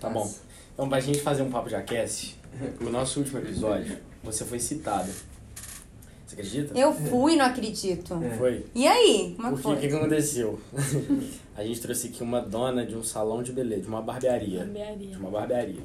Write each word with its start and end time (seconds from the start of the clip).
Tá 0.00 0.08
bom. 0.08 0.32
Então, 0.74 0.88
pra 0.88 1.00
gente 1.00 1.20
fazer 1.20 1.42
um 1.42 1.50
papo 1.50 1.68
de 1.68 1.74
aquece, 1.74 2.34
o 2.80 2.88
nosso 2.90 3.20
último 3.20 3.38
episódio, 3.38 3.98
você 4.22 4.44
foi 4.44 4.58
citado. 4.58 5.10
Você 6.26 6.34
acredita? 6.34 6.78
Eu 6.78 6.92
fui, 6.92 7.36
não 7.36 7.46
acredito. 7.46 8.20
Foi. 8.36 8.66
E 8.74 8.86
aí? 8.86 9.34
Como 9.36 9.48
é 9.48 9.50
que 9.50 9.62
Porque 9.62 9.68
o 9.68 9.76
que, 9.76 9.80
foi? 9.80 9.88
que 9.88 9.96
aconteceu? 9.96 10.60
a 11.56 11.64
gente 11.64 11.80
trouxe 11.80 12.08
aqui 12.08 12.22
uma 12.22 12.40
dona 12.40 12.84
de 12.84 12.94
um 12.94 13.02
salão 13.02 13.42
de 13.42 13.50
beleza, 13.52 13.82
de 13.82 13.88
uma 13.88 14.02
barbearia. 14.02 14.60
Barbearia. 14.60 15.10
De 15.10 15.16
uma 15.16 15.30
barbearia. 15.30 15.82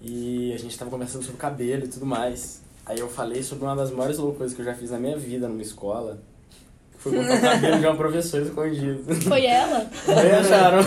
E 0.00 0.52
a 0.52 0.58
gente 0.58 0.76
tava 0.76 0.90
conversando 0.90 1.22
sobre 1.22 1.38
cabelo 1.38 1.84
e 1.84 1.88
tudo 1.88 2.04
mais. 2.04 2.60
Aí 2.84 2.98
eu 2.98 3.08
falei 3.08 3.42
sobre 3.42 3.64
uma 3.64 3.76
das 3.76 3.92
maiores 3.92 4.18
loucuras 4.18 4.52
que 4.52 4.60
eu 4.60 4.64
já 4.64 4.74
fiz 4.74 4.90
na 4.90 4.98
minha 4.98 5.16
vida 5.16 5.48
numa 5.48 5.62
escola. 5.62 6.20
Foi 7.02 7.12
cortar 7.12 7.36
o 7.36 7.40
cabelo 7.40 7.78
de 7.80 7.86
uma 7.86 7.96
professora 7.96 8.42
escondido. 8.44 9.14
Foi 9.22 9.44
ela? 9.44 9.86
Aí 10.06 10.30
acharam. 10.32 10.78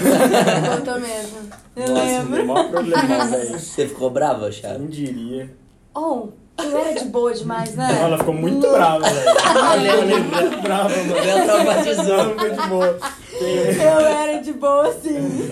Contou 0.78 1.00
mesmo. 1.00 1.38
Eu 1.76 1.90
Nossa, 1.90 2.06
lembro. 2.06 2.44
o 2.44 2.48
maior 2.48 2.70
problema, 2.70 3.26
velho. 3.26 3.60
Você 3.60 3.88
ficou 3.88 4.10
brava, 4.10 4.52
Chara? 4.52 4.78
Não 4.80 4.88
diria. 4.88 5.50
Oh, 5.94 6.30
eu 6.58 6.78
era 6.78 6.94
de 6.94 7.06
boa 7.06 7.34
demais, 7.34 7.76
né? 7.76 8.00
Ela 8.02 8.18
ficou 8.18 8.34
muito 8.34 8.70
brava, 8.72 9.02
velho. 9.02 9.30
Ela 9.30 9.82
ficou 9.82 10.06
muito 10.06 10.62
brava, 10.62 10.90
mano. 10.90 11.18
Ela 11.18 11.42
traumatizou. 11.44 12.16
Ela 12.16 12.30
ficou 12.30 12.50
de 12.50 12.70
boa. 12.70 13.00
Eu 13.42 14.00
era 14.00 14.42
de 14.42 14.54
boa, 14.54 14.94
sim. 14.94 15.52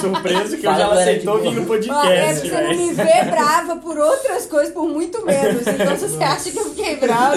Surpreso 0.00 0.58
que 0.58 0.68
hoje 0.68 0.78
Fala 0.78 0.80
ela 0.82 1.00
aceitou 1.00 1.40
vir 1.40 1.52
no 1.52 1.62
Ó, 1.62 1.64
é 1.64 1.66
podcast, 1.66 2.40
porque 2.42 2.48
você 2.54 2.62
não 2.62 2.76
me 2.76 2.92
vê 2.92 3.24
brava 3.30 3.76
por 3.76 3.98
outras 3.98 4.44
coisas, 4.46 4.74
por 4.74 4.86
muito 4.86 5.24
menos. 5.24 5.66
Então 5.66 5.96
você 5.96 6.22
acha 6.22 6.50
que 6.50 6.58
eu 6.58 6.64
fiquei 6.66 6.96
brava. 6.96 7.36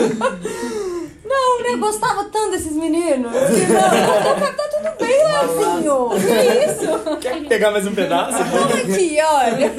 Não, 1.30 1.62
né? 1.64 1.78
Gostava 1.78 2.24
tanto 2.26 2.52
desses 2.52 2.74
meninos. 2.74 3.32
Que 3.32 3.72
não, 3.72 4.40
tá 4.40 4.70
tudo 4.72 4.98
bem, 5.00 5.24
Leozinho. 5.28 6.10
Que 6.10 6.66
isso? 6.66 7.18
Quer 7.22 7.48
pegar 7.48 7.72
mais 7.72 7.86
um 7.86 7.94
pedaço? 7.94 8.38
Toma 8.50 8.66
aqui, 8.76 9.18
olha. 9.22 9.72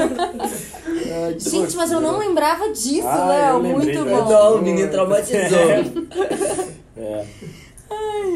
Ai, 1.26 1.38
Gente, 1.38 1.76
mas 1.76 1.90
eu 1.90 2.00
não 2.00 2.18
lembrava 2.18 2.68
disso, 2.70 3.06
Ah, 3.08 3.26
Léo. 3.28 3.60
Muito 3.62 4.04
bom. 4.04 4.28
Não, 4.28 4.54
o 4.56 4.62
menino 4.62 4.90
traumatizou. 4.90 5.40
É. 6.96 7.24
Ai, 7.24 7.26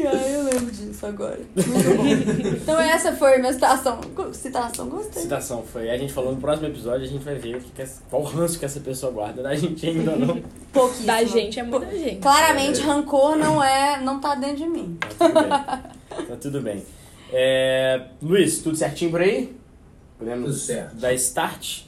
ai, 0.13 0.35
eu 0.35 0.43
lembro 0.43 0.71
disso 0.71 1.05
agora. 1.05 1.39
Muito 1.55 1.97
bom. 1.97 2.47
Então 2.61 2.79
essa 2.79 3.13
foi 3.13 3.37
minha 3.39 3.51
citação. 3.53 3.99
Citação, 4.33 4.89
gostei. 4.89 5.21
Citação 5.23 5.63
foi. 5.63 5.89
A 5.89 5.97
gente 5.97 6.13
falou 6.13 6.33
no 6.33 6.41
próximo 6.41 6.67
episódio, 6.67 7.05
a 7.05 7.07
gente 7.09 7.23
vai 7.23 7.35
ver 7.35 7.57
o 7.57 7.59
que 7.61 7.71
que 7.71 7.81
essa- 7.81 8.01
qual 8.09 8.23
ranço 8.23 8.57
que 8.59 8.65
essa 8.65 8.79
pessoa 8.79 9.11
guarda 9.11 9.41
da 9.43 9.55
gente 9.55 9.85
ainda 9.87 10.15
não. 10.15 10.41
Pouquíssimo. 10.71 11.07
Da 11.07 11.23
gente 11.23 11.59
é 11.59 11.63
muita 11.63 11.91
gente. 11.91 12.21
Claramente, 12.21 12.81
rancor 12.81 13.35
não 13.37 13.63
é, 13.63 14.01
não 14.01 14.19
tá 14.19 14.35
dentro 14.35 14.57
de 14.57 14.67
mim. 14.67 14.97
Tá 14.99 15.27
tudo 15.29 15.33
bem. 15.41 16.25
Tá 16.27 16.35
tudo 16.41 16.61
bem. 16.61 16.85
É, 17.31 18.01
Luiz, 18.21 18.59
tudo 18.59 18.75
certinho 18.77 19.11
por 19.11 19.21
aí? 19.21 19.55
Podemos 20.17 20.45
Tudo 20.45 20.57
certo. 20.59 20.95
dar 20.95 21.13
start? 21.13 21.81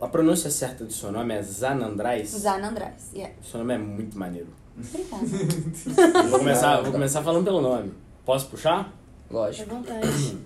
A 0.00 0.08
pronúncia 0.08 0.50
certa 0.50 0.82
do 0.84 0.92
seu 0.92 1.12
nome 1.12 1.34
é 1.34 1.42
Zanandrais? 1.42 2.30
Zana 2.30 2.68
Andrés. 2.68 3.10
Yeah. 3.14 3.34
Seu 3.42 3.58
nome 3.60 3.74
é 3.74 3.78
muito 3.78 4.18
maneiro. 4.18 4.48
Obrigada. 4.80 6.28
Vou 6.28 6.38
começar, 6.38 6.80
vou 6.80 6.92
começar 6.92 7.22
falando 7.22 7.44
pelo 7.44 7.60
nome. 7.60 7.92
Posso 8.24 8.46
puxar? 8.46 8.90
Lógico. 9.30 9.68
vontade. 9.74 10.38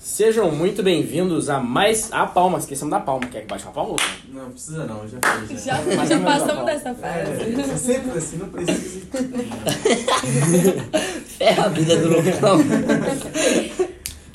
Sejam 0.00 0.50
muito 0.50 0.82
bem-vindos 0.82 1.48
a 1.48 1.60
mais. 1.60 2.12
A 2.12 2.26
palma, 2.26 2.58
esquecemos 2.58 2.90
da 2.90 2.98
palma. 2.98 3.24
Quer 3.26 3.42
que 3.42 3.46
baixe 3.46 3.64
uma 3.66 3.72
palma? 3.72 3.94
Não, 4.28 4.50
precisa 4.50 4.84
não, 4.84 5.06
já 5.06 5.18
fiz. 5.46 5.64
Já, 5.64 5.80
Mas 5.96 6.08
já 6.08 6.18
não 6.18 6.28
é 6.28 6.38
passamos 6.38 6.66
dessa 6.66 6.94
fase. 6.94 7.20
É, 7.20 7.76
sempre 7.76 8.18
assim, 8.18 8.36
não 8.38 8.48
precisa. 8.48 9.06
Ferra 11.38 11.66
a 11.66 11.68
vida 11.68 11.96
do 11.98 12.08
Lucão. 12.08 12.58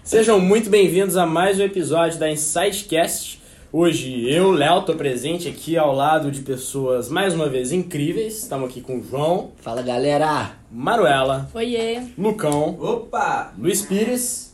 Sejam 0.04 0.40
muito 0.40 0.70
bem-vindos 0.70 1.18
a 1.18 1.26
mais 1.26 1.60
um 1.60 1.64
episódio 1.64 2.18
da 2.20 2.32
Insidecast. 2.32 3.42
Hoje 3.76 4.32
eu, 4.32 4.52
Léo, 4.52 4.84
tô 4.84 4.94
presente 4.94 5.50
aqui 5.50 5.76
ao 5.76 5.96
lado 5.96 6.30
de 6.30 6.42
pessoas 6.42 7.10
mais 7.10 7.34
uma 7.34 7.50
vez 7.50 7.72
incríveis. 7.72 8.38
Estamos 8.38 8.70
aqui 8.70 8.82
com 8.82 9.00
o 9.00 9.04
João, 9.04 9.50
Fala, 9.58 9.82
galera. 9.82 10.52
Manuela, 10.72 11.50
Oiê. 11.56 12.00
Lucão, 12.16 12.78
Opa! 12.80 13.52
Luiz 13.58 13.82
Pires 13.82 14.54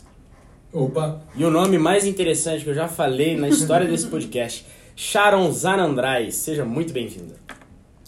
Opa! 0.71 1.19
e 1.35 1.43
o 1.43 1.51
nome 1.51 1.77
mais 1.77 2.05
interessante 2.05 2.63
que 2.63 2.69
eu 2.69 2.73
já 2.73 2.87
falei 2.87 3.35
na 3.35 3.49
história 3.49 3.85
desse 3.85 4.07
podcast, 4.07 4.65
Sharon 4.95 5.51
Zanandrais. 5.51 6.35
Seja 6.35 6.63
muito 6.63 6.93
bem-vinda. 6.93 7.35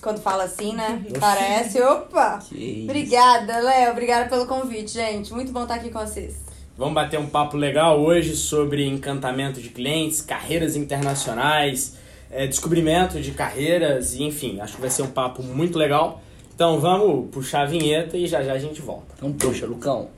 Quando 0.02 0.22
fala 0.22 0.46
assim, 0.46 0.74
né? 0.74 1.04
Parece. 1.20 1.82
Opa! 1.82 2.40
Que 2.40 2.56
isso. 2.56 2.84
Obrigada, 2.86 3.60
Léo. 3.60 3.92
Obrigada 3.92 4.30
pelo 4.30 4.46
convite, 4.46 4.94
gente. 4.94 5.34
Muito 5.34 5.52
bom 5.52 5.64
estar 5.64 5.76
aqui 5.76 5.90
com 5.90 6.00
vocês. 6.00 6.38
Vamos 6.82 6.96
bater 6.96 7.20
um 7.20 7.28
papo 7.28 7.58
legal 7.58 8.02
hoje 8.02 8.36
sobre 8.36 8.88
encantamento 8.88 9.62
de 9.62 9.70
clientes, 9.70 10.20
carreiras 10.20 10.76
internacionais, 10.76 11.96
eh, 12.32 12.48
descobrimento 12.48 13.22
de 13.22 13.30
carreiras, 13.34 14.16
enfim, 14.16 14.60
acho 14.60 14.78
que 14.78 14.82
vai 14.82 14.90
ser 14.90 15.04
um 15.04 15.12
papo 15.12 15.44
muito 15.44 15.78
legal. 15.78 16.24
Então 16.56 16.80
vamos 16.80 17.30
puxar 17.30 17.62
a 17.62 17.66
vinheta 17.68 18.18
e 18.18 18.26
já 18.26 18.42
já 18.42 18.54
a 18.54 18.58
gente 18.58 18.82
volta. 18.82 19.14
Então 19.16 19.32
puxa, 19.32 19.68
Lucão. 19.68 20.10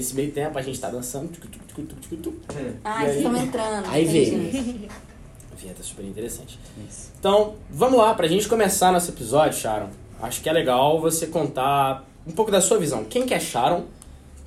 Nesse 0.00 0.16
meio 0.16 0.32
tempo 0.32 0.58
a 0.58 0.62
gente 0.62 0.80
tá 0.80 0.88
dançando. 0.88 1.28
tucu, 1.28 1.46
tucu, 1.46 1.64
tucu, 1.66 1.82
tucu, 1.82 2.16
tucu, 2.16 2.16
tucu. 2.16 2.54
Ah, 2.82 3.04
vocês 3.04 3.16
estão 3.16 3.36
entrando. 3.36 3.86
Aí 3.88 4.04
entendi. 4.04 4.88
Vinheta 5.56 5.82
super 5.82 6.04
interessante. 6.06 6.58
Isso. 6.88 7.12
Então, 7.18 7.56
vamos 7.68 7.98
lá, 7.98 8.14
pra 8.14 8.26
gente 8.26 8.48
começar 8.48 8.90
nosso 8.90 9.10
episódio, 9.10 9.58
Sharon. 9.58 9.90
Acho 10.22 10.40
que 10.40 10.48
é 10.48 10.52
legal 10.52 10.98
você 10.98 11.26
contar 11.26 12.06
um 12.26 12.32
pouco 12.32 12.50
da 12.50 12.62
sua 12.62 12.78
visão. 12.78 13.04
Quem 13.04 13.26
que 13.26 13.34
é 13.34 13.40
Sharon? 13.40 13.84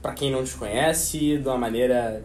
Pra 0.02 0.14
quem 0.14 0.32
não 0.32 0.44
te 0.44 0.56
conhece, 0.56 1.38
de 1.38 1.48
uma 1.48 1.58
maneira 1.58 2.24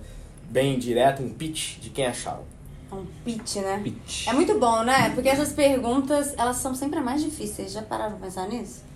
bem 0.48 0.78
direta, 0.78 1.22
um 1.22 1.28
pitch 1.28 1.78
de 1.80 1.90
quem 1.90 2.06
é 2.06 2.14
Sharon. 2.14 2.44
É 2.90 2.94
um 2.94 3.06
pitch, 3.26 3.56
né? 3.56 3.78
Pitch. 3.84 4.26
É 4.26 4.32
muito 4.32 4.58
bom, 4.58 4.82
né? 4.82 5.10
Porque 5.14 5.28
essas 5.28 5.52
perguntas, 5.52 6.32
elas 6.38 6.56
são 6.56 6.74
sempre 6.74 6.98
mais 7.00 7.22
difíceis. 7.22 7.72
Já 7.72 7.82
pararam 7.82 8.16
pra 8.16 8.26
pensar 8.26 8.48
nisso? 8.48 8.87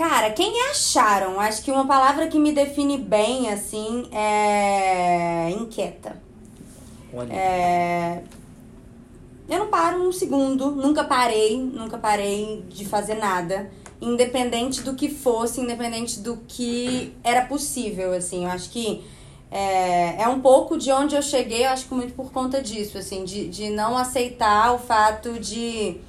Cara, 0.00 0.30
quem 0.30 0.50
a 0.62 0.72
Sharon? 0.72 1.38
Acho 1.38 1.62
que 1.62 1.70
uma 1.70 1.86
palavra 1.86 2.26
que 2.26 2.38
me 2.38 2.52
define 2.52 2.96
bem, 2.96 3.50
assim, 3.50 4.08
é 4.10 5.50
inquieta. 5.50 6.16
Olha. 7.12 7.30
É... 7.30 8.22
Eu 9.46 9.58
não 9.58 9.66
paro 9.66 10.02
um 10.02 10.10
segundo, 10.10 10.70
nunca 10.70 11.04
parei, 11.04 11.58
nunca 11.58 11.98
parei 11.98 12.64
de 12.70 12.86
fazer 12.86 13.16
nada. 13.16 13.70
Independente 14.00 14.80
do 14.80 14.94
que 14.94 15.10
fosse, 15.10 15.60
independente 15.60 16.20
do 16.20 16.38
que 16.48 17.12
era 17.22 17.44
possível, 17.44 18.14
assim. 18.14 18.44
Eu 18.46 18.52
acho 18.52 18.70
que 18.70 19.04
é, 19.50 20.22
é 20.22 20.28
um 20.28 20.40
pouco 20.40 20.78
de 20.78 20.90
onde 20.90 21.14
eu 21.14 21.20
cheguei, 21.20 21.66
eu 21.66 21.70
acho 21.72 21.86
que 21.86 21.92
muito 21.92 22.14
por 22.14 22.32
conta 22.32 22.62
disso, 22.62 22.96
assim, 22.96 23.22
de, 23.22 23.48
de 23.48 23.68
não 23.68 23.98
aceitar 23.98 24.72
o 24.72 24.78
fato 24.78 25.38
de 25.38 26.00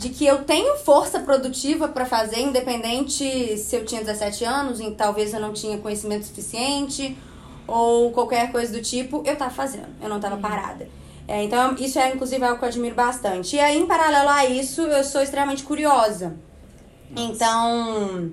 de 0.00 0.08
que 0.08 0.26
eu 0.26 0.44
tenho 0.44 0.78
força 0.78 1.20
produtiva 1.20 1.86
para 1.86 2.06
fazer, 2.06 2.40
independente 2.40 3.58
se 3.58 3.76
eu 3.76 3.84
tinha 3.84 4.00
17 4.00 4.44
anos 4.46 4.80
e 4.80 4.90
talvez 4.92 5.34
eu 5.34 5.40
não 5.40 5.52
tinha 5.52 5.76
conhecimento 5.76 6.24
suficiente 6.24 7.18
ou 7.66 8.10
qualquer 8.10 8.50
coisa 8.50 8.72
do 8.72 8.80
tipo, 8.80 9.22
eu 9.26 9.36
tava 9.36 9.50
fazendo, 9.50 9.90
eu 10.00 10.08
não 10.08 10.18
tava 10.18 10.38
parada. 10.38 10.88
É, 11.28 11.44
então, 11.44 11.76
isso 11.78 11.98
é 11.98 12.14
inclusive 12.14 12.42
algo 12.42 12.58
que 12.58 12.64
eu 12.64 12.68
admiro 12.70 12.94
bastante. 12.94 13.56
E 13.56 13.60
aí, 13.60 13.78
em 13.78 13.86
paralelo 13.86 14.30
a 14.30 14.46
isso, 14.46 14.80
eu 14.80 15.04
sou 15.04 15.20
extremamente 15.20 15.64
curiosa. 15.64 16.34
Então, 17.14 18.32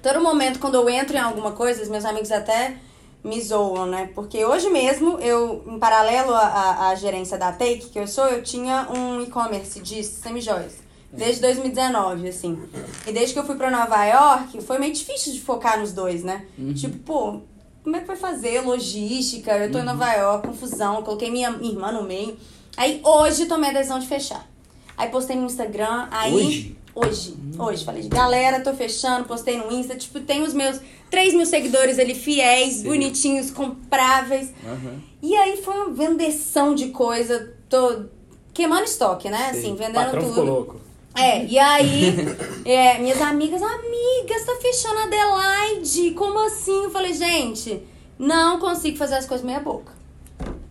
todo 0.00 0.22
momento 0.22 0.60
quando 0.60 0.76
eu 0.76 0.88
entro 0.88 1.16
em 1.16 1.20
alguma 1.20 1.50
coisa, 1.50 1.82
os 1.82 1.88
meus 1.88 2.04
amigos 2.04 2.30
até 2.30 2.76
me 3.24 3.42
zoam, 3.42 3.86
né? 3.86 4.10
Porque 4.14 4.44
hoje 4.44 4.70
mesmo, 4.70 5.18
eu, 5.18 5.64
em 5.66 5.78
paralelo 5.80 6.32
à, 6.32 6.94
gerência 6.94 7.36
da 7.36 7.50
Take, 7.50 7.90
que 7.90 7.98
eu 7.98 8.06
sou, 8.06 8.26
eu 8.28 8.44
tinha 8.44 8.86
um 8.88 9.20
e-commerce 9.20 9.80
de 9.80 10.04
semijóias. 10.04 10.83
Desde 11.16 11.40
2019, 11.42 12.28
assim. 12.28 12.58
E 13.06 13.12
desde 13.12 13.32
que 13.32 13.38
eu 13.38 13.44
fui 13.46 13.54
pra 13.56 13.70
Nova 13.70 14.04
York, 14.04 14.60
foi 14.62 14.78
meio 14.78 14.92
difícil 14.92 15.32
de 15.32 15.40
focar 15.40 15.78
nos 15.78 15.92
dois, 15.92 16.22
né? 16.24 16.44
Tipo, 16.74 16.98
pô, 16.98 17.40
como 17.82 17.96
é 17.96 18.00
que 18.00 18.06
vai 18.06 18.16
fazer? 18.16 18.60
Logística, 18.62 19.52
eu 19.56 19.70
tô 19.70 19.78
em 19.78 19.84
Nova 19.84 20.12
York, 20.12 20.46
confusão, 20.48 21.02
coloquei 21.02 21.30
minha 21.30 21.50
irmã 21.60 21.92
no 21.92 22.02
meio. 22.02 22.36
Aí 22.76 23.00
hoje 23.04 23.46
tomei 23.46 23.70
a 23.70 23.72
decisão 23.72 23.98
de 23.98 24.06
fechar. 24.06 24.48
Aí 24.96 25.08
postei 25.08 25.36
no 25.36 25.46
Instagram, 25.46 26.08
aí. 26.10 26.34
Hoje? 26.34 26.78
Hoje, 26.94 27.34
hoje. 27.58 27.84
Falei, 27.84 28.08
galera, 28.08 28.60
tô 28.60 28.72
fechando, 28.72 29.24
postei 29.26 29.56
no 29.58 29.70
Insta. 29.72 29.96
Tipo, 29.96 30.20
tem 30.20 30.42
os 30.42 30.54
meus 30.54 30.80
3 31.10 31.34
mil 31.34 31.44
seguidores 31.46 31.98
ali 31.98 32.14
fiéis, 32.14 32.82
bonitinhos, 32.82 33.50
compráveis. 33.50 34.52
Aham. 34.64 35.00
E 35.20 35.34
aí 35.34 35.56
foi 35.62 35.74
uma 35.74 35.90
vendeção 35.90 36.74
de 36.74 36.88
coisa, 36.90 37.52
tô 37.68 38.04
queimando 38.52 38.84
estoque, 38.84 39.28
né? 39.28 39.50
Assim, 39.50 39.72
O 39.72 39.76
vendendo 39.76 39.94
patrão 39.94 40.20
ficou 40.20 40.34
tudo. 40.36 40.46
louco. 40.46 40.80
É, 41.14 41.44
e 41.44 41.58
aí, 41.58 42.14
é, 42.64 42.98
minhas 42.98 43.20
amigas, 43.22 43.62
amigas, 43.62 44.44
tá 44.44 44.56
fechando 44.60 44.98
a 44.98 45.04
Adelaide, 45.04 46.10
como 46.12 46.38
assim? 46.40 46.84
Eu 46.84 46.90
falei, 46.90 47.12
gente, 47.12 47.82
não 48.18 48.58
consigo 48.58 48.96
fazer 48.96 49.16
as 49.16 49.26
coisas 49.26 49.46
meia 49.46 49.60
boca. 49.60 49.92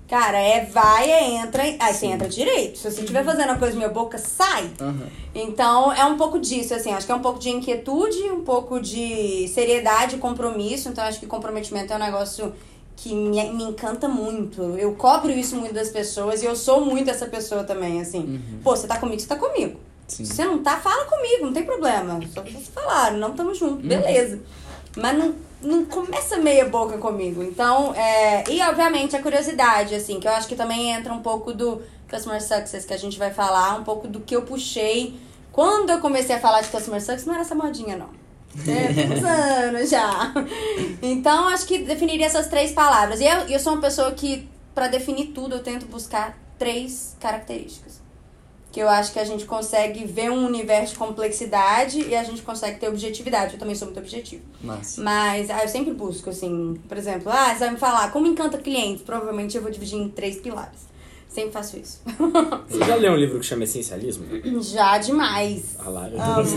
Cara, 0.08 0.38
é 0.38 0.66
vai, 0.66 1.10
é 1.10 1.36
entra, 1.38 1.64
aí 1.64 1.94
você 1.94 2.06
entra 2.06 2.28
direito. 2.28 2.78
Se 2.78 2.92
você 2.92 3.02
estiver 3.02 3.24
fazendo 3.24 3.50
uma 3.50 3.58
coisa 3.58 3.76
minha 3.76 3.90
boca, 3.90 4.18
sai. 4.18 4.70
Aham. 4.80 5.08
Então, 5.34 5.92
é 5.92 6.06
um 6.06 6.18
pouco 6.18 6.40
disso, 6.40 6.74
assim, 6.74 6.92
acho 6.92 7.06
que 7.06 7.12
é 7.12 7.16
um 7.16 7.22
pouco 7.22 7.40
de 7.40 7.50
inquietude, 7.50 8.22
um 8.30 8.44
pouco 8.44 8.80
de 8.80 9.48
seriedade, 9.48 10.18
compromisso. 10.18 10.90
Então, 10.90 11.04
acho 11.04 11.20
que 11.20 11.26
comprometimento 11.26 11.92
é 11.94 11.96
um 11.96 12.00
negócio 12.00 12.54
que 12.96 13.16
me, 13.16 13.44
me 13.54 13.64
encanta 13.64 14.08
muito. 14.08 14.62
Eu 14.78 14.94
cobro 14.94 15.32
isso 15.32 15.56
muito 15.56 15.74
das 15.74 15.90
pessoas 15.90 16.44
e 16.44 16.46
eu 16.46 16.56
sou 16.56 16.86
muito 16.86 17.10
essa 17.10 17.26
pessoa 17.26 17.64
também, 17.64 18.00
assim. 18.00 18.40
Pô, 18.64 18.76
você 18.76 18.86
tá 18.86 19.00
comigo, 19.00 19.20
você 19.20 19.28
tá 19.28 19.36
comigo. 19.36 19.80
Sim. 20.08 20.26
Se 20.26 20.36
você 20.36 20.46
não 20.46 20.62
tá, 20.62 20.78
fala 20.78 21.06
comigo, 21.06 21.46
não 21.46 21.54
tem 21.54 21.64
problema. 21.64 22.20
Só 22.34 22.42
você 22.42 22.72
falar, 22.72 23.12
não 23.14 23.34
tamo 23.34 23.54
junto, 23.54 23.86
beleza. 23.88 24.40
Mas 24.96 25.18
não, 25.18 25.36
não 25.62 25.86
começa 25.86 26.38
meia 26.38 26.66
boca 26.66 26.98
comigo. 26.98 27.42
Então, 27.42 27.94
é... 27.96 28.44
E, 28.50 28.62
obviamente, 28.62 29.16
a 29.16 29.22
curiosidade, 29.22 29.96
assim, 29.96 30.20
que 30.20 30.28
eu 30.28 30.32
acho 30.32 30.48
que 30.48 30.56
também 30.56 30.92
entra 30.92 31.14
um 31.14 31.22
pouco 31.22 31.54
do 31.54 31.82
Customer 32.10 32.42
Success, 32.42 32.86
que 32.86 32.94
a 32.94 32.98
gente 32.98 33.18
vai 33.18 33.32
falar, 33.32 33.80
um 33.80 33.84
pouco 33.84 34.08
do 34.08 34.20
que 34.20 34.36
eu 34.36 34.44
puxei. 34.44 35.18
Quando 35.52 35.90
eu 35.90 36.00
comecei 36.00 36.36
a 36.36 36.40
falar 36.40 36.62
de 36.62 36.70
Customer 36.70 37.02
Success, 37.02 37.26
não 37.26 37.34
era 37.34 37.44
essa 37.44 37.56
modinha, 37.56 37.96
não. 37.96 38.10
É, 38.68 39.12
uns 39.12 39.24
anos 39.24 39.90
já. 39.90 40.32
Então, 41.02 41.48
acho 41.48 41.66
que 41.66 41.80
definiria 41.80 42.28
essas 42.28 42.48
três 42.48 42.72
palavras. 42.72 43.20
E 43.20 43.26
eu, 43.26 43.40
eu 43.48 43.60
sou 43.60 43.74
uma 43.74 43.82
pessoa 43.82 44.12
que, 44.12 44.48
pra 44.76 44.88
definir 44.88 45.28
tudo, 45.28 45.56
eu 45.56 45.64
tento 45.64 45.88
buscar 45.88 46.38
três 46.60 47.16
características. 47.20 48.03
Que 48.74 48.82
eu 48.82 48.90
acho 48.90 49.14
que 49.14 49.20
a 49.20 49.24
gente 49.24 49.46
consegue 49.46 50.04
ver 50.04 50.30
um 50.32 50.46
universo 50.46 50.94
de 50.94 51.00
complexidade 51.00 52.02
e 52.02 52.16
a 52.16 52.24
gente 52.24 52.42
consegue 52.42 52.80
ter 52.80 52.90
objetividade. 52.90 53.54
Eu 53.54 53.60
também 53.60 53.76
sou 53.76 53.86
muito 53.86 54.00
objetiva. 54.00 54.42
Massa. 54.62 55.02
Mas 55.02 55.50
ah, 55.50 55.64
eu 55.64 55.70
sempre 55.70 55.94
busco, 55.94 56.30
assim, 56.30 56.82
por 56.90 56.98
exemplo, 56.98 57.32
ah, 57.32 57.54
você 57.54 57.60
vai 57.60 57.72
me 57.72 57.78
falar 57.78 58.12
como 58.12 58.28
encanta 58.28 58.58
clientes. 58.58 59.04
Provavelmente 59.04 59.56
eu 59.56 59.62
vou 59.62 59.72
dividir 59.72 60.00
em 60.00 60.10
três 60.10 60.38
pilares. 60.38 60.92
Sempre 61.34 61.52
faço 61.52 61.80
isso. 61.80 62.00
Você 62.70 62.86
já 62.86 62.96
leu 62.96 63.14
um 63.14 63.16
livro 63.16 63.40
que 63.40 63.46
chama 63.48 63.64
Essencialismo? 63.64 64.24
Já 64.62 65.00
demais. 65.00 65.76
Ah 65.80 65.90
lá, 65.90 66.08
eu 66.08 66.20
essa 66.20 66.56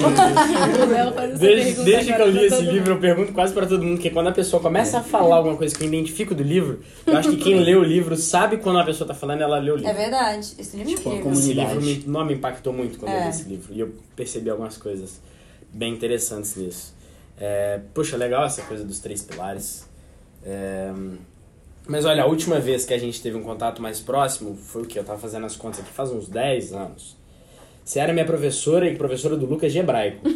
Desde, 1.38 1.82
desde 1.82 2.12
que 2.12 2.20
eu 2.20 2.30
li 2.30 2.44
esse 2.44 2.60
livro, 2.60 2.92
eu 2.92 3.00
pergunto 3.00 3.32
quase 3.32 3.54
pra 3.54 3.64
todo 3.66 3.82
mundo 3.82 3.98
que 3.98 4.10
quando 4.10 4.28
a 4.28 4.32
pessoa 4.32 4.60
começa 4.60 4.98
a 4.98 5.02
falar 5.02 5.36
alguma 5.36 5.56
coisa 5.56 5.74
que 5.74 5.82
eu 5.82 5.88
identifico 5.88 6.34
do 6.34 6.42
livro, 6.42 6.80
eu 7.06 7.16
acho 7.16 7.30
que 7.30 7.36
quem 7.38 7.58
lê 7.60 7.74
o 7.74 7.82
livro 7.82 8.16
sabe 8.16 8.58
quando 8.58 8.78
a 8.78 8.84
pessoa 8.84 9.08
tá 9.08 9.14
falando, 9.14 9.40
ela 9.40 9.58
lê 9.58 9.70
o 9.70 9.76
livro. 9.76 9.90
É 9.90 9.94
verdade. 9.94 10.52
Esse 10.58 10.76
livro 10.76 10.92
é 10.92 10.96
Tipo, 10.96 11.10
a 11.10 11.14
incrível. 11.14 11.32
Esse 11.32 11.52
livro 11.54 11.80
me, 11.80 12.04
não 12.06 12.24
me 12.26 12.34
impactou 12.34 12.72
muito 12.72 12.98
quando 12.98 13.12
eu 13.12 13.18
É. 13.18 13.24
li 13.24 13.30
esse 13.30 13.48
livro. 13.48 13.72
E 13.72 13.80
eu 13.80 13.94
percebi 14.14 14.50
algumas 14.50 14.76
coisas 14.76 15.22
bem 15.72 15.94
interessantes 15.94 16.54
nisso. 16.54 16.94
É, 17.40 17.80
puxa, 17.94 18.14
legal 18.18 18.44
essa 18.44 18.60
coisa 18.60 18.84
dos 18.84 18.98
três 19.00 19.22
pilares. 19.22 19.88
É, 20.44 20.92
mas 21.86 22.04
olha, 22.04 22.22
a 22.22 22.26
última 22.26 22.58
vez 22.58 22.84
que 22.84 22.92
a 22.92 22.98
gente 22.98 23.22
teve 23.22 23.36
um 23.36 23.42
contato 23.42 23.80
mais 23.80 24.00
próximo 24.00 24.56
foi 24.56 24.82
o 24.82 24.86
que? 24.86 24.98
Eu 24.98 25.04
tava 25.04 25.18
fazendo 25.18 25.46
as 25.46 25.56
contas 25.56 25.80
aqui 25.80 25.90
faz 25.90 26.10
uns 26.10 26.28
10 26.28 26.72
anos. 26.72 27.16
Você 27.84 28.00
era 28.00 28.12
minha 28.12 28.24
professora 28.24 28.88
e 28.88 28.96
professora 28.96 29.36
do 29.36 29.46
Lucas 29.46 29.72
de 29.72 29.78
Hebraico. 29.78 30.26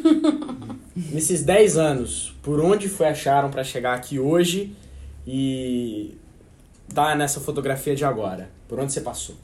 Nesses 0.94 1.42
10 1.42 1.76
anos, 1.76 2.32
por 2.42 2.60
onde 2.60 2.88
foi 2.88 3.08
acharam 3.08 3.50
pra 3.50 3.64
chegar 3.64 3.94
aqui 3.94 4.20
hoje 4.20 4.76
e 5.26 6.16
tá 6.94 7.16
nessa 7.16 7.40
fotografia 7.40 7.96
de 7.96 8.04
agora? 8.04 8.48
Por 8.68 8.78
onde 8.78 8.92
você 8.92 9.00
passou? 9.00 9.34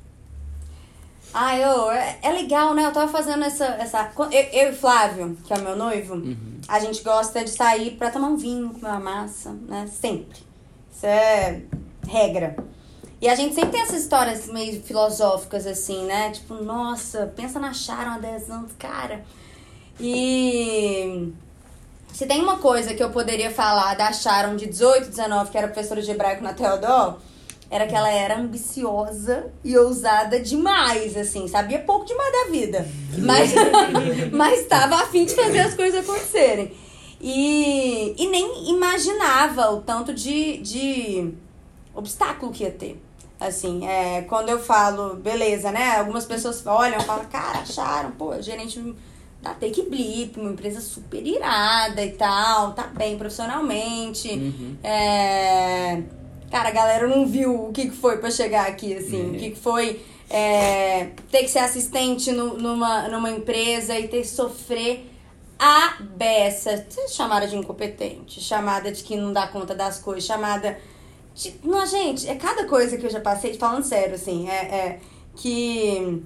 Ah, 1.35 1.59
eu, 1.59 1.91
é, 1.91 2.19
é 2.23 2.32
legal, 2.32 2.75
né? 2.75 2.87
Eu 2.87 2.93
tava 2.93 3.11
fazendo 3.11 3.43
essa. 3.44 3.67
essa 3.67 4.12
eu, 4.31 4.41
eu 4.52 4.70
e 4.70 4.73
Flávio, 4.73 5.37
que 5.44 5.52
é 5.52 5.56
o 5.56 5.62
meu 5.62 5.76
noivo, 5.76 6.23
a 6.69 6.79
gente 6.79 7.02
gosta 7.02 7.44
de 7.44 7.50
sair 7.50 7.97
pra 7.97 8.11
tomar 8.11 8.29
um 8.29 8.37
vinho, 8.37 8.70
comer 8.70 8.87
uma 8.87 9.00
massa, 9.00 9.50
né? 9.69 9.87
Sempre. 9.87 10.38
Isso 10.91 11.05
é 11.05 11.61
regra. 12.06 12.56
E 13.20 13.29
a 13.29 13.35
gente 13.35 13.55
sempre 13.55 13.70
tem 13.70 13.81
essas 13.81 14.03
histórias 14.03 14.47
meio 14.47 14.81
filosóficas, 14.82 15.67
assim, 15.67 16.05
né? 16.05 16.31
Tipo, 16.31 16.55
nossa, 16.55 17.32
pensa 17.35 17.58
na 17.58 17.73
Sharon 17.73 18.11
há 18.11 18.19
10 18.19 18.50
anos, 18.50 18.73
cara. 18.79 19.25
E. 19.99 21.32
Se 22.12 22.26
tem 22.26 22.43
uma 22.43 22.58
coisa 22.58 22.94
que 22.94 23.03
eu 23.03 23.11
poderia 23.11 23.50
falar 23.50 23.94
da 23.94 24.12
Sharon 24.12 24.56
de 24.56 24.67
18, 24.67 25.08
19, 25.11 25.50
que 25.50 25.58
era 25.58 25.69
professora 25.69 26.00
de 26.00 26.11
hebraico 26.11 26.43
na 26.43 26.55
Teodó, 26.55 27.19
era 27.70 27.87
que 27.87 27.94
ela 27.94 28.11
era 28.11 28.38
ambiciosa 28.38 29.52
e 29.62 29.76
ousada 29.76 30.41
demais, 30.41 31.17
assim, 31.17 31.47
sabia 31.49 31.81
pouco 31.81 32.06
demais 32.06 32.32
da 32.32 32.50
vida. 32.50 32.88
Mas, 33.19 33.52
mas 34.32 34.61
estava 34.61 34.97
afim 34.97 35.25
de 35.25 35.35
fazer 35.35 35.61
as 35.61 35.75
coisas 35.75 36.09
acontecerem. 36.09 36.73
E, 37.20 38.14
e 38.17 38.29
nem 38.29 38.70
imaginava 38.70 39.73
o 39.73 39.81
tanto 39.81 40.14
de, 40.14 40.59
de 40.59 41.35
obstáculo 41.97 42.53
que 42.53 42.63
ia 42.65 42.71
ter. 42.71 43.03
Assim, 43.41 43.87
é, 43.87 44.23
quando 44.23 44.49
eu 44.49 44.59
falo, 44.59 45.17
beleza, 45.17 45.71
né? 45.71 45.97
Algumas 45.99 46.25
pessoas 46.25 46.67
olham 46.67 46.99
e 46.99 47.03
falam, 47.05 47.25
cara, 47.27 47.59
acharam, 47.59 48.13
pô, 48.13 48.41
gerente 48.41 48.95
da 49.43 49.51
Take 49.53 49.83
Blip, 49.83 50.41
uma 50.41 50.51
empresa 50.53 50.81
super 50.81 51.25
irada 51.25 52.03
e 52.03 52.13
tal, 52.13 52.73
tá 52.73 52.85
bem 52.85 53.19
profissionalmente. 53.19 54.29
Uhum. 54.31 54.77
É, 54.83 56.03
Cara, 56.51 56.69
a 56.69 56.73
galera 56.73 57.07
não 57.09 57.27
viu 57.27 57.67
o 57.69 57.73
que 57.73 57.91
foi 57.91 58.19
pra 58.19 58.31
chegar 58.31 58.69
aqui, 58.69 58.95
assim. 58.95 59.31
O 59.33 59.39
que 59.39 59.55
foi 59.55 60.01
é, 60.31 61.11
ter 61.31 61.41
que 61.43 61.49
ser 61.49 61.59
assistente 61.59 62.31
nu- 62.31 62.57
numa, 62.57 63.09
numa 63.09 63.31
empresa 63.31 63.99
e 63.99 64.07
ter 64.09 64.21
que 64.23 64.29
sofrer 64.29 65.11
a 65.59 65.97
beça. 66.01 66.87
Chamada 67.09 67.47
de 67.49 67.57
incompetente, 67.57 68.41
chamada 68.41 68.93
de 68.93 69.03
que 69.03 69.17
não 69.17 69.33
dá 69.33 69.47
conta 69.49 69.75
das 69.75 69.99
coisas, 69.99 70.25
chamada... 70.25 70.79
De, 71.37 71.55
não, 71.62 71.85
gente, 71.85 72.27
é 72.27 72.35
cada 72.35 72.65
coisa 72.65 72.97
que 72.97 73.05
eu 73.05 73.11
já 73.11 73.21
passei, 73.21 73.53
falando 73.55 73.85
sério, 73.85 74.15
assim, 74.15 74.49
é, 74.49 74.55
é 74.55 75.00
que... 75.37 76.23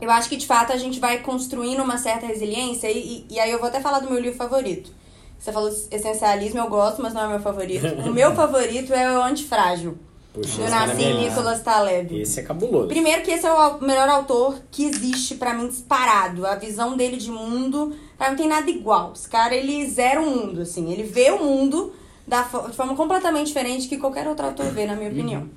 Eu 0.00 0.10
acho 0.10 0.28
que, 0.28 0.36
de 0.36 0.46
fato, 0.46 0.72
a 0.72 0.76
gente 0.76 0.98
vai 0.98 1.18
construindo 1.18 1.80
uma 1.80 1.96
certa 1.96 2.26
resiliência 2.26 2.90
e, 2.90 3.26
e, 3.30 3.34
e 3.34 3.38
aí 3.38 3.52
eu 3.52 3.60
vou 3.60 3.68
até 3.68 3.80
falar 3.80 4.00
do 4.00 4.10
meu 4.10 4.18
livro 4.18 4.36
favorito. 4.36 4.90
Você 5.38 5.52
falou 5.52 5.68
essencialismo, 5.68 6.58
eu 6.58 6.68
gosto, 6.68 7.02
mas 7.02 7.12
não 7.12 7.20
é 7.20 7.26
o 7.26 7.30
meu 7.30 7.40
favorito. 7.40 7.86
O 8.08 8.12
meu 8.12 8.32
favorito 8.34 8.92
é 8.92 9.16
o 9.16 9.22
Antifrágil, 9.22 9.98
Puxa, 10.32 10.56
do 10.56 10.62
esse 10.64 10.70
na 10.70 10.86
minha 10.86 10.86
Nassim 10.86 11.12
lista. 11.12 11.28
Nicholas 11.28 11.62
Taleb. 11.62 12.20
Esse 12.20 12.40
é 12.40 12.42
cabuloso. 12.42 12.88
Primeiro 12.88 13.22
que 13.22 13.30
esse 13.30 13.46
é 13.46 13.52
o 13.52 13.80
melhor 13.80 14.08
autor 14.08 14.60
que 14.70 14.84
existe 14.84 15.34
pra 15.34 15.52
mim 15.52 15.68
disparado. 15.68 16.46
A 16.46 16.56
visão 16.56 16.96
dele 16.96 17.16
de 17.16 17.30
mundo, 17.30 17.94
pra 18.16 18.30
mim 18.30 18.32
não 18.32 18.38
tem 18.38 18.48
nada 18.48 18.70
igual. 18.70 19.12
Esse 19.14 19.28
cara, 19.28 19.54
ele 19.54 19.86
zera 19.88 20.20
o 20.20 20.26
mundo, 20.26 20.62
assim. 20.62 20.90
Ele 20.90 21.02
vê 21.02 21.30
o 21.30 21.44
mundo 21.44 21.92
da 22.26 22.42
de 22.42 22.76
forma 22.76 22.94
completamente 22.94 23.48
diferente 23.48 23.88
que 23.88 23.98
qualquer 23.98 24.26
outro 24.28 24.46
autor 24.46 24.66
vê, 24.66 24.86
na 24.86 24.94
minha 24.94 25.10
opinião. 25.10 25.48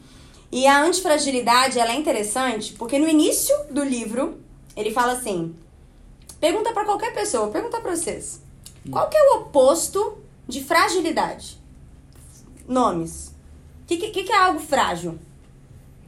E 0.51 0.67
a 0.67 0.83
antifragilidade, 0.83 1.79
ela 1.79 1.91
é 1.91 1.95
interessante 1.95 2.73
porque 2.73 2.99
no 2.99 3.07
início 3.07 3.55
do 3.71 3.83
livro, 3.83 4.39
ele 4.75 4.91
fala 4.91 5.13
assim... 5.13 5.55
Pergunta 6.39 6.73
pra 6.73 6.85
qualquer 6.85 7.13
pessoa, 7.13 7.43
vou 7.43 7.53
perguntar 7.53 7.81
pra 7.81 7.95
vocês. 7.95 8.41
Qual 8.91 9.09
que 9.09 9.17
é 9.17 9.21
o 9.21 9.41
oposto 9.41 10.17
de 10.47 10.63
fragilidade? 10.63 11.57
Nomes. 12.67 13.33
O 13.83 13.87
que, 13.87 13.97
que, 13.97 14.23
que 14.23 14.31
é 14.31 14.37
algo 14.37 14.59
frágil? 14.59 15.17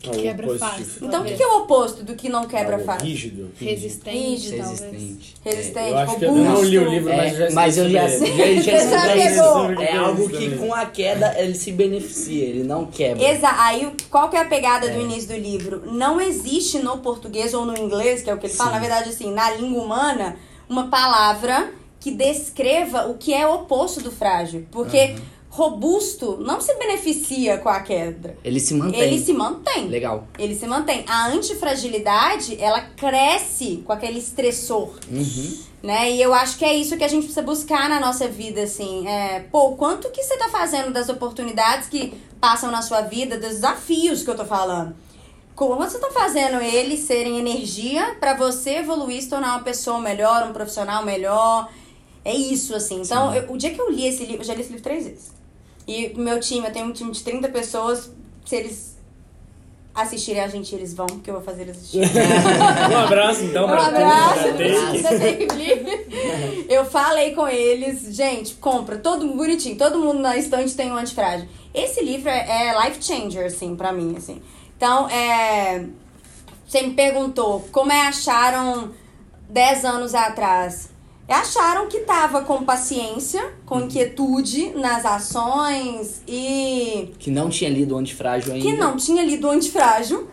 Ah, 0.05 0.09
o 0.11 0.21
Quebra 0.21 0.45
oposto 0.45 0.65
fácil. 0.65 0.85
Então, 1.01 1.21
o 1.21 1.25
que, 1.25 1.33
que 1.35 1.41
é 1.43 1.47
o 1.47 1.57
oposto 1.57 2.03
do 2.03 2.15
que 2.15 2.29
não 2.29 2.45
quebra 2.45 2.73
Algo 2.75 2.85
fácil? 2.85 3.07
Rígido. 3.07 3.51
Resistente, 3.59 4.17
Rígido, 4.17 4.57
talvez. 4.57 4.81
Resistente. 4.91 5.35
Resistente, 5.43 5.89
Eu 5.89 5.97
acho 5.97 6.15
que 6.17 6.25
eu 6.25 6.31
não 6.33 6.63
li 6.63 6.79
o 6.79 6.89
livro, 6.89 7.09
mas 7.15 7.33
É, 7.33 7.43
eu 7.43 7.49
já 7.49 7.55
mas 7.55 7.77
eu 7.77 7.89
já, 7.89 8.09
sei 8.09 8.61
já, 8.61 8.79
sobre 8.79 9.75
já, 9.75 9.81
já. 9.81 9.83
É 9.83 9.97
algo 9.97 10.29
que 10.29 10.55
com 10.57 10.73
a 10.73 10.85
queda 10.85 11.33
ele 11.39 11.55
se 11.55 11.71
beneficia, 11.71 12.45
ele 12.45 12.63
não 12.63 12.85
quebra. 12.85 13.23
Exa 13.27 13.49
aí, 13.57 13.91
qual 14.11 14.29
que 14.29 14.35
é 14.37 14.41
a 14.41 14.45
pegada 14.45 14.87
do 14.87 14.99
É. 14.99 15.01
início 15.01 15.29
do 15.29 15.35
livro? 15.35 15.91
Não 15.91 16.21
existe 16.21 16.77
no 16.79 16.99
português 16.99 17.53
ou 17.55 17.65
no 17.65 17.75
inglês, 17.75 18.21
que 18.21 18.29
é 18.29 18.33
o 18.33 18.37
que 18.37 18.45
ele 18.45 18.53
fala, 18.53 18.69
Sim. 18.69 18.75
na 18.75 18.81
verdade, 18.81 19.09
assim, 19.09 19.33
na 19.33 19.49
língua 19.51 19.83
humana, 19.83 20.35
uma 20.69 20.89
palavra 20.89 21.71
que 21.99 22.11
descreva 22.11 23.07
o 23.07 23.15
que 23.15 23.33
é 23.33 23.47
o 23.47 23.55
oposto 23.55 23.99
do 24.01 24.11
frágil. 24.11 24.67
Porque 24.71 25.15
robusto 25.57 26.37
não 26.39 26.61
se 26.61 26.73
beneficia 26.75 27.57
com 27.57 27.67
a 27.67 27.79
queda. 27.79 28.37
Ele 28.43 28.59
se 28.59 28.75
mantém. 28.75 29.01
Ele 29.01 29.19
se 29.19 29.33
mantém. 29.33 29.87
Legal. 29.87 30.27
Ele 30.37 30.53
se 30.55 30.67
mantém. 30.67 31.03
A 31.07 31.27
antifragilidade, 31.29 32.55
ela 32.61 32.81
cresce 32.81 33.83
com 33.85 33.91
aquele 33.91 34.19
estressor. 34.19 34.91
Uhum. 35.11 35.57
né? 35.81 36.11
E 36.11 36.21
eu 36.21 36.33
acho 36.33 36.57
que 36.57 36.65
é 36.65 36.75
isso 36.75 36.95
que 36.97 37.03
a 37.03 37.07
gente 37.07 37.23
precisa 37.23 37.41
buscar 37.41 37.89
na 37.89 37.99
nossa 37.99 38.27
vida, 38.27 38.61
assim. 38.61 39.07
É, 39.07 39.39
pô, 39.51 39.71
quanto 39.73 40.09
que 40.11 40.23
você 40.23 40.37
tá 40.37 40.49
fazendo 40.49 40.91
das 40.93 41.09
oportunidades 41.09 41.89
que 41.89 42.13
passam 42.39 42.69
na 42.71 42.81
sua 42.83 43.01
vida, 43.01 43.37
dos 43.39 43.49
desafios 43.49 44.21
que 44.23 44.29
eu 44.29 44.35
tô 44.35 44.45
falando? 44.45 44.95
Como 45.55 45.75
você 45.75 45.97
tá 45.97 46.11
fazendo 46.11 46.61
eles 46.61 46.99
serem 46.99 47.39
energia 47.39 48.15
pra 48.19 48.35
você 48.35 48.75
evoluir, 48.77 49.21
se 49.23 49.29
tornar 49.29 49.55
uma 49.55 49.63
pessoa 49.63 49.99
melhor, 49.99 50.47
um 50.47 50.53
profissional 50.53 51.03
melhor? 51.03 51.67
É 52.23 52.35
isso, 52.35 52.75
assim. 52.75 53.01
Então, 53.01 53.33
eu- 53.33 53.51
o 53.51 53.57
dia 53.57 53.71
que 53.73 53.79
eu 53.81 53.89
li 53.89 54.05
esse 54.05 54.23
livro, 54.25 54.41
eu 54.41 54.45
já 54.45 54.53
li 54.53 54.61
esse 54.61 54.69
livro 54.69 54.83
três 54.83 55.05
vezes. 55.05 55.36
E 55.87 56.13
o 56.15 56.19
meu 56.19 56.39
time, 56.39 56.67
eu 56.67 56.73
tenho 56.73 56.87
um 56.87 56.91
time 56.91 57.11
de 57.11 57.23
30 57.23 57.47
pessoas, 57.49 58.11
se 58.45 58.55
eles 58.55 58.97
assistirem 59.95 60.43
a 60.43 60.47
gente, 60.47 60.75
eles 60.75 60.93
vão, 60.93 61.07
porque 61.07 61.29
eu 61.29 61.35
vou 61.35 61.43
fazer 61.43 61.63
eles 61.63 61.77
assistirem. 61.77 62.07
Um 62.91 62.97
abraço, 62.97 63.43
então, 63.43 63.65
Um 63.65 63.69
pra 63.69 63.87
abraço. 63.87 64.43
Eu 66.69 66.85
falei 66.85 67.33
com 67.33 67.47
eles, 67.47 68.15
gente, 68.15 68.55
compra, 68.55 68.97
todo 68.97 69.25
mundo 69.25 69.37
bonitinho, 69.37 69.77
todo 69.77 69.97
mundo 69.97 70.19
na 70.19 70.37
estante 70.37 70.75
tem 70.75 70.91
um 70.91 70.97
antifrágil. 70.97 71.47
Esse 71.73 72.03
livro 72.03 72.29
é, 72.29 72.69
é 72.69 72.85
life 72.85 73.03
changer, 73.03 73.45
assim, 73.45 73.75
pra 73.75 73.91
mim, 73.91 74.15
assim. 74.17 74.41
Então, 74.75 75.09
é, 75.09 75.85
você 76.67 76.81
me 76.81 76.93
perguntou 76.93 77.67
como 77.71 77.91
é 77.91 78.07
acharam 78.07 78.91
10 79.49 79.85
anos 79.85 80.13
atrás. 80.13 80.89
Acharam 81.27 81.87
que 81.87 81.99
tava 81.99 82.41
com 82.41 82.63
paciência, 82.63 83.53
com 83.65 83.81
inquietude 83.81 84.69
nas 84.75 85.05
ações 85.05 86.21
e 86.27 87.13
Que 87.19 87.29
não 87.29 87.49
tinha 87.49 87.69
lido 87.69 87.95
o 87.95 87.97
Antifrágil 87.97 88.53
ainda. 88.53 88.65
que 88.65 88.77
não 88.77 88.95
tinha 88.95 89.23
lido 89.23 89.47
o 89.47 89.51
antifrágil. 89.51 90.29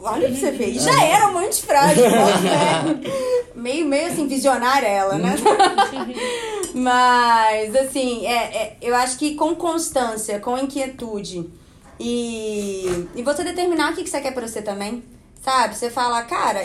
Olha 0.00 0.28
pra 0.28 0.36
você 0.36 0.50
ver. 0.52 0.68
E 0.68 0.78
já 0.78 1.02
era 1.04 1.28
uma 1.28 1.40
antifrágil, 1.40 2.04
né? 2.08 3.00
meio, 3.54 3.84
meio 3.86 4.06
assim, 4.06 4.28
visionária 4.28 4.86
ela, 4.86 5.16
né? 5.16 5.34
Mas, 6.72 7.74
assim, 7.74 8.24
é, 8.26 8.32
é, 8.32 8.76
eu 8.80 8.94
acho 8.94 9.18
que 9.18 9.34
com 9.34 9.54
constância, 9.56 10.38
com 10.38 10.56
inquietude 10.56 11.50
e, 11.98 13.08
e 13.16 13.22
você 13.22 13.42
determinar 13.42 13.92
o 13.92 13.94
que, 13.96 14.04
que 14.04 14.10
você 14.10 14.20
quer 14.20 14.32
pra 14.32 14.46
você 14.46 14.62
também, 14.62 15.02
sabe? 15.42 15.76
Você 15.76 15.90
fala, 15.90 16.22
cara, 16.22 16.60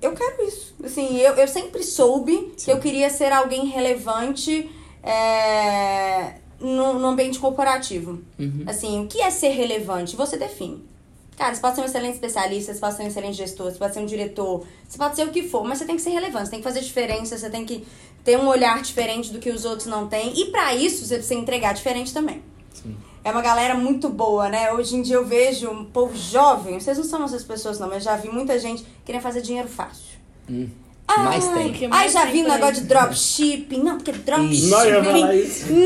eu 0.00 0.12
quero 0.12 0.46
isso. 0.46 0.74
Assim, 0.84 1.16
eu, 1.18 1.34
eu 1.34 1.48
sempre 1.48 1.82
soube 1.82 2.54
que 2.56 2.70
eu 2.70 2.78
queria 2.78 3.10
ser 3.10 3.32
alguém 3.32 3.66
relevante 3.66 4.70
é, 5.02 6.34
no, 6.60 6.98
no 6.98 7.06
ambiente 7.08 7.38
corporativo. 7.38 8.22
Assim, 8.68 9.04
o 9.04 9.06
que 9.06 9.20
é 9.20 9.30
ser 9.30 9.48
relevante? 9.48 10.16
Você 10.16 10.36
define. 10.36 10.84
Cara, 11.36 11.54
você 11.54 11.60
pode 11.60 11.74
ser 11.74 11.82
um 11.82 11.84
excelente 11.84 12.14
especialista, 12.14 12.72
você 12.72 12.80
pode 12.80 12.96
ser 12.96 13.02
um 13.02 13.06
excelente 13.08 13.36
gestor, 13.36 13.70
você 13.70 13.78
pode 13.78 13.92
ser 13.92 14.00
um 14.00 14.06
diretor, 14.06 14.66
você 14.88 14.96
pode 14.96 15.16
ser 15.16 15.26
o 15.26 15.30
que 15.30 15.42
for, 15.42 15.64
mas 15.64 15.78
você 15.78 15.84
tem 15.84 15.96
que 15.96 16.00
ser 16.00 16.10
relevante, 16.10 16.46
você 16.46 16.50
tem 16.50 16.60
que 16.60 16.64
fazer 16.64 16.80
diferença, 16.80 17.36
você 17.36 17.50
tem 17.50 17.66
que 17.66 17.86
ter 18.24 18.38
um 18.38 18.48
olhar 18.48 18.80
diferente 18.80 19.30
do 19.30 19.38
que 19.38 19.50
os 19.50 19.66
outros 19.66 19.86
não 19.86 20.08
têm. 20.08 20.32
E 20.38 20.46
pra 20.46 20.74
isso, 20.74 21.04
você 21.04 21.16
precisa 21.16 21.38
entregar 21.38 21.74
diferente 21.74 22.12
também. 22.12 22.42
É 23.26 23.30
uma 23.32 23.42
galera 23.42 23.74
muito 23.74 24.08
boa, 24.08 24.48
né? 24.48 24.72
Hoje 24.72 24.94
em 24.94 25.02
dia 25.02 25.16
eu 25.16 25.24
vejo 25.24 25.68
um 25.68 25.84
povo 25.84 26.16
jovem, 26.16 26.78
vocês 26.78 26.96
não 26.96 27.04
são 27.04 27.24
essas 27.24 27.42
pessoas 27.42 27.76
não, 27.76 27.88
mas 27.88 28.04
já 28.04 28.14
vi 28.14 28.28
muita 28.28 28.56
gente 28.56 28.86
querendo 29.04 29.20
fazer 29.20 29.42
dinheiro 29.42 29.66
fácil. 29.66 30.16
Hum. 30.48 30.68
Ai, 31.08 31.24
Mais 31.24 31.48
tem. 31.48 31.88
Ai, 31.90 32.08
já 32.08 32.24
vi 32.26 32.44
um 32.44 32.48
negócio 32.48 32.82
de 32.82 32.82
dropshipping. 32.82 33.82
Não, 33.82 33.96
porque 33.96 34.12
dropshipping. 34.12 34.70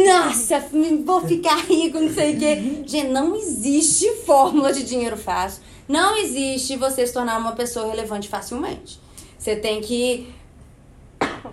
Nossa, 0.06 0.62
vou 1.02 1.22
ficar 1.22 1.64
rico, 1.64 1.98
não 1.98 2.12
sei 2.12 2.36
o 2.36 2.38
quê. 2.38 2.56
Gente, 2.86 3.08
não 3.08 3.34
existe 3.34 4.06
fórmula 4.26 4.70
de 4.70 4.82
dinheiro 4.82 5.16
fácil. 5.16 5.62
Não 5.88 6.18
existe 6.18 6.76
você 6.76 7.06
se 7.06 7.14
tornar 7.14 7.38
uma 7.38 7.52
pessoa 7.52 7.86
relevante 7.86 8.28
facilmente. 8.28 9.00
Você 9.38 9.56
tem 9.56 9.80
que. 9.80 10.28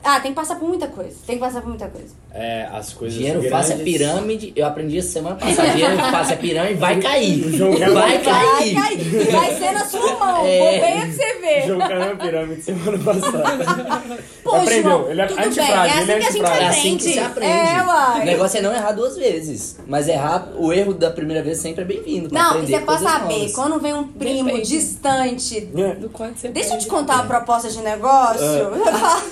Ah, 0.04 0.20
tem 0.20 0.32
que 0.32 0.36
passar 0.36 0.56
por 0.56 0.68
muita 0.68 0.88
coisa. 0.88 1.16
Tem 1.26 1.36
que 1.38 1.42
passar 1.42 1.62
por 1.62 1.70
muita 1.70 1.88
coisa. 1.88 2.08
É, 2.34 2.68
as 2.72 2.94
coisas 2.94 3.18
Dinheiro 3.18 3.42
grandes... 3.42 3.58
fácil 3.58 3.82
é 3.82 3.84
pirâmide. 3.84 4.54
Eu 4.56 4.66
aprendi 4.66 4.98
essa 5.00 5.10
semana 5.10 5.36
passada. 5.36 5.70
Dinheiro 5.70 5.98
fácil 6.12 6.34
é 6.34 6.36
pirâmide, 6.38 6.74
vai 6.76 7.00
cair. 7.00 7.52
Jogo 7.54 7.78
Vai 7.80 7.92
Vai 7.94 8.20
cair. 8.22 8.76
cair. 8.76 9.32
Vai 9.32 9.56
ser 9.58 9.72
na 9.72 9.86
sua 9.86 10.14
mão. 10.20 10.46
É. 10.46 10.60
Bobeia 10.60 10.98
pra 11.02 11.12
você 11.12 11.34
ver. 11.40 11.68
João 11.68 11.80
caiu 11.80 12.00
na 12.00 12.16
pirâmide 12.16 12.62
semana 12.62 12.98
passada. 13.00 14.18
Pô, 14.44 14.56
Aprendeu, 14.56 14.84
João, 14.92 15.10
ele 15.12 15.22
é 15.22 15.26
tudo 15.26 15.38
bem. 15.38 15.46
antifrágil, 15.48 15.98
É 15.98 16.02
ele 16.02 16.12
é 16.12 16.18
assim 16.18 16.20
que 16.20 16.26
a 16.26 16.30
antifrágil. 16.30 16.64
É 16.64 16.68
aprende. 16.68 16.80
assim 16.80 16.98
que 16.98 17.04
se 17.14 17.20
aprende. 17.20 17.52
É, 17.52 17.84
uai. 17.84 18.22
O 18.22 18.26
negócio 18.26 18.58
é 18.58 18.62
não 18.62 18.74
errar 18.74 18.92
duas 18.92 19.18
vezes. 19.18 19.78
Mas 19.88 20.08
errar, 20.08 20.50
o 20.58 20.72
erro 20.74 20.94
da 20.94 21.10
primeira 21.12 21.42
vez 21.44 21.58
sempre 21.60 21.82
é 21.82 21.86
bem-vindo. 21.86 22.30
Não, 22.32 22.42
e 22.42 22.48
aprender 22.50 22.80
você 22.80 22.86
pode 22.86 23.04
saber, 23.04 23.34
novas. 23.40 23.54
quando 23.54 23.80
vem 23.80 23.94
um 23.94 24.08
primo 24.08 24.46
Depende. 24.50 24.68
distante. 24.70 25.62
Do 26.00 26.10
quanto 26.10 26.40
você 26.40 26.50
Deixa 26.50 26.74
eu 26.76 26.80
te 26.80 26.88
contar 26.88 27.16
uma 27.16 27.26
proposta 27.26 27.70
de 27.70 27.80
negócio. 27.80 28.42
Eu 28.44 28.86
falo, 28.86 29.24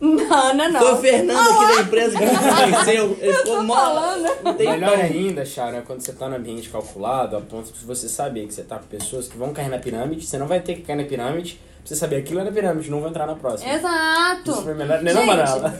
Não, 0.00 0.54
não, 0.54 0.72
não. 0.72 0.80
Foi 0.80 0.92
o 0.92 0.96
Fernando 0.96 1.50
aqui 1.50 1.74
da 1.76 1.82
empresa 1.82 2.18
que 2.18 2.24
me 2.24 2.38
convenceu. 2.38 3.18
Ele 3.20 3.34
ficou 3.34 3.56
tô 3.56 3.66
falando. 3.66 4.42
Não 4.42 4.54
tem 4.54 4.70
Melhor 4.70 4.98
ainda, 4.98 5.44
Sharon, 5.44 5.78
é 5.78 5.82
quando 5.82 6.00
você 6.00 6.12
tá 6.12 6.28
no 6.28 6.36
ambiente 6.36 6.70
calculado, 6.70 7.36
a 7.36 7.40
ponto 7.40 7.70
de 7.70 7.84
você 7.84 8.08
saber 8.08 8.46
que 8.46 8.54
você 8.54 8.62
tá 8.62 8.78
com 8.78 8.86
pessoas 8.86 9.28
que 9.28 9.36
vão 9.36 9.52
cair 9.52 9.68
na 9.68 9.78
pirâmide, 9.78 10.26
você 10.26 10.38
não 10.38 10.46
vai 10.46 10.60
ter 10.60 10.76
que 10.76 10.82
cair 10.82 10.96
na 10.96 11.04
pirâmide, 11.04 11.60
pra 11.78 11.86
você 11.86 11.96
saber 11.96 12.16
aquilo 12.16 12.40
é 12.40 12.44
na 12.44 12.50
pirâmide, 12.50 12.90
não 12.90 13.00
vou 13.00 13.10
entrar 13.10 13.26
na 13.26 13.34
próxima. 13.34 13.72
Exato. 13.72 14.50
Isso 14.50 14.62
foi 14.62 14.74
melhor, 14.74 15.02
não 15.02 15.10
é 15.10 15.14
não, 15.14 15.20
Gente, 15.20 15.36
Manala? 15.36 15.74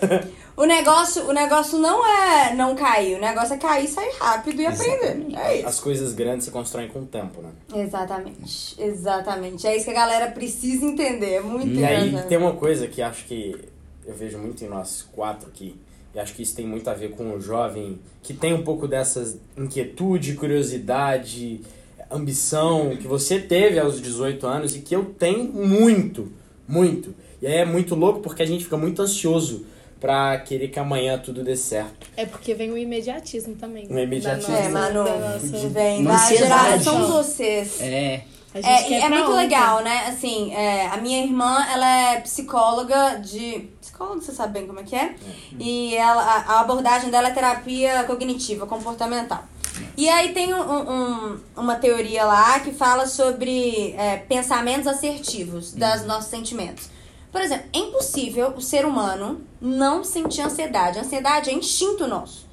O 0.57 0.65
negócio, 0.67 1.27
o 1.27 1.33
negócio 1.33 1.79
não 1.79 2.07
é 2.07 2.55
não 2.55 2.75
cair, 2.75 3.17
o 3.17 3.21
negócio 3.21 3.55
é 3.55 3.57
cair, 3.57 3.89
sair 3.89 4.13
rápido 4.19 4.61
e 4.61 4.67
aprender. 4.67 5.39
É 5.39 5.57
isso. 5.57 5.69
As 5.69 5.81
coisas 5.81 6.13
grandes 6.13 6.45
se 6.45 6.51
constroem 6.51 6.89
com 6.89 6.99
o 6.99 7.07
tempo, 7.07 7.41
né? 7.41 7.49
Exatamente, 7.75 8.77
exatamente. 8.79 9.67
É 9.67 9.75
isso 9.75 9.87
que 9.87 9.91
a 9.93 9.95
galera 9.95 10.31
precisa 10.31 10.85
entender. 10.85 11.37
É 11.37 11.41
muito 11.41 11.79
E 11.79 11.83
aí 11.83 12.15
tem 12.29 12.37
uma 12.37 12.53
coisa 12.53 12.87
que 12.87 13.01
acho 13.01 13.25
que 13.25 13.57
eu 14.11 14.17
vejo 14.17 14.39
muito 14.39 14.65
em 14.65 14.69
nós 14.69 15.07
quatro 15.13 15.49
aqui, 15.49 15.77
e 16.15 16.19
acho 16.19 16.35
que 16.35 16.43
isso 16.43 16.55
tem 16.57 16.67
muito 16.67 16.89
a 16.91 16.95
ver 16.95 17.11
com 17.13 17.33
o 17.35 17.41
jovem 17.41 17.99
que 18.23 18.35
tem 18.35 18.53
um 18.53 18.63
pouco 18.63 18.89
dessas 18.89 19.39
inquietude, 19.57 20.35
curiosidade, 20.35 21.61
ambição 22.11 22.97
que 22.97 23.07
você 23.07 23.39
teve 23.39 23.79
aos 23.79 24.01
18 24.01 24.47
anos 24.47 24.75
e 24.75 24.81
que 24.81 24.95
eu 24.95 25.05
tenho 25.05 25.45
muito, 25.45 26.33
muito. 26.67 27.15
E 27.41 27.47
aí 27.47 27.55
é 27.59 27.65
muito 27.65 27.95
louco 27.95 28.21
porque 28.21 28.43
a 28.43 28.47
gente 28.47 28.65
fica 28.65 28.77
muito 28.77 29.01
ansioso 29.01 29.65
pra 30.01 30.39
querer 30.39 30.69
que 30.69 30.79
amanhã 30.79 31.19
tudo 31.19 31.45
dê 31.45 31.57
certo. 31.57 32.07
É 32.17 32.27
porque 32.27 32.55
vem 32.55 32.71
o 32.73 32.77
imediatismo 32.79 33.55
também. 33.55 33.87
Um 33.89 33.99
imediatismo. 33.99 34.53
Da 34.53 34.59
É, 34.61 34.69
Manu, 34.69 35.05
da 35.05 35.19
nossa- 35.19 35.69
vem 35.69 36.03
da 36.05 36.17
geração 36.35 37.07
vocês. 37.13 37.81
É. 37.81 38.23
A 38.53 38.61
gente 38.61 38.69
É, 38.69 38.83
quer 38.83 38.91
e 38.91 39.03
é 39.03 39.09
muito 39.09 39.31
legal, 39.31 39.83
né? 39.83 40.07
Assim, 40.09 40.53
é, 40.53 40.89
a 40.89 40.97
minha 40.97 41.23
irmã, 41.23 41.65
ela 41.73 41.87
é 42.15 42.21
psicóloga 42.21 43.21
de... 43.21 43.69
Psicóloga, 43.81 44.21
você 44.21 44.33
sabe 44.33 44.55
bem 44.55 44.67
como 44.67 44.81
é 44.81 44.83
que 44.83 44.97
é? 44.97 45.15
E 45.59 45.95
ela, 45.95 46.21
a, 46.23 46.55
a 46.55 46.61
abordagem 46.61 47.11
dela 47.11 47.29
é 47.29 47.31
terapia 47.33 48.03
cognitiva, 48.05 48.67
comportamental. 48.67 49.45
E 49.97 50.09
aí 50.09 50.33
tem 50.35 50.53
um- 50.53 50.91
um- 50.91 51.41
uma 51.57 51.77
teoria 51.77 52.25
lá 52.25 52.59
que 52.61 52.73
fala 52.73 53.07
sobre 53.07 53.93
é, 53.97 54.17
pensamentos 54.17 54.87
assertivos 54.87 55.73
das 55.73 56.05
nossos 56.05 56.29
sentimentos. 56.31 56.91
Por 57.31 57.41
exemplo, 57.41 57.67
é 57.73 57.79
impossível 57.79 58.49
o 58.57 58.61
ser 58.61 58.85
humano 58.85 59.43
não 59.61 60.03
sentir 60.03 60.41
ansiedade. 60.43 60.99
Ansiedade 60.99 61.51
é 61.51 61.53
instinto 61.53 62.07
nosso. 62.09 62.47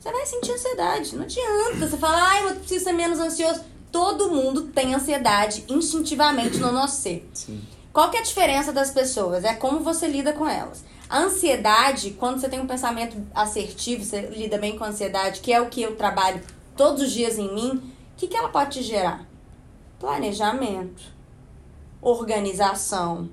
Você 0.00 0.10
vai 0.10 0.26
sentir 0.26 0.52
ansiedade. 0.52 1.14
Não 1.16 1.22
adianta. 1.22 1.86
Você 1.88 1.96
fala, 1.96 2.16
ai, 2.20 2.44
eu 2.48 2.56
preciso 2.56 2.84
ser 2.84 2.92
menos 2.92 3.20
ansioso. 3.20 3.60
Todo 3.90 4.30
mundo 4.30 4.64
tem 4.64 4.94
ansiedade 4.94 5.64
instintivamente 5.68 6.58
no 6.58 6.72
nosso 6.72 7.00
ser. 7.00 7.28
Sim. 7.32 7.62
Qual 7.92 8.10
que 8.10 8.18
é 8.18 8.20
a 8.20 8.24
diferença 8.24 8.72
das 8.72 8.90
pessoas? 8.90 9.42
É 9.42 9.54
como 9.54 9.80
você 9.80 10.06
lida 10.06 10.32
com 10.32 10.46
elas. 10.46 10.84
A 11.08 11.20
ansiedade, 11.20 12.10
quando 12.10 12.40
você 12.40 12.48
tem 12.48 12.60
um 12.60 12.66
pensamento 12.66 13.16
assertivo, 13.34 14.04
você 14.04 14.22
lida 14.22 14.58
bem 14.58 14.76
com 14.76 14.84
a 14.84 14.88
ansiedade, 14.88 15.40
que 15.40 15.52
é 15.52 15.60
o 15.60 15.70
que 15.70 15.80
eu 15.80 15.96
trabalho 15.96 16.42
todos 16.76 17.02
os 17.02 17.10
dias 17.10 17.38
em 17.38 17.54
mim, 17.54 17.70
o 17.76 18.18
que, 18.18 18.26
que 18.26 18.36
ela 18.36 18.48
pode 18.48 18.80
te 18.80 18.82
gerar? 18.82 19.26
Planejamento, 19.98 21.02
organização, 22.02 23.30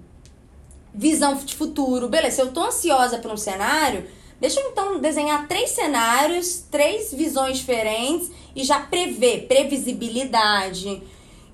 visão 0.93 1.35
de 1.35 1.55
futuro. 1.55 2.07
Beleza, 2.07 2.35
se 2.35 2.41
eu 2.41 2.53
tô 2.53 2.63
ansiosa 2.63 3.17
por 3.17 3.31
um 3.31 3.37
cenário, 3.37 4.05
deixa 4.39 4.59
eu 4.59 4.69
então 4.69 4.99
desenhar 4.99 5.47
três 5.47 5.71
cenários, 5.71 6.63
três 6.69 7.13
visões 7.13 7.57
diferentes 7.57 8.31
e 8.55 8.63
já 8.63 8.79
prever, 8.79 9.47
previsibilidade. 9.47 11.01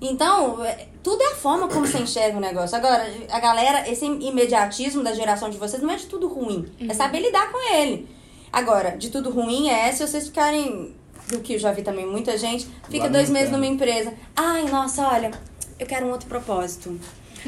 Então, 0.00 0.64
é, 0.64 0.86
tudo 1.02 1.22
é 1.22 1.32
a 1.32 1.34
forma 1.34 1.68
como 1.68 1.86
você 1.86 1.98
enxerga 1.98 2.36
o 2.36 2.40
negócio. 2.40 2.76
Agora, 2.76 3.06
a 3.30 3.40
galera, 3.40 3.88
esse 3.88 4.04
imediatismo 4.04 5.02
da 5.02 5.12
geração 5.12 5.50
de 5.50 5.58
vocês 5.58 5.82
não 5.82 5.90
é 5.90 5.96
de 5.96 6.06
tudo 6.06 6.28
ruim. 6.28 6.66
É 6.88 6.94
saber 6.94 7.20
lidar 7.20 7.50
com 7.52 7.74
ele. 7.74 8.08
Agora, 8.52 8.96
de 8.96 9.10
tudo 9.10 9.30
ruim 9.30 9.68
é 9.68 9.92
se 9.92 10.06
vocês 10.06 10.26
ficarem. 10.26 10.98
Do 11.28 11.38
que 11.38 11.54
eu 11.54 11.58
já 11.60 11.70
vi 11.70 11.82
também 11.82 12.04
muita 12.04 12.36
gente, 12.36 12.66
fica 12.88 13.08
dois 13.08 13.30
meses 13.30 13.52
numa 13.52 13.66
empresa. 13.66 14.12
Ai, 14.34 14.64
nossa, 14.64 15.06
olha, 15.06 15.30
eu 15.78 15.86
quero 15.86 16.06
um 16.06 16.10
outro 16.10 16.28
propósito. 16.28 16.98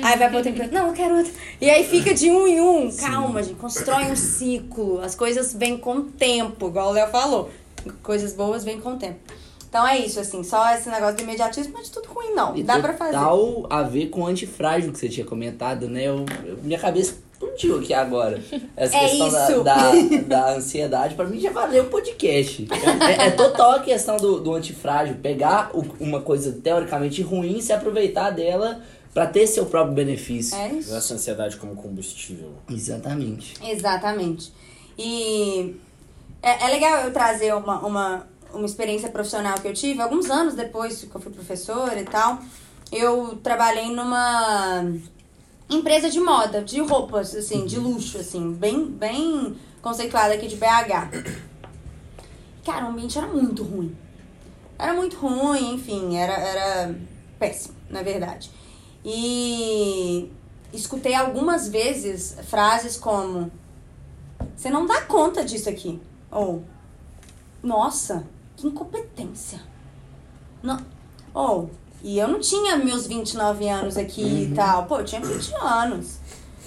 Aí 0.01 0.17
vai 0.17 0.29
pra 0.29 0.37
outra 0.37 0.51
empresa. 0.53 0.71
Não, 0.71 0.89
eu 0.89 0.93
quero 0.93 1.17
outro. 1.17 1.33
E 1.61 1.69
aí 1.69 1.85
fica 1.85 2.15
de 2.15 2.31
um 2.31 2.47
em 2.47 2.61
um. 2.61 2.97
Calma, 2.97 3.43
gente. 3.43 3.57
Constrói 3.57 4.05
um 4.05 4.17
ciclo. 4.17 5.01
As 5.01 5.17
coisas 5.17 5.53
vêm 5.53 5.77
com 5.77 5.97
o 5.97 6.03
tempo, 6.05 6.69
igual 6.69 6.91
o 6.91 6.93
Léo 6.93 7.11
falou. 7.11 7.51
Coisas 8.03 8.33
boas 8.33 8.63
vêm 8.63 8.81
com 8.81 8.93
o 8.93 8.97
tempo. 8.97 9.19
Então 9.73 9.89
é 9.89 9.99
isso, 10.01 10.21
assim. 10.21 10.45
Só 10.45 10.71
esse 10.75 10.91
negócio 10.91 11.17
do 11.17 11.23
imediatismo 11.23 11.73
não 11.73 11.81
é 11.81 11.83
de 11.83 11.91
tudo 11.91 12.07
ruim, 12.09 12.35
não. 12.35 12.55
E 12.55 12.63
Dá 12.63 12.79
pra 12.79 12.93
fazer. 12.93 13.13
total 13.17 13.67
a 13.71 13.83
ver 13.83 14.11
com 14.11 14.21
o 14.21 14.27
antifrágil 14.27 14.93
que 14.93 14.99
você 14.99 15.09
tinha 15.09 15.25
comentado, 15.25 15.89
né? 15.89 16.03
Eu, 16.09 16.27
eu- 16.45 16.59
minha 16.63 16.79
cabeça 16.79 17.15
explodiu 17.33 17.79
aqui 17.79 17.95
agora. 17.95 18.39
Essa 18.77 18.97
É 18.99 19.09
questão 19.09 19.31
da- 19.31 19.51
isso. 19.51 19.63
Da, 19.65 19.93
da, 20.29 20.53
ansiedade, 20.57 21.15
pra 21.15 21.25
mim 21.25 21.41
já 21.41 21.51
valeu 21.53 21.85
o 21.85 21.87
podcast. 21.89 22.69
É, 23.19 23.29
é 23.29 23.31
total 23.31 23.73
a 23.73 23.81
questão 23.81 24.19
do, 24.19 24.41
do 24.41 24.53
antifrágil. 24.55 25.15
Pegar 25.23 25.71
o- 25.75 25.87
uma 25.99 26.21
coisa 26.21 26.53
teoricamente 26.53 27.23
ruim 27.23 27.57
e 27.57 27.63
se 27.63 27.73
aproveitar 27.73 28.29
dela 28.29 28.83
pra 29.15 29.27
ter 29.27 29.47
seu 29.47 29.65
próprio 29.65 29.95
benefício. 29.95 30.55
É 30.55 30.69
isso. 30.69 30.95
Essa 30.95 31.15
ansiedade 31.15 31.57
como 31.57 31.75
combustível. 31.77 32.51
Exatamente. 32.71 33.55
Exatamente. 33.67 34.53
E 34.99 35.75
é, 36.43 36.67
é 36.67 36.69
legal 36.69 37.05
eu 37.07 37.11
trazer 37.13 37.55
uma, 37.55 37.79
uma, 37.87 38.27
uma 38.55 38.67
experiência 38.67 39.09
profissional 39.11 39.59
que 39.59 39.69
eu 39.69 39.73
tive. 39.73 40.01
Alguns 40.01 40.31
anos 40.31 40.55
depois 40.55 41.03
que 41.05 41.15
eu 41.15 41.21
fui 41.21 41.33
professora 41.33 42.01
e 42.01 42.05
tal, 42.05 42.39
eu 42.91 43.39
trabalhei 43.43 43.91
numa 43.95 44.85
empresa 45.69 46.11
de 46.11 46.21
moda, 46.21 46.63
de 46.63 46.81
roupas, 46.81 47.35
assim, 47.35 47.65
de 47.65 47.79
luxo, 47.79 48.19
assim, 48.19 48.53
bem, 48.53 48.85
bem 48.85 49.57
conceituada 49.81 50.35
aqui 50.35 50.47
de 50.47 50.57
BH. 50.57 51.43
Cara, 52.65 52.87
o 52.87 52.89
ambiente 52.91 53.19
era 53.19 53.27
muito 53.27 53.63
ruim. 53.63 53.97
Era 54.79 54.93
muito 54.95 55.17
ruim, 55.17 55.75
enfim, 55.75 56.17
era, 56.17 56.33
era 56.35 56.95
péssimo, 57.39 57.75
na 57.89 58.03
verdade. 58.03 58.51
E 59.05 60.31
escutei 60.73 61.15
algumas 61.15 61.69
vezes 61.69 62.37
frases 62.49 62.97
como: 62.97 63.51
Você 64.57 64.71
não 64.71 64.87
dá 64.87 65.03
conta 65.03 65.45
disso 65.45 65.69
aqui. 65.69 66.01
Ou, 66.31 66.65
Nossa, 67.63 68.25
que 68.57 68.67
incompetência. 68.67 69.61
Não. 70.63 70.79
Ou, 71.35 71.71
e 72.03 72.19
eu 72.19 72.29
não 72.29 72.41
tinha 72.41 72.77
meus 72.77 73.07
29 73.07 73.69
anos 73.69 73.97
aqui 73.97 74.51
e 74.51 74.55
tal. 74.55 74.87
Pô, 74.87 74.99
eu 74.99 75.05
tinha 75.05 75.21
20 75.21 75.55
anos. 75.55 76.19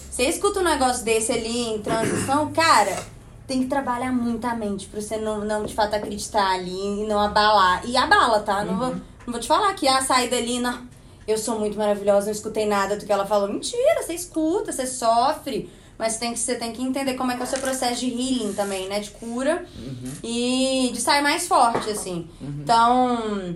Você 0.09 0.23
escuta 0.23 0.61
um 0.61 0.63
negócio 0.63 1.03
desse 1.03 1.31
ali 1.31 1.73
em 1.73 1.81
transição, 1.81 2.51
cara, 2.53 3.03
tem 3.45 3.63
que 3.63 3.67
trabalhar 3.67 4.13
muito 4.13 4.45
a 4.45 4.55
mente 4.55 4.87
pra 4.87 5.01
você 5.01 5.17
não, 5.17 5.43
não 5.43 5.65
de 5.65 5.73
fato 5.73 5.93
acreditar 5.93 6.51
ali 6.51 7.01
e 7.01 7.05
não 7.05 7.19
abalar. 7.19 7.85
E 7.85 7.97
abala, 7.97 8.39
tá? 8.39 8.63
Não, 8.63 8.77
vou, 8.77 8.89
não 8.89 9.33
vou 9.33 9.39
te 9.39 9.47
falar 9.47 9.73
que 9.73 9.87
a 9.87 10.01
saída 10.01 10.37
ali, 10.37 10.59
não. 10.59 10.87
Eu 11.27 11.37
sou 11.37 11.59
muito 11.59 11.77
maravilhosa, 11.77 12.27
não 12.27 12.31
escutei 12.31 12.65
nada 12.65 12.95
do 12.95 13.05
que 13.05 13.11
ela 13.11 13.25
falou. 13.25 13.49
Mentira, 13.49 14.01
você 14.01 14.13
escuta, 14.13 14.71
você 14.71 14.87
sofre. 14.87 15.69
Mas 15.97 16.17
tem 16.17 16.33
que, 16.33 16.39
você 16.39 16.55
tem 16.55 16.71
que 16.73 16.81
entender 16.81 17.13
como 17.13 17.31
é 17.31 17.35
que 17.35 17.41
é 17.41 17.45
o 17.45 17.47
seu 17.47 17.59
processo 17.59 18.01
de 18.01 18.07
healing 18.09 18.53
também, 18.53 18.87
né? 18.89 18.99
De 18.99 19.11
cura 19.11 19.65
e 20.23 20.89
de 20.93 20.99
sair 20.99 21.21
mais 21.21 21.47
forte, 21.47 21.89
assim. 21.89 22.27
Então, 22.41 23.55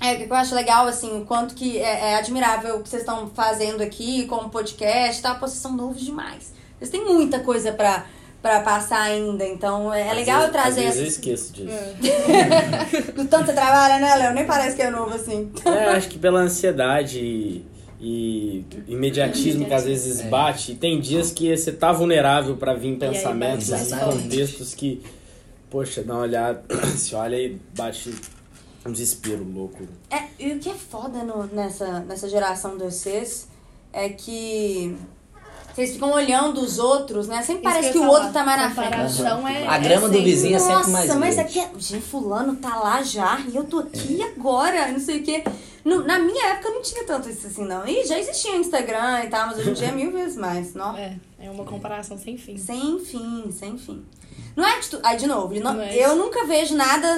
é, 0.00 0.14
o 0.14 0.16
que 0.18 0.24
eu 0.30 0.36
acho 0.36 0.54
legal, 0.54 0.86
assim, 0.86 1.20
o 1.20 1.24
quanto 1.24 1.54
que 1.54 1.78
é, 1.78 2.12
é 2.12 2.14
admirável 2.16 2.76
o 2.76 2.82
que 2.82 2.88
vocês 2.88 3.02
estão 3.02 3.28
fazendo 3.34 3.82
aqui 3.82 4.26
com 4.26 4.36
o 4.36 4.48
podcast 4.50 5.18
e 5.18 5.22
tal. 5.22 5.34
Pô, 5.38 5.48
vocês 5.48 5.60
são 5.60 5.72
novos 5.72 6.00
demais. 6.00 6.52
Vocês 6.78 6.90
têm 6.90 7.04
muita 7.04 7.40
coisa 7.40 7.72
pra, 7.72 8.06
pra 8.40 8.60
passar 8.60 9.02
ainda, 9.02 9.44
então 9.46 9.92
é, 9.92 10.10
Às 10.10 10.16
legal 10.16 10.38
vezes- 10.40 10.46
eu 10.54 10.60
trazer 10.62 10.86
Às 10.86 10.96
vezes 10.96 10.98
eu 10.98 11.02
essas... 11.06 11.14
esqueço 11.16 11.52
disso. 11.52 13.12
Do 13.14 13.24
tanto 13.26 13.44
que 13.46 13.50
você 13.50 13.52
trabalha, 13.52 13.98
né, 13.98 14.14
Léo? 14.16 14.32
Nem 14.34 14.46
parece 14.46 14.76
que 14.76 14.82
é 14.82 14.90
novo, 14.90 15.14
assim. 15.14 15.50
É, 15.64 15.86
acho 15.90 16.08
que 16.08 16.18
pela 16.18 16.40
ansiedade 16.40 17.18
e, 17.18 17.64
e 18.00 18.64
imediatismo 18.88 19.66
que 19.66 19.74
às 19.74 19.84
vezes 19.84 20.22
bate, 20.22 20.72
e 20.72 20.74
tem 20.74 21.00
dias 21.00 21.30
que 21.30 21.54
você 21.56 21.70
tá 21.70 21.92
vulnerável 21.92 22.56
pra 22.56 22.72
vir 22.74 22.96
pensamentos 22.98 23.68
e 23.68 23.76
forte. 23.90 24.04
contextos 24.22 24.74
que, 24.74 25.02
poxa, 25.68 26.02
dá 26.02 26.14
uma 26.14 26.22
olhada, 26.22 26.62
se 26.96 27.14
olha 27.14 27.36
e 27.36 27.60
bate 27.76 28.14
um 28.86 28.92
desespero 28.92 29.44
louco. 29.44 29.86
É, 30.10 30.22
e 30.38 30.52
o 30.52 30.58
que 30.58 30.70
é 30.70 30.74
foda 30.74 31.22
no- 31.22 31.46
nessa, 31.52 32.00
nessa 32.00 32.26
geração 32.28 32.78
de 32.78 32.84
vocês 32.84 33.46
é 33.92 34.08
que 34.08 34.96
vocês 35.74 35.92
ficam 35.92 36.10
olhando 36.12 36.60
os 36.62 36.78
outros, 36.78 37.28
né? 37.28 37.42
Sempre 37.42 37.62
Isso 37.68 37.72
parece 37.74 37.92
que, 37.92 37.98
ia 37.98 38.02
o 38.02 38.06
falar. 38.06 38.18
outro 38.18 38.32
tá 38.32 38.44
mais 38.44 38.60
na 38.62 38.70
frente. 38.70 39.22
É. 39.22 39.66
A 39.68 39.78
grama 39.78 40.08
do 40.08 40.14
sempre- 40.14 40.24
vizinho 40.30 40.56
é 40.56 40.58
sempre 40.58 40.74
Nossa, 40.74 40.90
mais 40.90 41.14
mas 41.16 41.36
verde. 41.36 41.40
aqui 41.58 41.58
é. 41.60 41.70
Gente, 41.78 42.02
fulano 42.02 42.56
tá 42.56 42.76
lá 42.76 43.02
já 43.02 43.38
e 43.52 43.54
eu 43.54 43.64
tô 43.64 43.78
aqui 43.80 44.22
agora, 44.22 44.88
não 44.90 44.98
sei 44.98 45.18
o 45.18 45.22
quê. 45.22 45.44
No- 45.84 46.04
na 46.04 46.18
minha 46.18 46.48
época 46.48 46.70
não 46.70 46.82
tinha 46.82 47.04
tanto 47.04 47.28
isso 47.28 47.46
assim, 47.46 47.64
não. 47.64 47.86
E 47.86 48.04
já 48.06 48.18
existia 48.18 48.56
Instagram 48.56 49.24
e 49.24 49.28
tal, 49.28 49.46
mas 49.46 49.58
hoje 49.58 49.70
em 49.70 49.74
dia 49.74 49.88
é 49.88 49.92
mil 49.92 50.12
vezes 50.12 50.36
mais. 50.36 50.74
Nossa. 50.74 50.98
É, 51.00 51.16
é 51.40 51.50
uma 51.50 51.64
comparação 51.64 52.18
sem 52.18 52.36
fim. 52.36 52.56
Sem 52.56 52.98
fim, 53.00 53.50
sem 53.50 53.78
fim. 53.78 54.04
Não 54.56 54.66
é 54.66 54.78
de 54.80 54.88
tu... 54.88 55.00
Aí, 55.02 55.16
de 55.16 55.26
novo, 55.26 55.54
não- 55.60 55.74
Não 55.74 55.82
é 55.82 55.96
eu 55.96 56.16
nunca 56.16 56.44
vejo 56.44 56.74
nada 56.76 57.16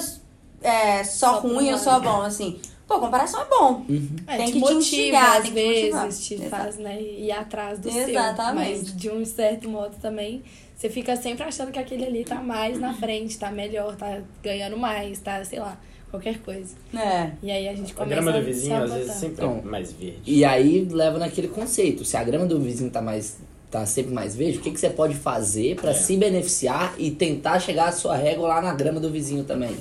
é, 0.63 1.03
só, 1.05 1.35
Só 1.35 1.41
ruim 1.41 1.73
ou 1.73 1.79
só 1.79 1.99
bom, 1.99 2.23
assim. 2.23 2.61
Pô, 2.87 2.99
comparação 3.01 3.41
é 3.43 3.47
bom. 3.47 3.85
É, 4.27 4.37
Tem 4.37 4.47
te 4.47 4.53
que 4.53 4.59
te 4.59 4.61
motiva, 4.61 4.79
instigar, 4.79 5.37
às 5.39 5.43
tem 5.45 5.53
te 5.53 5.55
vezes, 5.55 6.27
te 6.27 6.35
Exato. 6.35 6.51
faz, 6.51 6.77
né, 6.77 7.01
ir 7.01 7.33
atrás 7.33 7.79
do 7.79 7.89
Exatamente. 7.89 8.77
seu. 8.77 8.85
Mas 8.85 8.97
de 8.97 9.11
um 9.11 9.25
certo 9.25 9.69
modo 9.69 9.97
também, 10.01 10.43
você 10.77 10.91
fica 10.91 11.17
sempre 11.17 11.45
achando 11.45 11.73
que 11.73 11.79
aquele 11.79 12.05
ali 12.05 12.25
tá 12.25 12.37
mais 12.37 12.79
na 12.79 12.93
frente, 12.93 13.39
tá 13.39 13.51
melhor, 13.51 13.97
tá 13.97 14.21
ganhando 14.43 14.77
mais, 14.77 15.19
tá, 15.21 15.43
sei 15.45 15.59
lá, 15.61 15.79
qualquer 16.13 16.39
coisa. 16.39 16.75
É. 16.95 17.31
E 17.43 17.51
aí 17.51 17.69
a 17.69 17.75
gente 17.75 17.91
A 17.93 17.97
começa 17.97 18.15
grama 18.21 18.31
do 18.33 18.39
a 18.39 18.41
vizinho 18.43 18.77
às 18.85 18.93
vezes 18.93 19.13
sempre 19.15 19.45
é 19.45 19.49
Então, 19.49 19.63
mais 19.65 19.93
verde. 19.93 20.19
E 20.25 20.45
aí 20.45 20.87
leva 20.89 21.19
naquele 21.19 21.49
conceito. 21.49 22.05
Se 22.05 22.17
a 22.17 22.23
grama 22.23 22.47
do 22.47 22.61
vizinho 22.61 22.91
tá 22.91 23.03
mais 23.03 23.39
tá 23.71 23.87
sempre 23.87 24.13
mais 24.13 24.37
verde, 24.37 24.59
o 24.59 24.61
que, 24.61 24.71
que 24.71 24.79
você 24.79 24.91
pode 24.91 25.15
fazer 25.15 25.77
pra 25.77 25.91
É. 25.91 25.95
se 25.95 26.15
beneficiar 26.19 26.95
e 26.99 27.11
tentar 27.11 27.59
chegar 27.59 27.89
a 27.89 27.93
sua 27.93 28.15
régua 28.15 28.47
lá 28.47 28.61
na 28.61 28.75
grama 28.75 29.01
do 29.01 29.11
vizinho 29.11 29.43
também? 29.45 29.75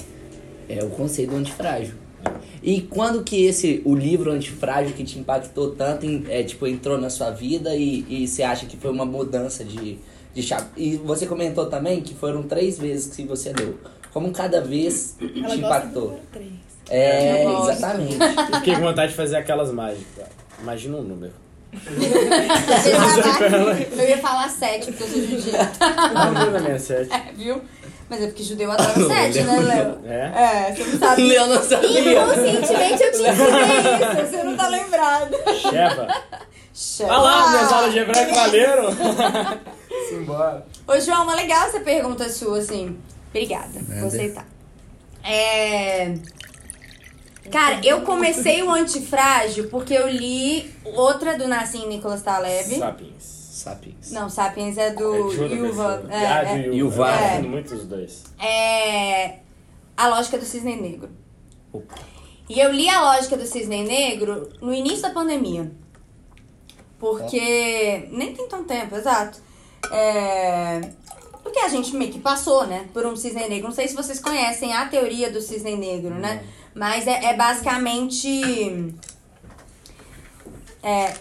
É 0.69 0.81
o 0.81 0.89
conceito 0.89 1.31
do 1.31 1.35
antifrágil. 1.35 1.95
E 2.63 2.79
quando 2.81 3.21
que 3.23 3.43
esse 3.45 3.81
o 3.83 3.93
livro 3.93 4.31
antifrágil 4.31 4.93
que 4.95 5.03
te 5.03 5.19
impactou 5.19 5.71
tanto 5.71 6.05
em- 6.05 6.23
é, 6.29 6.41
tipo 6.43 6.65
entrou 6.65 6.97
na 6.97 7.09
sua 7.09 7.31
vida 7.31 7.75
e, 7.75 8.05
e 8.07 8.27
você 8.27 8.43
acha 8.43 8.65
que 8.65 8.77
foi 8.77 8.89
uma 8.91 9.03
mudança 9.05 9.65
de, 9.65 9.97
de 10.33 10.41
chave? 10.41 10.67
E 10.77 10.95
você 10.95 11.25
comentou 11.25 11.65
também 11.65 11.99
que 11.99 12.13
foram 12.13 12.43
três 12.43 12.79
vezes 12.79 13.13
que 13.13 13.23
você 13.23 13.51
leu. 13.51 13.75
Como 14.13 14.31
cada 14.31 14.61
vez 14.61 15.15
Ela 15.19 15.29
te 15.29 15.39
gosta 15.39 15.55
do 15.55 15.57
impactou? 15.59 16.19
É, 16.89 17.45
exatamente. 17.45 18.17
Eu 18.19 18.57
fiquei 18.57 18.75
com 18.75 18.81
vontade 18.81 19.11
de 19.11 19.17
fazer 19.17 19.37
aquelas 19.37 19.71
mágicas. 19.71 20.25
Imagina 20.61 20.97
um 20.97 21.03
número. 21.03 21.33
Eu 23.97 24.09
ia 24.09 24.17
falar 24.17 24.49
sete, 24.49 24.91
porque 24.91 25.03
eu 25.03 25.07
sou 25.07 25.21
judia. 25.21 25.71
Não 26.13 26.51
na 26.51 26.59
minha 26.59 26.79
sete. 26.79 27.09
É, 27.15 27.31
viu? 27.33 27.61
Mas 28.09 28.21
é 28.23 28.27
porque 28.27 28.43
judeu 28.43 28.69
adora 28.69 28.93
sete, 28.93 29.41
né, 29.41 29.59
Léo? 29.61 29.99
É? 30.05 30.67
É, 30.67 30.75
você 30.75 30.83
não 30.83 30.99
sabe. 30.99 31.23
Leão 31.23 31.47
não 31.47 31.63
sabia. 31.63 32.23
Inconscientemente 32.23 33.03
eu 33.03 33.11
te 33.11 33.17
ensinei 33.17 33.31
isso, 33.31 34.27
você 34.29 34.43
não 34.43 34.57
tá 34.57 34.67
lembrado. 34.67 35.37
Sheva. 35.61 36.07
Chama. 36.73 37.13
Olha 37.13 37.21
lá, 37.21 37.49
minhas 37.51 37.71
aulas 37.71 37.93
de 37.93 37.99
hebraico 37.99 38.35
valeram. 38.35 38.89
Simbora. 40.09 40.65
Ô, 40.87 40.99
João, 40.99 41.23
uma 41.23 41.35
legal 41.35 41.67
essa 41.67 41.79
pergunta 41.79 42.27
sua, 42.27 42.59
assim. 42.59 42.97
Obrigada, 43.31 43.79
vou 43.99 44.07
aceitar. 44.07 44.45
É... 45.23 46.13
Cara, 47.49 47.81
eu 47.83 48.01
comecei 48.01 48.61
o 48.61 48.69
Antifrágil 48.69 49.67
porque 49.69 49.93
eu 49.93 50.07
li 50.07 50.73
outra 50.83 51.37
do 51.37 51.47
Nassim 51.47 51.87
Nicolas 51.87 52.21
Taleb. 52.21 52.77
Sapiens. 52.77 53.23
Sapiens. 53.23 54.11
Não, 54.11 54.29
Sapiens 54.29 54.77
é 54.77 54.91
do 54.91 55.31
É 55.31 55.53
Yuval. 55.53 56.09
É, 56.09 56.23
é. 56.23 56.63
do 56.63 56.73
Yuval. 56.73 57.09
É. 57.09 57.29
gosto 57.35 57.49
muito 57.49 57.75
dos 57.75 57.85
dois. 57.85 58.23
é 58.39 59.39
A 59.95 60.07
Lógica 60.07 60.37
do 60.37 60.45
Cisne 60.45 60.75
Negro. 60.75 61.09
E 62.49 62.59
eu 62.59 62.71
li 62.71 62.89
a 62.89 63.01
Lógica 63.01 63.37
do 63.37 63.45
Cisne 63.45 63.83
Negro 63.83 64.49
no 64.61 64.73
início 64.73 65.01
da 65.01 65.11
pandemia. 65.11 65.71
Porque. 66.99 68.07
Nem 68.11 68.33
tem 68.33 68.47
tanto 68.47 68.65
tempo, 68.65 68.95
exato. 68.95 69.39
É, 69.91 70.81
Porque 71.43 71.59
a 71.59 71.67
gente 71.67 71.95
meio 71.95 72.11
que 72.11 72.19
passou, 72.19 72.67
né, 72.67 72.87
por 72.93 73.05
um 73.05 73.15
cisne 73.15 73.47
negro. 73.49 73.67
Não 73.67 73.75
sei 73.75 73.87
se 73.87 73.95
vocês 73.95 74.19
conhecem 74.19 74.73
a 74.73 74.85
teoria 74.87 75.31
do 75.31 75.41
cisne 75.41 75.75
negro, 75.75 76.13
né? 76.15 76.43
Mas 76.73 77.07
é, 77.07 77.25
é 77.25 77.33
basicamente. 77.35 78.93
é, 80.83 81.13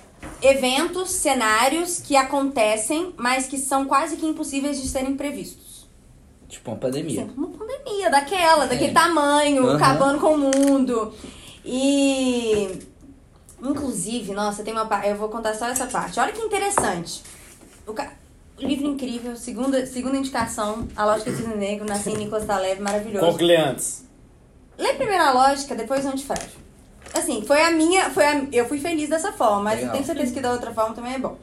eventos, 0.42 1.11
cenários 1.11 2.00
que 2.00 2.16
acontecem, 2.16 3.14
mas 3.16 3.46
que 3.46 3.59
são 3.59 3.87
quase 3.87 4.16
que 4.16 4.26
impossíveis 4.26 4.80
de 4.80 4.88
serem 4.88 5.16
previstos. 5.16 5.88
Tipo 6.48 6.70
uma 6.72 6.76
pandemia. 6.78 7.20
Sempre 7.22 7.37
uma 7.37 7.48
pandemia 7.48 8.11
daquela, 8.11 8.66
daquele 8.66 8.90
É. 8.90 8.94
tamanho, 8.94 9.66
Aham. 9.66 9.76
acabando 9.76 10.18
com 10.20 10.35
o 10.35 10.38
mundo. 10.38 11.14
E. 11.64 12.78
Inclusive, 13.62 14.33
nossa, 14.33 14.62
tem 14.62 14.72
uma 14.72 14.87
parte. 14.87 15.09
Eu 15.09 15.16
vou 15.16 15.28
contar 15.28 15.54
só 15.54 15.66
essa 15.66 15.87
parte. 15.87 16.18
Olha 16.18 16.33
que 16.33 16.40
interessante. 16.40 17.22
O 17.87 17.92
ca- 17.92 18.12
livro 18.66 18.87
incrível, 18.87 19.37
segunda, 19.37 19.85
segunda 19.87 20.16
indicação, 20.16 20.87
A 20.96 21.05
Lógica 21.05 21.31
do 21.31 21.37
Cisne 21.37 21.57
Negro, 21.57 21.87
Nassim 21.87 22.16
Nicolas 22.16 22.44
Taleb, 22.44 22.81
maravilhoso. 22.81 23.25
Qual 23.25 23.37
que 23.37 23.44
lê 23.44 23.57
antes? 23.57 24.05
Lê 24.79 24.94
primeiro 24.94 25.23
a 25.23 25.33
lógica, 25.33 25.75
depois 25.75 26.05
o 26.05 26.09
antifrágil. 26.09 26.61
Assim, 27.12 27.42
foi 27.42 27.61
a 27.62 27.70
minha. 27.70 28.09
Foi 28.11 28.25
a, 28.25 28.42
eu 28.53 28.66
fui 28.66 28.79
feliz 28.79 29.09
dessa 29.09 29.33
forma, 29.33 29.62
mas 29.62 29.75
eu 29.75 29.79
Legal. 29.81 29.92
tenho 29.94 30.07
certeza 30.07 30.33
que 30.33 30.40
da 30.40 30.53
outra 30.53 30.73
forma 30.73 30.94
também 30.94 31.14
é 31.14 31.18
bom. 31.18 31.37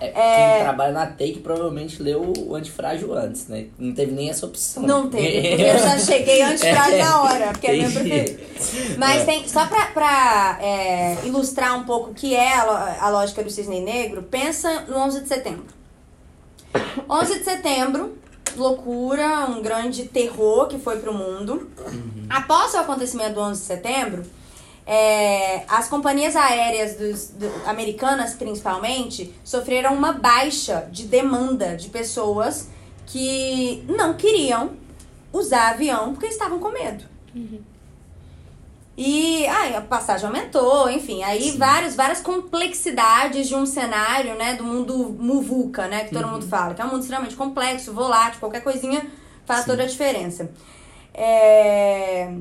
É, 0.00 0.06
É. 0.08 0.54
Quem 0.56 0.62
trabalha 0.64 0.92
na 0.92 1.06
Take 1.06 1.38
provavelmente 1.38 2.02
leu 2.02 2.32
o 2.36 2.54
antifrágil 2.54 3.14
antes, 3.14 3.46
né? 3.46 3.66
Não 3.78 3.94
teve 3.94 4.12
nem 4.12 4.28
essa 4.28 4.44
opção. 4.44 4.82
Não 4.82 5.08
teve, 5.08 5.48
porque 5.48 5.62
eu 5.62 5.78
já 5.78 5.98
cheguei 5.98 6.42
antifrágil 6.42 6.98
na 6.98 7.22
hora, 7.22 7.46
porque 7.52 7.66
é 7.68 7.76
meu 7.76 7.90
preferido. 7.90 8.42
Mas 8.98 9.24
tem, 9.24 9.46
só 9.48 9.66
pra, 9.66 9.86
pra 9.86 10.58
é, 10.60 11.16
ilustrar 11.24 11.78
um 11.78 11.84
pouco 11.84 12.10
o 12.10 12.14
que 12.14 12.34
é 12.34 12.54
a, 12.54 12.98
a 13.00 13.08
lógica 13.08 13.42
do 13.42 13.50
cisne 13.50 13.80
negro, 13.80 14.22
pensa 14.24 14.82
no 14.88 14.96
11 14.98 15.22
de 15.22 15.28
setembro. 15.28 15.83
11 17.08 17.38
de 17.38 17.44
setembro, 17.44 18.18
loucura, 18.56 19.46
um 19.46 19.62
grande 19.62 20.04
terror 20.06 20.66
que 20.68 20.78
foi 20.78 20.98
pro 20.98 21.12
mundo. 21.14 21.70
Após 22.28 22.74
o 22.74 22.78
acontecimento 22.78 23.34
do 23.34 23.40
11 23.40 23.60
de 23.60 23.66
setembro, 23.66 24.22
é, 24.86 25.64
as 25.68 25.88
companhias 25.88 26.36
aéreas 26.36 26.96
dos, 26.96 27.28
do- 27.28 27.68
americanas, 27.68 28.34
principalmente, 28.34 29.34
sofreram 29.42 29.94
uma 29.94 30.12
baixa 30.12 30.86
de 30.92 31.04
demanda 31.04 31.76
de 31.76 31.88
pessoas 31.88 32.68
que 33.06 33.84
não 33.88 34.14
queriam 34.14 34.70
usar 35.32 35.70
avião 35.70 36.12
porque 36.12 36.26
estavam 36.26 36.58
com 36.58 36.70
medo. 36.70 37.04
E 38.96 39.44
aí 39.46 39.74
a 39.74 39.80
passagem 39.80 40.26
aumentou, 40.26 40.88
enfim, 40.88 41.22
aí 41.24 41.50
vários, 41.58 41.96
várias 41.96 42.20
complexidades 42.20 43.48
de 43.48 43.54
um 43.56 43.66
cenário, 43.66 44.36
né, 44.36 44.54
do 44.54 44.62
mundo 44.62 45.16
muvuca, 45.18 45.88
né, 45.88 46.04
que 46.04 46.14
todo 46.14 46.28
mundo 46.28 46.46
fala, 46.46 46.74
que 46.74 46.80
é 46.80 46.84
um 46.84 46.90
mundo 46.90 47.00
extremamente 47.00 47.34
complexo, 47.34 47.92
volátil, 47.92 48.38
qualquer 48.38 48.62
coisinha 48.62 49.04
faz 49.44 49.64
toda 49.64 49.82
a 49.82 49.86
diferença. 49.86 50.48
É... 51.12 52.34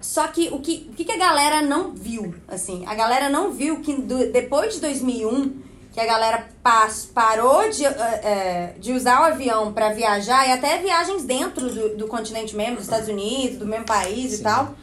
Só 0.00 0.28
que 0.28 0.48
o 0.52 0.60
que, 0.60 0.90
o 0.90 0.94
que 0.94 1.10
a 1.10 1.16
galera 1.16 1.62
não 1.62 1.92
viu, 1.94 2.34
assim? 2.46 2.84
A 2.86 2.94
galera 2.94 3.30
não 3.30 3.50
viu 3.50 3.80
que 3.80 3.94
do- 3.94 4.30
depois 4.30 4.74
de 4.74 4.80
2001, 4.82 5.62
que 5.94 5.98
a 6.00 6.04
galera 6.04 6.46
pas- 6.62 7.06
parou 7.06 7.70
de, 7.70 7.86
eh, 7.86 7.90
eh, 8.22 8.74
de 8.78 8.92
usar 8.92 9.22
o 9.22 9.24
avião 9.24 9.72
para 9.72 9.90
viajar, 9.94 10.46
e 10.46 10.52
até 10.52 10.76
viagens 10.78 11.24
dentro 11.24 11.70
do, 11.72 11.96
do 11.96 12.06
continente 12.06 12.54
mesmo, 12.54 12.74
dos 12.76 12.84
Estados 12.84 13.08
Unidos, 13.08 13.56
do 13.58 13.64
mesmo 13.66 13.86
país 13.86 14.38
e 14.40 14.42
tal, 14.42 14.74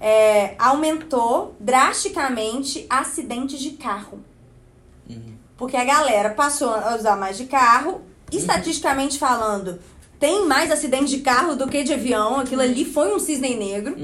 é, 0.00 0.54
aumentou 0.58 1.54
drasticamente 1.60 2.86
acidentes 2.88 3.60
de 3.60 3.72
carro. 3.72 4.20
Porque 5.56 5.76
a 5.76 5.84
galera 5.84 6.30
passou 6.30 6.70
a 6.70 6.96
usar 6.96 7.16
mais 7.16 7.36
de 7.36 7.44
carro, 7.44 8.00
estatisticamente 8.32 9.18
falando, 9.18 9.78
tem 10.18 10.46
mais 10.46 10.70
acidentes 10.70 11.10
de 11.10 11.18
carro 11.18 11.54
do 11.56 11.68
que 11.68 11.82
de 11.84 11.92
avião. 11.92 12.40
Aquilo 12.40 12.62
ali 12.62 12.84
foi 12.84 13.14
um 13.14 13.18
cisne 13.18 13.54
negro. 13.56 13.94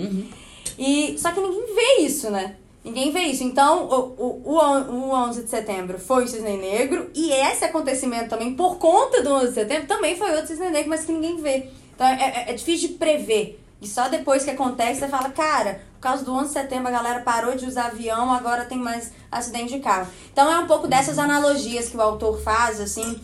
E, 0.79 1.17
só 1.19 1.33
que 1.33 1.41
ninguém 1.41 1.75
vê 1.75 2.03
isso, 2.03 2.31
né? 2.31 2.57
Ninguém 2.85 3.11
vê 3.11 3.21
isso. 3.21 3.43
Então, 3.43 3.85
o, 3.89 4.43
o, 4.45 4.53
o 4.55 5.11
11 5.11 5.45
de 5.45 5.51
setembro 5.51 5.99
foi 5.99 6.25
o 6.25 6.29
cisne 6.29 6.57
negro. 6.59 7.11
E 7.15 7.33
esse 7.33 7.65
acontecimento 7.65 8.29
também, 8.29 8.55
por 8.55 8.77
conta 8.77 9.23
do 9.23 9.33
11 9.33 9.49
de 9.49 9.55
setembro, 9.55 9.87
também 9.87 10.17
foi 10.17 10.31
outro 10.33 10.49
cisne 10.49 10.69
negro, 10.71 10.91
mas 10.91 11.05
que 11.05 11.13
ninguém 11.13 11.37
vê. 11.39 11.69
Então, 11.95 12.07
é, 12.07 12.45
é- 12.49 12.51
é 12.51 12.53
difícil 12.53 12.89
de 12.89 12.95
prever. 12.95 13.61
E 13.81 13.87
só 13.87 14.09
depois 14.09 14.43
que 14.43 14.51
acontece, 14.51 15.01
você 15.01 15.09
fala, 15.09 15.31
cara, 15.31 15.81
por 15.95 16.01
causa 16.01 16.25
do 16.25 16.33
11 16.33 16.47
de 16.47 16.53
setembro 16.53 16.89
a 16.89 16.93
galera 16.93 17.21
parou 17.21 17.55
de 17.55 17.67
usar 17.67 17.87
avião, 17.87 18.33
agora 18.33 18.65
tem 18.65 18.79
mais 18.79 19.13
acidente 19.31 19.75
de 19.75 19.81
carro. 19.81 20.09
Então, 20.33 20.51
é 20.51 20.59
um 20.59 20.67
pouco 20.67 20.89
dessas 20.89 21.19
analogias 21.19 21.89
que 21.89 21.97
o 21.97 22.01
autor 22.01 22.41
faz, 22.41 22.81
assim, 22.81 23.21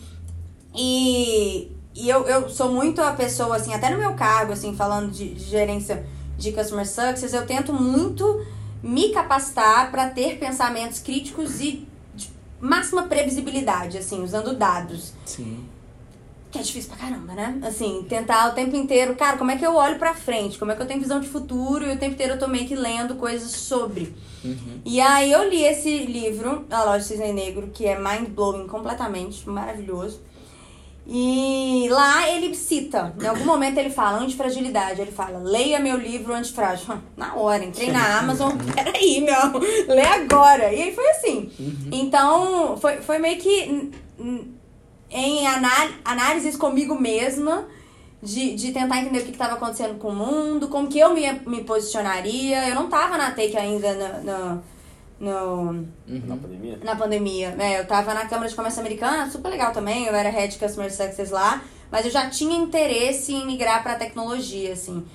e, 0.75 1.71
e 1.95 2.09
eu, 2.09 2.27
eu 2.27 2.49
sou 2.49 2.71
muito 2.71 3.01
a 3.01 3.13
pessoa, 3.13 3.55
assim, 3.55 3.73
até 3.73 3.89
no 3.89 3.97
meu 3.97 4.13
cargo, 4.13 4.53
assim, 4.53 4.75
falando 4.75 5.11
de, 5.11 5.33
de 5.33 5.43
gerência 5.43 6.05
de 6.37 6.51
Customer 6.51 6.87
Success, 6.87 7.33
eu 7.33 7.45
tento 7.45 7.73
muito 7.73 8.45
me 8.81 9.09
capacitar 9.09 9.89
para 9.91 10.09
ter 10.09 10.37
pensamentos 10.37 10.99
críticos 10.99 11.61
e 11.61 11.87
de 12.13 12.29
máxima 12.59 13.03
previsibilidade, 13.03 13.97
assim, 13.97 14.21
usando 14.21 14.55
dados. 14.55 15.13
Sim. 15.25 15.65
Que 16.53 16.59
é 16.59 16.61
difícil 16.61 16.91
pra 16.91 16.99
caramba, 16.99 17.33
né? 17.33 17.59
Assim, 17.63 18.05
tentar 18.07 18.47
o 18.47 18.53
tempo 18.53 18.75
inteiro, 18.75 19.15
cara, 19.15 19.37
como 19.37 19.49
é 19.49 19.57
que 19.57 19.65
eu 19.65 19.75
olho 19.75 19.97
pra 19.97 20.13
frente? 20.13 20.59
Como 20.59 20.71
é 20.71 20.75
que 20.75 20.83
eu 20.83 20.85
tenho 20.85 21.01
visão 21.01 21.19
de 21.19 21.27
futuro? 21.27 21.83
E 21.83 21.93
o 21.93 21.97
tempo 21.97 22.13
inteiro 22.13 22.33
eu 22.33 22.39
tô 22.39 22.47
meio 22.47 22.67
que 22.67 22.75
lendo 22.75 23.15
coisas 23.15 23.49
sobre. 23.49 24.15
E 24.85 25.01
aí 25.01 25.31
eu 25.31 25.49
li 25.49 25.63
esse 25.63 26.05
livro, 26.05 26.65
A 26.69 26.83
Loja 26.83 26.99
do 26.99 27.03
Cisne 27.05 27.33
Negro, 27.33 27.71
que 27.73 27.87
é 27.87 27.97
mind-blowing 27.97 28.67
completamente, 28.67 29.49
maravilhoso. 29.49 30.21
E 31.07 31.87
lá 31.89 32.29
ele 32.29 32.55
cita, 32.55 33.13
em 33.21 33.27
algum 33.27 33.45
momento 33.45 33.77
ele 33.77 33.89
fala 33.89 34.19
antifragilidade, 34.19 35.01
ele 35.01 35.11
fala, 35.11 35.39
leia 35.39 35.79
meu 35.79 35.97
livro 35.97 36.33
antifrágil. 36.33 36.97
Na 37.17 37.35
hora, 37.35 37.63
entrei 37.63 37.91
na 37.91 38.19
Amazon, 38.19 38.51
peraí, 38.73 39.21
meu, 39.21 39.59
lê 39.93 40.01
agora. 40.01 40.71
E 40.71 40.83
aí 40.83 40.93
foi 40.93 41.09
assim. 41.09 41.51
Então, 41.91 42.77
foi, 42.77 42.97
foi 42.97 43.17
meio 43.17 43.37
que 43.37 43.69
hum, 43.69 43.91
hum, 44.19 44.53
em 45.13 45.47
anál 45.47 45.89
análises 46.03 46.57
comigo 46.57 46.99
mesma, 46.99 47.65
de, 48.21 48.55
de 48.55 48.71
tentar 48.71 48.99
entender 49.01 49.19
o 49.19 49.23
que 49.25 49.31
estava 49.31 49.53
acontecendo 49.53 49.97
com 49.99 50.09
o 50.09 50.15
mundo, 50.15 50.67
como 50.69 50.87
que 50.87 50.97
eu 50.99 51.13
me, 51.13 51.31
me 51.45 51.63
posicionaria. 51.63 52.67
Eu 52.69 52.75
não 52.75 52.89
tava 52.89 53.17
na 53.17 53.31
take 53.31 53.55
ainda 53.57 53.93
no, 54.23 54.63
no, 55.19 55.73
no- 55.73 55.87
Na 56.07 56.35
pandemia? 56.37 56.79
na 56.83 56.95
pandemia, 56.95 57.49
né? 57.55 57.79
Eu 57.79 57.85
tava 57.85 58.13
na 58.13 58.25
Câmara 58.25 58.49
de 58.49 58.55
Comércio 58.55 58.79
Americana, 58.79 59.29
super 59.29 59.49
legal 59.49 59.71
também, 59.71 60.05
eu 60.05 60.15
era 60.15 60.29
Head 60.29 60.57
Customer 60.57 60.91
Success 60.91 61.29
lá, 61.31 61.61
mas 61.93 62.05
eu 62.07 62.11
já 62.11 62.27
tinha 62.29 62.57
interesse 62.57 63.31
em 63.33 63.45
migrar 63.45 63.83
pra 63.83 63.93
tecnologia, 63.95 64.73
assim. 64.73 65.05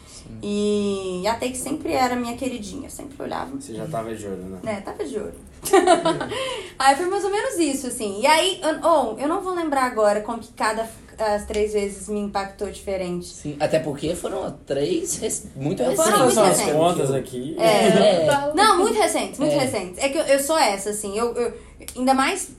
E 0.43 1.25
a 1.27 1.35
Take 1.35 1.57
sempre 1.57 1.93
era 1.93 2.15
minha 2.15 2.37
queridinha, 2.37 2.89
sempre 2.89 3.21
olhava. 3.21 3.57
Você 3.61 3.75
já 3.75 3.87
tava 3.87 4.15
de 4.15 4.25
olho, 4.27 4.37
né? 4.45 4.59
Né, 4.63 4.81
tava 4.85 5.05
de 5.05 5.19
olho. 5.19 5.35
aí 6.79 6.95
foi 6.97 7.07
mais 7.07 7.25
ou 7.25 7.31
menos 7.31 7.59
isso, 7.59 7.89
assim. 7.89 8.21
E 8.21 8.27
aí, 8.27 8.61
eu- 8.63 8.79
oh, 8.89 9.19
eu 9.19 9.27
não 9.29 9.41
vou 9.41 9.55
lembrar 9.55 9.85
agora 9.85 10.21
como 10.21 10.39
que 10.39 10.53
cada 10.53 10.89
as 11.19 11.47
três 11.47 11.73
vezes 11.73 12.09
me 12.09 12.21
impactou 12.21 12.71
diferente. 12.71 13.27
Sim. 13.27 13.57
Até 13.59 13.81
porque 13.81 14.15
foram 14.15 14.57
três 14.65 15.19
rec- 15.19 15.47
muito 15.57 15.83
Foram 15.83 15.91
recentes. 15.97 16.21
muito 16.21 16.35
São 16.35 16.45
as 16.45 16.51
recentes. 16.59 16.75
contas 16.75 17.11
aqui. 17.11 17.57
É. 17.59 18.27
Fala. 18.27 18.55
Não, 18.55 18.79
muito 18.79 18.97
recente, 18.97 19.41
muito 19.41 19.55
É. 19.55 19.59
recente. 19.59 19.95
É 19.99 20.09
que 20.11 20.17
eu, 20.19 20.23
eu 20.23 20.39
sou 20.39 20.57
essa, 20.57 20.91
assim. 20.91 21.19
Eu, 21.19 21.35
eu- 21.35 21.53
ainda 21.97 22.15
mais. 22.15 22.51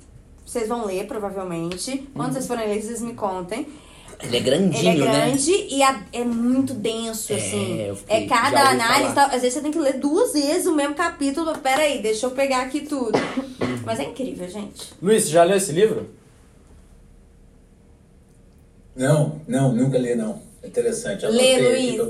Vocês 0.45 0.67
vão 0.67 0.85
ler, 0.85 1.05
provavelmente. 1.07 2.09
Quando 2.13 2.33
vocês 2.33 2.47
forem 2.47 2.67
ler, 2.67 2.81
vocês 2.81 2.99
me 3.01 3.13
contem. 3.13 3.65
Ele 4.21 4.35
é 4.35 4.39
Ele 4.39 4.45
grandinho, 4.49 5.03
é 5.03 5.05
né? 5.07 5.11
grande 5.29 5.51
e 5.69 5.81
a- 5.81 6.03
é 6.11 6.23
muito 6.25 6.73
denso, 6.73 7.31
É, 7.31 7.35
assim. 7.37 7.93
fiquei- 7.95 8.23
É 8.25 8.27
cada 8.27 8.69
análise. 8.69 9.15
Tal, 9.15 9.27
às 9.27 9.41
vezes 9.41 9.53
você 9.53 9.61
tem 9.61 9.71
que 9.71 9.79
ler 9.79 9.93
duas 9.97 10.33
vezes 10.33 10.65
o 10.65 10.75
mesmo 10.75 10.93
capítulo. 10.93 11.57
Pera 11.59 11.83
aí, 11.83 12.01
deixa 12.01 12.25
eu 12.25 12.31
pegar 12.31 12.63
aqui 12.63 12.81
tudo. 12.81 13.13
Mas 13.85 13.99
é 13.99 14.03
incrível, 14.03 14.47
gente. 14.49 14.93
Luiz, 15.01 15.23
você 15.23 15.29
já 15.29 15.43
leu 15.43 15.55
esse 15.55 15.71
livro? 15.71 16.09
Não, 18.95 19.39
não, 19.47 19.71
nunca 19.73 19.97
li, 19.97 20.15
não. 20.15 20.41
Interessante. 20.63 21.25
Lê, 21.25 21.57
Luiz. 21.57 22.01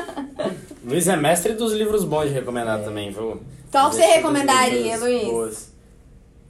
Luiz 0.82 1.08
é 1.08 1.16
mestre 1.16 1.52
dos 1.52 1.72
livros 1.72 2.04
bons 2.04 2.28
de 2.28 2.34
recomendar 2.34 2.82
também, 2.82 3.10
viu? 3.10 3.40
Qual 3.70 3.90
que 3.90 3.96
você 3.96 4.02
recomendaria, 4.06 4.96
Luiz? 4.96 5.24
boas. 5.24 5.68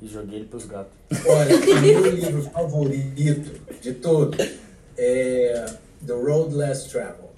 E 0.00 0.06
joguei 0.06 0.40
ele 0.40 0.44
pros 0.46 0.66
gatos. 0.66 0.92
Olha, 1.26 1.56
o 1.56 1.80
meu 1.80 2.10
livro 2.14 2.42
favorito 2.42 3.60
de 3.80 3.92
todos 3.94 4.36
é 4.96 5.66
The 6.06 6.12
Road 6.12 6.54
Less 6.54 6.88
Travel. 6.88 7.30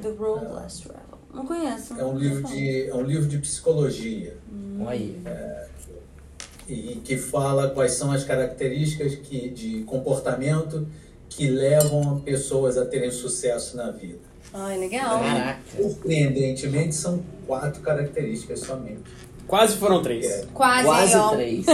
The 0.00 0.10
Road 0.10 0.46
Less 0.54 0.82
Travel. 0.82 1.18
Não 1.32 1.46
conheço. 1.46 1.94
É 1.98 2.04
um 2.04 2.16
livro 2.16 2.42
de, 2.44 2.88
é 2.88 2.94
um 2.94 3.02
livro 3.02 3.28
de 3.28 3.38
psicologia. 3.38 4.36
Olha 4.80 4.90
aí. 4.90 5.22
e 6.68 7.00
que 7.04 7.16
fala 7.16 7.70
quais 7.70 7.92
são 7.92 8.10
as 8.10 8.24
características 8.24 9.14
que, 9.16 9.50
de 9.50 9.82
comportamento 9.84 10.86
que 11.28 11.48
levam 11.48 12.20
pessoas 12.20 12.78
a 12.78 12.86
terem 12.86 13.10
sucesso 13.10 13.76
na 13.76 13.90
vida. 13.90 14.20
Ai, 14.52 14.78
legal. 14.78 15.20
Surpreendentemente, 15.76 16.94
são 16.94 17.22
quatro 17.46 17.82
características 17.82 18.60
somente. 18.60 19.02
Quase 19.46 19.76
foram 19.76 20.02
três. 20.02 20.26
É. 20.26 20.44
Quase, 20.52 20.84
Quase 20.84 21.14
ó. 21.16 21.28
três. 21.30 21.64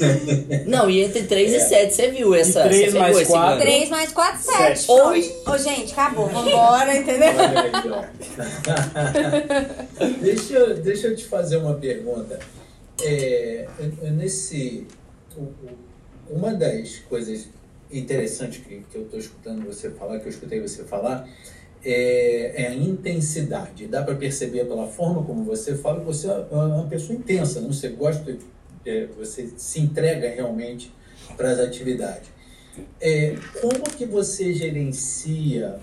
Não, 0.66 0.88
e 0.90 1.02
entre 1.02 1.22
três 1.24 1.52
e 1.52 1.60
sete, 1.60 1.94
você 1.94 2.10
viu 2.10 2.34
essa? 2.34 2.60
E 2.60 2.64
três 2.68 2.92
você 2.92 2.98
mais 2.98 3.16
esse 3.16 3.30
quatro. 3.30 3.58
ganho? 3.58 3.70
3 3.70 3.88
mais 3.90 4.12
4, 4.12 4.42
7. 4.42 4.78
Sete. 4.80 4.90
Oi. 4.90 5.32
Ô, 5.46 5.58
gente, 5.58 5.92
acabou. 5.92 6.26
Vambora, 6.28 6.96
entendeu? 6.96 7.28
Olha 7.28 7.62
aí, 7.62 7.72
ó. 7.90 8.04
deixa, 10.20 10.54
eu- 10.54 10.74
deixa 10.76 11.08
eu 11.08 11.16
te 11.16 11.24
fazer 11.24 11.56
uma 11.56 11.74
pergunta. 11.74 12.38
É, 13.02 13.66
nesse, 14.12 14.86
uma 16.30 16.54
das 16.54 16.96
coisas 17.08 17.48
interessantes 17.92 18.60
que, 18.66 18.82
que 18.90 18.96
eu 18.98 19.02
estou 19.02 19.18
escutando 19.18 19.64
você 19.66 19.90
falar, 19.90 20.18
que 20.20 20.26
eu 20.26 20.30
escutei 20.30 20.60
você 20.60 20.82
falar, 20.84 21.28
é, 21.84 22.64
é 22.64 22.68
a 22.68 22.74
intensidade. 22.74 23.86
Dá 23.86 24.02
para 24.02 24.14
perceber 24.14 24.64
pela 24.64 24.86
forma 24.86 25.22
como 25.24 25.44
você 25.44 25.74
fala 25.76 26.00
você 26.00 26.28
é 26.28 26.54
uma 26.54 26.86
pessoa 26.86 27.18
intensa, 27.18 27.60
não? 27.60 27.72
Você 27.72 27.88
gosta, 27.88 28.36
é, 28.84 29.06
você 29.16 29.50
se 29.56 29.80
entrega 29.80 30.28
realmente 30.28 30.92
para 31.36 31.50
as 31.50 31.60
atividades. 31.60 32.28
É, 33.00 33.34
como 33.60 33.84
que 33.84 34.04
você 34.04 34.52
gerencia 34.52 35.78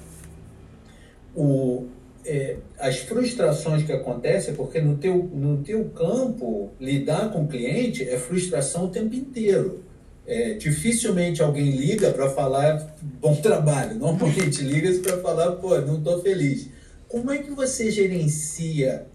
o, 1.35 1.87
é, 2.25 2.57
as 2.79 2.99
frustrações 2.99 3.83
que 3.83 3.91
acontecem, 3.91 4.53
porque 4.53 4.79
no 4.79 4.97
teu, 4.97 5.23
no 5.33 5.63
teu 5.63 5.85
campo, 5.89 6.71
lidar 6.79 7.31
com 7.31 7.43
o 7.43 7.47
cliente 7.47 8.07
é 8.07 8.17
frustração 8.17 8.85
o 8.85 8.89
tempo 8.89 9.15
inteiro. 9.15 9.83
É, 10.25 10.53
dificilmente 10.53 11.41
alguém 11.41 11.71
liga 11.71 12.11
para 12.11 12.29
falar 12.29 12.95
bom 13.19 13.35
trabalho. 13.35 13.95
Normalmente 13.95 14.61
liga 14.63 14.91
para 14.99 15.17
falar, 15.17 15.53
pô, 15.53 15.77
não 15.79 15.97
estou 15.97 16.21
feliz. 16.21 16.69
Como 17.09 17.31
é 17.31 17.39
que 17.39 17.51
você 17.51 17.91
gerencia, 17.91 19.05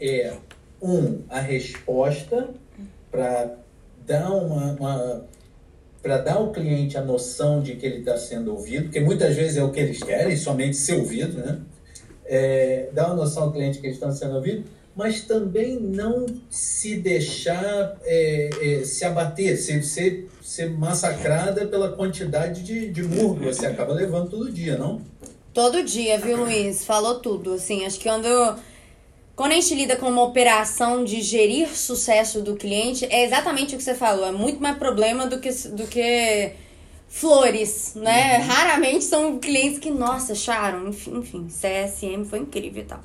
é, 0.00 0.32
um, 0.80 1.20
a 1.28 1.40
resposta 1.40 2.50
para 3.10 3.56
dar 4.06 4.30
uma, 4.30 4.72
uma 4.72 5.24
para 6.02 6.18
dar 6.18 6.34
ao 6.34 6.52
cliente 6.52 6.98
a 6.98 7.02
noção 7.02 7.62
de 7.62 7.76
que 7.76 7.86
ele 7.86 8.00
está 8.00 8.14
sendo 8.18 8.52
ouvido, 8.52 8.84
porque 8.84 9.00
muitas 9.00 9.34
vezes 9.34 9.56
é 9.56 9.64
o 9.64 9.70
que 9.70 9.80
eles 9.80 10.02
querem, 10.02 10.36
somente 10.36 10.76
ser 10.76 10.96
ouvido, 10.96 11.38
né? 11.38 11.60
É, 12.26 12.90
dar 12.92 13.06
uma 13.06 13.16
noção 13.16 13.44
ao 13.44 13.52
cliente 13.52 13.78
que 13.78 13.86
eles 13.86 13.96
estão 13.96 14.12
sendo 14.12 14.34
ouvidos, 14.34 14.66
mas 14.96 15.22
também 15.22 15.78
não 15.78 16.26
se 16.48 16.96
deixar 16.96 17.96
é, 18.04 18.50
é, 18.60 18.84
se 18.84 19.04
abater, 19.04 19.56
ser, 19.58 19.82
ser, 19.82 20.28
ser 20.40 20.70
massacrada 20.70 21.66
pela 21.66 21.92
quantidade 21.92 22.62
de, 22.62 22.90
de 22.90 23.02
murro 23.02 23.38
que 23.38 23.46
você 23.46 23.66
acaba 23.66 23.92
levando 23.92 24.30
todo 24.30 24.52
dia, 24.52 24.78
não? 24.78 25.02
Todo 25.52 25.82
dia, 25.82 26.18
viu, 26.18 26.38
Luiz? 26.38 26.84
Falou 26.84 27.20
tudo. 27.20 27.54
Assim, 27.54 27.84
acho 27.84 27.98
que 27.98 28.08
quando, 28.08 28.56
quando 29.34 29.52
a 29.52 29.54
gente 29.54 29.74
lida 29.74 29.96
com 29.96 30.06
uma 30.06 30.22
operação 30.22 31.04
de 31.04 31.20
gerir 31.20 31.68
sucesso 31.68 32.40
do 32.40 32.56
cliente, 32.56 33.04
é 33.10 33.24
exatamente 33.24 33.74
o 33.74 33.78
que 33.78 33.84
você 33.84 33.94
falou. 33.94 34.26
É 34.26 34.32
muito 34.32 34.60
mais 34.60 34.76
problema 34.78 35.26
do 35.26 35.40
que, 35.40 35.50
do 35.68 35.86
que 35.86 36.52
flores, 37.08 37.94
né? 37.94 38.38
Raramente 38.38 39.04
são 39.04 39.38
clientes 39.38 39.78
que, 39.78 39.90
nossa, 39.90 40.32
acharam. 40.32 40.88
Enfim, 40.88 41.18
enfim, 41.18 41.46
CSM 41.46 42.24
foi 42.24 42.40
incrível 42.40 42.82
e 42.82 42.86
tal. 42.86 43.00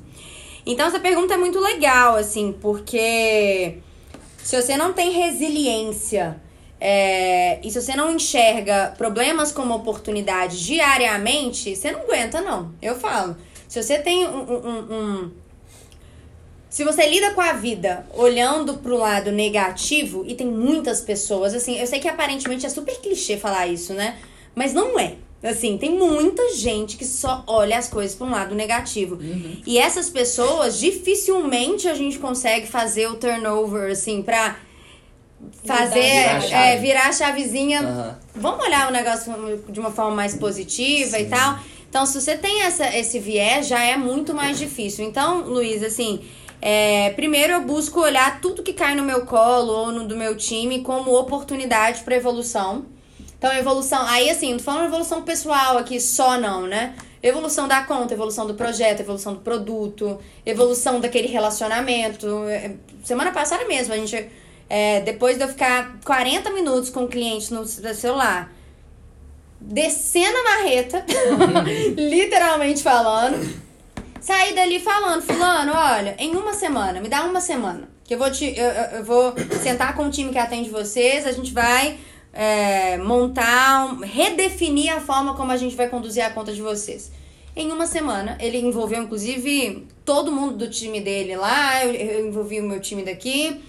Então 0.70 0.86
essa 0.86 1.00
pergunta 1.00 1.34
é 1.34 1.36
muito 1.36 1.58
legal, 1.58 2.14
assim, 2.14 2.52
porque 2.60 3.78
se 4.38 4.60
você 4.60 4.76
não 4.76 4.92
tem 4.92 5.10
resiliência 5.10 6.40
é, 6.80 7.58
e 7.60 7.68
se 7.72 7.80
você 7.80 7.96
não 7.96 8.14
enxerga 8.14 8.94
problemas 8.96 9.50
como 9.50 9.74
oportunidade 9.74 10.64
diariamente, 10.64 11.74
você 11.74 11.90
não 11.90 12.02
aguenta, 12.02 12.40
não. 12.40 12.72
Eu 12.80 12.94
falo. 12.94 13.36
Se 13.66 13.82
você 13.82 13.98
tem 13.98 14.26
um, 14.28 14.52
um, 14.52 14.94
um 14.94 15.30
se 16.68 16.84
você 16.84 17.04
lida 17.08 17.34
com 17.34 17.40
a 17.40 17.52
vida 17.52 18.06
olhando 18.14 18.74
pro 18.74 18.96
lado 18.96 19.32
negativo, 19.32 20.24
e 20.24 20.36
tem 20.36 20.46
muitas 20.46 21.00
pessoas, 21.00 21.52
assim, 21.52 21.80
eu 21.80 21.86
sei 21.88 21.98
que 21.98 22.06
aparentemente 22.06 22.64
é 22.64 22.68
super 22.68 22.96
clichê 23.00 23.36
falar 23.36 23.66
isso, 23.66 23.92
né? 23.92 24.20
Mas 24.54 24.72
não 24.72 24.96
é. 25.00 25.16
Assim, 25.42 25.78
tem 25.78 25.96
muita 25.96 26.54
gente 26.54 26.98
que 26.98 27.04
só 27.06 27.42
olha 27.46 27.78
as 27.78 27.88
coisas 27.88 28.14
para 28.14 28.26
um 28.26 28.30
lado 28.30 28.54
negativo. 28.54 29.14
Uhum. 29.14 29.56
E 29.66 29.78
essas 29.78 30.10
pessoas, 30.10 30.78
dificilmente 30.78 31.88
a 31.88 31.94
gente 31.94 32.18
consegue 32.18 32.66
fazer 32.66 33.06
o 33.08 33.14
turnover, 33.14 33.90
assim, 33.90 34.22
pra 34.22 34.56
fazer, 35.64 36.00
Virar 36.02 36.36
a 36.36 36.40
chave. 36.40 36.54
é, 36.54 36.76
virar 36.76 37.08
a 37.08 37.12
chavezinha. 37.12 37.80
Aham. 37.80 38.18
Vamos 38.34 38.64
olhar 38.66 38.88
o 38.88 38.92
negócio 38.92 39.32
de 39.68 39.80
uma 39.80 39.90
forma 39.90 40.14
mais 40.14 40.34
positiva 40.34 41.18
e 41.18 41.26
tal. 41.26 41.58
Então, 41.88 42.04
se 42.04 42.20
você 42.20 42.36
tem 42.36 42.62
essa, 42.62 42.94
esse 42.96 43.18
viés, 43.18 43.66
já 43.66 43.82
é 43.82 43.96
muito 43.96 44.34
mais 44.34 44.58
difícil. 44.58 45.04
Então, 45.04 45.40
Luiz, 45.40 45.82
assim, 45.82 46.20
é, 46.60 47.10
primeiro 47.10 47.54
eu 47.54 47.62
busco 47.62 47.98
olhar 48.00 48.40
tudo 48.40 48.62
que 48.62 48.74
cai 48.74 48.94
no 48.94 49.02
meu 49.02 49.24
colo 49.24 49.72
ou 49.72 49.92
no 49.92 50.06
do 50.06 50.16
meu 50.16 50.36
time 50.36 50.82
como 50.82 51.18
oportunidade 51.18 52.02
para 52.02 52.14
evolução. 52.14 52.84
Então, 53.40 53.50
evolução. 53.54 54.04
Aí, 54.06 54.28
assim, 54.28 54.50
não 54.50 54.58
tô 54.58 54.64
falando 54.64 54.84
evolução 54.84 55.22
pessoal 55.22 55.78
aqui 55.78 55.98
só, 55.98 56.38
não, 56.38 56.66
né? 56.66 56.94
Evolução 57.22 57.66
da 57.66 57.82
conta, 57.84 58.12
evolução 58.12 58.46
do 58.46 58.52
projeto, 58.52 59.00
evolução 59.00 59.32
do 59.32 59.40
produto, 59.40 60.18
evolução 60.44 61.00
daquele 61.00 61.26
relacionamento. 61.26 62.26
É, 62.48 62.72
Semana 63.02 63.32
passada 63.32 63.64
mesmo, 63.64 63.94
a 63.94 63.96
gente. 63.96 64.28
é, 64.68 65.00
depois 65.00 65.38
de 65.38 65.44
eu 65.44 65.48
ficar 65.48 65.98
40 66.04 66.50
minutos 66.50 66.90
com 66.90 67.04
o 67.04 67.08
cliente 67.08 67.50
no 67.52 67.64
celular, 67.66 68.52
descendo 69.58 70.36
a 70.36 70.44
marreta, 70.44 71.02
literalmente 71.96 72.82
falando, 72.82 73.54
saí 74.20 74.54
dali 74.54 74.80
falando, 74.80 75.22
fulano, 75.22 75.72
olha, 75.74 76.14
em 76.18 76.36
uma 76.36 76.52
semana, 76.52 77.00
me 77.00 77.08
dá 77.08 77.22
uma 77.24 77.40
semana, 77.40 77.88
que 78.04 78.14
eu 78.14 78.18
vou 78.18 78.30
te, 78.30 78.44
eu, 78.56 78.64
eu- 78.66 78.90
eu 78.98 79.04
vou 79.04 79.34
sentar 79.62 79.94
com 79.94 80.04
o 80.06 80.10
time 80.10 80.30
que 80.30 80.38
atende 80.38 80.68
vocês, 80.70 81.26
a 81.26 81.32
gente 81.32 81.52
vai 81.52 81.98
é, 82.32 82.96
montar, 82.98 83.98
redefinir 84.02 84.92
a 84.94 85.00
forma 85.00 85.34
como 85.34 85.52
a 85.52 85.56
gente 85.56 85.76
vai 85.76 85.88
conduzir 85.88 86.24
a 86.24 86.30
conta 86.30 86.52
de 86.52 86.62
vocês. 86.62 87.10
Em 87.56 87.72
uma 87.72 87.86
semana, 87.86 88.38
ele 88.40 88.58
envolveu 88.58 89.02
inclusive 89.02 89.86
todo 90.04 90.30
mundo 90.30 90.56
do 90.56 90.70
time 90.70 91.00
dele 91.00 91.36
lá, 91.36 91.84
eu, 91.84 91.92
eu 91.92 92.28
envolvi 92.28 92.60
o 92.60 92.64
meu 92.64 92.80
time 92.80 93.02
daqui, 93.02 93.60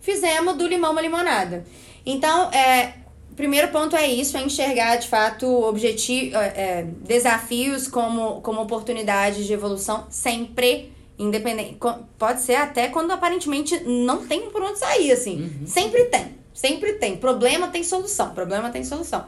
fizemos 0.00 0.56
do 0.56 0.66
limão 0.66 0.92
uma 0.92 1.02
limonada. 1.02 1.64
Então, 2.06 2.50
é, 2.50 2.94
o 3.30 3.34
primeiro 3.34 3.68
ponto 3.68 3.96
é 3.96 4.06
isso, 4.06 4.36
é 4.36 4.42
enxergar 4.42 4.96
de 4.96 5.08
fato 5.08 5.46
objetivo, 5.64 6.36
é, 6.36 6.86
desafios 7.02 7.88
como, 7.88 8.40
como 8.40 8.60
oportunidades 8.62 9.46
de 9.46 9.52
evolução 9.52 10.06
sempre 10.08 10.92
independente. 11.18 11.76
Pode 12.18 12.40
ser 12.40 12.56
até 12.56 12.88
quando 12.88 13.10
aparentemente 13.10 13.78
não 13.84 14.26
tem 14.26 14.50
por 14.50 14.62
onde 14.62 14.78
sair, 14.78 15.12
assim. 15.12 15.50
Sempre 15.66 16.04
tem. 16.04 16.43
Sempre 16.54 16.94
tem. 16.94 17.16
Problema 17.16 17.68
tem 17.68 17.84
solução. 17.84 18.30
Problema 18.30 18.70
tem 18.70 18.84
solução. 18.84 19.26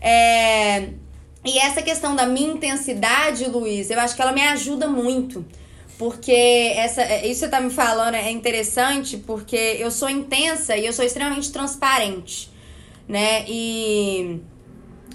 É, 0.00 0.88
E 1.44 1.58
essa 1.58 1.80
questão 1.82 2.14
da 2.14 2.26
minha 2.26 2.52
intensidade, 2.52 3.44
Luiz, 3.48 3.90
eu 3.90 3.98
acho 4.00 4.14
que 4.14 4.20
ela 4.20 4.32
me 4.32 4.42
ajuda 4.42 4.88
muito. 4.88 5.46
Porque 5.96 6.30
essa, 6.76 7.02
isso 7.02 7.26
que 7.26 7.34
você 7.34 7.48
tá 7.48 7.60
me 7.60 7.70
falando 7.70 8.14
é 8.14 8.30
interessante 8.30 9.16
porque 9.16 9.56
eu 9.78 9.90
sou 9.90 10.08
intensa 10.08 10.76
e 10.76 10.86
eu 10.86 10.92
sou 10.92 11.04
extremamente 11.04 11.50
transparente, 11.50 12.50
né? 13.08 13.44
E, 13.48 14.40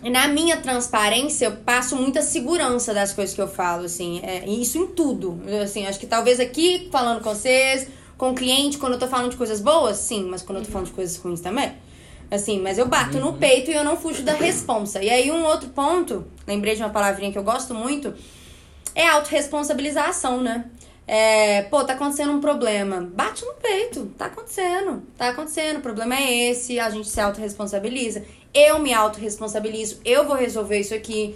e 0.03 0.09
na 0.09 0.27
minha 0.27 0.57
transparência 0.57 1.45
eu 1.45 1.53
passo 1.57 1.95
muita 1.95 2.21
segurança 2.21 2.93
das 2.93 3.13
coisas 3.13 3.33
que 3.33 3.41
eu 3.41 3.47
falo, 3.47 3.85
assim. 3.85 4.19
É, 4.23 4.45
isso 4.45 4.77
em 4.77 4.87
tudo. 4.87 5.41
Assim, 5.63 5.85
acho 5.85 5.99
que 5.99 6.07
talvez 6.07 6.39
aqui, 6.39 6.89
falando 6.91 7.21
com 7.21 7.33
vocês, 7.33 7.87
com 8.17 8.31
o 8.31 8.35
cliente, 8.35 8.77
quando 8.77 8.93
eu 8.93 8.99
tô 8.99 9.07
falando 9.07 9.31
de 9.31 9.37
coisas 9.37 9.59
boas, 9.59 9.97
sim, 9.97 10.23
mas 10.23 10.41
quando 10.41 10.59
eu 10.59 10.65
tô 10.65 10.71
falando 10.71 10.87
de 10.87 10.93
coisas 10.93 11.17
ruins 11.17 11.41
também. 11.41 11.73
Assim, 12.31 12.59
mas 12.59 12.77
eu 12.77 12.87
bato 12.87 13.19
no 13.19 13.33
peito 13.33 13.69
e 13.69 13.73
eu 13.73 13.83
não 13.83 13.95
fujo 13.95 14.23
da 14.23 14.33
responsa. 14.33 15.03
E 15.03 15.09
aí, 15.09 15.29
um 15.29 15.43
outro 15.45 15.69
ponto, 15.69 16.25
lembrei 16.47 16.75
de 16.75 16.81
uma 16.81 16.89
palavrinha 16.89 17.31
que 17.31 17.37
eu 17.37 17.43
gosto 17.43 17.75
muito, 17.75 18.13
é 18.95 19.07
autorresponsabilização, 19.07 20.41
né? 20.41 20.65
É, 21.05 21.63
pô, 21.63 21.83
tá 21.83 21.93
acontecendo 21.93 22.31
um 22.31 22.39
problema. 22.39 23.01
Bate 23.13 23.45
no 23.45 23.53
peito. 23.55 24.05
Tá 24.17 24.25
acontecendo. 24.27 25.03
Tá 25.17 25.29
acontecendo. 25.29 25.77
O 25.77 25.81
problema 25.81 26.15
é 26.15 26.49
esse. 26.49 26.79
A 26.79 26.89
gente 26.89 27.09
se 27.09 27.19
autorresponsabiliza. 27.19 28.23
Eu 28.53 28.79
me 28.79 28.93
autorresponsabilizo. 28.93 29.99
Eu 30.05 30.25
vou 30.25 30.35
resolver 30.35 30.79
isso 30.79 30.93
aqui 30.93 31.35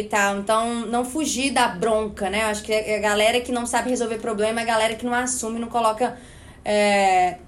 e 0.00 0.04
tal. 0.04 0.38
Então, 0.38 0.86
não 0.86 1.04
fugir 1.04 1.50
da 1.52 1.68
bronca, 1.68 2.28
né? 2.30 2.42
Eu 2.44 2.46
acho 2.48 2.62
que 2.62 2.72
a 2.72 2.98
galera 2.98 3.40
que 3.40 3.52
não 3.52 3.66
sabe 3.66 3.90
resolver 3.90 4.18
problema 4.18 4.60
é 4.60 4.62
a 4.62 4.66
galera 4.66 4.94
que 4.94 5.04
não 5.04 5.14
assume, 5.14 5.58
não 5.58 5.68
coloca. 5.68 6.16
é, 6.64 7.38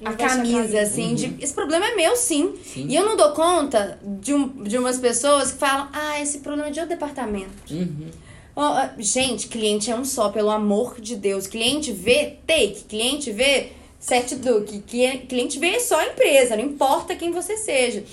a 0.00 0.10
Não 0.10 0.12
veste 0.12 0.24
a 0.24 0.28
camisa, 0.36 0.56
camisa. 0.58 0.80
assim, 0.80 1.14
de 1.14 1.36
esse 1.42 1.54
problema 1.54 1.86
é 1.86 1.94
meu, 1.94 2.14
sim. 2.16 2.54
Sim. 2.62 2.86
E 2.88 2.94
eu 2.94 3.04
não 3.04 3.16
dou 3.16 3.32
conta 3.32 3.98
de, 4.02 4.34
um, 4.34 4.62
de 4.62 4.76
umas 4.76 4.98
pessoas 4.98 5.52
que 5.52 5.58
falam, 5.58 5.88
ah, 5.92 6.20
esse 6.20 6.38
problema 6.40 6.68
é 6.68 6.70
de 6.70 6.80
outro 6.80 6.94
departamento. 6.94 7.72
Uhum. 7.72 8.10
Ó, 8.54 8.88
gente, 8.98 9.48
cliente 9.48 9.90
é 9.90 9.96
um 9.96 10.04
só, 10.04 10.28
pelo 10.30 10.50
amor 10.50 11.00
de 11.00 11.16
Deus. 11.16 11.46
Cliente 11.46 11.92
vê 11.92 12.36
take, 12.46 12.84
cliente 12.88 13.30
vê 13.30 13.72
certitude, 14.06 14.78
cli- 14.86 15.26
cliente 15.28 15.58
vê 15.58 15.80
só 15.80 15.98
a 15.98 16.06
empresa, 16.06 16.56
não 16.56 16.64
importa 16.64 17.16
quem 17.16 17.32
você 17.32 17.56
seja. 17.56 18.04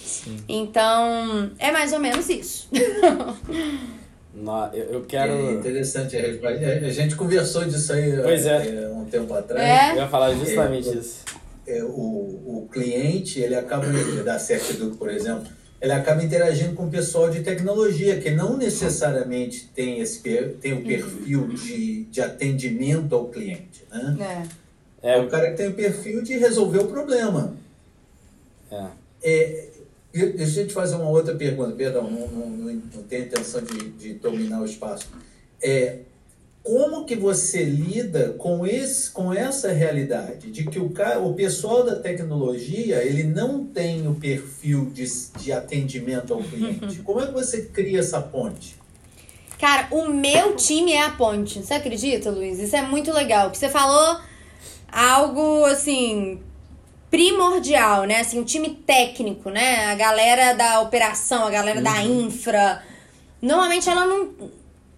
Então, 0.50 1.52
é 1.60 1.72
mais 1.72 1.94
ou 1.94 2.00
menos 2.00 2.28
isso. 2.30 2.68
Nó- 4.34 4.70
Eu, 4.74 4.86
eu 4.86 5.00
É 5.02 5.06
quero. 5.08 5.52
interessante 5.52 6.18
a 6.18 6.22
resposta. 6.22 6.66
A 6.66 6.90
gente 6.90 7.16
conversou 7.16 7.66
disso 7.66 7.94
aí 7.94 8.18
Pois 8.24 8.46
é. 8.48 8.68
eh, 8.68 8.90
um 8.90 9.06
tempo 9.06 9.32
atrás. 9.34 9.64
É. 9.64 9.92
Eu 9.92 9.98
ia 9.98 10.08
falar 10.08 10.34
justamente 10.34 10.90
É, 10.90 10.94
isso. 10.94 11.20
É, 11.68 11.84
o, 11.84 11.88
o 11.88 12.68
cliente, 12.72 13.40
ele 13.40 13.56
acaba, 13.56 13.86
da 14.26 14.40
Certitude, 14.40 14.98
por 14.98 15.10
exemplo, 15.10 15.44
ele 15.80 15.92
acaba 15.92 16.24
interagindo 16.24 16.74
com 16.74 16.88
o 16.88 16.90
pessoal 16.90 17.30
de 17.30 17.42
tecnologia, 17.42 18.20
que 18.20 18.32
não 18.32 18.58
necessariamente 18.58 19.70
tem, 19.76 20.00
esse, 20.00 20.20
tem 20.60 20.74
o 20.74 20.84
perfil 20.84 21.48
de, 21.50 22.06
de 22.06 22.20
atendimento 22.22 23.14
ao 23.16 23.28
cliente. 23.30 23.86
Né? 23.92 24.18
É. 24.50 24.63
É 25.04 25.18
É, 25.18 25.22
o 25.22 25.28
cara 25.28 25.52
que 25.52 25.58
tem 25.58 25.68
o 25.68 25.74
perfil 25.74 26.24
de 26.24 26.38
resolver 26.38 26.80
o 26.80 26.88
problema. 26.88 27.56
é. 28.72 28.88
É, 29.26 29.70
deixa 30.14 30.62
eu 30.62 30.68
te 30.68 30.74
fazer 30.74 30.96
uma 30.96 31.10
outra 31.10 31.34
pergunta, 31.34 31.72
perdão, 31.72 32.10
não, 32.10 32.28
não, 32.28 32.50
não, 32.50 32.74
não 32.74 33.04
tenho 33.04 33.26
intenção 33.26 33.62
de, 33.62 33.90
de 33.92 34.14
dominar 34.16 34.62
o 34.62 34.66
espaço. 34.66 35.08
É, 35.62 36.00
como 36.64 37.06
que 37.06 37.16
você 37.16 37.64
lida 37.64 38.36
com, 38.38 38.66
esse, 38.66 39.12
com 39.12 39.34
essa 39.34 39.74
realidade 39.74 40.50
de 40.50 40.66
que 40.66 40.80
o, 40.80 40.90
cara, 40.92 41.20
o 41.20 41.34
pessoal 41.34 41.84
da 41.84 41.98
tecnologia 41.98 43.04
ele 43.04 43.24
não 43.24 43.66
tem 43.66 44.08
o 44.08 44.16
perfil 44.16 44.86
de, 44.94 45.06
de 45.38 45.52
atendimento 45.52 46.34
ao 46.34 46.42
cliente? 46.42 47.00
Como 47.04 47.20
é 47.20 47.28
que 47.28 47.34
você 47.34 47.64
cria 47.64 48.00
essa 48.00 48.22
ponte? 48.22 48.78
Cara, 49.60 49.90
o 49.92 50.08
meu 50.08 50.56
time 50.56 50.94
é 50.94 51.04
a 51.04 51.12
ponte. 51.12 51.62
Você 51.62 51.74
acredita, 51.74 52.32
Luiz? 52.32 52.60
Isso 52.60 52.76
é 52.76 52.82
muito 52.82 53.12
legal. 53.12 53.52
Que 53.52 53.58
você 53.58 53.68
falou 53.68 54.22
algo 54.94 55.66
assim 55.66 56.40
primordial, 57.10 58.06
né? 58.06 58.22
Assim, 58.22 58.40
o 58.40 58.44
time 58.46 58.70
técnico, 58.70 59.50
né? 59.50 59.86
A 59.92 59.96
galera 59.96 60.54
da 60.54 60.82
operação, 60.82 61.46
a 61.46 61.50
galera 61.50 61.82
da 61.82 62.02
infra. 62.04 62.84
Normalmente 63.42 63.90
ela 63.90 64.06
não 64.06 64.32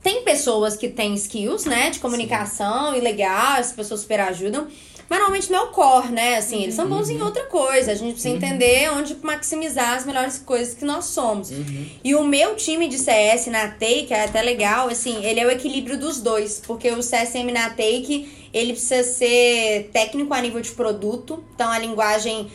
tem 0.01 0.23
pessoas 0.23 0.77
que 0.77 0.87
têm 0.87 1.15
skills, 1.15 1.65
né, 1.65 1.89
de 1.89 1.99
comunicação 1.99 2.95
e 2.95 3.01
legal, 3.01 3.59
as 3.59 3.71
pessoas 3.71 4.01
super 4.01 4.19
ajudam. 4.19 4.67
Mas 5.07 5.19
normalmente 5.19 5.51
não 5.51 5.59
é 5.59 5.61
o 5.63 5.67
core, 5.67 6.11
né? 6.11 6.37
Assim, 6.37 6.63
eles 6.63 6.75
são 6.75 6.87
bons 6.87 7.09
em 7.09 7.21
outra 7.21 7.43
coisa. 7.43 7.91
A 7.91 7.95
gente 7.95 8.13
precisa 8.13 8.33
entender 8.33 8.89
onde 8.91 9.15
maximizar 9.21 9.93
as 9.93 10.05
melhores 10.05 10.39
coisas 10.39 10.73
que 10.73 10.83
nós 10.83 11.05
somos. 11.05 11.51
E 12.03 12.15
o 12.15 12.23
meu 12.23 12.55
time 12.55 12.87
de 12.87 12.97
CS 12.97 13.47
na 13.47 13.67
Take 13.67 14.07
é 14.11 14.23
até 14.23 14.41
legal, 14.41 14.87
assim, 14.87 15.23
ele 15.23 15.39
é 15.39 15.45
o 15.45 15.51
equilíbrio 15.51 15.99
dos 15.99 16.19
dois. 16.19 16.61
Porque 16.65 16.89
o 16.89 16.99
CSM 16.99 17.51
na 17.53 17.69
Take, 17.69 18.49
ele 18.51 18.73
precisa 18.73 19.03
ser 19.03 19.89
técnico 19.93 20.33
a 20.33 20.41
nível 20.41 20.61
de 20.61 20.71
produto. 20.71 21.43
Então, 21.53 21.69
a 21.69 21.77
linguagem 21.77 22.51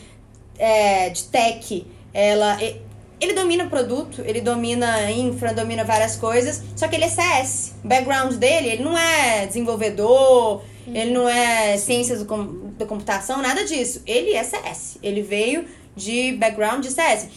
é, 0.57 1.09
de 1.09 1.23
tech, 1.23 1.87
ela... 2.13 2.57
Ele 3.21 3.33
domina 3.33 3.65
o 3.65 3.69
produto, 3.69 4.23
ele 4.25 4.41
domina 4.41 5.11
infra, 5.11 5.53
domina 5.53 5.83
várias 5.83 6.15
coisas, 6.15 6.63
só 6.75 6.87
que 6.87 6.95
ele 6.95 7.05
é 7.05 7.07
CS. 7.07 7.75
O 7.83 7.87
background 7.87 8.33
dele, 8.33 8.69
ele 8.69 8.83
não 8.83 8.97
é 8.97 9.45
desenvolvedor, 9.45 10.63
ele 10.87 11.11
não 11.11 11.27
é 11.27 11.77
ciências 11.77 12.19
do 12.19 12.25
com- 12.25 12.71
da 12.77 12.85
computação, 12.85 13.41
nada 13.41 13.63
disso. 13.65 14.01
Ele 14.05 14.33
é 14.33 14.43
CS. 14.43 14.97
Ele 15.03 15.21
veio 15.21 15.65
de 15.95 16.33
background 16.33 16.83
de 16.83 16.91
CS. 16.91 17.27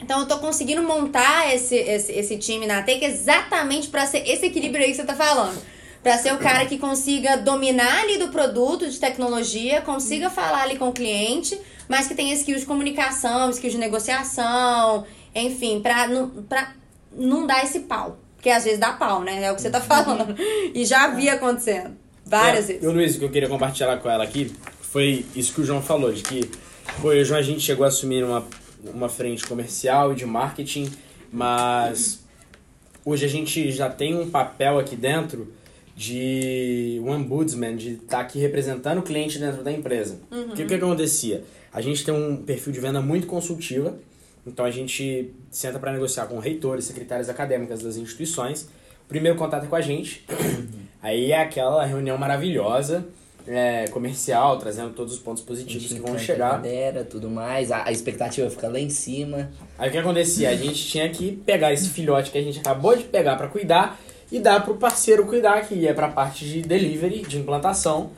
Então 0.00 0.20
eu 0.20 0.26
tô 0.26 0.38
conseguindo 0.38 0.82
montar 0.82 1.54
esse, 1.54 1.74
esse, 1.74 2.12
esse 2.12 2.36
time 2.38 2.66
na 2.66 2.82
Take 2.82 3.04
exatamente 3.04 3.88
pra 3.88 4.06
ser 4.06 4.18
esse 4.28 4.46
equilíbrio 4.46 4.84
aí 4.84 4.90
que 4.90 4.96
você 4.96 5.04
tá 5.04 5.14
falando. 5.14 5.58
Pra 6.02 6.18
ser 6.18 6.32
o 6.34 6.38
cara 6.38 6.66
que 6.66 6.78
consiga 6.78 7.36
dominar 7.36 8.02
ali 8.02 8.16
do 8.18 8.28
produto 8.28 8.88
de 8.88 8.98
tecnologia, 9.00 9.80
consiga 9.80 10.30
falar 10.30 10.62
ali 10.62 10.76
com 10.78 10.88
o 10.88 10.92
cliente, 10.92 11.58
mas 11.88 12.06
que 12.06 12.14
tenha 12.14 12.32
skills 12.34 12.60
de 12.60 12.66
comunicação, 12.66 13.50
skills 13.50 13.72
de 13.72 13.78
negociação, 13.80 15.04
enfim, 15.34 15.80
pra, 15.80 16.06
não- 16.06 16.28
pra 16.44 16.72
não 17.12 17.46
dar 17.46 17.64
esse 17.64 17.80
pau. 17.80 18.18
Porque 18.36 18.50
às 18.50 18.62
vezes 18.64 18.78
dá 18.78 18.92
pau, 18.92 19.22
né? 19.24 19.42
É 19.42 19.50
o 19.50 19.56
que 19.56 19.62
você 19.62 19.70
tá 19.70 19.80
falando. 19.80 20.36
E 20.74 20.84
já 20.84 21.08
vi 21.08 21.28
acontecendo. 21.28 21.96
Várias 22.26 22.64
É, 22.64 22.72
vezes. 22.74 22.82
E 22.82 22.86
o 22.86 22.92
Luiz, 22.92 23.14
o 23.14 23.18
que 23.20 23.24
eu 23.24 23.30
queria 23.30 23.48
compartilhar 23.48 23.96
com 23.98 24.10
ela 24.10 24.24
aqui 24.24 24.52
foi 24.82 25.24
isso 25.34 25.54
que 25.54 25.60
o 25.60 25.64
João 25.64 25.80
falou, 25.80 26.12
de 26.12 26.22
que 26.22 26.50
eu 27.02 27.14
e 27.14 27.22
o 27.22 27.24
João 27.24 27.38
a 27.38 27.42
gente 27.42 27.60
chegou 27.60 27.84
a 27.84 27.88
assumir 27.88 28.24
uma, 28.24 28.44
uma 28.82 29.08
frente 29.08 29.46
comercial 29.46 30.12
e 30.12 30.16
de 30.16 30.26
marketing, 30.26 30.90
mas 31.32 32.24
hoje 33.04 33.24
a 33.24 33.28
gente 33.28 33.70
já 33.70 33.88
tem 33.88 34.14
um 34.18 34.28
papel 34.30 34.78
aqui 34.78 34.96
dentro 34.96 35.52
de 35.94 37.00
um 37.02 37.10
ombudsman, 37.10 37.76
de 37.76 37.92
estar 37.94 38.20
aqui 38.20 38.38
representando 38.38 38.98
o 38.98 39.02
cliente 39.02 39.38
dentro 39.38 39.62
da 39.62 39.72
empresa. 39.72 40.18
O 40.30 40.54
que, 40.54 40.64
que 40.66 40.74
acontecia? 40.74 41.42
A 41.72 41.80
gente 41.80 42.04
tem 42.04 42.12
um 42.12 42.36
perfil 42.36 42.72
de 42.72 42.80
venda 42.80 43.00
muito 43.00 43.26
consultiva, 43.26 43.98
então 44.46 44.64
a 44.64 44.70
gente 44.70 45.32
senta 45.50 45.78
para 45.78 45.92
negociar 45.92 46.26
com 46.26 46.38
reitores, 46.38 46.84
secretárias 46.84 47.28
acadêmicas 47.28 47.82
das 47.82 47.96
instituições. 47.96 48.62
O 49.04 49.08
primeiro 49.08 49.36
contato 49.38 49.64
é 49.64 49.66
com 49.68 49.76
a 49.76 49.80
gente, 49.80 50.24
aí 51.02 51.32
é 51.32 51.40
aquela 51.40 51.84
reunião 51.84 52.16
maravilhosa, 52.18 53.06
é, 53.46 53.86
comercial, 53.88 54.58
trazendo 54.58 54.90
todos 54.90 55.14
os 55.14 55.18
pontos 55.20 55.42
positivos 55.42 55.92
que 55.92 56.00
vão 56.00 56.18
chegar. 56.18 56.56
Lidera, 56.56 57.04
tudo 57.04 57.30
mais, 57.30 57.70
a, 57.70 57.86
a 57.86 57.92
expectativa 57.92 58.50
fica 58.50 58.68
lá 58.68 58.78
em 58.78 58.90
cima. 58.90 59.50
Aí 59.78 59.88
o 59.88 59.92
que 59.92 59.98
acontecia? 59.98 60.50
A 60.50 60.56
gente 60.56 60.84
tinha 60.86 61.08
que 61.08 61.32
pegar 61.32 61.72
esse 61.72 61.88
filhote 61.90 62.30
que 62.30 62.38
a 62.38 62.42
gente 62.42 62.58
acabou 62.58 62.96
de 62.96 63.04
pegar 63.04 63.36
para 63.36 63.48
cuidar 63.48 63.98
e 64.30 64.40
dar 64.40 64.64
pro 64.64 64.74
parceiro 64.74 65.24
cuidar, 65.26 65.66
que 65.66 65.74
ia 65.74 65.94
pra 65.94 66.08
parte 66.08 66.44
de 66.44 66.62
delivery, 66.62 67.22
de 67.22 67.38
implantação. 67.38 68.10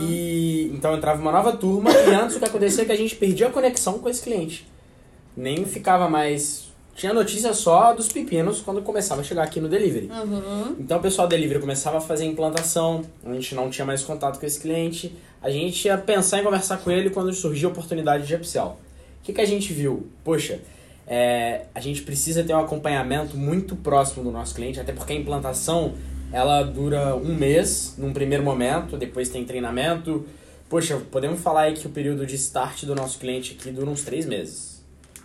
E 0.00 0.70
então 0.74 0.96
entrava 0.96 1.20
uma 1.20 1.32
nova 1.32 1.52
turma 1.52 1.90
e 1.92 2.14
antes 2.14 2.36
o 2.36 2.38
que 2.38 2.46
acontecia 2.46 2.82
é 2.82 2.86
que 2.86 2.92
a 2.92 2.96
gente 2.96 3.14
perdia 3.16 3.48
a 3.48 3.50
conexão 3.50 3.98
com 3.98 4.08
esse 4.08 4.22
cliente. 4.22 4.66
Nem 5.36 5.64
ficava 5.64 6.08
mais. 6.08 6.69
Tinha 7.00 7.14
notícia 7.14 7.54
só 7.54 7.94
dos 7.94 8.08
pepinos 8.08 8.60
quando 8.60 8.82
começava 8.82 9.22
a 9.22 9.24
chegar 9.24 9.44
aqui 9.44 9.58
no 9.58 9.70
delivery. 9.70 10.10
Então 10.78 10.98
o 10.98 11.00
pessoal 11.00 11.26
do 11.26 11.30
delivery 11.30 11.58
começava 11.58 11.96
a 11.96 12.00
fazer 12.02 12.26
implantação, 12.26 13.02
a 13.24 13.32
gente 13.32 13.54
não 13.54 13.70
tinha 13.70 13.86
mais 13.86 14.02
contato 14.02 14.38
com 14.38 14.44
esse 14.44 14.60
cliente, 14.60 15.16
a 15.40 15.48
gente 15.48 15.86
ia 15.86 15.96
pensar 15.96 16.40
em 16.40 16.44
conversar 16.44 16.76
com 16.76 16.90
ele 16.90 17.08
quando 17.08 17.32
surgia 17.32 17.68
a 17.68 17.70
oportunidade 17.70 18.26
de 18.26 18.34
upsell. 18.34 18.76
O 19.18 19.24
que, 19.24 19.32
que 19.32 19.40
a 19.40 19.46
gente 19.46 19.72
viu? 19.72 20.08
Poxa, 20.22 20.60
é, 21.06 21.62
a 21.74 21.80
gente 21.80 22.02
precisa 22.02 22.44
ter 22.44 22.52
um 22.52 22.60
acompanhamento 22.60 23.34
muito 23.34 23.74
próximo 23.76 24.22
do 24.22 24.30
nosso 24.30 24.54
cliente, 24.54 24.78
até 24.78 24.92
porque 24.92 25.14
a 25.14 25.16
implantação 25.16 25.94
ela 26.30 26.62
dura 26.62 27.16
um 27.16 27.34
mês 27.34 27.94
num 27.96 28.12
primeiro 28.12 28.44
momento, 28.44 28.98
depois 28.98 29.30
tem 29.30 29.42
treinamento. 29.46 30.26
Poxa, 30.68 31.00
podemos 31.10 31.40
falar 31.40 31.62
aí 31.62 31.72
que 31.72 31.86
o 31.86 31.90
período 31.90 32.26
de 32.26 32.34
start 32.34 32.84
do 32.84 32.94
nosso 32.94 33.18
cliente 33.18 33.56
aqui 33.58 33.70
dura 33.70 33.88
uns 33.88 34.02
três 34.02 34.26
meses. 34.26 34.69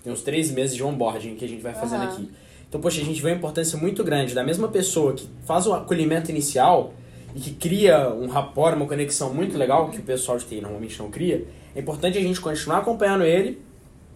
Tem 0.05 0.13
uns 0.13 0.21
três 0.21 0.51
meses 0.51 0.75
de 0.75 0.83
onboarding 0.83 1.33
que 1.33 1.43
a 1.43 1.47
gente 1.47 1.63
vai 1.63 1.73
fazendo 1.73 2.03
Aham. 2.03 2.13
aqui. 2.13 2.29
Então, 2.69 2.79
poxa, 2.79 3.01
a 3.01 3.03
gente 3.03 3.19
vê 3.19 3.31
a 3.31 3.33
importância 3.33 3.75
muito 3.75 4.03
grande 4.03 4.35
da 4.35 4.43
mesma 4.43 4.67
pessoa 4.67 5.13
que 5.13 5.27
faz 5.45 5.65
o 5.65 5.73
acolhimento 5.73 6.29
inicial 6.29 6.93
e 7.35 7.39
que 7.39 7.55
cria 7.55 8.13
um 8.13 8.27
rapport, 8.27 8.75
uma 8.75 8.85
conexão 8.85 9.33
muito 9.33 9.57
legal, 9.57 9.89
que 9.89 9.97
o 9.97 10.03
pessoal 10.03 10.37
de 10.37 10.45
TI 10.45 10.61
normalmente 10.61 10.99
não 10.99 11.09
cria. 11.09 11.47
É 11.75 11.79
importante 11.79 12.19
a 12.19 12.21
gente 12.21 12.39
continuar 12.39 12.77
acompanhando 12.77 13.23
ele 13.23 13.59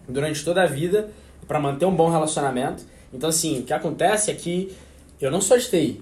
durante 0.08 0.44
toda 0.44 0.62
a 0.62 0.66
vida 0.66 1.10
para 1.48 1.58
manter 1.58 1.86
um 1.86 1.94
bom 1.94 2.08
relacionamento. 2.08 2.84
Então, 3.12 3.28
assim, 3.28 3.58
o 3.58 3.62
que 3.64 3.72
acontece 3.72 4.30
é 4.30 4.34
que 4.34 4.70
eu 5.20 5.28
não 5.28 5.40
sou 5.40 5.58
de 5.58 5.68
TI, 5.68 6.00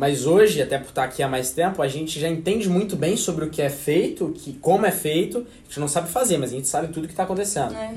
mas 0.00 0.24
hoje, 0.24 0.62
até 0.62 0.78
por 0.78 0.88
estar 0.88 1.04
aqui 1.04 1.22
há 1.22 1.28
mais 1.28 1.50
tempo, 1.50 1.82
a 1.82 1.86
gente 1.86 2.18
já 2.18 2.26
entende 2.26 2.70
muito 2.70 2.96
bem 2.96 3.18
sobre 3.18 3.44
o 3.44 3.50
que 3.50 3.60
é 3.60 3.68
feito, 3.68 4.30
que, 4.34 4.54
como 4.54 4.86
é 4.86 4.90
feito. 4.90 5.38
A 5.40 5.68
gente 5.68 5.78
não 5.78 5.86
sabe 5.88 6.08
fazer, 6.08 6.38
mas 6.38 6.50
a 6.52 6.56
gente 6.56 6.66
sabe 6.68 6.88
tudo 6.88 7.06
que 7.06 7.12
está 7.12 7.24
acontecendo. 7.24 7.74
É. 7.74 7.92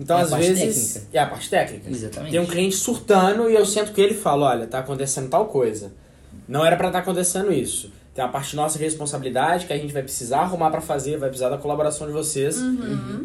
Então, 0.00 0.18
É 0.18 0.22
às 0.22 0.30
vezes. 0.30 0.94
técnica. 0.94 1.08
É 1.12 1.18
a 1.20 1.26
parte 1.26 1.50
técnica. 1.50 1.90
Exatamente. 1.90 2.30
Tem 2.32 2.40
um 2.40 2.46
cliente 2.46 2.74
surtando 2.76 3.50
e 3.50 3.54
eu 3.54 3.66
sento 3.66 3.92
com 3.92 4.00
ele 4.00 4.14
e 4.14 4.16
falo: 4.16 4.44
olha, 4.44 4.66
tá 4.66 4.78
acontecendo 4.78 5.28
tal 5.28 5.44
coisa. 5.44 5.92
Não 6.48 6.64
era 6.64 6.74
para 6.74 6.86
estar 6.86 7.00
acontecendo 7.00 7.52
isso. 7.52 7.92
Tem 8.14 8.24
a 8.24 8.28
parte 8.28 8.56
nossa 8.56 8.78
de 8.78 8.84
responsabilidade 8.84 9.66
que 9.66 9.74
a 9.74 9.76
gente 9.76 9.92
vai 9.92 10.02
precisar 10.02 10.38
arrumar 10.40 10.70
para 10.70 10.80
fazer, 10.80 11.18
vai 11.18 11.28
precisar 11.28 11.50
da 11.50 11.58
colaboração 11.58 12.06
de 12.06 12.14
vocês. 12.14 12.56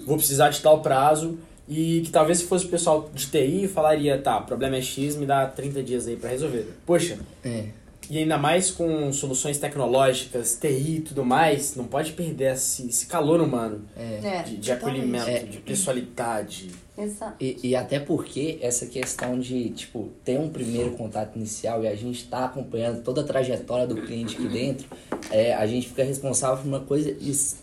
Vou 0.06 0.18
precisar 0.18 0.50
de 0.50 0.62
tal 0.62 0.82
prazo. 0.82 1.38
E 1.70 2.02
que 2.06 2.12
talvez 2.12 2.40
se 2.40 2.46
fosse 2.46 2.66
o 2.66 2.70
pessoal 2.70 3.10
de 3.14 3.28
TI 3.28 3.68
falaria: 3.74 4.18
tá, 4.18 4.42
problema 4.42 4.76
é 4.76 4.82
X, 4.82 5.16
me 5.16 5.26
dá 5.26 5.46
30 5.46 5.82
dias 5.82 6.08
aí 6.08 6.18
para 6.18 6.30
resolver. 6.30 6.68
Poxa, 6.86 7.18
É. 7.44 7.66
e 8.10 8.18
ainda 8.20 8.38
mais 8.38 8.72
com 8.72 9.12
soluções 9.12 9.58
tecnológicas, 9.58 10.58
TI 10.60 10.96
e 10.98 11.02
tudo 11.02 11.26
mais, 11.26 11.76
não 11.76 11.86
pode 11.86 12.14
perder 12.14 12.54
esse, 12.54 12.88
esse 12.88 13.06
calor 13.06 13.42
humano 13.42 13.82
É, 13.98 14.44
de, 14.44 14.58
de 14.58 14.72
totalmente. 14.72 14.72
acolhimento, 14.72 15.30
É. 15.30 15.40
de 15.40 15.58
pessoalidade. 15.58 16.70
exato. 16.98 17.36
E, 17.40 17.58
e 17.64 17.76
até 17.76 18.00
porque 18.00 18.58
essa 18.62 18.86
questão 18.86 19.40
de, 19.40 19.70
tipo, 19.72 20.10
ter 20.24 20.40
um 20.40 20.50
primeiro 20.50 20.92
contato 20.92 21.36
inicial 21.36 21.84
e 21.84 21.88
a 21.88 21.96
gente 21.96 22.26
tá 22.28 22.46
acompanhando 22.46 23.04
toda 23.04 23.22
a 23.22 23.24
trajetória 23.24 23.86
do 23.86 23.96
cliente 23.98 24.36
aqui 24.36 24.48
dentro, 24.48 24.88
é, 25.30 25.54
a 25.54 25.68
gente 25.68 25.88
fica 25.90 26.04
responsável 26.04 26.58
por 26.58 26.68
uma 26.68 26.80
coisa 26.80 27.10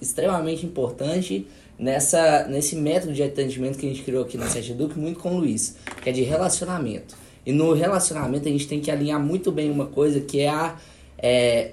extremamente 0.01 0.65
importante 0.67 1.47
nessa, 1.79 2.47
nesse 2.49 2.77
método 2.77 3.13
de 3.13 3.23
atendimento 3.23 3.79
que 3.79 3.87
a 3.87 3.89
gente 3.89 4.03
criou 4.03 4.25
aqui 4.25 4.37
na 4.37 4.47
Sete 4.49 4.73
Eduque, 4.73 4.99
muito 4.99 5.19
com 5.21 5.35
o 5.35 5.39
Luiz, 5.39 5.77
que 6.03 6.09
é 6.11 6.13
de 6.13 6.23
relacionamento. 6.23 7.17
E 7.47 7.53
no 7.53 7.73
relacionamento 7.73 8.49
a 8.49 8.51
gente 8.51 8.67
tem 8.67 8.81
que 8.81 8.91
alinhar 8.91 9.21
muito 9.21 9.53
bem 9.53 9.71
uma 9.71 9.87
coisa 9.87 10.21
que 10.21 10.41
é 10.41 10.49
a, 10.49 10.77
é, 11.19 11.73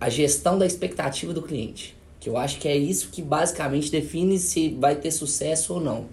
a 0.00 0.08
gestão 0.08 0.58
da 0.58 0.66
expectativa 0.66 1.32
do 1.32 1.42
cliente. 1.42 1.94
Que 2.18 2.30
eu 2.30 2.38
acho 2.38 2.58
que 2.58 2.66
é 2.66 2.74
isso 2.74 3.10
que 3.10 3.20
basicamente 3.20 3.90
define 3.90 4.38
se 4.38 4.70
vai 4.80 4.96
ter 4.96 5.10
sucesso 5.10 5.74
ou 5.74 5.80
não. 5.80 6.06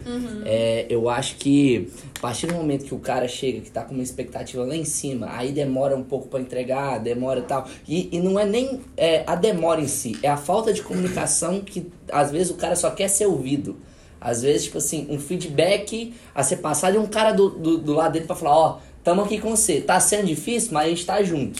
É, 0.45 0.85
eu 0.89 1.09
acho 1.09 1.37
que 1.37 1.87
a 2.17 2.19
partir 2.19 2.47
do 2.47 2.53
momento 2.53 2.83
que 2.83 2.93
o 2.93 2.99
cara 2.99 3.29
chega, 3.29 3.61
que 3.61 3.71
tá 3.71 3.81
com 3.83 3.93
uma 3.93 4.03
expectativa 4.03 4.65
lá 4.65 4.75
em 4.75 4.83
cima, 4.83 5.29
aí 5.31 5.53
demora 5.53 5.95
um 5.95 6.03
pouco 6.03 6.27
para 6.27 6.41
entregar, 6.41 6.99
demora 6.99 7.41
tal. 7.41 7.65
E, 7.87 8.09
e 8.11 8.19
não 8.19 8.37
é 8.37 8.45
nem 8.45 8.81
é, 8.97 9.23
a 9.25 9.35
demora 9.35 9.79
em 9.79 9.87
si, 9.87 10.19
é 10.21 10.27
a 10.27 10.35
falta 10.35 10.73
de 10.73 10.81
comunicação 10.81 11.61
que 11.61 11.89
às 12.11 12.29
vezes 12.29 12.51
o 12.51 12.55
cara 12.55 12.75
só 12.75 12.91
quer 12.91 13.07
ser 13.07 13.27
ouvido. 13.27 13.77
Às 14.21 14.43
vezes, 14.43 14.65
tipo 14.65 14.77
assim, 14.77 15.07
um 15.09 15.17
feedback 15.19 16.13
a 16.35 16.43
ser 16.43 16.57
passado 16.57 16.93
de 16.93 16.99
um 16.99 17.07
cara 17.07 17.31
do, 17.31 17.49
do, 17.49 17.77
do 17.79 17.93
lado 17.93 18.13
dele 18.13 18.25
pra 18.25 18.35
falar, 18.35 18.55
ó, 18.55 18.77
tamo 19.03 19.23
aqui 19.23 19.39
com 19.39 19.49
você. 19.55 19.81
Tá 19.81 19.99
sendo 19.99 20.27
difícil, 20.27 20.69
mas 20.73 20.85
a 20.85 20.89
gente 20.89 21.05
tá 21.05 21.23
junto. 21.23 21.59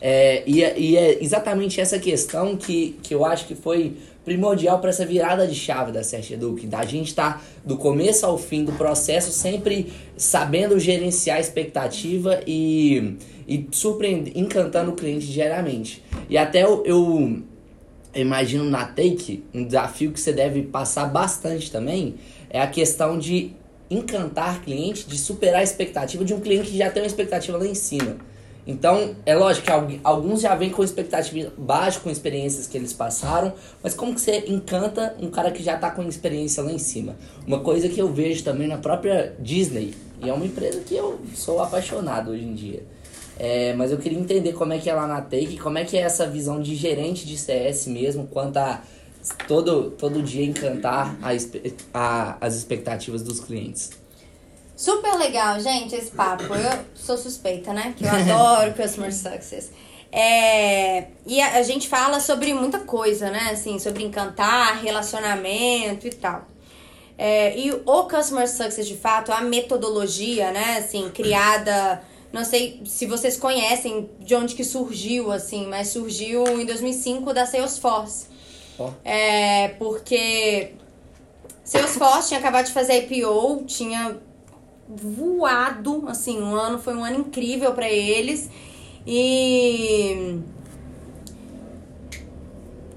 É, 0.00 0.42
e, 0.46 0.62
é- 0.62 0.78
e 0.78 0.96
é 0.96 1.24
exatamente 1.24 1.80
essa 1.80 1.98
questão 1.98 2.54
que, 2.54 2.98
que 3.02 3.14
eu 3.14 3.24
acho 3.24 3.46
que 3.46 3.54
foi 3.54 3.96
primordial 4.24 4.78
para 4.78 4.90
essa 4.90 5.04
virada 5.04 5.46
de 5.48 5.54
chave 5.54 5.90
da 5.90 6.04
Sete 6.04 6.34
Eduque, 6.34 6.66
da 6.66 6.84
gente 6.84 7.08
estar 7.08 7.38
tá, 7.38 7.42
do 7.64 7.76
começo 7.76 8.24
ao 8.24 8.38
fim 8.38 8.64
do 8.64 8.72
processo 8.72 9.32
sempre 9.32 9.92
sabendo 10.16 10.78
gerenciar 10.78 11.38
a 11.38 11.40
expectativa 11.40 12.40
e, 12.46 13.16
e 13.48 13.66
surpreender, 13.72 14.32
encantando 14.36 14.92
o 14.92 14.94
cliente 14.94 15.26
diariamente. 15.26 16.04
E 16.28 16.38
até 16.38 16.62
eu 16.62 16.84
eu 16.86 17.42
imagino 18.14 18.64
na 18.64 18.84
Take, 18.84 19.44
um 19.54 19.64
desafio 19.64 20.12
que 20.12 20.20
você 20.20 20.32
deve 20.32 20.62
passar 20.62 21.06
bastante 21.06 21.70
também 21.70 22.16
é 22.50 22.60
a 22.60 22.66
questão 22.66 23.18
de 23.18 23.52
encantar 23.90 24.62
cliente, 24.62 25.06
de 25.06 25.18
superar 25.18 25.60
a 25.60 25.62
expectativa 25.62 26.24
de 26.24 26.32
um 26.32 26.40
cliente 26.40 26.70
que 26.70 26.78
já 26.78 26.90
tem 26.90 27.02
uma 27.02 27.06
expectativa 27.06 27.58
lá 27.58 27.66
em 27.66 27.74
cima. 27.74 28.16
Então, 28.66 29.16
é 29.26 29.34
lógico 29.34 29.66
que 29.66 29.72
algu- 29.72 30.00
alguns 30.04 30.40
já 30.40 30.54
vêm 30.54 30.70
com 30.70 30.84
expectativa 30.84 31.52
baixa, 31.58 31.98
com 31.98 32.08
experiências 32.08 32.66
que 32.66 32.78
eles 32.78 32.92
passaram, 32.92 33.52
mas 33.82 33.92
como 33.92 34.14
que 34.14 34.20
você 34.20 34.44
encanta 34.46 35.16
um 35.20 35.28
cara 35.30 35.50
que 35.50 35.62
já 35.62 35.76
tá 35.76 35.90
com 35.90 36.02
experiência 36.04 36.62
lá 36.62 36.72
em 36.72 36.78
cima? 36.78 37.16
Uma 37.44 37.58
coisa 37.58 37.88
que 37.88 38.00
eu 38.00 38.12
vejo 38.12 38.44
também 38.44 38.68
na 38.68 38.78
própria 38.78 39.34
Disney, 39.40 39.94
e 40.22 40.28
é 40.28 40.32
uma 40.32 40.46
empresa 40.46 40.80
que 40.80 40.94
eu 40.94 41.18
sou 41.34 41.60
apaixonado 41.60 42.30
hoje 42.30 42.44
em 42.44 42.54
dia. 42.54 42.84
É, 43.44 43.74
mas 43.74 43.90
eu 43.90 43.98
queria 43.98 44.16
entender 44.20 44.52
como 44.52 44.72
é 44.72 44.78
que 44.78 44.88
é 44.88 44.94
lá 44.94 45.04
na 45.04 45.20
Take, 45.20 45.58
como 45.58 45.76
é 45.76 45.84
que 45.84 45.96
é 45.98 46.02
essa 46.02 46.28
visão 46.28 46.62
de 46.62 46.76
gerente 46.76 47.26
de 47.26 47.36
CS 47.36 47.88
mesmo, 47.88 48.28
quanto 48.28 48.56
a 48.58 48.80
todo, 49.48 49.90
todo 49.90 50.22
dia 50.22 50.44
encantar 50.46 51.16
a, 51.20 51.30
a- 51.92 52.36
as 52.40 52.54
expectativas 52.54 53.20
dos 53.20 53.40
clientes. 53.40 53.90
Super 54.76 55.16
legal, 55.18 55.58
gente, 55.58 55.92
esse 55.92 56.12
papo. 56.12 56.54
Eu 56.54 56.84
sou 56.94 57.16
suspeita, 57.16 57.72
né? 57.72 57.92
Que 57.96 58.04
eu 58.04 58.10
adoro 58.10 58.74
Customer 58.80 59.12
Success. 59.12 59.72
É, 60.12 61.06
e 61.26 61.40
a, 61.40 61.56
a 61.56 61.62
gente 61.64 61.88
fala 61.88 62.20
sobre 62.20 62.54
muita 62.54 62.78
coisa, 62.78 63.28
né? 63.28 63.50
Assim, 63.52 63.76
sobre 63.80 64.04
encantar, 64.04 64.80
relacionamento 64.80 66.06
e 66.06 66.10
tal. 66.10 66.46
É, 67.18 67.58
e 67.58 67.72
o 67.72 68.04
Customer 68.04 68.48
Success, 68.48 68.86
de 68.86 68.96
fato, 68.96 69.32
a 69.32 69.40
metodologia, 69.40 70.52
né? 70.52 70.76
Assim, 70.78 71.10
criada... 71.10 72.04
Não 72.32 72.44
sei 72.44 72.80
se 72.86 73.06
vocês 73.06 73.36
conhecem 73.36 74.08
de 74.18 74.34
onde 74.34 74.54
que 74.54 74.64
surgiu, 74.64 75.30
assim, 75.30 75.66
mas 75.66 75.88
surgiu 75.88 76.44
em 76.58 76.64
2005 76.64 77.32
da 77.34 77.44
Salesforce. 77.44 78.26
Ó. 78.78 78.90
É, 79.04 79.68
porque 79.78 80.72
Salesforce 81.62 82.28
tinha 82.28 82.40
acabado 82.40 82.66
de 82.66 82.72
fazer 82.72 83.06
IPO, 83.06 83.64
tinha 83.66 84.16
voado, 84.88 86.04
assim, 86.08 86.40
um 86.40 86.54
ano 86.54 86.78
foi 86.78 86.94
um 86.94 87.04
ano 87.04 87.20
incrível 87.20 87.72
pra 87.74 87.88
eles. 87.90 88.48
E 89.06 90.40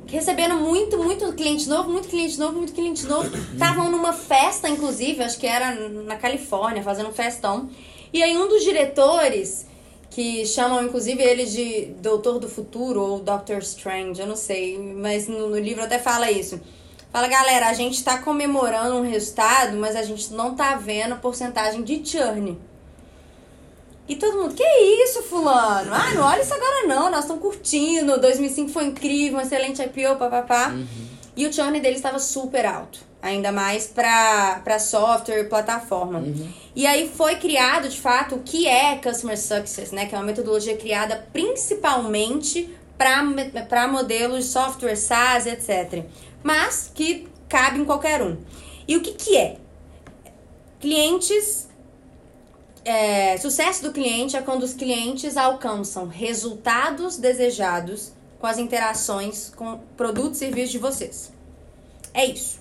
recebendo 0.08 0.56
muito, 0.56 0.98
muito 0.98 1.32
cliente 1.34 1.68
novo, 1.68 1.90
muito 1.90 2.08
cliente 2.08 2.40
novo, 2.40 2.58
muito 2.58 2.74
cliente 2.74 3.06
novo. 3.06 3.30
Estavam 3.54 3.92
numa 3.92 4.14
festa, 4.14 4.70
inclusive, 4.70 5.24
acho 5.24 5.38
que 5.38 5.48
era 5.48 5.76
na 5.76 6.16
Califórnia, 6.16 6.82
fazendo 6.84 7.10
um 7.10 7.14
festão. 7.14 7.70
E 8.16 8.24
aí 8.24 8.38
um 8.38 8.48
dos 8.48 8.64
diretores, 8.64 9.66
que 10.10 10.46
chamam 10.46 10.82
inclusive 10.86 11.22
ele 11.22 11.46
de 11.46 11.88
Doutor 12.00 12.40
do 12.40 12.48
Futuro 12.48 13.02
ou 13.02 13.20
Doctor 13.20 13.58
Strange, 13.58 14.22
eu 14.22 14.26
não 14.26 14.38
sei, 14.38 14.80
mas 14.80 15.28
no, 15.28 15.50
no 15.50 15.60
livro 15.60 15.84
até 15.84 16.00
fala 16.00 16.32
isso. 16.32 16.62
Fala, 17.12 17.28
galera, 17.28 17.68
a 17.68 17.74
gente 17.74 18.02
tá 18.06 18.20
comemorando 18.20 18.96
um 18.96 19.02
resultado, 19.02 19.76
mas 19.76 19.98
a 19.98 20.04
gente 20.04 20.32
não 20.32 20.56
tá 20.56 20.76
vendo 20.76 21.18
porcentagem 21.18 21.84
de 21.84 22.10
churn. 22.10 22.58
E 24.08 24.16
todo 24.16 24.38
mundo, 24.38 24.54
que 24.54 24.64
isso, 24.64 25.22
fulano? 25.24 25.94
Ah, 25.94 26.14
não 26.14 26.24
olha 26.24 26.42
isso 26.42 26.54
agora 26.54 26.88
não, 26.88 27.12
nós 27.12 27.26
estamos 27.26 27.42
curtindo, 27.42 28.18
2005 28.18 28.72
foi 28.72 28.86
incrível, 28.86 29.40
um 29.40 29.42
excelente 29.42 29.82
IPO, 29.82 30.16
papapá. 30.18 30.70
Uhum. 30.70 30.88
E 31.36 31.46
o 31.46 31.54
churn 31.54 31.80
dele 31.80 31.98
estava 31.98 32.18
super 32.18 32.66
alto, 32.66 33.00
ainda 33.22 33.52
mais 33.52 33.88
para 33.88 34.80
software 34.80 35.42
e 35.42 35.44
plataforma. 35.46 36.20
Uhum. 36.20 36.50
E 36.76 36.88
aí 36.88 37.10
foi 37.10 37.36
criado, 37.36 37.90
de 37.90 38.00
fato, 38.00 38.36
o 38.36 38.40
que 38.40 38.68
é 38.68 38.96
Customer 38.98 39.38
Success, 39.38 39.92
né? 39.92 40.06
Que 40.06 40.16
é 40.16 40.18
uma 40.18 40.24
metodologia 40.24 40.78
criada 40.78 41.28
principalmente 41.34 42.70
para 42.98 43.88
modelos 43.88 44.46
de 44.46 44.52
software 44.52 44.96
SaaS, 44.96 45.46
etc. 45.46 46.06
Mas 46.42 46.90
que 46.94 47.28
cabe 47.50 47.80
em 47.80 47.86
qualquer 47.86 48.22
um. 48.22 48.38
E 48.88 48.96
o 48.96 49.02
que, 49.02 49.12
que 49.12 49.36
é? 49.36 49.58
Clientes 50.80 51.68
é, 52.86 53.36
sucesso 53.38 53.82
do 53.82 53.92
cliente 53.92 54.38
é 54.38 54.42
quando 54.42 54.62
os 54.62 54.76
clientes 54.76 55.36
alcançam 55.36 56.08
resultados 56.08 57.18
desejados 57.18 58.12
com 58.46 58.50
as 58.50 58.60
interações 58.60 59.52
com 59.56 59.80
produtos 59.98 60.36
e 60.36 60.46
serviços 60.46 60.72
de 60.72 60.78
vocês. 60.78 61.32
É 62.14 62.24
isso. 62.28 62.60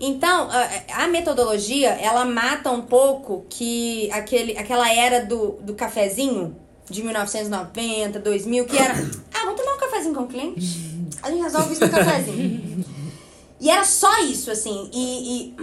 Então, 0.00 0.48
a, 0.50 1.04
a, 1.04 1.08
metodologia, 1.08 1.90
ela 1.90 2.24
mata 2.24 2.70
um 2.70 2.80
pouco 2.80 3.44
que 3.50 4.10
aquele, 4.10 4.56
aquela 4.56 4.90
era 4.90 5.26
do, 5.26 5.58
do 5.60 5.74
cafezinho 5.74 6.56
de 6.88 7.02
1990, 7.02 8.18
2000, 8.20 8.64
que 8.64 8.78
era, 8.78 8.94
ah, 9.34 9.44
vamos 9.44 9.60
tomar 9.60 9.74
um 9.74 9.78
cafezinho 9.78 10.14
com 10.14 10.22
o 10.22 10.28
cliente? 10.28 10.96
A 11.22 11.30
gente 11.30 11.42
resolve 11.42 11.74
isso 11.74 11.84
no 11.84 11.90
cafezinho. 11.90 12.84
E 13.60 13.68
era 13.68 13.84
só 13.84 14.20
isso, 14.20 14.50
assim. 14.50 14.88
E, 14.94 15.52
e, 15.52 15.56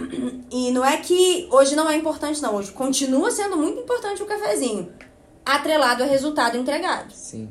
e 0.68 0.70
não 0.70 0.84
é 0.84 0.98
que 0.98 1.48
hoje 1.50 1.74
não 1.74 1.90
é 1.90 1.96
importante, 1.96 2.40
não. 2.40 2.54
Hoje 2.54 2.70
continua 2.70 3.32
sendo 3.32 3.56
muito 3.56 3.80
importante 3.80 4.22
o 4.22 4.26
cafezinho. 4.26 4.92
Atrelado 5.44 6.04
ao 6.04 6.08
resultado 6.08 6.56
entregado. 6.56 7.10
Sim. 7.12 7.50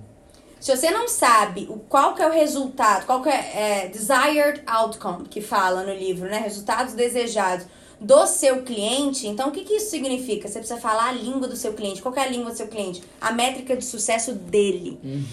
Se 0.59 0.75
você 0.75 0.89
não 0.89 1.07
sabe 1.07 1.67
o, 1.69 1.77
qual 1.77 2.15
que 2.15 2.21
é 2.21 2.27
o 2.27 2.31
resultado, 2.31 3.05
qual 3.05 3.21
que 3.21 3.29
é, 3.29 3.83
é 3.83 3.87
desired 3.87 4.61
outcome, 4.65 5.27
que 5.27 5.41
fala 5.41 5.83
no 5.83 5.93
livro, 5.93 6.27
né? 6.27 6.39
Resultados 6.39 6.93
desejados 6.93 7.67
do 7.99 8.27
seu 8.27 8.63
cliente, 8.63 9.27
então 9.27 9.49
o 9.49 9.51
que, 9.51 9.63
que 9.63 9.75
isso 9.75 9.89
significa? 9.89 10.47
Você 10.47 10.59
precisa 10.59 10.79
falar 10.79 11.09
a 11.09 11.11
língua 11.11 11.47
do 11.47 11.55
seu 11.55 11.73
cliente. 11.73 12.01
Qual 12.01 12.13
é 12.15 12.21
a 12.21 12.27
língua 12.27 12.51
do 12.51 12.57
seu 12.57 12.67
cliente? 12.67 13.01
A 13.21 13.31
métrica 13.31 13.75
de 13.75 13.85
sucesso 13.85 14.33
dele. 14.33 14.99
Uhum. 15.03 15.25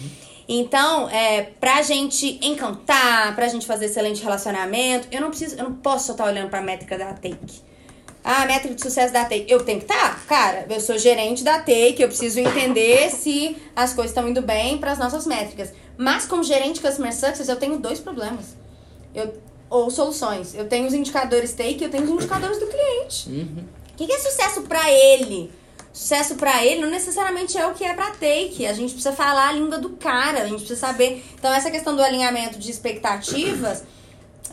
Então, 0.49 1.09
é, 1.09 1.43
pra 1.43 1.83
gente 1.83 2.39
encantar, 2.43 3.35
pra 3.35 3.49
gente 3.49 3.67
fazer 3.67 3.87
excelente 3.87 4.23
relacionamento, 4.23 5.09
eu 5.11 5.21
não 5.21 5.29
preciso, 5.31 5.57
eu 5.57 5.65
não 5.65 5.75
posso 5.75 6.07
só 6.07 6.13
estar 6.13 6.27
olhando 6.27 6.51
pra 6.51 6.61
métrica 6.61 6.99
da 6.99 7.13
Take. 7.15 7.63
Ah, 8.25 8.47
métrica 8.47 8.75
de 8.75 8.81
sucesso 8.81 9.13
da 9.13 9.25
Take. 9.25 9.47
Eu 9.49 9.65
tenho 9.65 9.79
que 9.79 9.85
estar? 9.85 10.15
Tá? 10.15 10.21
Cara, 10.29 10.67
eu 10.71 10.81
sou 10.81 10.97
gerente 10.97 11.43
da 11.43 11.59
Take, 11.59 11.97
eu 11.99 12.09
preciso 12.09 12.39
entender 12.41 13.11
se 13.15 13.57
as 13.75 13.93
coisas 13.93 14.11
estão 14.11 14.29
indo 14.29 14.41
bem 14.41 14.79
para 14.79 14.93
as 14.93 14.99
nossas 14.99 15.27
métricas. 15.27 15.73
Mas 15.97 16.25
como 16.25 16.43
gerente 16.43 16.75
de 16.75 16.81
Customer 16.81 17.13
Success, 17.13 17.49
eu 17.49 17.57
tenho 17.57 17.79
dois 17.79 18.01
problemas. 18.01 18.57
Eu, 19.15 19.35
ou 19.69 19.91
soluções. 19.91 20.55
Eu 20.55 20.69
tenho 20.69 20.87
os 20.87 20.95
indicadores 20.95 21.53
Take 21.53 21.79
e 21.81 21.85
eu 21.85 21.91
tenho 21.91 22.05
os 22.05 22.11
indicadores 22.11 22.59
do 22.59 22.67
cliente. 22.67 23.29
Uhum. 23.29 23.65
O 23.93 23.97
que 23.97 24.13
é 24.13 24.19
sucesso 24.19 24.63
para 24.63 24.91
ele? 24.91 25.51
sucesso 25.93 26.37
para 26.37 26.65
ele 26.65 26.81
não 26.81 26.91
necessariamente 26.91 27.57
é 27.59 27.67
o 27.67 27.75
que 27.75 27.85
é 27.85 27.93
para 27.93 28.11
take. 28.13 28.67
A 28.67 28.73
gente 28.73 28.95
precisa 28.95 29.13
falar 29.13 29.49
a 29.49 29.53
língua 29.53 29.79
do 29.79 29.91
cara, 29.91 30.43
a 30.43 30.47
gente 30.47 30.61
precisa 30.61 30.81
saber. 30.81 31.23
Então, 31.35 31.53
essa 31.53 31.71
questão 31.71 31.95
do 31.95 32.03
alinhamento 32.03 32.59
de 32.59 32.71
expectativas 32.71 33.85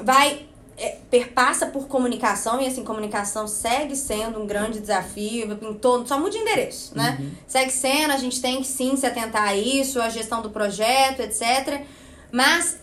vai. 0.01 0.48
É, 0.81 0.97
perpassa 1.11 1.65
por 1.65 1.89
comunicação, 1.89 2.61
e 2.61 2.65
assim, 2.65 2.85
comunicação 2.85 3.45
segue 3.49 3.97
sendo 3.97 4.41
um 4.41 4.47
grande 4.47 4.79
desafio, 4.79 5.53
pintou, 5.57 6.05
só 6.05 6.17
muda 6.17 6.29
de 6.29 6.37
endereço, 6.37 6.97
né? 6.97 7.17
Uhum. 7.19 7.31
Segue 7.45 7.71
sendo, 7.71 8.11
a 8.11 8.17
gente 8.17 8.41
tem 8.41 8.61
que 8.61 8.67
sim 8.67 8.95
se 8.95 9.05
atentar 9.05 9.43
a 9.43 9.55
isso, 9.55 10.01
a 10.01 10.07
gestão 10.07 10.41
do 10.41 10.49
projeto, 10.49 11.19
etc. 11.19 11.81
Mas 12.31 12.79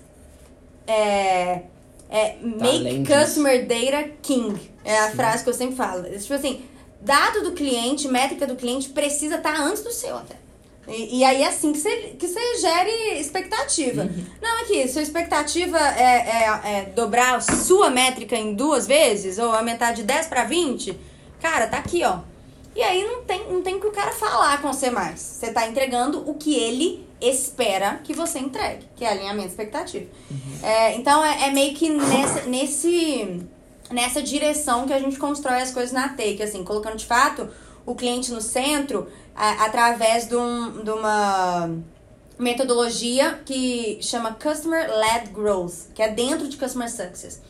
é, 0.86 1.62
é 2.10 2.36
make 2.42 3.04
customer 3.06 3.66
data 3.66 4.10
king. 4.22 4.70
É 4.84 4.98
a 4.98 5.10
sim. 5.10 5.16
frase 5.16 5.42
que 5.42 5.48
eu 5.48 5.54
sempre 5.54 5.74
falo. 5.74 6.02
Tipo 6.04 6.34
assim, 6.34 6.64
dado 7.00 7.42
do 7.42 7.52
cliente, 7.52 8.08
métrica 8.08 8.46
do 8.46 8.56
cliente, 8.56 8.90
precisa 8.90 9.36
estar 9.36 9.54
tá 9.54 9.62
antes 9.62 9.82
do 9.82 9.90
seu 9.90 10.16
até. 10.16 10.36
E, 10.88 11.18
e, 11.18 11.24
aí 11.24 11.42
é 11.42 11.48
assim 11.48 11.72
que 11.72 11.78
você, 11.78 11.96
que 12.18 12.28
você 12.28 12.58
gere 12.60 13.20
expectativa. 13.20 14.02
Uhum. 14.02 14.24
Não, 14.40 14.62
aqui, 14.62 14.86
sua 14.88 15.02
expectativa 15.02 15.78
é, 15.78 16.02
é, 16.02 16.60
é, 16.64 16.82
dobrar 16.94 17.42
sua 17.42 17.90
métrica 17.90 18.36
em 18.36 18.54
duas 18.54 18.86
vezes, 18.86 19.38
ou 19.38 19.52
aumentar 19.52 19.92
de 19.92 20.02
10 20.04 20.26
para 20.28 20.44
20, 20.44 20.96
cara, 21.40 21.66
tá 21.66 21.78
aqui, 21.78 22.04
ó. 22.04 22.20
E 22.74 22.82
aí 22.82 23.04
não 23.04 23.22
tem, 23.22 23.50
não 23.50 23.62
tem 23.62 23.80
que 23.80 23.86
o 23.86 23.90
cara 23.90 24.12
falar 24.12 24.60
com 24.60 24.72
você 24.72 24.90
mais. 24.90 25.18
Você 25.18 25.50
tá 25.50 25.66
entregando 25.66 26.28
o 26.28 26.34
que 26.34 26.54
ele 26.54 27.06
espera 27.20 28.00
que 28.04 28.12
você 28.12 28.38
entregue, 28.38 28.86
que 28.94 29.04
é 29.04 29.08
alinhamento 29.08 29.48
expectativa. 29.48 30.06
Uhum. 30.30 30.58
É, 30.62 30.94
então 30.94 31.24
é, 31.24 31.48
é 31.48 31.50
meio 31.50 31.74
que 31.74 31.88
nessa, 31.88 32.42
nesse 32.42 33.46
nessa 33.90 34.22
direção 34.22 34.86
que 34.86 34.92
a 34.92 34.98
gente 34.98 35.16
constrói 35.16 35.60
as 35.60 35.70
coisas 35.70 35.92
na 35.92 36.08
Take, 36.08 36.42
assim, 36.42 36.64
colocando 36.64 36.96
de 36.96 37.06
fato 37.06 37.48
o 37.86 37.94
cliente 37.94 38.32
no 38.32 38.40
centro 38.40 39.06
a, 39.34 39.64
através 39.64 40.28
de, 40.28 40.36
um, 40.36 40.82
de 40.84 40.90
uma 40.90 41.70
metodologia 42.38 43.40
que 43.46 43.98
chama 44.02 44.34
Customer 44.34 44.90
Led 44.90 45.30
Growth, 45.30 45.92
que 45.94 46.02
é 46.02 46.08
dentro 46.08 46.48
de 46.48 46.56
Customer 46.56 46.90
Success. 46.90 47.40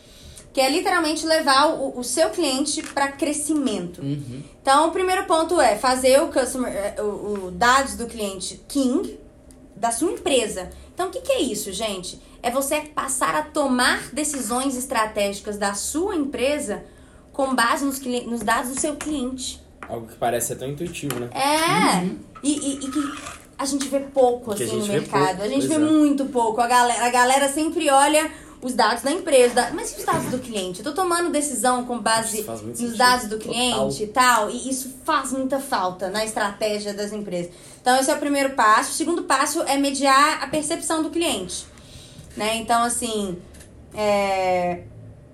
Que 0.52 0.60
é 0.60 0.70
literalmente 0.70 1.26
levar 1.26 1.70
o, 1.70 1.98
o 1.98 2.04
seu 2.04 2.30
cliente 2.30 2.82
para 2.82 3.08
crescimento. 3.08 4.00
Uhum. 4.00 4.42
Então, 4.62 4.88
o 4.88 4.90
primeiro 4.92 5.24
ponto 5.24 5.60
é 5.60 5.76
fazer 5.76 6.22
o 6.22 6.28
customer, 6.28 6.72
eh, 6.72 7.02
o, 7.02 7.46
o 7.46 7.50
dados 7.50 7.94
do 7.96 8.06
cliente 8.06 8.62
king 8.66 9.18
da 9.74 9.90
sua 9.90 10.12
empresa. 10.12 10.70
Então, 10.94 11.08
o 11.08 11.10
que, 11.10 11.20
que 11.20 11.32
é 11.32 11.40
isso, 11.42 11.70
gente? 11.72 12.18
é 12.46 12.50
você 12.50 12.80
passar 12.80 13.34
a 13.34 13.42
tomar 13.42 14.10
decisões 14.12 14.76
estratégicas 14.76 15.58
da 15.58 15.74
sua 15.74 16.14
empresa 16.14 16.84
com 17.32 17.52
base 17.56 17.84
nos, 17.84 18.00
nos 18.00 18.40
dados 18.40 18.70
do 18.70 18.80
seu 18.80 18.94
cliente. 18.94 19.60
Algo 19.88 20.06
que 20.06 20.14
parece 20.16 20.48
ser 20.48 20.56
tão 20.56 20.68
intuitivo, 20.68 21.18
né? 21.18 21.28
É. 21.32 21.98
Uhum. 21.98 22.18
E, 22.42 22.52
e, 22.52 22.74
e, 22.84 22.90
que 22.90 23.00
a 23.58 23.64
gente 23.64 23.88
vê 23.88 24.00
pouco 24.00 24.52
assim 24.52 24.78
no 24.78 24.86
mercado. 24.86 25.26
Pouco, 25.26 25.42
a 25.42 25.48
gente 25.48 25.66
vê 25.66 25.74
é. 25.74 25.78
muito 25.78 26.24
pouco. 26.26 26.60
A 26.60 26.66
galera, 26.66 27.06
a 27.06 27.10
galera 27.10 27.48
sempre 27.48 27.88
olha 27.90 28.30
os 28.60 28.74
dados 28.74 29.02
da 29.02 29.10
empresa. 29.10 29.70
Mas 29.72 29.92
e 29.92 30.00
os 30.00 30.04
dados 30.04 30.30
do 30.30 30.38
cliente? 30.38 30.80
Eu 30.80 30.84
tô 30.84 30.92
tomando 30.92 31.30
decisão 31.30 31.84
com 31.84 31.98
base 31.98 32.42
nos 32.42 32.60
sentido. 32.60 32.96
dados 32.96 33.28
do 33.28 33.38
cliente 33.38 34.02
e 34.02 34.06
tal. 34.08 34.50
E 34.50 34.68
isso 34.68 34.96
faz 35.04 35.32
muita 35.32 35.58
falta 35.58 36.10
na 36.10 36.24
estratégia 36.24 36.92
das 36.92 37.12
empresas. 37.12 37.52
Então, 37.80 37.96
esse 37.96 38.10
é 38.10 38.14
o 38.14 38.18
primeiro 38.18 38.50
passo. 38.50 38.90
O 38.90 38.94
segundo 38.94 39.22
passo 39.24 39.62
é 39.62 39.76
mediar 39.76 40.42
a 40.42 40.46
percepção 40.48 41.02
do 41.02 41.10
cliente 41.10 41.66
né? 42.36 42.56
Então, 42.56 42.82
assim, 42.82 43.38
é, 43.94 44.82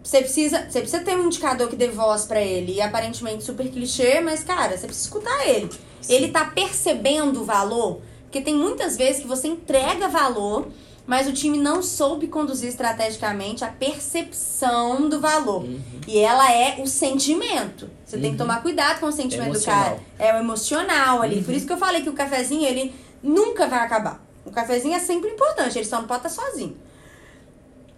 você 0.03 0.19
precisa, 0.19 0.67
você 0.69 0.81
precisa 0.81 1.03
ter 1.03 1.17
um 1.17 1.27
indicador 1.27 1.69
que 1.69 1.77
dê 1.77 1.89
voz 1.89 2.25
para 2.25 2.41
ele. 2.41 2.75
E 2.75 2.81
aparentemente 2.81 3.45
super 3.45 3.69
clichê, 3.69 4.21
mas, 4.21 4.43
cara, 4.43 4.77
você 4.77 4.87
precisa 4.87 5.07
escutar 5.07 5.49
ele. 5.49 5.71
Sim. 6.01 6.15
Ele 6.15 6.29
tá 6.29 6.45
percebendo 6.45 7.43
o 7.43 7.45
valor. 7.45 8.01
Porque 8.25 8.41
tem 8.41 8.55
muitas 8.55 8.97
vezes 8.97 9.23
que 9.23 9.29
você 9.29 9.47
entrega 9.47 10.09
valor, 10.09 10.69
mas 11.07 11.29
o 11.29 11.33
time 11.33 11.59
não 11.59 11.83
soube 11.83 12.27
conduzir 12.27 12.69
estrategicamente 12.69 13.65
a 13.65 13.69
percepção 13.69 15.09
do 15.09 15.21
valor. 15.21 15.63
Uhum. 15.65 15.81
E 16.07 16.19
ela 16.19 16.51
é 16.51 16.81
o 16.81 16.87
sentimento. 16.87 17.89
Você 18.05 18.17
uhum. 18.17 18.23
tem 18.23 18.31
que 18.31 18.41
uhum. 18.41 18.49
tomar 18.49 18.63
cuidado 18.63 19.01
com 19.01 19.07
o 19.07 19.13
sentimento 19.13 19.51
emocional. 19.51 19.85
do 19.85 19.91
cara. 19.91 20.01
É 20.19 20.35
o 20.35 20.39
emocional 20.39 21.23
ali. 21.23 21.37
Uhum. 21.37 21.45
Por 21.45 21.55
isso 21.55 21.67
que 21.67 21.73
eu 21.73 21.79
falei 21.79 22.03
que 22.03 22.09
o 22.09 22.15
cafezinho, 22.15 22.67
ele 22.67 22.95
nunca 23.23 23.67
vai 23.67 23.81
acabar. 23.81 24.25
O 24.45 24.51
cafezinho 24.51 24.95
é 24.95 24.99
sempre 24.99 25.31
importante, 25.31 25.79
ele 25.79 25.87
só 25.87 26.01
não 26.01 26.09
pode 26.09 26.27
estar 26.27 26.43
sozinho. 26.43 26.77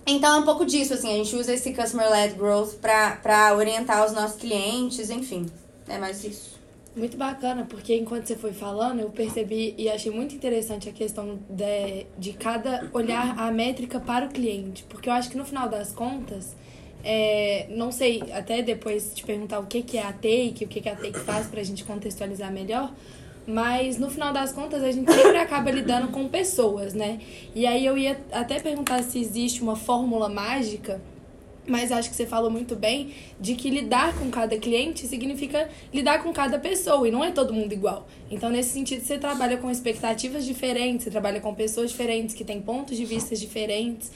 Então 0.06 0.36
é 0.36 0.38
um 0.40 0.44
pouco 0.44 0.66
disso, 0.66 0.94
assim, 0.94 1.12
a 1.12 1.24
gente 1.24 1.34
usa 1.34 1.54
esse 1.54 1.72
Customer 1.72 2.10
Led 2.10 2.34
Growth 2.34 2.74
para 2.80 3.54
orientar 3.56 4.04
os 4.04 4.12
nossos 4.12 4.38
clientes, 4.38 5.08
enfim. 5.08 5.46
É 5.88 5.98
mais 5.98 6.22
isso. 6.24 6.54
Muito 6.94 7.16
bacana, 7.16 7.66
porque 7.68 7.96
enquanto 7.96 8.26
você 8.26 8.36
foi 8.36 8.52
falando, 8.52 9.00
eu 9.00 9.10
percebi 9.10 9.74
e 9.76 9.88
achei 9.88 10.12
muito 10.12 10.34
interessante 10.34 10.88
a 10.88 10.92
questão 10.92 11.40
de, 11.50 12.06
de 12.16 12.32
cada 12.34 12.88
olhar 12.92 13.36
a 13.36 13.50
métrica 13.50 13.98
para 13.98 14.26
o 14.26 14.28
cliente. 14.28 14.84
Porque 14.88 15.08
eu 15.08 15.12
acho 15.12 15.28
que 15.28 15.36
no 15.36 15.44
final 15.44 15.68
das 15.68 15.90
contas, 15.90 16.54
é, 17.02 17.66
não 17.70 17.90
sei, 17.90 18.22
até 18.32 18.62
depois 18.62 19.12
te 19.12 19.24
perguntar 19.24 19.58
o 19.58 19.66
que, 19.66 19.82
que 19.82 19.98
é 19.98 20.02
a 20.02 20.12
Take, 20.12 20.64
o 20.64 20.68
que, 20.68 20.80
que 20.80 20.88
a 20.88 20.94
Take 20.94 21.18
faz 21.18 21.48
para 21.48 21.60
a 21.60 21.64
gente 21.64 21.82
contextualizar 21.82 22.52
melhor, 22.52 22.92
Mas 23.46 23.98
no 23.98 24.10
final 24.10 24.32
das 24.32 24.52
contas 24.52 24.82
a 24.82 24.90
gente 24.90 25.12
sempre 25.12 25.36
acaba 25.36 25.70
lidando 25.70 26.08
com 26.08 26.28
pessoas, 26.28 26.94
né? 26.94 27.20
E 27.54 27.66
aí 27.66 27.84
eu 27.84 27.96
ia 27.98 28.18
até 28.32 28.58
perguntar 28.58 29.02
se 29.02 29.18
existe 29.18 29.62
uma 29.62 29.76
fórmula 29.76 30.28
mágica 30.28 31.00
mas 31.66 31.90
acho 31.90 32.10
que 32.10 32.16
você 32.16 32.26
falou 32.26 32.50
muito 32.50 32.76
bem 32.76 33.12
de 33.40 33.54
que 33.54 33.70
lidar 33.70 34.14
com 34.18 34.30
cada 34.30 34.56
cliente 34.58 35.06
significa 35.06 35.68
lidar 35.92 36.22
com 36.22 36.32
cada 36.32 36.58
pessoa 36.58 37.08
e 37.08 37.10
não 37.10 37.24
é 37.24 37.30
todo 37.30 37.52
mundo 37.52 37.72
igual. 37.72 38.06
Então, 38.30 38.50
nesse 38.50 38.70
sentido, 38.70 39.02
você 39.02 39.18
trabalha 39.18 39.56
com 39.56 39.70
expectativas 39.70 40.44
diferentes, 40.44 41.04
você 41.04 41.10
trabalha 41.10 41.40
com 41.40 41.54
pessoas 41.54 41.90
diferentes 41.90 42.34
que 42.34 42.44
têm 42.44 42.60
pontos 42.60 42.96
de 42.96 43.04
vista 43.04 43.34
diferentes. 43.34 44.12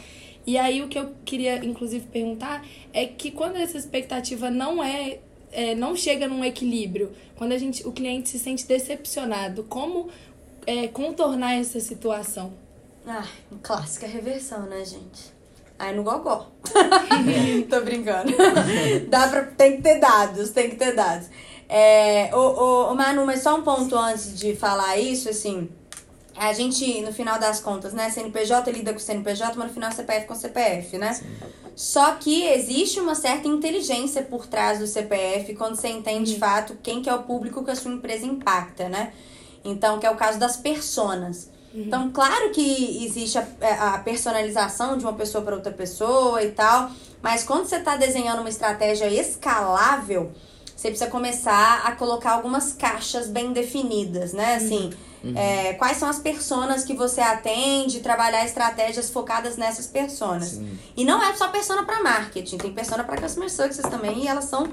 E 0.47 0.57
aí, 0.59 0.83
o 0.83 0.89
que 0.89 0.99
eu 0.99 1.13
queria, 1.25 1.65
inclusive, 1.65 2.07
perguntar 2.07 2.65
é 2.93 3.07
que 3.07 3.31
quando 3.31 3.57
essa 3.57 3.79
expectativa 3.79 4.51
não 4.51 4.83
é, 4.83 5.19
é 5.53 5.75
não 5.75 5.97
chega 5.97 6.29
num 6.29 6.45
equilíbrio, 6.45 7.13
quando 7.37 7.53
a 7.53 7.59
gente, 7.59 7.87
o 7.87 7.93
cliente 7.93 8.29
se 8.29 8.39
sente 8.39 8.67
decepcionado, 8.67 9.65
como 9.65 10.09
é, 10.67 10.89
contornar 10.89 11.55
essa 11.55 11.81
situação? 11.81 12.53
Ah, 13.07 13.27
clássica 13.63 14.07
reversão, 14.07 14.63
né, 14.63 14.85
gente? 14.85 15.33
Aí 15.79 15.95
no 15.95 16.03
gogó. 16.03 16.49
Tô 17.71 17.81
brincando. 17.81 18.33
Dá 19.09 19.29
pra, 19.29 19.45
tem 19.45 19.77
que 19.77 19.83
ter 19.83 20.01
dados, 20.01 20.51
tem 20.51 20.69
que 20.69 20.77
ter 20.77 20.95
dados. 20.95 21.29
É, 21.69 22.31
o, 22.35 22.39
o, 22.39 22.93
o 22.93 22.95
Manu, 22.97 23.25
mas 23.25 23.43
só 23.43 23.57
um 23.57 23.63
ponto 23.63 23.97
antes 23.97 24.39
de 24.39 24.57
falar 24.57 24.99
isso, 24.99 25.29
assim. 25.29 25.69
A 26.39 26.53
gente, 26.53 27.01
no 27.03 27.13
final 27.13 27.39
das 27.39 27.61
contas, 27.61 27.93
né? 27.93 28.11
CNPJ 28.11 28.71
lida 28.71 28.93
com 28.93 28.99
CNPJ, 28.99 29.57
mas 29.57 29.69
no 29.69 29.75
final 29.75 29.93
CPF 29.93 30.27
com 30.27 30.35
CPF, 30.35 30.99
né? 30.99 31.15
Sim. 31.15 31.27
Só 31.75 32.13
que 32.17 32.45
existe 32.45 32.99
uma 32.99 33.15
certa 33.15 33.47
inteligência 33.47 34.23
por 34.23 34.47
trás 34.47 34.81
do 34.81 34.87
CPF 34.87 35.55
quando 35.55 35.77
você 35.77 35.89
entende 35.89 36.35
de 36.35 36.39
fato 36.39 36.77
quem 36.83 37.01
que 37.01 37.09
é 37.09 37.15
o 37.15 37.23
público 37.23 37.65
que 37.65 37.71
a 37.71 37.77
sua 37.77 37.93
empresa 37.93 38.27
impacta, 38.27 38.89
né? 38.89 39.13
Então, 39.65 39.99
que 39.99 40.07
é 40.07 40.11
o 40.11 40.17
caso 40.17 40.39
das 40.39 40.57
personas. 40.57 41.51
Uhum. 41.73 41.83
Então, 41.83 42.11
claro 42.11 42.51
que 42.51 43.05
existe 43.05 43.39
a, 43.39 43.47
é, 43.61 43.73
a 43.75 43.99
personalização 43.99 44.97
de 44.97 45.05
uma 45.05 45.13
pessoa 45.13 45.45
para 45.45 45.55
outra 45.55 45.73
pessoa 45.73 46.43
e 46.43 46.51
tal, 46.51 46.91
mas 47.23 47.45
quando 47.45 47.67
você 47.67 47.77
está 47.77 47.97
desenhando 47.97 48.41
uma 48.41 48.49
estratégia 48.49 49.07
escalável, 49.09 50.33
você 50.75 50.89
precisa 50.89 51.11
começar 51.11 51.83
a 51.85 51.93
colocar 51.93 52.33
algumas 52.33 52.73
caixas 52.73 53.29
bem 53.29 53.53
definidas, 53.53 54.33
né? 54.33 54.55
Assim, 54.57 54.87
uhum. 54.87 55.08
É, 55.35 55.75
quais 55.75 55.97
são 55.97 56.09
as 56.09 56.19
personas 56.19 56.85
que 56.85 56.95
você 56.95 57.21
atende, 57.21 58.01
trabalhar 58.01 58.45
estratégias 58.45 59.11
focadas 59.11 59.57
nessas 59.57 59.87
personas. 59.87 60.51
Sim. 60.51 60.79
E 60.97 61.05
não 61.05 61.23
é 61.23 61.35
só 61.35 61.49
persona 61.49 61.85
para 61.85 62.03
marketing, 62.03 62.59
tem 62.59 62.73
persona 62.73 63.05
para 63.05 63.21
customer 63.21 63.51
success 63.51 63.89
também, 63.91 64.25
e 64.25 64.29
elas 64.29 64.45
são 64.45 64.69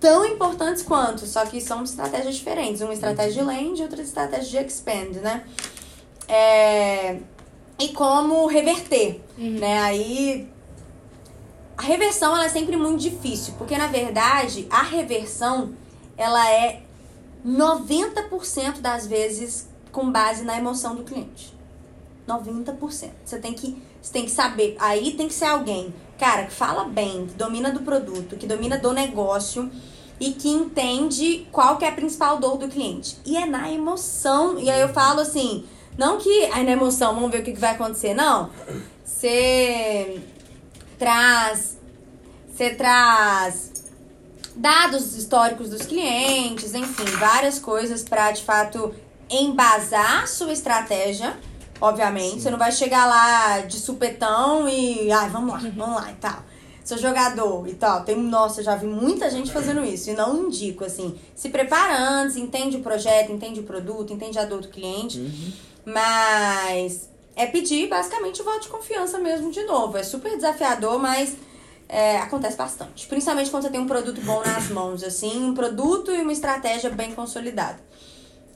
tão 0.00 0.24
importantes 0.24 0.82
quanto, 0.82 1.26
só 1.26 1.44
que 1.44 1.60
são 1.60 1.82
estratégias 1.82 2.36
diferentes. 2.36 2.80
Uma 2.80 2.94
estratégia 2.94 3.42
de 3.42 3.42
land 3.42 3.80
e 3.80 3.82
outra 3.82 4.02
estratégia 4.02 4.62
de 4.62 4.68
expand, 4.68 5.20
né? 5.20 5.44
É, 6.26 7.18
e 7.78 7.88
como 7.88 8.46
reverter, 8.46 9.20
uhum. 9.36 9.58
né? 9.58 9.80
Aí 9.80 10.48
a 11.76 11.82
reversão 11.82 12.34
ela 12.34 12.46
é 12.46 12.48
sempre 12.48 12.76
muito 12.76 13.00
difícil, 13.00 13.54
porque 13.56 13.76
na 13.78 13.86
verdade 13.86 14.66
a 14.68 14.82
reversão 14.82 15.74
ela 16.16 16.50
é 16.50 16.82
90% 17.46 18.80
das 18.80 19.06
vezes 19.06 19.68
com 19.92 20.10
base 20.10 20.44
na 20.44 20.56
emoção 20.56 20.94
do 20.94 21.04
cliente. 21.04 21.56
90%. 22.26 23.10
Você 23.24 23.38
tem 23.38 23.54
que 23.54 23.82
você 24.00 24.12
tem 24.12 24.24
que 24.24 24.30
saber, 24.30 24.76
aí 24.78 25.12
tem 25.12 25.26
que 25.26 25.34
ser 25.34 25.46
alguém, 25.46 25.92
cara, 26.18 26.44
que 26.44 26.52
fala 26.52 26.84
bem, 26.84 27.26
que 27.26 27.34
domina 27.34 27.72
do 27.72 27.80
produto, 27.80 28.36
que 28.36 28.46
domina 28.46 28.78
do 28.78 28.92
negócio 28.92 29.70
e 30.20 30.32
que 30.32 30.48
entende 30.48 31.46
qual 31.50 31.76
que 31.76 31.84
é 31.84 31.88
a 31.88 31.92
principal 31.92 32.38
dor 32.38 32.56
do 32.56 32.68
cliente. 32.68 33.18
E 33.24 33.36
é 33.36 33.44
na 33.44 33.70
emoção. 33.70 34.58
E 34.58 34.70
aí 34.70 34.80
eu 34.80 34.88
falo 34.88 35.20
assim, 35.20 35.64
não 35.96 36.18
que 36.18 36.44
aí 36.46 36.64
na 36.64 36.72
emoção, 36.72 37.14
vamos 37.14 37.30
ver 37.30 37.40
o 37.40 37.44
que, 37.44 37.52
vai 37.52 37.72
acontecer, 37.72 38.14
não. 38.14 38.50
Você 39.04 40.20
traz. 40.98 41.76
Você 42.48 42.70
traz 42.70 43.77
dados 44.58 45.16
históricos 45.16 45.70
dos 45.70 45.82
clientes, 45.82 46.74
enfim, 46.74 47.04
várias 47.18 47.58
coisas 47.58 48.02
para 48.02 48.32
de 48.32 48.42
fato 48.42 48.94
embasar 49.30 50.26
sua 50.28 50.52
estratégia. 50.52 51.36
Obviamente, 51.80 52.34
Sim. 52.34 52.40
você 52.40 52.50
não 52.50 52.58
vai 52.58 52.72
chegar 52.72 53.06
lá 53.06 53.60
de 53.60 53.78
supetão 53.78 54.68
e, 54.68 55.10
ai, 55.12 55.30
vamos 55.30 55.52
lá, 55.52 55.70
vamos 55.76 55.96
lá 56.02 56.10
e 56.10 56.16
tal. 56.16 56.42
Sou 56.84 56.98
jogador 56.98 57.68
e 57.68 57.74
tal. 57.74 58.02
Tem, 58.02 58.16
nossa, 58.16 58.62
já 58.62 58.74
vi 58.74 58.86
muita 58.86 59.30
gente 59.30 59.52
fazendo 59.52 59.84
isso 59.84 60.10
e 60.10 60.14
não 60.14 60.46
indico 60.46 60.84
assim. 60.84 61.14
Se 61.34 61.50
prepara 61.50 61.96
antes, 61.96 62.36
entende 62.36 62.78
o 62.78 62.80
projeto, 62.80 63.30
entende 63.30 63.60
o 63.60 63.62
produto, 63.62 64.12
entende 64.12 64.38
a 64.38 64.44
dor 64.44 64.62
do 64.62 64.68
cliente. 64.68 65.18
Uhum 65.18 65.68
mas 65.88 67.08
é 67.34 67.46
pedir 67.46 67.88
basicamente 67.88 68.42
o 68.42 68.44
voto 68.44 68.62
de 68.62 68.68
confiança 68.68 69.18
mesmo 69.18 69.50
de 69.50 69.62
novo. 69.64 69.96
É 69.96 70.02
super 70.02 70.34
desafiador, 70.36 70.98
mas 70.98 71.36
é, 71.88 72.18
acontece 72.18 72.56
bastante. 72.56 73.06
Principalmente 73.06 73.50
quando 73.50 73.62
você 73.62 73.70
tem 73.70 73.80
um 73.80 73.86
produto 73.86 74.20
bom 74.20 74.42
nas 74.44 74.68
mãos, 74.68 75.02
assim, 75.02 75.42
um 75.42 75.54
produto 75.54 76.12
e 76.12 76.20
uma 76.20 76.32
estratégia 76.32 76.90
bem 76.90 77.12
consolidada. 77.12 77.78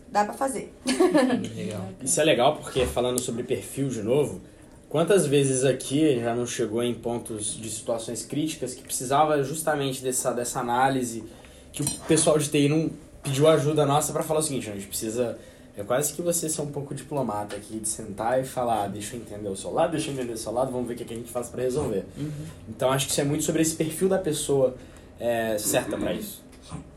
Dá 0.09 0.24
pra 0.24 0.35
fazer. 0.35 0.74
Legal. 1.57 1.89
Isso 2.03 2.20
é 2.20 2.24
legal 2.24 2.57
porque 2.57 2.85
falando 2.85 3.18
sobre 3.18 3.43
perfil 3.43 3.89
de 3.89 4.03
novo, 4.03 4.43
quantas 4.91 5.26
vezes 5.26 5.64
aqui 5.64 6.20
já 6.20 6.35
não 6.35 6.47
chegou 6.47 6.83
em 6.83 6.93
pontos 6.93 7.57
de 7.57 7.70
situações 7.70 8.22
críticas 8.22 8.74
que 8.74 8.83
precisava 8.83 9.43
justamente 9.43 10.03
dessa, 10.03 10.33
dessa 10.33 10.61
análise 10.61 11.24
que 11.72 11.83
o 11.83 11.91
pessoal 12.07 12.39
de 12.39 12.51
TI 12.51 12.68
não 12.68 12.91
pediu 13.22 13.49
ajuda 13.49 13.87
nossa 13.87 14.12
para 14.12 14.22
falar 14.22 14.41
o 14.41 14.43
seguinte, 14.43 14.68
a 14.68 14.74
gente 14.74 14.87
precisa 14.87 15.39
é 15.77 15.83
quase 15.83 16.12
que 16.12 16.20
você 16.20 16.49
ser 16.49 16.61
um 16.61 16.70
pouco 16.70 16.95
diplomata 16.95 17.57
aqui, 17.57 17.79
de 17.79 17.89
sentar 17.89 18.41
e 18.41 18.45
falar, 18.45 18.85
ah, 18.85 18.89
deixa 18.89 19.16
eu 19.16 19.20
entender 19.20 19.49
o 19.49 19.57
seu 19.57 19.73
lado, 19.73 19.93
deixa 19.93 20.11
eu 20.11 20.14
entender 20.14 20.33
o 20.33 20.37
seu 20.37 20.53
lado, 20.53 20.70
vamos 20.70 20.87
ver 20.87 20.95
o 20.95 20.97
que, 20.97 21.14
a 21.14 21.16
gente 21.16 21.31
faz 21.31 21.49
para 21.49 21.62
resolver. 21.62 22.05
Uhum. 22.16 22.31
Então 22.68 22.91
acho 22.93 23.07
que 23.07 23.12
isso 23.12 23.20
é 23.20 23.25
muito 23.25 23.43
sobre 23.45 23.62
esse 23.62 23.75
perfil 23.75 24.09
da 24.09 24.18
pessoa 24.18 24.77
é, 25.18 25.57
certa 25.59 25.97
para 25.97 26.12
isso. 26.12 26.43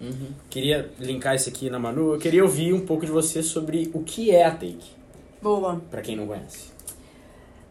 Uhum. 0.01 0.27
Queria 0.49 0.89
linkar 0.99 1.35
isso 1.35 1.47
aqui 1.47 1.69
na 1.69 1.79
Manu, 1.79 2.13
eu 2.13 2.19
queria 2.19 2.43
ouvir 2.43 2.73
um 2.73 2.85
pouco 2.85 3.05
de 3.05 3.11
você 3.11 3.41
sobre 3.41 3.89
o 3.93 4.03
que 4.03 4.31
é 4.31 4.45
a 4.45 4.51
Take. 4.51 4.95
Boa. 5.41 5.81
Para 5.89 6.01
quem 6.01 6.15
não 6.15 6.27
conhece. 6.27 6.75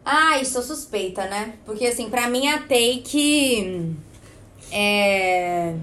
Ah, 0.03 0.43
sou 0.43 0.61
suspeita, 0.61 1.25
né? 1.27 1.55
Porque 1.65 1.85
assim, 1.85 2.09
pra 2.09 2.29
mim 2.29 2.47
a 2.47 2.59
Take 2.59 3.95
é 4.71 5.75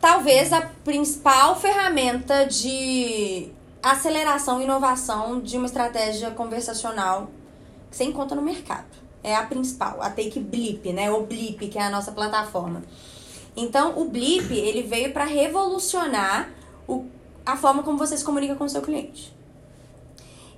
talvez 0.00 0.52
a 0.52 0.62
principal 0.62 1.58
ferramenta 1.60 2.46
de 2.46 3.48
aceleração 3.82 4.60
e 4.60 4.64
inovação 4.64 5.40
de 5.40 5.56
uma 5.56 5.66
estratégia 5.66 6.30
conversacional 6.30 7.30
que 7.90 7.96
você 7.96 8.04
encontra 8.04 8.34
no 8.34 8.42
mercado. 8.42 8.86
É 9.22 9.34
a 9.34 9.42
principal, 9.44 10.00
a 10.00 10.08
Take 10.08 10.40
Blip, 10.40 10.92
né? 10.92 11.10
O 11.10 11.24
Blip, 11.24 11.68
que 11.68 11.78
é 11.78 11.82
a 11.82 11.90
nossa 11.90 12.12
plataforma. 12.12 12.82
Então, 13.54 13.98
o 14.00 14.06
Blip, 14.06 14.50
ele 14.52 14.82
veio 14.82 15.12
para 15.12 15.24
revolucionar 15.24 16.50
o, 16.88 17.04
a 17.44 17.56
forma 17.56 17.82
como 17.82 17.98
você 17.98 18.16
se 18.16 18.24
comunica 18.24 18.54
com 18.54 18.64
o 18.64 18.68
seu 18.68 18.80
cliente. 18.80 19.34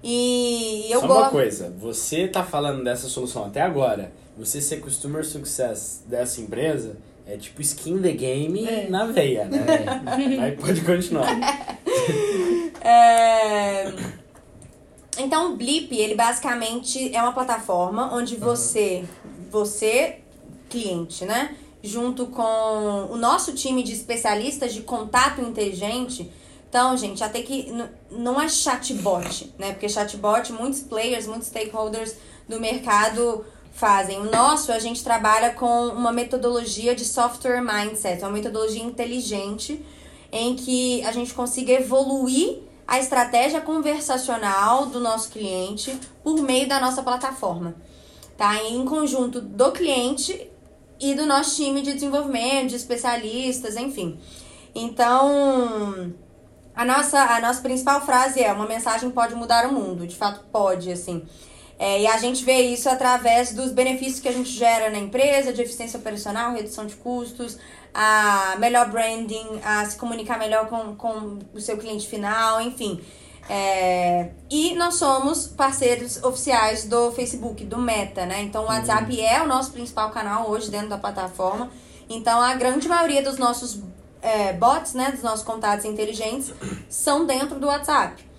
E 0.02 0.86
eu 0.90 1.00
Só 1.00 1.06
uma 1.06 1.30
coisa, 1.30 1.72
você 1.78 2.26
tá 2.26 2.44
falando 2.44 2.82
dessa 2.82 3.08
solução 3.08 3.46
até 3.46 3.60
agora, 3.60 4.12
você 4.36 4.60
ser 4.60 4.80
Customer 4.80 5.24
Success 5.24 6.02
dessa 6.06 6.40
empresa, 6.40 6.96
é 7.26 7.36
tipo 7.36 7.60
skin 7.62 8.00
the 8.00 8.12
game 8.12 8.66
é. 8.66 8.88
na 8.88 9.06
veia, 9.06 9.44
né? 9.44 9.64
Aí 10.42 10.52
pode 10.52 10.80
continuar. 10.82 11.28
É... 12.80 13.92
Então, 15.18 15.52
o 15.52 15.56
Blip, 15.56 15.94
ele 15.94 16.14
basicamente 16.14 17.14
é 17.14 17.22
uma 17.22 17.32
plataforma 17.32 18.12
onde 18.14 18.36
você, 18.36 19.04
uhum. 19.24 19.30
você, 19.50 20.20
cliente, 20.68 21.24
né? 21.24 21.54
Junto 21.82 22.26
com 22.26 23.08
o 23.10 23.16
nosso 23.16 23.52
time 23.52 23.82
de 23.82 23.92
especialistas 23.92 24.72
de 24.72 24.80
contato 24.82 25.40
inteligente. 25.40 26.30
Então, 26.68 26.96
gente, 26.96 27.22
até 27.22 27.42
que 27.42 27.72
não 28.10 28.40
é 28.40 28.48
chatbot, 28.48 29.52
né? 29.58 29.72
Porque 29.72 29.88
chatbot, 29.88 30.52
muitos 30.52 30.80
players, 30.80 31.26
muitos 31.26 31.48
stakeholders 31.48 32.16
do 32.48 32.58
mercado 32.58 33.44
fazem. 33.72 34.20
O 34.20 34.30
nosso, 34.30 34.70
a 34.70 34.78
gente 34.78 35.02
trabalha 35.02 35.50
com 35.50 35.88
uma 35.88 36.12
metodologia 36.12 36.94
de 36.94 37.04
software 37.04 37.60
mindset, 37.60 38.22
uma 38.22 38.30
metodologia 38.30 38.82
inteligente 38.82 39.84
em 40.30 40.54
que 40.54 41.04
a 41.04 41.12
gente 41.12 41.34
consiga 41.34 41.72
evoluir 41.72 42.60
a 42.86 42.98
estratégia 42.98 43.60
conversacional 43.60 44.86
do 44.86 45.00
nosso 45.00 45.30
cliente 45.30 45.98
por 46.22 46.40
meio 46.40 46.68
da 46.68 46.80
nossa 46.80 47.02
plataforma, 47.02 47.74
tá? 48.36 48.62
Em 48.64 48.84
conjunto 48.84 49.40
do 49.40 49.72
cliente 49.72 50.48
e 51.00 51.14
do 51.14 51.26
nosso 51.26 51.56
time 51.56 51.82
de 51.82 51.92
desenvolvimento, 51.94 52.70
de 52.70 52.76
especialistas, 52.76 53.76
enfim. 53.76 54.18
Então, 54.74 56.12
a 56.74 56.84
nossa, 56.84 57.20
a 57.20 57.40
nossa 57.40 57.60
principal 57.60 58.00
frase 58.04 58.42
é: 58.42 58.52
uma 58.52 58.66
mensagem 58.66 59.10
pode 59.10 59.34
mudar 59.34 59.66
o 59.66 59.72
mundo. 59.72 60.06
De 60.06 60.16
fato, 60.16 60.44
pode, 60.50 60.90
assim. 60.90 61.22
É, 61.82 62.02
e 62.02 62.06
a 62.06 62.16
gente 62.16 62.44
vê 62.44 62.60
isso 62.60 62.88
através 62.88 63.52
dos 63.52 63.72
benefícios 63.72 64.20
que 64.20 64.28
a 64.28 64.32
gente 64.32 64.50
gera 64.50 64.88
na 64.88 64.98
empresa, 64.98 65.52
de 65.52 65.62
eficiência 65.62 65.98
operacional, 65.98 66.52
redução 66.52 66.86
de 66.86 66.94
custos, 66.94 67.58
a 67.92 68.54
melhor 68.60 68.88
branding, 68.88 69.60
a 69.64 69.84
se 69.84 69.96
comunicar 69.96 70.38
melhor 70.38 70.68
com, 70.68 70.94
com 70.94 71.40
o 71.52 71.60
seu 71.60 71.76
cliente 71.76 72.06
final, 72.06 72.60
enfim. 72.60 73.00
É, 73.50 74.30
e 74.48 74.76
nós 74.76 74.94
somos 74.94 75.48
parceiros 75.48 76.22
oficiais 76.22 76.84
do 76.84 77.10
Facebook, 77.10 77.64
do 77.64 77.78
Meta, 77.78 78.26
né? 78.26 78.42
Então 78.42 78.62
o 78.62 78.66
WhatsApp 78.68 79.20
é 79.20 79.42
o 79.42 79.48
nosso 79.48 79.72
principal 79.72 80.10
canal 80.10 80.48
hoje 80.48 80.70
dentro 80.70 80.88
da 80.88 80.98
plataforma. 80.98 81.68
Então 82.08 82.40
a 82.40 82.54
grande 82.54 82.86
maioria 82.86 83.24
dos 83.24 83.38
nossos 83.38 83.80
é, 84.22 84.52
bots, 84.52 84.94
né, 84.94 85.10
dos 85.10 85.24
nossos 85.24 85.44
contatos 85.44 85.84
inteligentes, 85.84 86.52
são 86.88 87.26
dentro 87.26 87.58
do 87.58 87.66
WhatsApp. 87.66 88.30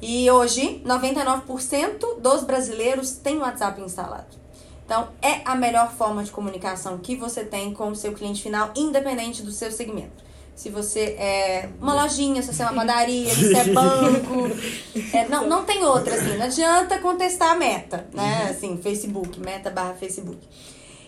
E 0.00 0.30
hoje, 0.30 0.82
99% 0.84 2.20
dos 2.20 2.44
brasileiros 2.44 3.12
têm 3.12 3.36
o 3.36 3.40
WhatsApp 3.40 3.80
instalado. 3.82 4.40
Então, 4.84 5.08
é 5.22 5.40
a 5.44 5.54
melhor 5.54 5.92
forma 5.92 6.24
de 6.24 6.30
comunicação 6.30 6.98
que 6.98 7.14
você 7.14 7.44
tem 7.44 7.72
com 7.72 7.90
o 7.90 7.96
seu 7.96 8.12
cliente 8.12 8.42
final, 8.42 8.72
independente 8.74 9.42
do 9.42 9.52
seu 9.52 9.70
segmento. 9.70 10.24
Se 10.56 10.68
você 10.68 11.16
é 11.18 11.68
uma 11.80 11.94
lojinha, 11.94 12.42
se 12.42 12.52
você 12.52 12.62
é 12.62 12.66
uma 12.66 12.74
padaria, 12.74 13.32
se 13.32 13.48
você 13.48 13.56
é 13.56 13.64
banco. 13.72 14.50
É, 15.12 15.26
não, 15.28 15.48
não 15.48 15.64
tem 15.64 15.84
outra, 15.84 16.14
assim. 16.14 16.36
Não 16.36 16.44
adianta 16.44 16.98
contestar 16.98 17.52
a 17.52 17.54
meta, 17.54 18.06
né? 18.12 18.48
Assim, 18.50 18.76
Facebook, 18.76 19.40
meta 19.40 19.70
barra 19.70 19.94
Facebook. 19.94 20.38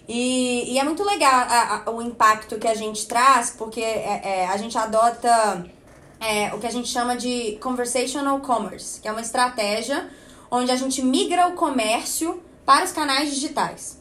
E, 0.08 0.72
e 0.72 0.78
é 0.78 0.84
muito 0.84 1.04
legal 1.04 1.32
a, 1.32 1.82
a, 1.86 1.90
o 1.90 2.02
impacto 2.02 2.58
que 2.58 2.66
a 2.66 2.74
gente 2.74 3.06
traz, 3.06 3.54
porque 3.56 3.80
é, 3.80 4.20
é, 4.24 4.46
a 4.46 4.56
gente 4.56 4.76
adota 4.76 5.64
é, 6.22 6.54
o 6.54 6.58
que 6.58 6.66
a 6.66 6.70
gente 6.70 6.88
chama 6.88 7.16
de 7.16 7.58
conversational 7.60 8.40
commerce, 8.40 9.00
que 9.00 9.08
é 9.08 9.12
uma 9.12 9.20
estratégia 9.20 10.08
onde 10.50 10.70
a 10.70 10.76
gente 10.76 11.02
migra 11.02 11.48
o 11.48 11.54
comércio 11.54 12.40
para 12.64 12.84
os 12.84 12.92
canais 12.92 13.30
digitais. 13.34 14.00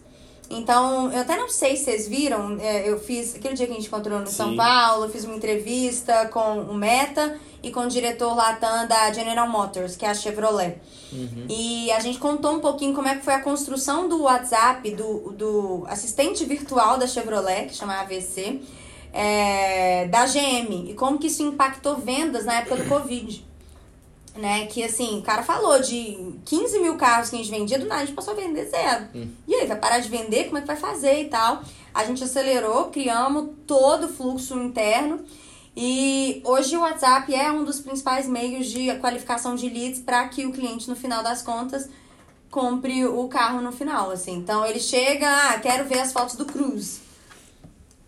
Então, 0.49 1.09
eu 1.11 1.21
até 1.21 1.37
não 1.37 1.49
sei 1.49 1.77
se 1.77 1.85
vocês 1.85 2.07
viram, 2.09 2.57
é, 2.59 2.87
eu 2.87 2.99
fiz, 2.99 3.35
aquele 3.35 3.53
dia 3.53 3.65
que 3.65 3.71
a 3.71 3.75
gente 3.75 3.87
encontrou 3.87 4.19
no 4.19 4.27
São 4.27 4.49
Sim. 4.49 4.57
Paulo, 4.57 5.05
eu 5.05 5.09
fiz 5.09 5.23
uma 5.23 5.35
entrevista 5.35 6.27
com 6.27 6.59
o 6.63 6.73
Meta 6.73 7.39
e 7.63 7.71
com 7.71 7.81
o 7.81 7.87
diretor 7.87 8.35
Latam 8.35 8.85
da 8.85 9.13
General 9.13 9.47
Motors, 9.47 9.95
que 9.95 10.05
é 10.05 10.09
a 10.09 10.13
Chevrolet. 10.13 10.77
E 11.49 11.89
a 11.91 12.01
gente 12.01 12.19
contou 12.19 12.53
um 12.55 12.59
pouquinho 12.59 12.93
como 12.93 13.07
é 13.07 13.15
que 13.15 13.23
foi 13.23 13.33
a 13.33 13.41
construção 13.41 14.09
do 14.09 14.23
WhatsApp, 14.23 14.91
do, 14.91 15.31
do 15.31 15.85
assistente 15.87 16.43
virtual 16.43 16.97
da 16.97 17.07
Chevrolet, 17.07 17.67
que 17.67 17.75
chama 17.75 18.01
AVC, 18.01 18.61
é, 19.13 20.07
da 20.07 20.25
GM, 20.25 20.89
e 20.89 20.93
como 20.93 21.17
que 21.17 21.27
isso 21.27 21.43
impactou 21.43 21.97
vendas 21.97 22.45
na 22.45 22.55
época 22.59 22.77
do 22.77 22.89
Covid 22.89 23.51
né? 24.35 24.65
Que 24.67 24.83
assim, 24.83 25.19
o 25.19 25.21
cara 25.21 25.43
falou 25.43 25.79
de 25.81 26.35
15 26.45 26.79
mil 26.79 26.95
carros 26.95 27.29
que 27.29 27.35
a 27.35 27.39
gente 27.39 27.51
vendia, 27.51 27.77
do 27.77 27.85
nada 27.85 28.01
a 28.01 28.05
gente 28.05 28.15
passou 28.15 28.33
a 28.33 28.37
vender 28.37 28.65
zero. 28.65 29.07
E 29.47 29.55
aí, 29.55 29.67
vai 29.67 29.77
parar 29.77 29.99
de 29.99 30.09
vender? 30.09 30.45
Como 30.45 30.57
é 30.57 30.61
que 30.61 30.67
vai 30.67 30.75
fazer 30.75 31.21
e 31.21 31.25
tal? 31.25 31.61
A 31.93 32.05
gente 32.05 32.23
acelerou, 32.23 32.85
criamos 32.85 33.49
todo 33.67 34.05
o 34.05 34.09
fluxo 34.09 34.57
interno. 34.59 35.19
E 35.75 36.41
hoje 36.43 36.75
o 36.75 36.81
WhatsApp 36.81 37.33
é 37.33 37.51
um 37.51 37.63
dos 37.63 37.79
principais 37.79 38.27
meios 38.27 38.67
de 38.67 38.93
qualificação 38.95 39.55
de 39.55 39.69
leads 39.69 40.01
para 40.01 40.27
que 40.27 40.45
o 40.45 40.51
cliente, 40.51 40.89
no 40.89 40.95
final 40.95 41.23
das 41.23 41.41
contas, 41.41 41.89
compre 42.49 43.05
o 43.05 43.27
carro 43.29 43.61
no 43.61 43.71
final, 43.71 44.11
assim. 44.11 44.35
Então 44.35 44.65
ele 44.65 44.79
chega, 44.79 45.27
ah, 45.29 45.59
quero 45.59 45.87
ver 45.87 45.99
as 45.99 46.11
fotos 46.11 46.35
do 46.35 46.45
Cruz. 46.45 46.99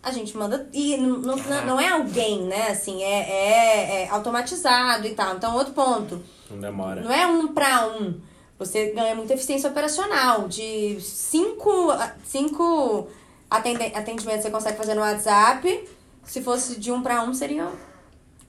A 0.04 0.10
gente 0.12 0.36
manda. 0.36 0.68
E 0.72 0.96
não, 0.96 1.18
não, 1.18 1.36
não 1.66 1.80
é 1.80 1.88
alguém, 1.88 2.42
né? 2.42 2.68
Assim, 2.68 3.02
é, 3.02 3.20
é, 3.30 4.02
é 4.02 4.08
automatizado 4.10 5.06
e 5.06 5.14
tal. 5.14 5.36
Então, 5.36 5.54
outro 5.56 5.72
ponto. 5.72 6.22
Não 6.50 6.58
demora. 6.58 7.00
Não 7.00 7.12
é 7.12 7.26
um 7.26 7.48
para 7.48 7.86
um. 7.86 8.20
Você 8.58 8.92
ganha 8.92 9.14
muita 9.14 9.34
eficiência 9.34 9.70
operacional. 9.70 10.46
De 10.46 11.00
cinco, 11.00 11.88
cinco 12.24 13.08
atende- 13.50 13.92
atendimentos 13.94 14.42
você 14.42 14.50
consegue 14.50 14.76
fazer 14.76 14.94
no 14.94 15.00
WhatsApp. 15.00 15.88
Se 16.24 16.42
fosse 16.42 16.78
de 16.78 16.92
um 16.92 17.02
para 17.02 17.22
um, 17.22 17.32
seria 17.34 17.68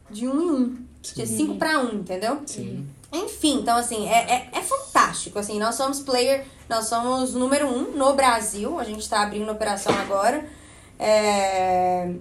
de 0.10 0.28
um 0.28 0.41
em 0.41 0.51
um. 0.51 0.86
De 1.01 1.26
cinco 1.26 1.56
para 1.56 1.80
um, 1.80 1.95
entendeu? 1.99 2.41
Sim. 2.45 2.88
Enfim, 3.12 3.60
então 3.62 3.78
assim, 3.78 4.10
é, 4.10 4.49
é, 4.53 4.60
é 4.60 4.62
fantástico. 4.62 5.39
Assim, 5.39 5.60
nós 5.60 5.76
somos 5.76 5.99
player, 6.01 6.45
nós 6.68 6.88
somos 6.88 7.34
número 7.34 7.68
um 7.68 7.91
no 7.91 8.14
Brasil. 8.14 8.80
A 8.80 8.84
gente 8.84 9.08
tá 9.08 9.22
abrindo 9.22 9.51
operação 9.51 9.93
agora. 9.99 10.45
É, 11.00 12.14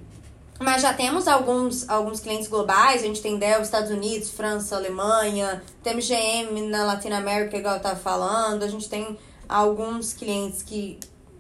Mas 0.61 0.83
já 0.83 0.93
temos 0.93 1.29
alguns, 1.29 1.89
alguns 1.89 2.20
clientes 2.20 2.49
globais, 2.49 3.03
a 3.03 3.07
gente 3.07 3.20
tem 3.20 3.39
Dell, 3.39 3.62
Estados 3.62 3.91
Unidos, 3.91 4.31
França, 4.31 4.77
Alemanha, 4.77 5.62
temos 5.83 6.09
GM 6.09 6.68
na 6.68 6.85
Latinoamérica, 6.85 7.57
igual 7.57 7.75
eu 7.75 7.81
tava 7.81 7.97
falando, 7.97 8.62
a 8.62 8.68
gente 8.68 8.89
tem 8.89 9.18
alguns 9.49 10.12
clientes 10.12 10.62
que 10.62 10.99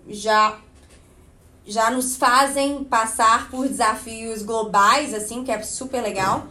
já 0.08 0.58
já 1.66 1.90
nos 1.90 2.16
fazem 2.16 2.84
passar 2.84 3.48
por 3.50 3.66
desafios 3.66 4.42
globais, 4.42 5.14
assim, 5.14 5.42
que 5.42 5.50
é 5.50 5.62
super 5.62 6.02
legal. 6.02 6.46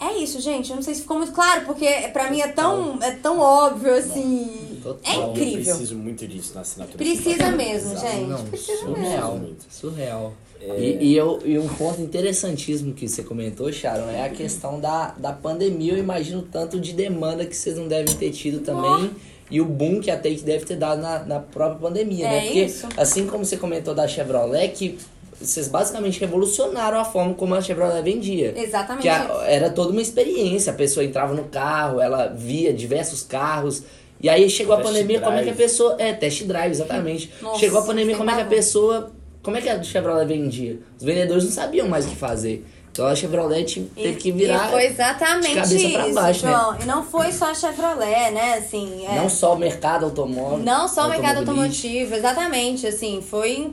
É 0.00 0.16
isso, 0.18 0.40
gente. 0.40 0.70
Eu 0.70 0.76
não 0.76 0.82
sei 0.82 0.94
se 0.94 1.00
ficou 1.02 1.16
muito 1.18 1.32
claro, 1.32 1.64
porque 1.66 1.86
pra 2.12 2.30
mim 2.30 2.40
é 2.40 2.48
tão, 2.48 3.02
é 3.02 3.10
tão 3.12 3.38
óbvio, 3.40 3.92
assim. 3.94 4.78
Total. 4.82 5.12
É 5.12 5.16
Eu 5.16 5.30
incrível. 5.30 5.74
preciso 5.74 5.96
muito 5.96 6.26
disso 6.26 6.52
na 6.54 6.60
assinatura. 6.60 6.98
Precisa 6.98 7.50
mesmo, 7.50 7.98
gente. 7.98 8.26
Não, 8.26 8.44
Precisa 8.44 8.78
surreal. 8.82 9.38
mesmo. 9.38 9.56
Surreal. 9.68 10.32
E, 10.60 10.98
e, 11.00 11.16
eu, 11.16 11.40
e 11.44 11.56
um 11.58 11.68
ponto 11.68 12.00
interessantíssimo 12.00 12.92
que 12.92 13.08
você 13.08 13.22
comentou, 13.22 13.72
Sharon, 13.72 14.08
é 14.10 14.24
a 14.24 14.28
questão 14.28 14.80
da, 14.80 15.14
da 15.16 15.32
pandemia. 15.32 15.92
Eu 15.94 15.98
imagino 15.98 16.42
tanto 16.42 16.80
de 16.80 16.92
demanda 16.92 17.44
que 17.46 17.54
vocês 17.56 17.76
não 17.76 17.86
devem 17.88 18.14
ter 18.16 18.30
tido 18.30 18.60
também. 18.60 19.10
E 19.50 19.60
o 19.60 19.64
boom 19.64 20.00
que 20.00 20.10
a 20.10 20.16
Take 20.16 20.42
deve 20.42 20.64
ter 20.64 20.76
dado 20.76 21.00
na, 21.00 21.20
na 21.24 21.40
própria 21.40 21.78
pandemia, 21.88 22.26
É 22.26 22.30
né? 22.30 22.40
Porque, 22.42 22.64
isso. 22.64 22.86
assim 22.96 23.26
como 23.26 23.44
você 23.44 23.56
comentou 23.56 23.94
da 23.94 24.06
Chevrolet, 24.06 24.68
que 24.68 24.98
vocês 25.40 25.68
basicamente 25.68 26.18
revolucionaram 26.20 26.98
a 26.98 27.04
forma 27.04 27.34
como 27.34 27.54
a 27.54 27.60
Chevrolet 27.60 28.02
vendia. 28.02 28.54
Exatamente 28.56 29.02
Que 29.02 29.08
a- 29.08 29.44
era 29.46 29.70
toda 29.70 29.90
uma 29.92 30.02
experiência. 30.02 30.72
A 30.72 30.76
pessoa 30.76 31.04
entrava 31.04 31.34
no 31.34 31.44
carro, 31.44 32.00
ela 32.00 32.26
via 32.26 32.72
diversos 32.72 33.22
carros. 33.22 33.82
E 34.20 34.28
aí 34.28 34.50
chegou 34.50 34.74
a 34.74 34.78
Test 34.78 34.88
pandemia, 34.88 35.20
como 35.20 35.36
é 35.36 35.42
que 35.44 35.50
a 35.50 35.52
drive. 35.52 35.56
pessoa. 35.56 35.94
É, 35.98 36.12
test 36.12 36.42
drive, 36.44 36.72
exatamente. 36.72 37.32
Nossa, 37.40 37.60
chegou 37.60 37.78
a 37.80 37.82
pandemia, 37.84 38.16
como 38.16 38.28
é 38.30 38.34
que 38.34 38.40
a 38.40 38.44
pavor. 38.44 38.56
pessoa. 38.56 39.12
Como 39.42 39.56
é 39.56 39.60
que 39.60 39.68
a 39.68 39.80
Chevrolet 39.82 40.26
vendia? 40.26 40.78
Os 40.98 41.04
vendedores 41.04 41.44
não 41.44 41.52
sabiam 41.52 41.88
mais 41.88 42.04
o 42.04 42.08
que 42.10 42.16
fazer. 42.16 42.66
Então 42.90 43.06
a 43.06 43.14
Chevrolet 43.14 43.64
te- 43.64 43.80
teve 43.94 44.16
que 44.16 44.32
virar. 44.32 44.66
E 44.68 44.72
foi 44.72 44.86
exatamente 44.86 45.48
de 45.50 45.54
cabeça 45.54 45.88
pra 45.90 46.04
isso, 46.06 46.14
baixo, 46.14 46.46
né? 46.46 46.52
João. 46.52 46.76
E 46.82 46.84
não 46.84 47.04
foi 47.04 47.30
só 47.30 47.52
a 47.52 47.54
Chevrolet, 47.54 48.32
né? 48.32 48.54
Assim, 48.54 49.06
é, 49.06 49.14
Não 49.14 49.28
só 49.28 49.54
o 49.54 49.56
mercado 49.56 50.04
automóvel. 50.06 50.58
Não 50.58 50.88
só 50.88 51.06
o 51.06 51.08
mercado 51.08 51.38
automotivo, 51.38 52.12
exatamente, 52.16 52.88
assim, 52.88 53.22
foi 53.22 53.70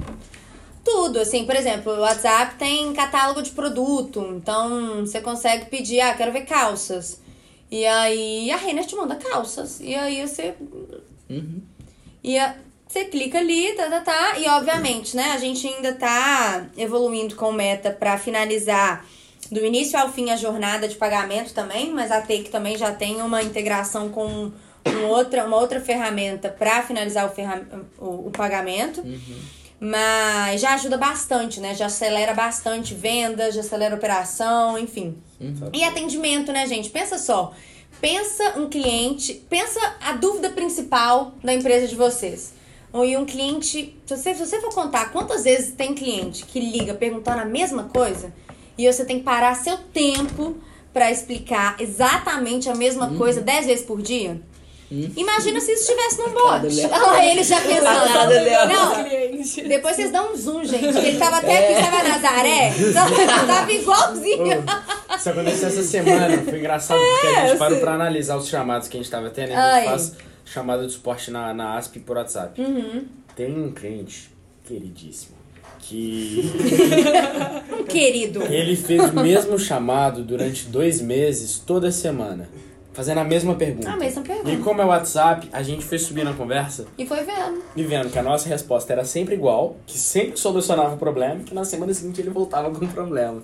tudo, 0.85 1.19
assim, 1.19 1.45
por 1.45 1.55
exemplo, 1.55 1.91
o 1.91 1.99
WhatsApp 1.99 2.55
tem 2.55 2.93
catálogo 2.93 3.41
de 3.41 3.49
produto, 3.51 4.21
então 4.37 5.01
você 5.05 5.19
consegue 5.19 5.65
pedir, 5.65 5.99
ah, 5.99 6.13
quero 6.13 6.31
ver 6.31 6.45
calças. 6.45 7.19
E 7.71 7.85
aí 7.85 8.51
a 8.51 8.55
Renner 8.55 8.85
te 8.85 8.95
manda 8.95 9.15
calças. 9.15 9.79
E 9.81 9.93
aí 9.95 10.25
você. 10.25 10.53
Uhum. 11.29 11.61
E 12.23 12.37
a- 12.37 12.55
você 12.87 13.05
clica 13.05 13.39
ali, 13.39 13.73
tá, 13.73 13.89
tá, 13.89 14.01
tá. 14.01 14.39
E 14.39 14.47
obviamente, 14.47 15.15
né, 15.17 15.31
a 15.33 15.37
gente 15.37 15.67
ainda 15.67 15.91
tá 15.93 16.67
evoluindo 16.77 17.35
com 17.35 17.51
meta 17.51 17.89
pra 17.91 18.17
finalizar 18.17 19.03
do 19.51 19.65
início 19.65 19.99
ao 19.99 20.09
fim 20.13 20.29
a 20.29 20.37
jornada 20.37 20.87
de 20.87 20.95
pagamento 20.95 21.53
também, 21.53 21.91
mas 21.91 22.11
a 22.11 22.21
Take 22.21 22.49
também 22.49 22.77
já 22.77 22.91
tem 22.91 23.21
uma 23.21 23.41
integração 23.43 24.09
com 24.09 24.51
um 24.87 25.05
outra, 25.07 25.45
uma 25.45 25.57
outra 25.57 25.81
ferramenta 25.81 26.47
pra 26.49 26.83
finalizar 26.83 27.25
o, 27.25 27.33
ferra- 27.33 27.63
o, 27.97 28.27
o 28.27 28.31
pagamento. 28.31 29.01
Mas 29.87 30.61
já 30.61 30.73
ajuda 30.73 30.97
bastante, 30.97 31.59
né? 31.59 31.75
Já 31.75 31.85
acelera 31.85 32.33
bastante 32.33 32.95
venda, 32.95 33.51
já 33.51 33.61
acelera 33.61 33.93
operação, 33.93 34.79
enfim. 34.79 35.15
E 35.71 35.83
atendimento, 35.83 36.51
né, 36.51 36.65
gente? 36.65 36.89
Pensa 36.89 37.19
só. 37.19 37.53
Pensa 38.01 38.57
um 38.57 38.67
cliente, 38.67 39.45
pensa 39.47 39.79
a 40.01 40.13
dúvida 40.13 40.49
principal 40.49 41.33
da 41.43 41.53
empresa 41.53 41.87
de 41.87 41.95
vocês. 41.95 42.53
E 42.93 43.15
um 43.15 43.25
cliente, 43.25 43.95
se 44.05 44.17
você, 44.17 44.33
se 44.33 44.45
você 44.45 44.59
for 44.59 44.73
contar 44.73 45.11
quantas 45.11 45.43
vezes 45.43 45.75
tem 45.75 45.93
cliente 45.93 46.45
que 46.45 46.59
liga 46.59 46.95
perguntando 46.95 47.41
a 47.41 47.45
mesma 47.45 47.83
coisa, 47.83 48.33
e 48.77 48.91
você 48.91 49.05
tem 49.05 49.19
que 49.19 49.23
parar 49.23 49.53
seu 49.55 49.77
tempo 49.77 50.57
pra 50.91 51.11
explicar 51.11 51.75
exatamente 51.79 52.69
a 52.69 52.75
mesma 52.75 53.13
coisa 53.15 53.39
dez 53.39 53.67
vezes 53.67 53.85
por 53.85 54.01
dia. 54.01 54.41
Imagina 54.91 55.59
se 55.59 55.71
isso 55.71 55.81
estivesse 55.91 56.19
num 56.19 56.31
Cada 56.31 56.59
bot. 56.59 56.75
Léo. 56.75 56.89
Olha 56.91 57.01
lá, 57.07 57.25
ele 57.25 57.43
já 57.43 57.59
pensando. 57.59 58.67
Não, 58.67 59.67
depois 59.67 59.95
vocês 59.95 60.11
dão 60.11 60.31
um 60.31 60.35
zoom, 60.35 60.63
gente. 60.63 60.85
Ele 60.85 61.17
tava 61.17 61.37
até 61.37 61.73
aqui, 61.73 61.83
tava 61.83 62.03
Nazaré. 62.07 62.71
Tava 63.47 63.71
igualzinho. 63.71 64.63
Isso 65.17 65.29
aconteceu 65.29 65.67
essa 65.69 65.83
semana. 65.83 66.37
Foi 66.43 66.59
engraçado 66.59 66.99
porque 66.99 67.27
a 67.27 67.47
gente 67.47 67.57
parou 67.57 67.79
pra 67.79 67.93
analisar 67.93 68.37
os 68.37 68.47
chamados 68.47 68.87
que 68.87 68.97
a 68.97 68.99
gente 69.01 69.09
tava 69.09 69.29
tendo. 69.29 69.53
A 69.53 69.73
Ai. 69.73 69.81
gente 69.81 69.89
faz 69.89 70.13
chamada 70.45 70.85
de 70.85 70.93
suporte 70.93 71.31
na, 71.31 71.53
na 71.53 71.77
ASP 71.77 71.99
por 71.99 72.17
WhatsApp. 72.17 72.61
Uhum. 72.61 73.05
Tem 73.35 73.51
um 73.51 73.71
cliente 73.71 74.31
queridíssimo 74.67 75.35
que 75.79 76.51
Um 77.79 77.83
querido. 77.83 78.43
ele 78.43 78.75
fez 78.75 79.03
o 79.09 79.13
mesmo 79.13 79.57
chamado 79.59 80.23
durante 80.23 80.65
dois 80.65 81.01
meses, 81.01 81.59
toda 81.59 81.91
semana. 81.91 82.49
Fazendo 82.95 83.19
a 83.19 83.23
mesma 83.23 83.53
pergunta. 83.55 83.91
A 83.91 83.97
mesma 83.97 84.21
pergunta. 84.23 84.49
E 84.49 84.57
como 84.57 84.81
é 84.81 84.85
o 84.85 84.87
WhatsApp, 84.87 85.47
a 85.53 85.61
gente 85.61 85.83
foi 85.85 85.99
subindo 85.99 86.29
a 86.29 86.33
conversa 86.33 86.87
E 86.97 87.05
foi 87.05 87.23
vendo. 87.23 87.61
e 87.75 87.83
vendo 87.83 88.09
que 88.09 88.17
a 88.17 88.23
nossa 88.23 88.47
resposta 88.49 88.91
era 88.93 89.03
sempre 89.05 89.35
igual, 89.35 89.75
que 89.85 89.97
sempre 89.97 90.37
solucionava 90.39 90.95
o 90.95 90.97
problema, 90.97 91.41
e 91.41 91.43
que 91.43 91.53
na 91.53 91.65
semana 91.65 91.93
seguinte 91.93 92.21
ele 92.21 92.29
voltava 92.29 92.71
com 92.71 92.83
o 92.83 92.87
problema. 92.87 93.43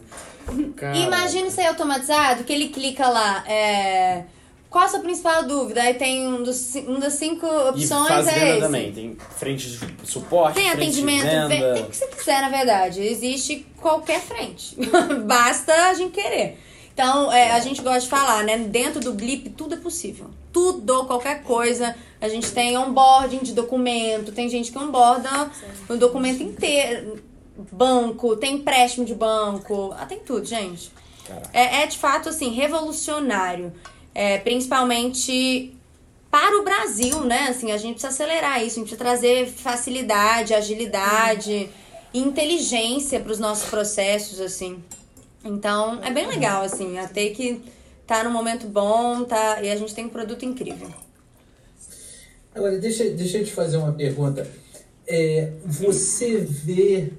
Cara, 0.76 0.98
Imagina 0.98 1.48
isso 1.48 1.60
aí 1.60 1.68
automatizado, 1.68 2.44
que 2.44 2.52
ele 2.54 2.70
clica 2.70 3.08
lá, 3.08 3.44
é... 3.48 4.24
Qual 4.70 4.86
a 4.86 4.88
sua 4.88 5.02
principal 5.02 5.44
dúvida? 5.44 5.82
Aí 5.82 5.96
tem 5.96 6.26
um, 6.26 6.44
dos, 6.44 6.74
um 6.88 6.98
das 6.98 7.16
cinco 7.16 7.46
E 7.46 7.70
opções 7.72 8.08
faz 8.08 8.28
é 8.30 8.32
venda 8.32 8.48
esse. 8.52 8.62
também. 8.62 8.92
Tem 8.94 9.18
frente 9.38 9.70
de 9.70 9.80
suporte, 10.10 10.54
Tem 10.56 10.72
frente 10.72 10.82
atendimento, 10.84 11.24
de 11.24 11.30
venda. 11.30 11.74
tem 11.74 11.84
o 11.84 11.88
que 11.88 11.98
você 11.98 12.08
quiser, 12.08 12.40
na 12.42 12.48
verdade. 12.48 13.02
Existe 13.06 13.66
qualquer 13.82 14.22
frente. 14.22 14.78
Basta 15.28 15.74
a 15.90 15.94
gente 15.94 16.12
querer. 16.14 16.58
Então, 17.02 17.34
é, 17.34 17.54
a 17.54 17.60
gente 17.60 17.82
gosta 17.82 18.02
de 18.02 18.08
falar, 18.08 18.44
né? 18.44 18.60
Dentro 18.60 19.00
do 19.00 19.12
Blip, 19.12 19.50
tudo 19.50 19.74
é 19.74 19.78
possível. 19.78 20.30
Tudo, 20.54 21.04
qualquer 21.06 21.42
coisa. 21.42 21.96
A 22.22 22.30
gente 22.30 22.52
tem 22.52 22.78
onboarding 22.78 23.40
de 23.40 23.54
documento, 23.54 24.32
tem 24.32 24.48
gente 24.48 24.72
que 24.72 24.78
onboarda 24.78 25.50
o 25.90 25.98
documento 25.98 26.44
inteiro. 26.44 27.20
Banco, 27.72 28.36
tem 28.36 28.58
empréstimo 28.58 29.04
de 29.04 29.16
banco. 29.16 29.92
Ah, 29.98 30.06
tem 30.06 30.20
tudo, 30.20 30.46
gente. 30.46 30.92
É, 31.52 31.82
é, 31.82 31.88
de 31.88 31.98
fato 31.98 32.30
assim 32.30 32.50
revolucionário, 32.52 33.74
É, 34.14 34.38
principalmente 34.38 35.74
para 36.30 36.60
o 36.60 36.64
Brasil, 36.64 37.22
né? 37.22 37.48
Assim, 37.50 37.72
a 37.72 37.78
gente 37.78 37.94
precisa 37.94 38.10
acelerar 38.10 38.60
isso, 38.60 38.80
a 38.80 38.84
gente 38.84 38.96
precisa 38.96 38.98
trazer 38.98 39.48
facilidade, 39.48 40.54
agilidade, 40.54 41.68
inteligência 42.14 43.20
para 43.20 43.32
os 43.32 43.40
nossos 43.40 43.68
processos, 43.68 44.40
assim. 44.40 44.84
Então, 45.44 46.00
é 46.04 46.12
bem 46.12 46.28
legal, 46.28 46.64
assim, 46.64 46.98
a 47.00 47.08
Take 47.08 47.62
tá 48.06 48.24
num 48.24 48.32
momento 48.32 48.68
bom, 48.68 49.24
tá, 49.24 49.62
e 49.64 49.70
a 49.72 49.76
gente 49.76 49.94
tem 49.96 50.06
um 50.06 50.10
produto 50.10 50.46
incrível. 50.46 50.90
Agora, 52.54 52.78
deixa, 52.78 53.06
deixa 53.12 53.38
eu 53.40 53.46
te 53.46 53.52
fazer 53.52 53.78
uma 53.78 53.94
pergunta. 53.94 54.48
É, 55.08 55.52
você 55.66 56.38
vê 56.38 57.12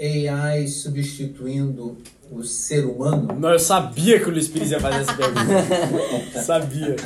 AI 0.00 0.68
substituindo 0.68 1.98
o 2.30 2.42
ser 2.42 2.84
humano? 2.86 3.34
Não, 3.38 3.50
eu 3.50 3.58
sabia 3.58 4.18
que 4.18 4.28
o 4.28 4.30
Luiz 4.30 4.48
Pires 4.48 4.70
ia 4.70 4.80
fazer 4.80 5.00
essa 5.02 5.14
pergunta. 5.14 6.40
sabia. 6.42 6.96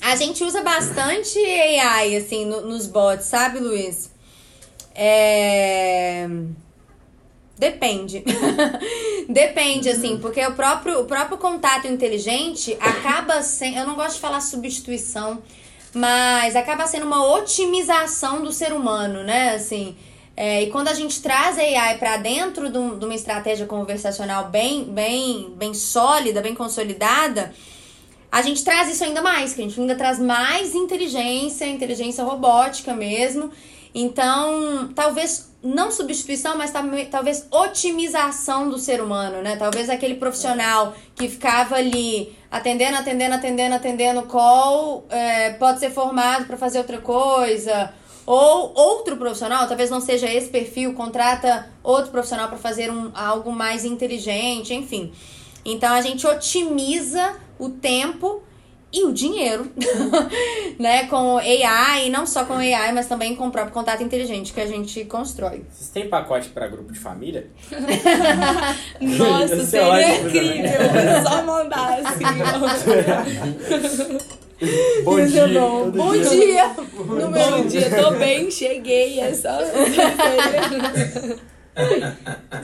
A 0.00 0.14
gente 0.16 0.44
usa 0.44 0.62
bastante 0.62 1.38
AI, 1.38 2.16
assim, 2.16 2.44
no- 2.44 2.62
nos 2.62 2.86
bots, 2.86 3.26
sabe, 3.26 3.58
Luiz? 3.58 4.10
É... 4.94 6.28
Depende. 7.66 8.24
Depende, 9.28 9.88
assim, 9.88 10.18
porque 10.18 10.44
o 10.44 10.52
próprio, 10.54 11.00
o 11.00 11.04
próprio 11.04 11.38
contato 11.38 11.86
inteligente 11.86 12.76
acaba 12.80 13.40
sendo. 13.42 13.78
Eu 13.78 13.86
não 13.86 13.94
gosto 13.94 14.14
de 14.16 14.20
falar 14.20 14.40
substituição, 14.40 15.40
mas 15.94 16.56
acaba 16.56 16.86
sendo 16.86 17.06
uma 17.06 17.24
otimização 17.36 18.42
do 18.42 18.52
ser 18.52 18.72
humano, 18.72 19.22
né? 19.22 19.54
Assim. 19.54 19.94
é, 20.36 20.62
e 20.62 20.70
quando 20.70 20.88
a 20.88 20.94
gente 20.94 21.20
traz 21.22 21.58
AI 21.58 21.98
para 21.98 22.16
dentro 22.16 22.68
de, 22.70 22.78
um- 22.78 22.98
de 22.98 23.04
uma 23.04 23.14
estratégia 23.14 23.66
conversacional 23.66 24.48
bem, 24.48 24.84
bem, 24.84 25.52
bem 25.56 25.72
sólida, 25.74 26.40
bem 26.40 26.54
consolidada, 26.54 27.52
a 28.30 28.40
gente 28.42 28.64
traz 28.64 28.90
isso 28.92 29.04
ainda 29.04 29.20
mais, 29.22 29.52
que 29.54 29.60
a 29.60 29.64
gente 29.64 29.78
ainda 29.80 29.94
traz 29.94 30.18
mais 30.18 30.74
inteligência, 30.74 31.66
inteligência 31.66 32.24
robótica 32.24 32.92
mesmo. 32.94 33.50
Então, 33.94 34.90
talvez 34.94 35.52
não 35.62 35.92
substituição, 35.92 36.56
mas 36.56 36.72
talvez 37.10 37.46
otimização 37.50 38.68
do 38.68 38.78
ser 38.78 39.00
humano, 39.00 39.42
né? 39.42 39.56
Talvez 39.56 39.88
aquele 39.88 40.14
profissional 40.16 40.94
que 41.14 41.28
ficava 41.28 41.76
ali 41.76 42.36
atendendo, 42.50 42.96
atendendo, 42.96 43.34
atendendo, 43.34 43.74
atendendo 43.74 44.22
call, 44.22 45.06
é, 45.08 45.50
pode 45.50 45.78
ser 45.78 45.90
formado 45.90 46.46
para 46.46 46.56
fazer 46.56 46.78
outra 46.78 46.98
coisa. 46.98 47.92
Ou 48.26 48.72
outro 48.74 49.16
profissional, 49.16 49.66
talvez 49.66 49.90
não 49.90 50.00
seja 50.00 50.32
esse 50.32 50.48
perfil, 50.48 50.94
contrata 50.94 51.68
outro 51.82 52.10
profissional 52.10 52.48
para 52.48 52.58
fazer 52.58 52.90
um, 52.90 53.10
algo 53.14 53.52
mais 53.52 53.84
inteligente, 53.84 54.74
enfim. 54.74 55.12
Então 55.64 55.92
a 55.92 56.00
gente 56.00 56.26
otimiza 56.26 57.36
o 57.58 57.68
tempo 57.68 58.42
e 58.92 59.04
o 59.04 59.12
dinheiro, 59.12 59.66
né? 60.78 61.06
Com 61.06 61.38
AI, 61.38 62.06
e 62.06 62.10
não 62.10 62.26
só 62.26 62.44
com 62.44 62.54
AI, 62.54 62.92
mas 62.92 63.06
também 63.06 63.34
com 63.34 63.46
o 63.46 63.50
próprio 63.50 63.72
contato 63.72 64.02
inteligente 64.02 64.52
que 64.52 64.60
a 64.60 64.66
gente 64.66 65.04
constrói. 65.06 65.62
Vocês 65.70 65.88
têm 65.90 66.08
pacote 66.08 66.50
pra 66.50 66.68
grupo 66.68 66.92
de 66.92 66.98
família? 66.98 67.46
Nossa, 69.00 69.56
Isso 69.56 69.76
é 69.76 70.04
seria 70.04 70.20
incrível. 70.20 71.22
Só 71.26 71.42
mandar 71.42 72.00
assim. 72.00 72.24
Bom 75.02 75.18
Isso 75.18 75.32
dia. 75.32 75.42
é 75.42 75.48
bom. 75.48 75.90
Bom 75.90 76.12
dia. 76.12 76.28
dia! 76.30 76.70
No 76.96 77.30
meu 77.30 77.64
dia, 77.64 77.90
tô 77.90 78.12
bem, 78.12 78.48
cheguei. 78.48 79.18
É 79.18 79.34
só. 79.34 79.58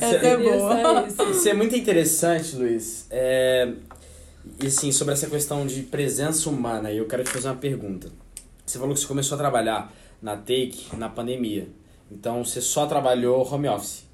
Essa 0.01 0.27
é 0.27 0.37
boa. 0.37 1.07
Isso. 1.09 1.23
Isso 1.31 1.49
é 1.49 1.55
muito 1.55 1.75
interessante, 1.75 2.55
Luiz. 2.55 3.07
É, 3.11 3.69
E 4.61 4.67
assim, 4.67 4.91
sobre 4.91 5.15
essa 5.15 5.29
questão 5.29 5.67
de 5.67 5.83
presença 5.83 6.49
humana, 6.51 6.91
eu 6.93 7.07
quero 7.07 7.23
te 7.23 7.31
fazer 7.31 7.49
uma 7.49 7.57
pergunta. 7.57 8.11
Você 8.67 8.79
falou 8.79 8.93
que 8.95 9.01
você 9.01 9.07
começou 9.07 9.37
a 9.37 9.39
trabalhar 9.39 9.93
na 10.21 10.37
Take 10.37 10.89
na 10.97 11.09
pandemia. 11.09 11.69
Então 12.11 12.45
você 12.45 12.61
só 12.61 12.87
trabalhou 12.87 13.47
home 13.51 13.69
office, 13.69 14.05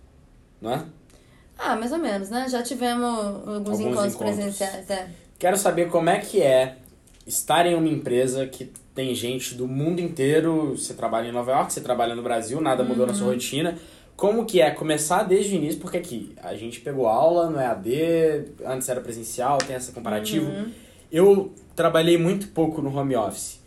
não 0.61 0.73
é? 0.73 0.85
Ah, 1.57 1.77
mais 1.77 1.93
ou 1.93 1.99
menos, 1.99 2.29
né? 2.31 2.47
Já 2.49 2.63
tivemos 2.63 3.05
alguns, 3.05 3.47
Alguns 3.57 3.81
encontros, 3.81 4.15
encontros. 4.15 4.35
presenciais. 4.35 4.91
É. 4.91 5.09
Quero 5.39 5.57
saber 5.57 5.89
como 5.89 6.11
é 6.11 6.19
que 6.19 6.43
é 6.43 6.77
estar 7.27 7.65
em 7.67 7.75
uma 7.75 7.89
empresa 7.89 8.47
que 8.47 8.71
tem 8.95 9.15
gente 9.15 9.55
do 9.55 9.67
mundo 9.67 10.01
inteiro. 10.01 10.77
Você 10.77 10.95
trabalha 10.95 11.29
em 11.29 11.33
Nova 11.33 11.53
York, 11.53 11.73
você 11.73 11.81
trabalha 11.81 12.15
no 12.15 12.23
Brasil, 12.23 12.61
nada 12.61 12.85
mudou 12.85 13.07
na 13.07 13.15
sua 13.15 13.33
rotina. 13.33 13.79
Como 14.17 14.47
que 14.47 14.61
é 14.61 14.71
começar 14.71 15.25
desde 15.25 15.55
o 15.55 15.57
início? 15.57 15.81
Porque 15.81 15.99
aqui 15.99 16.35
a 16.43 16.55
gente 16.55 16.81
pegou 16.81 17.07
aula 17.07 17.51
no 17.51 17.59
EAD, 17.59 18.53
antes 18.65 18.89
era 18.89 19.01
presencial, 19.01 19.59
tem 19.59 19.75
essa 19.75 19.93
comparativo. 19.93 20.51
Eu 21.11 21.53
trabalhei 21.75 22.17
muito 22.17 22.49
pouco 22.49 22.81
no 22.81 22.97
home 22.97 23.17
office. 23.17 23.63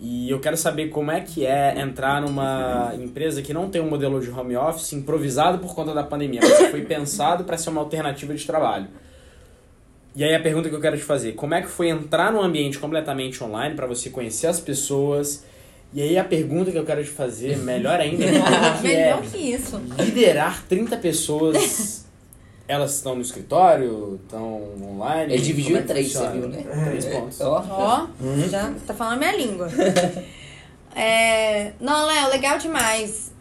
E 0.00 0.28
eu 0.28 0.40
quero 0.40 0.56
saber 0.56 0.88
como 0.88 1.12
é 1.12 1.20
que 1.20 1.46
é 1.46 1.80
entrar 1.80 2.20
numa 2.20 2.92
empresa 2.96 3.40
que 3.40 3.52
não 3.52 3.70
tem 3.70 3.80
um 3.80 3.88
modelo 3.88 4.20
de 4.20 4.30
home 4.30 4.56
office 4.56 4.92
improvisado 4.94 5.58
por 5.58 5.76
conta 5.76 5.94
da 5.94 6.02
pandemia, 6.02 6.40
mas 6.42 6.58
que 6.58 6.68
foi 6.68 6.84
pensado 6.84 7.44
para 7.44 7.56
ser 7.56 7.70
uma 7.70 7.80
alternativa 7.80 8.34
de 8.34 8.44
trabalho. 8.44 8.88
E 10.14 10.24
aí 10.24 10.34
a 10.34 10.40
pergunta 10.40 10.68
que 10.68 10.74
eu 10.74 10.80
quero 10.80 10.96
te 10.96 11.04
fazer, 11.04 11.32
como 11.32 11.54
é 11.54 11.62
que 11.62 11.68
foi 11.68 11.88
entrar 11.88 12.32
num 12.32 12.42
ambiente 12.42 12.78
completamente 12.78 13.42
online 13.42 13.74
para 13.76 13.86
você 13.86 14.10
conhecer 14.10 14.48
as 14.48 14.58
pessoas? 14.58 15.44
E 15.94 16.00
aí 16.00 16.16
a 16.18 16.24
pergunta 16.24 16.70
que 16.70 16.78
eu 16.78 16.84
quero 16.86 17.04
te 17.04 17.10
fazer, 17.10 17.58
melhor 17.58 18.00
ainda, 18.00 18.24
que 18.80 18.88
é 18.88 19.04
Melhor 19.04 19.22
que 19.22 19.36
isso. 19.38 19.80
liderar 19.98 20.64
30 20.66 20.96
pessoas? 20.96 22.06
Elas 22.66 22.94
estão 22.94 23.14
no 23.14 23.20
escritório, 23.20 24.18
estão 24.22 24.62
online? 24.82 25.34
Ele 25.34 25.42
dividiu 25.42 25.72
Como 25.76 25.78
é 25.78 25.82
em 25.82 25.86
três, 25.86 26.12
você 26.12 26.28
viu, 26.30 26.48
né? 26.48 26.62
Três 26.86 27.04
pontos. 27.06 27.40
Ó. 27.40 27.64
Ó, 27.68 28.06
já 28.48 28.72
tá 28.86 28.94
falando 28.94 29.18
minha 29.18 29.36
língua. 29.36 29.68
É, 30.94 31.72
não, 31.80 32.06
Léo, 32.06 32.28
legal 32.30 32.58
demais. 32.58 33.32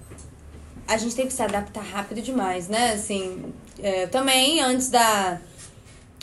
A 0.87 0.97
gente 0.97 1.15
teve 1.15 1.27
que 1.29 1.33
se 1.33 1.41
adaptar 1.43 1.83
rápido 1.83 2.21
demais, 2.21 2.67
né? 2.67 2.93
Assim, 2.93 3.53
é, 3.81 4.07
também 4.07 4.61
antes 4.61 4.89
da 4.89 5.39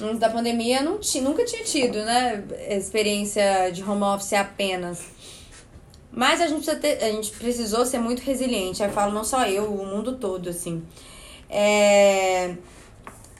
antes 0.00 0.18
da 0.20 0.30
pandemia 0.30 0.80
não 0.82 0.98
ti, 0.98 1.20
nunca 1.20 1.44
tinha 1.44 1.64
tido, 1.64 1.98
né, 2.04 2.44
experiência 2.70 3.68
de 3.72 3.82
home 3.82 4.02
office 4.04 4.32
apenas. 4.34 5.00
Mas 6.18 6.40
a 6.40 6.48
gente, 6.48 6.68
ter- 6.78 7.00
a 7.00 7.12
gente 7.12 7.30
precisou 7.30 7.86
ser 7.86 8.00
muito 8.00 8.22
resiliente. 8.22 8.82
Aí 8.82 8.88
eu 8.88 8.92
falo 8.92 9.12
não 9.12 9.22
só 9.22 9.46
eu, 9.46 9.66
o 9.66 9.86
mundo 9.86 10.16
todo, 10.16 10.48
assim. 10.48 10.82
É, 11.48 12.56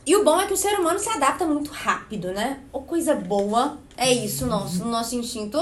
e 0.07 0.15
o 0.15 0.23
bom 0.23 0.41
é 0.41 0.47
que 0.47 0.53
o 0.53 0.57
ser 0.57 0.79
humano 0.79 0.97
se 1.01 1.09
adapta 1.09 1.45
muito 1.45 1.73
rápido, 1.73 2.29
né? 2.29 2.61
Ou 2.73 2.83
coisa 2.83 3.17
boa, 3.17 3.79
é 3.97 4.13
isso 4.13 4.47
nosso, 4.47 4.85
nosso 4.85 5.17
instinto. 5.17 5.59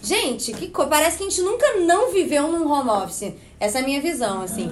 Gente, 0.00 0.52
que 0.52 0.68
co... 0.68 0.86
parece 0.86 1.18
que 1.18 1.24
a 1.24 1.28
gente 1.28 1.42
nunca 1.42 1.80
não 1.80 2.12
viveu 2.12 2.46
num 2.46 2.70
home 2.70 2.90
office. 2.90 3.32
Essa 3.58 3.78
é 3.78 3.82
a 3.82 3.84
minha 3.84 4.00
visão, 4.00 4.40
assim. 4.40 4.70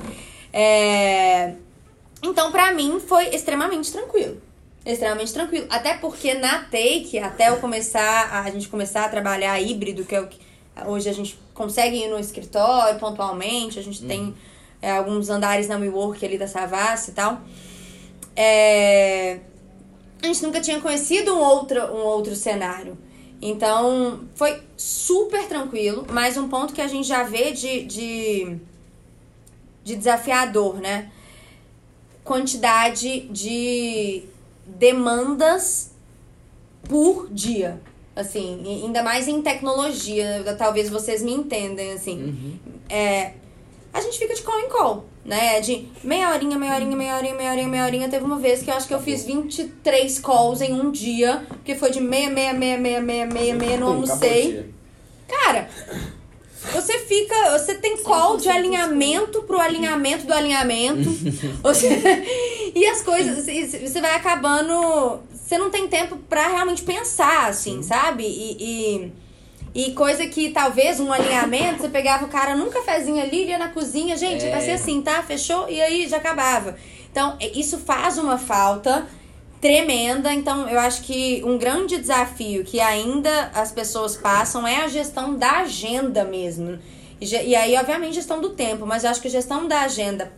É... 0.52 1.54
Então, 2.22 2.52
pra 2.52 2.72
mim, 2.72 3.00
foi 3.00 3.34
extremamente 3.34 3.90
tranquilo. 3.90 4.40
Extremamente 4.86 5.32
tranquilo. 5.32 5.66
Até 5.68 5.94
porque 5.94 6.34
na 6.34 6.60
Take, 6.60 7.18
até 7.18 7.48
eu 7.48 7.56
começar, 7.56 8.28
a 8.32 8.42
a 8.42 8.50
gente 8.52 8.68
começar 8.68 9.04
a 9.04 9.08
trabalhar 9.08 9.60
híbrido, 9.60 10.04
que 10.04 10.14
é 10.14 10.20
o 10.20 10.28
que 10.28 10.46
hoje 10.86 11.08
a 11.08 11.12
gente 11.12 11.38
consegue 11.54 11.96
ir 11.96 12.08
no 12.08 12.18
escritório 12.18 12.98
pontualmente, 12.98 13.78
a 13.78 13.82
gente 13.82 14.04
tem 14.04 14.34
é, 14.80 14.92
alguns 14.92 15.28
andares 15.28 15.68
na 15.68 15.76
WeWork 15.76 16.24
ali 16.24 16.38
da 16.38 16.46
Savassi 16.46 17.10
e 17.10 17.14
tal. 17.14 17.40
É, 18.36 19.40
a 20.22 20.26
gente 20.26 20.42
nunca 20.42 20.60
tinha 20.60 20.80
conhecido 20.80 21.34
um 21.34 21.40
outro, 21.40 21.80
um 21.86 22.04
outro 22.04 22.34
cenário. 22.34 22.96
Então, 23.40 24.24
foi 24.34 24.60
super 24.76 25.46
tranquilo. 25.46 26.06
Mas 26.10 26.36
um 26.36 26.48
ponto 26.48 26.72
que 26.72 26.80
a 26.80 26.88
gente 26.88 27.06
já 27.06 27.22
vê 27.22 27.52
de, 27.52 27.84
de, 27.84 28.56
de 29.84 29.96
desafiador, 29.96 30.80
né? 30.80 31.10
Quantidade 32.24 33.20
de 33.28 34.24
demandas 34.66 35.92
por 36.88 37.28
dia. 37.30 37.80
Assim, 38.20 38.60
ainda 38.84 39.00
mais 39.02 39.28
em 39.28 39.40
tecnologia, 39.40 40.42
talvez 40.58 40.90
vocês 40.90 41.22
me 41.22 41.32
entendem, 41.32 41.92
assim. 41.92 42.58
É, 42.88 43.32
a 43.92 44.00
gente 44.00 44.18
fica 44.18 44.34
de 44.34 44.42
call 44.42 44.58
em 44.60 44.68
call, 44.68 45.04
né? 45.24 45.60
De 45.60 45.86
meia 46.02 46.30
horinha, 46.30 46.58
meia 46.58 46.74
horinha, 46.74 46.96
meia 46.96 47.14
horinha, 47.16 47.34
meia 47.36 47.50
horinha, 47.52 47.68
meia 47.68 47.84
horinha. 47.84 48.08
Teve 48.08 48.24
uma 48.24 48.38
vez 48.38 48.60
que 48.62 48.70
eu 48.70 48.74
acho 48.74 48.88
que 48.88 48.94
eu 48.94 49.00
fiz 49.00 49.24
23 49.24 50.18
calls 50.18 50.60
em 50.60 50.72
um 50.80 50.90
dia, 50.90 51.44
porque 51.48 51.76
foi 51.76 51.90
de 51.92 52.00
meia, 52.00 52.28
meia, 52.28 52.52
meia, 52.52 52.76
meia, 52.76 53.00
meia, 53.00 53.26
meia, 53.26 53.54
meia, 53.54 53.76
não 53.78 53.86
almocei. 54.08 54.74
Cara, 55.28 55.68
você 56.72 56.98
fica. 56.98 57.56
Você 57.56 57.74
tem 57.76 57.98
call 57.98 58.36
de 58.36 58.48
alinhamento 58.48 59.42
pro 59.42 59.60
alinhamento 59.60 60.26
do 60.26 60.32
alinhamento. 60.34 61.08
Você- 61.62 61.88
e 62.74 62.84
as 62.86 63.00
coisas. 63.02 63.44
Você 63.46 64.00
vai 64.00 64.16
acabando. 64.16 65.20
Você 65.48 65.56
não 65.56 65.70
tem 65.70 65.88
tempo 65.88 66.18
pra 66.28 66.46
realmente 66.48 66.82
pensar, 66.82 67.48
assim, 67.48 67.82
sabe? 67.82 68.22
E. 68.24 68.56
e 68.60 69.12
e 69.74 69.92
coisa 69.92 70.26
que 70.26 70.48
talvez 70.48 70.98
um 70.98 71.12
alinhamento, 71.12 71.82
você 71.82 71.88
pegava 71.90 72.24
o 72.24 72.28
cara 72.28 72.56
num 72.56 72.70
cafezinho 72.70 73.22
ali, 73.22 73.44
ia 73.44 73.58
na 73.58 73.68
cozinha, 73.68 74.16
gente, 74.16 74.44
É. 74.46 74.50
vai 74.50 74.60
ser 74.62 74.72
assim, 74.72 75.00
tá? 75.02 75.22
Fechou? 75.22 75.68
E 75.68 75.80
aí 75.80 76.08
já 76.08 76.16
acabava. 76.16 76.74
Então, 77.12 77.36
é- 77.38 77.50
isso 77.56 77.76
faz 77.78 78.16
uma 78.18 78.38
falta 78.38 79.06
tremenda. 79.60 80.32
Então, 80.32 80.68
eu 80.68 80.80
acho 80.80 81.02
que 81.02 81.42
um 81.44 81.58
grande 81.58 81.98
desafio 81.98 82.64
que 82.64 82.80
ainda 82.80 83.50
as 83.54 83.70
pessoas 83.70 84.16
passam 84.16 84.66
é 84.66 84.82
a 84.82 84.88
gestão 84.88 85.36
da 85.36 85.58
agenda 85.60 86.24
mesmo. 86.24 86.78
E, 87.20 87.26
e 87.26 87.54
aí, 87.54 87.76
obviamente, 87.76 88.14
gestão 88.14 88.40
do 88.40 88.50
tempo, 88.50 88.86
mas 88.86 89.04
eu 89.04 89.10
acho 89.10 89.20
que 89.20 89.28
gestão 89.28 89.68
da 89.68 89.82
agenda 89.82 90.32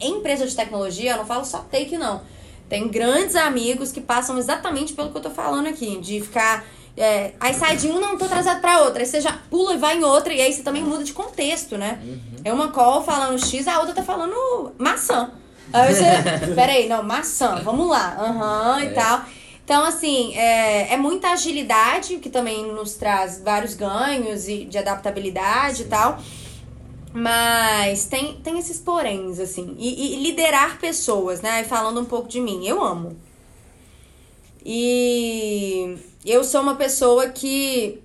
em 0.00 0.16
empresa 0.16 0.46
de 0.46 0.56
tecnologia, 0.56 1.12
eu 1.12 1.16
não 1.18 1.26
falo 1.26 1.44
só 1.44 1.58
take, 1.70 1.96
não. 1.98 2.22
Tem 2.70 2.86
grandes 2.86 3.34
amigos 3.34 3.90
que 3.90 4.00
passam 4.00 4.38
exatamente 4.38 4.92
pelo 4.92 5.10
que 5.10 5.18
eu 5.18 5.22
tô 5.22 5.30
falando 5.30 5.66
aqui, 5.66 5.98
de 5.98 6.20
ficar. 6.20 6.64
é, 6.96 7.32
aí 7.40 7.52
sai 7.52 7.76
de 7.76 7.88
um, 7.88 7.98
não 7.98 8.16
tô 8.16 8.26
atrasado 8.26 8.60
pra 8.60 8.82
outra. 8.82 9.00
Aí 9.00 9.06
você 9.06 9.20
já 9.20 9.32
pula 9.50 9.74
e 9.74 9.76
vai 9.76 9.98
em 9.98 10.04
outra, 10.04 10.32
e 10.32 10.40
aí 10.40 10.52
você 10.52 10.62
também 10.62 10.82
muda 10.82 11.02
de 11.02 11.12
contexto, 11.12 11.76
né? 11.76 11.98
É 12.44 12.52
uma 12.52 12.68
call 12.68 13.02
falando 13.02 13.44
X, 13.44 13.66
a 13.66 13.80
outra 13.80 13.92
tá 13.92 14.04
falando 14.04 14.72
maçã. 14.78 15.32
Aí 15.72 15.92
você. 15.92 16.04
Peraí, 16.54 16.88
não, 16.88 17.02
maçã, 17.02 17.60
vamos 17.64 17.88
lá. 17.88 18.16
Aham 18.20 18.84
e 18.84 18.90
tal. 18.90 19.24
Então, 19.64 19.84
assim, 19.84 20.34
é, 20.36 20.94
é 20.94 20.96
muita 20.96 21.30
agilidade, 21.30 22.18
que 22.18 22.30
também 22.30 22.72
nos 22.72 22.94
traz 22.94 23.40
vários 23.40 23.74
ganhos 23.74 24.48
e 24.48 24.64
de 24.64 24.78
adaptabilidade 24.78 25.82
e 25.82 25.84
tal. 25.86 26.20
Mas 27.12 28.04
tem, 28.06 28.36
tem 28.36 28.58
esses 28.58 28.78
poréns, 28.78 29.40
assim. 29.40 29.74
E, 29.78 30.14
e 30.14 30.22
liderar 30.22 30.78
pessoas, 30.80 31.40
né? 31.40 31.64
Falando 31.64 32.00
um 32.00 32.04
pouco 32.04 32.28
de 32.28 32.40
mim, 32.40 32.66
eu 32.66 32.82
amo. 32.82 33.16
E 34.64 35.96
eu 36.24 36.44
sou 36.44 36.60
uma 36.60 36.76
pessoa 36.76 37.28
que 37.30 38.00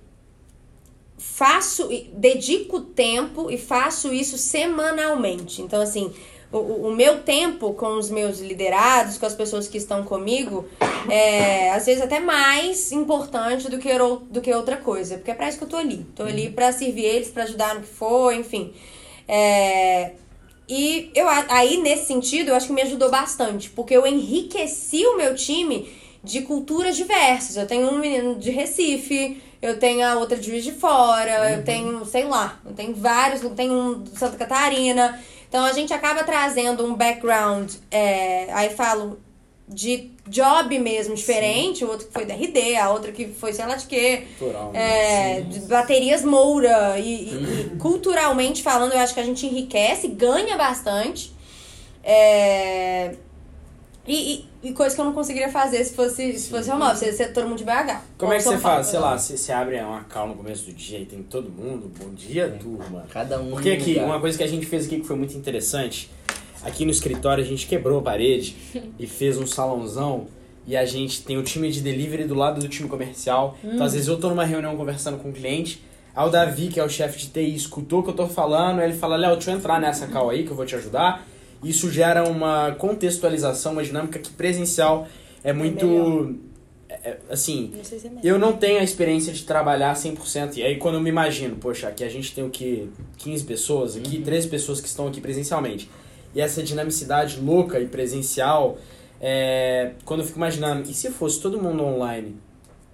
faço, 1.18 1.88
dedico 2.14 2.80
tempo 2.80 3.50
e 3.50 3.58
faço 3.58 4.12
isso 4.12 4.38
semanalmente. 4.38 5.60
Então, 5.62 5.80
assim, 5.82 6.12
o- 6.50 6.88
o, 6.88 6.94
meu 6.96 7.22
tempo 7.22 7.74
com 7.74 7.98
os 7.98 8.08
meus 8.10 8.38
liderados, 8.40 9.18
com 9.18 9.26
as 9.26 9.34
pessoas 9.34 9.68
que 9.68 9.76
estão 9.76 10.02
comigo, 10.02 10.64
é 11.10 11.70
às 11.72 11.86
vezes 11.86 12.02
até 12.02 12.20
mais 12.20 12.90
importante 12.90 13.68
do 13.70 13.78
que, 13.78 13.90
do 14.30 14.40
que 14.40 14.52
outra 14.52 14.78
coisa. 14.78 15.16
Porque 15.18 15.30
é 15.30 15.34
pra 15.34 15.48
isso 15.48 15.58
que 15.58 15.64
eu 15.64 15.68
tô 15.68 15.76
ali. 15.76 16.06
Tô 16.16 16.22
ali 16.22 16.50
pra 16.50 16.72
servir 16.72 17.04
eles, 17.04 17.28
pra 17.28 17.42
ajudar 17.44 17.74
no 17.74 17.82
que 17.82 17.86
for, 17.88 18.32
enfim. 18.34 18.72
É, 19.28 20.12
e 20.68 21.10
eu, 21.14 21.26
aí, 21.28 21.76
nesse 21.78 22.06
sentido, 22.06 22.48
eu 22.48 22.56
acho 22.56 22.66
que 22.66 22.72
me 22.72 22.82
ajudou 22.82 23.10
bastante, 23.10 23.70
porque 23.70 23.96
eu 23.96 24.06
enriqueci 24.06 25.04
o 25.06 25.16
meu 25.16 25.34
time 25.34 25.88
de 26.24 26.42
culturas 26.42 26.96
diversas. 26.96 27.56
Eu 27.56 27.66
tenho 27.66 27.88
um 27.88 27.98
menino 27.98 28.34
de 28.34 28.50
Recife, 28.50 29.40
eu 29.62 29.78
tenho 29.78 30.04
a 30.04 30.16
outra 30.16 30.36
de 30.36 30.46
Juiz 30.46 30.64
de 30.64 30.72
Fora, 30.72 31.52
eu 31.52 31.64
tenho, 31.64 32.04
sei 32.04 32.24
lá, 32.24 32.60
eu 32.64 32.72
tenho 32.72 32.94
vários, 32.94 33.42
eu 33.42 33.50
tenho 33.50 33.72
um 33.72 34.02
de 34.02 34.18
Santa 34.18 34.36
Catarina. 34.36 35.20
Então 35.48 35.64
a 35.64 35.72
gente 35.72 35.92
acaba 35.92 36.24
trazendo 36.24 36.84
um 36.84 36.94
background, 36.94 37.72
é, 37.90 38.52
aí 38.52 38.70
falo 38.70 39.18
de 39.68 40.12
job 40.28 40.78
mesmo 40.78 41.14
diferente, 41.14 41.84
o 41.84 41.88
outro 41.88 42.06
que 42.06 42.12
foi 42.12 42.24
da 42.24 42.34
RD, 42.34 42.76
a 42.76 42.90
outra 42.90 43.10
que 43.10 43.26
foi 43.26 43.52
sei 43.52 43.66
lá 43.66 43.74
de 43.74 43.86
quê. 43.86 44.22
Cultural, 44.38 44.70
É, 44.74 45.40
de 45.40 45.60
baterias 45.60 46.22
Moura 46.22 46.98
e, 46.98 47.28
e- 47.30 47.70
e 47.74 47.76
culturalmente 47.78 48.62
falando, 48.62 48.92
eu 48.92 48.98
acho 49.00 49.12
que 49.14 49.20
a 49.20 49.24
gente 49.24 49.44
enriquece, 49.46 50.06
ganha 50.08 50.56
bastante. 50.56 51.32
É, 52.04 53.14
e, 54.06 54.46
e, 54.62 54.68
e 54.68 54.72
coisa 54.72 54.94
que 54.94 55.00
eu 55.00 55.04
não 55.04 55.12
conseguiria 55.12 55.48
fazer 55.50 55.84
se 55.84 55.92
fosse, 55.94 56.38
se 56.38 56.48
fosse 56.48 56.70
home 56.70 56.84
office, 56.84 57.16
ser 57.16 57.32
todo 57.32 57.48
mundo 57.48 57.58
de 57.58 57.64
BH. 57.64 58.00
Como 58.16 58.32
é 58.32 58.36
que 58.36 58.44
você 58.44 58.56
faz? 58.58 58.86
Sei 58.86 59.00
lá, 59.00 59.18
você, 59.18 59.36
você 59.36 59.50
abre 59.52 59.80
uma 59.80 60.04
call 60.04 60.28
no 60.28 60.36
começo 60.36 60.64
do 60.66 60.72
dia 60.72 61.00
e 61.00 61.04
tem 61.06 61.24
todo 61.24 61.50
mundo. 61.50 61.90
Bom 61.98 62.10
dia, 62.14 62.56
turma. 62.62 63.04
Cada 63.10 63.40
um. 63.40 63.50
Porque 63.50 63.70
aqui, 63.70 63.94
lugar. 63.94 64.06
uma 64.06 64.20
coisa 64.20 64.38
que 64.38 64.44
a 64.44 64.46
gente 64.46 64.64
fez 64.64 64.86
aqui 64.86 65.00
que 65.00 65.06
foi 65.06 65.16
muito 65.16 65.36
interessante, 65.36 66.08
aqui 66.66 66.84
no 66.84 66.90
escritório 66.90 67.42
a 67.42 67.46
gente 67.46 67.66
quebrou 67.66 68.00
a 68.00 68.02
parede 68.02 68.56
e 68.98 69.06
fez 69.06 69.38
um 69.38 69.46
salãozão 69.46 70.26
e 70.66 70.76
a 70.76 70.84
gente 70.84 71.22
tem 71.22 71.38
o 71.38 71.42
time 71.42 71.70
de 71.70 71.80
delivery 71.80 72.24
do 72.24 72.34
lado 72.34 72.60
do 72.60 72.68
time 72.68 72.88
comercial. 72.88 73.56
Então, 73.62 73.86
às 73.86 73.92
vezes 73.92 74.08
eu 74.08 74.18
tô 74.18 74.28
numa 74.28 74.44
reunião 74.44 74.76
conversando 74.76 75.16
com 75.18 75.30
o 75.30 75.32
cliente, 75.32 75.80
aí 76.14 76.26
o 76.26 76.30
Davi, 76.30 76.66
que 76.66 76.80
é 76.80 76.84
o 76.84 76.88
chefe 76.88 77.18
de 77.20 77.28
TI, 77.28 77.54
escutou 77.54 78.00
o 78.00 78.02
que 78.02 78.10
eu 78.10 78.14
tô 78.14 78.26
falando, 78.26 78.80
aí 78.80 78.90
ele 78.90 78.98
fala, 78.98 79.16
Léo, 79.16 79.34
deixa 79.36 79.52
eu 79.52 79.56
entrar 79.56 79.80
nessa 79.80 80.08
call 80.08 80.30
aí 80.30 80.42
que 80.44 80.50
eu 80.50 80.56
vou 80.56 80.66
te 80.66 80.74
ajudar. 80.74 81.24
Isso 81.62 81.90
gera 81.90 82.28
uma 82.28 82.72
contextualização, 82.72 83.72
uma 83.72 83.84
dinâmica 83.84 84.18
que 84.18 84.30
presencial 84.30 85.06
é 85.44 85.52
muito... 85.52 86.36
é- 86.88 87.10
é, 87.10 87.18
assim, 87.30 87.72
Não 87.76 87.84
se 87.84 87.94
é 87.94 88.10
eu 88.24 88.38
não 88.38 88.52
tenho 88.52 88.80
a 88.80 88.82
experiência 88.82 89.32
de 89.32 89.44
trabalhar 89.44 89.94
100%. 89.94 90.56
E 90.56 90.62
aí, 90.62 90.76
quando 90.76 90.96
eu 90.96 91.00
me 91.00 91.10
imagino, 91.10 91.56
poxa, 91.56 91.88
aqui 91.88 92.02
a 92.02 92.08
gente 92.08 92.34
tem 92.34 92.44
o 92.44 92.50
que? 92.50 92.88
15 93.18 93.44
pessoas 93.44 93.96
aqui, 93.96 94.20
13 94.20 94.48
pessoas 94.48 94.80
que 94.80 94.88
estão 94.88 95.06
aqui 95.06 95.20
presencialmente. 95.20 95.88
E 96.36 96.40
essa 96.42 96.62
dinamicidade 96.62 97.40
louca 97.40 97.80
e 97.80 97.86
presencial, 97.88 98.76
é, 99.18 99.92
quando 100.04 100.20
eu 100.20 100.26
fico 100.26 100.38
imaginando, 100.38 100.82
e 100.82 100.92
se 100.92 101.10
fosse 101.10 101.40
todo 101.40 101.58
mundo 101.58 101.82
online? 101.82 102.36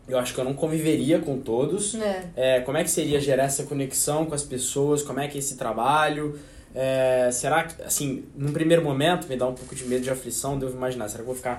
Eu 0.07 0.17
acho 0.17 0.33
que 0.33 0.39
eu 0.39 0.45
não 0.45 0.55
conviveria 0.55 1.19
com 1.19 1.41
todos. 1.41 1.97
É. 1.97 2.31
É, 2.37 2.61
como 2.61 2.79
é 2.79 2.85
que 2.85 2.91
seria 2.91 3.21
gerar 3.21 3.43
essa 3.43 3.65
conexão 3.65 4.27
com 4.27 4.35
as 4.37 4.45
pessoas? 4.45 5.03
Como 5.03 5.19
é 5.19 5.27
que 5.27 5.39
é 5.39 5.41
esse 5.41 5.57
trabalho? 5.57 6.39
É, 6.73 7.31
será 7.33 7.65
que, 7.65 7.83
assim, 7.83 8.25
num 8.37 8.53
primeiro 8.53 8.85
momento, 8.85 9.27
me 9.27 9.37
dá 9.37 9.49
um 9.49 9.55
pouco 9.55 9.75
de 9.75 9.87
medo 9.87 10.05
de 10.05 10.11
aflição, 10.11 10.57
devo 10.57 10.77
imaginar, 10.77 11.09
será 11.09 11.25
que 11.25 11.29
eu 11.29 11.35
vou 11.35 11.35
ficar 11.35 11.59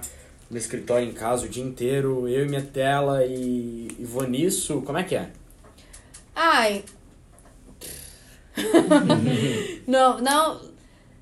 no 0.50 0.58
escritório 0.58 1.06
em 1.06 1.12
casa 1.12 1.46
o 1.46 1.50
dia 1.50 1.64
inteiro, 1.66 2.30
eu 2.30 2.46
e 2.46 2.48
minha 2.48 2.62
tela 2.62 3.26
e, 3.26 3.90
e 4.00 4.06
vou 4.06 4.26
nisso? 4.26 4.82
Como 4.86 4.98
é 4.98 5.04
que 5.04 5.16
é? 5.16 5.32
Ai. 6.34 6.86
não, 9.86 10.22
não. 10.22 10.73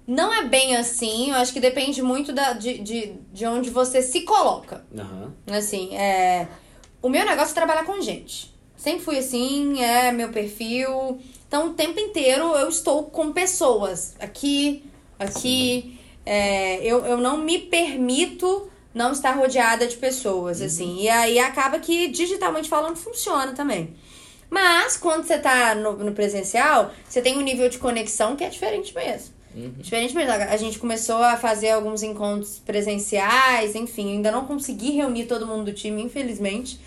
Não 0.08 0.34
é 0.34 0.44
bem 0.44 0.76
assim. 0.76 1.30
Eu 1.30 1.38
acho 1.38 1.54
que 1.54 1.60
depende 1.60 2.02
muito 2.02 2.34
da, 2.34 2.54
de, 2.54 2.80
de, 2.80 3.14
de 3.32 3.46
onde 3.46 3.70
você 3.70 4.02
se 4.02 4.22
coloca. 4.22 4.86
Aham. 4.98 5.34
Assim, 5.48 5.96
é. 5.96 6.48
O 7.02 7.10
meu 7.10 7.26
negócio 7.26 7.52
é 7.52 7.56
trabalhar 7.56 7.84
com 7.84 8.02
gente. 8.02 8.54
Sempre 8.76 9.04
fui 9.04 9.18
assim, 9.18 9.82
é 9.82 10.12
meu 10.12 10.30
perfil. 10.30 11.20
Então, 11.48 11.68
o 11.68 11.74
tempo 11.74 12.00
inteiro 12.00 12.56
eu 12.56 12.68
estou 12.70 13.04
com 13.04 13.32
pessoas. 13.32 14.16
Aqui, 14.20 14.84
aqui. 15.20 16.00
É, 16.26 16.84
eu, 16.86 17.06
eu 17.06 17.18
não 17.18 17.38
me 17.38 17.58
permito 17.60 18.70
não 18.94 19.12
estar 19.12 19.32
rodeada 19.32 19.88
de 19.88 19.96
pessoas, 19.98 20.62
assim. 20.62 21.02
E 21.02 21.10
aí 21.10 21.40
acaba 21.40 21.80
que, 21.80 22.08
digitalmente 22.08 22.70
falando, 22.70 22.96
funciona 22.96 23.54
também. 23.54 23.96
Mas, 24.50 24.98
quando 24.98 25.26
você 25.26 25.38
tá 25.38 25.74
no, 25.74 25.94
no 25.94 26.12
presencial, 26.12 26.92
você 27.08 27.22
tem 27.22 27.38
um 27.38 27.42
nível 27.42 27.70
de 27.70 27.78
conexão 27.78 28.36
que 28.36 28.44
é 28.44 28.50
diferente 28.50 28.94
mesmo. 28.94 29.34
Diferente 29.78 30.16
mesmo. 30.16 30.32
A 30.32 30.58
gente 30.58 30.80
começou 30.80 31.18
a 31.18 31.36
fazer 31.36 31.72
alguns 31.72 32.04
encontros 32.04 32.60
presenciais, 32.60 33.76
enfim, 33.76 34.14
ainda 34.14 34.32
não 34.32 34.46
consegui 34.46 34.92
reunir 34.92 35.26
todo 35.26 35.46
mundo 35.46 35.66
do 35.66 35.74
time, 35.74 36.02
infelizmente. 36.02 36.80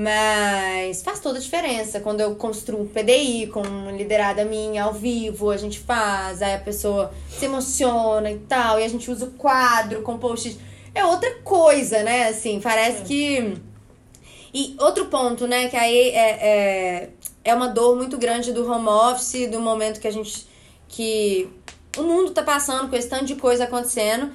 Mas 0.00 1.02
faz 1.02 1.18
toda 1.18 1.38
a 1.38 1.40
diferença. 1.40 1.98
Quando 1.98 2.20
eu 2.20 2.36
construo 2.36 2.82
um 2.82 2.86
PDI 2.86 3.48
com 3.48 3.60
uma 3.62 3.90
liderada 3.90 4.44
minha 4.44 4.84
ao 4.84 4.92
vivo, 4.92 5.50
a 5.50 5.56
gente 5.56 5.80
faz, 5.80 6.40
aí 6.40 6.54
a 6.54 6.58
pessoa 6.60 7.12
se 7.28 7.46
emociona 7.46 8.30
e 8.30 8.38
tal, 8.38 8.78
e 8.78 8.84
a 8.84 8.88
gente 8.88 9.10
usa 9.10 9.26
o 9.26 9.32
quadro 9.32 10.02
com 10.02 10.16
post 10.16 10.56
É 10.94 11.04
outra 11.04 11.40
coisa, 11.42 12.04
né? 12.04 12.28
Assim, 12.28 12.60
parece 12.60 13.02
que. 13.02 13.56
E 14.54 14.76
outro 14.78 15.06
ponto, 15.06 15.46
né, 15.46 15.68
que 15.68 15.76
aí 15.76 16.10
é, 16.10 16.30
é, 16.30 17.10
é 17.44 17.54
uma 17.54 17.68
dor 17.68 17.96
muito 17.96 18.16
grande 18.16 18.52
do 18.52 18.70
home 18.70 18.88
office, 18.88 19.50
do 19.50 19.60
momento 19.60 20.00
que 20.00 20.06
a 20.06 20.12
gente. 20.12 20.46
que 20.86 21.50
o 21.96 22.02
mundo 22.02 22.30
tá 22.32 22.42
passando 22.42 22.88
com 22.88 22.96
esse 22.96 23.08
tanto 23.08 23.24
de 23.24 23.34
coisa 23.36 23.64
acontecendo, 23.64 24.30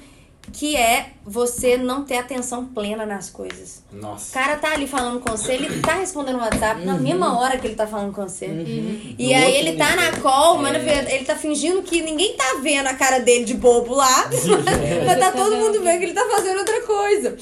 que 0.52 0.76
é 0.76 1.12
você 1.24 1.78
não 1.78 2.04
ter 2.04 2.18
atenção 2.18 2.66
plena 2.66 3.06
nas 3.06 3.30
coisas. 3.30 3.82
O 3.90 3.96
Nossa. 3.96 4.30
cara 4.30 4.56
tá 4.56 4.72
ali 4.74 4.86
falando 4.86 5.18
com 5.20 5.30
você, 5.34 5.54
ele 5.54 5.80
tá 5.80 5.94
respondendo 5.94 6.34
o 6.36 6.40
WhatsApp 6.40 6.84
na 6.84 6.98
mesma 6.98 7.38
hora 7.40 7.56
que 7.56 7.66
ele 7.66 7.74
tá 7.74 7.86
falando 7.86 8.12
com 8.12 8.28
você. 8.28 8.46
Uhum. 8.48 9.14
E 9.18 9.28
No 9.28 9.34
aí 9.42 9.56
ele 9.56 9.72
tá 9.78 9.96
na 9.96 10.06
nível. 10.10 10.20
call, 10.22 10.58
mas 10.58 10.74
É. 10.74 10.78
na 10.78 10.84
verdade 10.84 11.14
ele 11.14 11.24
tá 11.24 11.34
fingindo 11.34 11.82
que 11.82 12.02
ninguém 12.02 12.34
tá 12.36 12.58
vendo 12.62 12.86
a 12.88 12.94
cara 12.94 13.20
dele 13.20 13.44
de 13.46 13.54
bobo 13.54 13.94
lá. 13.94 14.28
mas 15.06 15.18
tá 15.18 15.32
todo 15.32 15.56
mundo 15.56 15.80
vendo 15.82 15.98
que 15.98 16.04
ele 16.04 16.12
tá 16.14 16.26
fazendo 16.30 16.58
outra 16.58 16.82
coisa. 16.82 17.36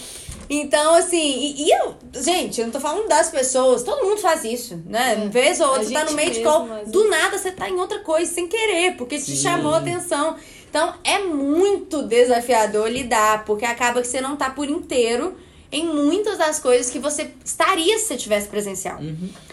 Então, 0.54 0.94
assim, 0.96 1.16
e, 1.16 1.62
e 1.62 1.70
eu, 1.70 1.94
gente, 2.12 2.60
eu 2.60 2.66
não 2.66 2.72
tô 2.72 2.78
falando 2.78 3.08
das 3.08 3.30
pessoas, 3.30 3.82
todo 3.82 4.04
mundo 4.04 4.20
faz 4.20 4.44
isso, 4.44 4.78
né? 4.84 5.24
É. 5.24 5.28
Vez 5.28 5.58
ou 5.60 5.68
outra, 5.68 5.84
você 5.84 5.94
tá 5.94 6.04
no 6.04 6.12
meio 6.12 6.30
de 6.30 6.40
call, 6.40 6.68
do 6.88 7.08
nada 7.08 7.38
você 7.38 7.50
tá 7.50 7.70
em 7.70 7.80
outra 7.80 8.00
coisa, 8.00 8.30
sem 8.30 8.46
querer, 8.46 8.94
porque 8.98 9.16
te 9.16 9.34
Sim. 9.34 9.36
chamou 9.36 9.72
a 9.72 9.78
atenção. 9.78 10.36
Então, 10.68 10.92
é 11.04 11.20
muito 11.20 12.02
desafiador 12.02 12.90
lidar, 12.90 13.46
porque 13.46 13.64
acaba 13.64 14.02
que 14.02 14.06
você 14.06 14.20
não 14.20 14.36
tá 14.36 14.50
por 14.50 14.68
inteiro 14.68 15.34
em 15.70 15.86
muitas 15.86 16.36
das 16.36 16.60
coisas 16.60 16.90
que 16.90 16.98
você 16.98 17.30
estaria 17.42 17.98
se 17.98 18.08
você 18.08 18.16
tivesse 18.18 18.48
presencial. 18.48 18.98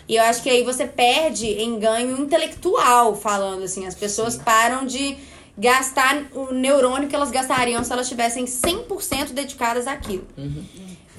E 0.05 0.17
eu 0.17 0.23
acho 0.23 0.43
que 0.43 0.49
aí 0.49 0.63
você 0.63 0.85
perde 0.85 1.47
em 1.47 1.79
ganho 1.79 2.19
intelectual, 2.19 3.15
falando 3.15 3.63
assim. 3.63 3.87
As 3.87 3.95
pessoas 3.95 4.35
param 4.35 4.85
de 4.85 5.17
gastar 5.59 6.25
o 6.33 6.53
neurônio 6.53 7.09
que 7.09 7.15
elas 7.15 7.29
gastariam 7.29 7.83
se 7.83 7.91
elas 7.91 8.05
estivessem 8.05 8.45
100% 8.45 9.33
dedicadas 9.33 9.87
àquilo. 9.87 10.25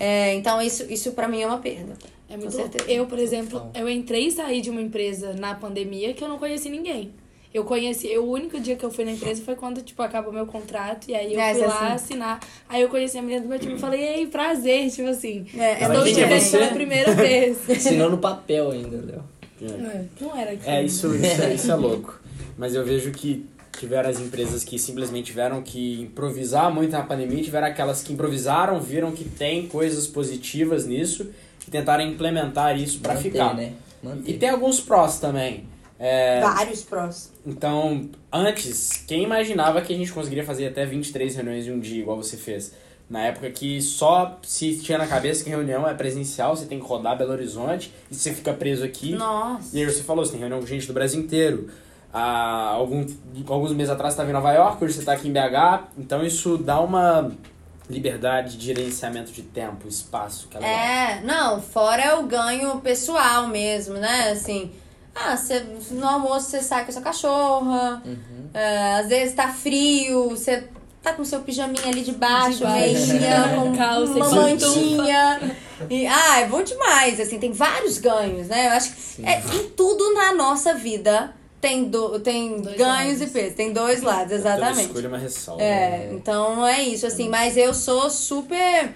É, 0.01 0.35
então, 0.35 0.61
isso, 0.63 0.91
isso 0.91 1.13
para 1.13 1.29
mim 1.29 1.43
é 1.43 1.47
uma 1.47 1.59
perda. 1.59 1.93
É 2.29 2.37
muito 2.37 2.53
Com 2.53 2.59
louco. 2.59 2.73
certeza. 2.73 2.91
Eu, 2.91 3.07
por 3.07 3.19
exemplo, 3.19 3.71
eu 3.75 3.89
entrei 3.89 4.29
e 4.29 4.31
saí 4.31 4.61
de 4.61 4.71
uma 4.71 4.81
empresa 4.81 5.35
na 5.35 5.55
pandemia 5.55 6.15
que 6.15 6.25
eu 6.25 6.29
não 6.29 6.39
conheci 6.39 6.71
ninguém. 6.71 7.13
Eu 7.53 7.65
conheci, 7.65 8.07
eu, 8.07 8.25
o 8.25 8.31
único 8.31 8.61
dia 8.61 8.77
que 8.77 8.85
eu 8.85 8.91
fui 8.93 9.05
na 9.05 9.11
empresa 9.11 9.43
foi 9.45 9.57
quando, 9.57 9.83
tipo, 9.83 10.01
acabou 10.03 10.33
meu 10.33 10.47
contrato, 10.47 11.11
e 11.11 11.15
aí 11.17 11.35
eu 11.35 11.41
É, 11.41 11.53
fui 11.53 11.63
você 11.63 11.67
lá 11.67 11.87
assim. 11.87 11.95
assinar. 12.05 12.41
Aí 12.69 12.81
eu 12.81 12.89
conheci 12.89 13.19
a 13.19 13.23
menina 13.23 13.43
do 13.43 13.49
meu 13.49 13.59
time 13.59 13.75
e 13.75 13.79
falei, 13.79 14.01
ei, 14.01 14.27
prazer, 14.29 14.89
tipo 14.91 15.09
assim. 15.09 15.45
É, 15.57 15.83
é 15.83 15.87
estou 15.89 16.05
te 16.05 16.21
é 16.21 16.27
vendo 16.27 16.41
você? 16.41 16.59
pela 16.59 16.71
primeira 16.71 17.13
vez. 17.15 17.59
Assinou 17.69 18.09
no 18.09 18.19
papel 18.19 18.71
ainda, 18.71 18.97
Léo. 19.05 19.25
É, 19.63 20.05
não 20.21 20.37
era 20.37 20.53
aquilo. 20.53 20.71
É, 20.71 20.83
isso, 20.85 21.15
isso, 21.17 21.43
é, 21.43 21.55
isso 21.55 21.71
é 21.71 21.75
louco. 21.75 22.21
Mas 22.57 22.75
eu 22.77 22.85
vejo 22.85 23.11
que 23.11 23.45
tiveram 23.81 24.09
as 24.09 24.21
empresas 24.21 24.63
que 24.65 24.79
simplesmente 24.79 25.27
tiveram 25.27 25.63
que 25.63 26.01
improvisar 26.03 26.73
muito 26.73 26.93
na 26.93 27.03
pandemia, 27.03 27.43
tiveram 27.43 27.67
aquelas 27.67 28.03
que 28.03 28.13
improvisaram, 28.13 28.81
viram 28.81 29.13
que 29.13 29.25
tem 29.25 29.67
coisas 29.67 30.07
positivas 30.07 30.87
nisso 30.87 31.31
e 31.67 31.71
tentaram 31.71 32.05
implementar 32.05 32.79
isso 32.79 33.01
pra 33.01 33.15
Manter, 33.15 33.31
ficar. 33.31 33.55
né? 33.55 33.73
Manter. 34.03 34.31
E 34.31 34.39
tem 34.39 34.49
alguns 34.49 34.81
prós 34.81 35.19
também. 35.19 35.69
É, 35.99 36.41
Vários 36.41 36.83
prós. 36.83 37.31
então, 37.47 38.09
antes, 38.33 39.05
quem 39.07 39.23
imaginava 39.23 39.83
que 39.83 39.93
a 39.93 39.97
gente 39.97 40.11
conseguiria 40.13 40.45
fazer 40.45 40.67
até 40.67 40.87
23 40.87 41.35
reuniões 41.37 41.67
em 41.67 41.73
um 41.73 41.79
dia, 41.79 42.01
igual 42.01 42.17
você 42.17 42.39
fez? 42.39 42.73
Na 43.09 43.25
época 43.27 43.51
que 43.51 43.83
só 43.83 44.39
se 44.43 44.77
tinha 44.79 44.97
na 44.97 45.07
cabeça 45.07 45.43
que 45.45 45.51
reunião 45.51 45.87
é 45.87 45.93
presencial, 45.93 46.57
você 46.57 46.65
tem 46.65 46.79
que 46.79 46.87
rodar 46.87 47.19
Belo 47.19 47.33
Horizonte 47.33 47.93
e 48.11 48.15
você 48.15 48.33
fica 48.33 48.53
preso 48.53 48.85
aqui. 48.85 49.13
Nossa. 49.13 49.77
E 49.77 49.81
aí 49.81 49.85
você 49.85 50.03
falou, 50.03 50.25
você 50.25 50.31
tem 50.31 50.41
reunião 50.41 50.61
com 50.61 50.67
gente 50.67 50.87
do 50.87 50.93
Brasil 50.93 51.21
inteiro. 51.21 51.69
Há 52.13 52.71
algum, 52.71 53.07
alguns 53.49 53.73
meses 53.73 53.91
atrás 53.93 54.15
você 54.15 54.21
estava 54.21 54.31
em 54.31 54.33
Nova 54.33 54.53
York, 54.53 54.85
hoje 54.85 54.95
você 54.95 55.01
está 55.01 55.13
aqui 55.13 55.29
em 55.29 55.33
BH. 55.33 55.85
Então 55.97 56.25
isso 56.25 56.59
dá 56.59 56.81
uma 56.81 57.31
liberdade 57.89 58.57
de 58.57 58.67
gerenciamento 58.67 59.33
de 59.33 59.43
tempo, 59.43 59.87
espaço. 59.87 60.49
Que 60.49 60.57
é 60.57 60.61
legal. 60.61 60.77
É, 60.77 61.21
não, 61.23 61.61
fora 61.61 62.19
o 62.19 62.25
ganho 62.25 62.81
pessoal 62.81 63.47
mesmo, 63.47 63.95
né? 63.95 64.31
Assim, 64.31 64.71
ah, 65.15 65.37
você, 65.37 65.65
no 65.91 66.07
almoço 66.07 66.51
você 66.51 66.61
sai 66.63 66.85
com 66.85 66.91
a 66.91 66.93
sua 66.93 67.03
cachorra, 67.03 68.03
é, 68.55 68.95
às 69.01 69.09
vezes 69.09 69.35
tá 69.35 69.49
frio, 69.49 70.31
você 70.31 70.69
tá 71.03 71.13
com 71.13 71.25
seu 71.25 71.41
pijaminha 71.41 71.87
ali 71.87 72.03
de 72.03 72.13
baixo, 72.13 72.59
De 72.59 72.65
baixo. 72.65 73.07
meinha, 73.09 73.49
com 73.57 73.77
Calça 73.77 74.13
uma 74.13 74.31
mantinha. 74.31 75.41
E, 75.89 76.07
ah, 76.07 76.41
é 76.41 76.47
bom 76.47 76.63
demais, 76.63 77.19
assim, 77.19 77.39
tem 77.39 77.53
vários 77.53 77.99
ganhos, 77.99 78.49
né? 78.49 78.67
Eu 78.69 78.73
acho 78.73 78.93
que 78.93 79.25
é, 79.25 79.41
em 79.55 79.71
tudo 79.71 80.13
na 80.15 80.33
nossa 80.35 80.75
vida 80.75 81.35
tem, 81.61 81.85
do, 81.85 82.19
tem 82.21 82.61
Dois 82.61 82.77
ganhos 82.77 83.19
lados. 83.19 83.23
e 83.23 83.27
perdas, 83.27 83.55
tem 83.55 83.73
dois 83.73 84.03
lados, 84.03 84.23
Toda 84.25 84.35
exatamente. 84.37 84.87
escolha 84.87 85.05
é 85.05 85.09
uma 85.09 85.19
ressalva. 85.19 85.63
É, 85.63 86.11
então 86.13 86.67
é 86.67 86.83
isso, 86.83 87.07
assim, 87.07 87.29
mas 87.29 87.57
eu 87.57 87.75
sou 87.75 88.09
super. 88.11 88.95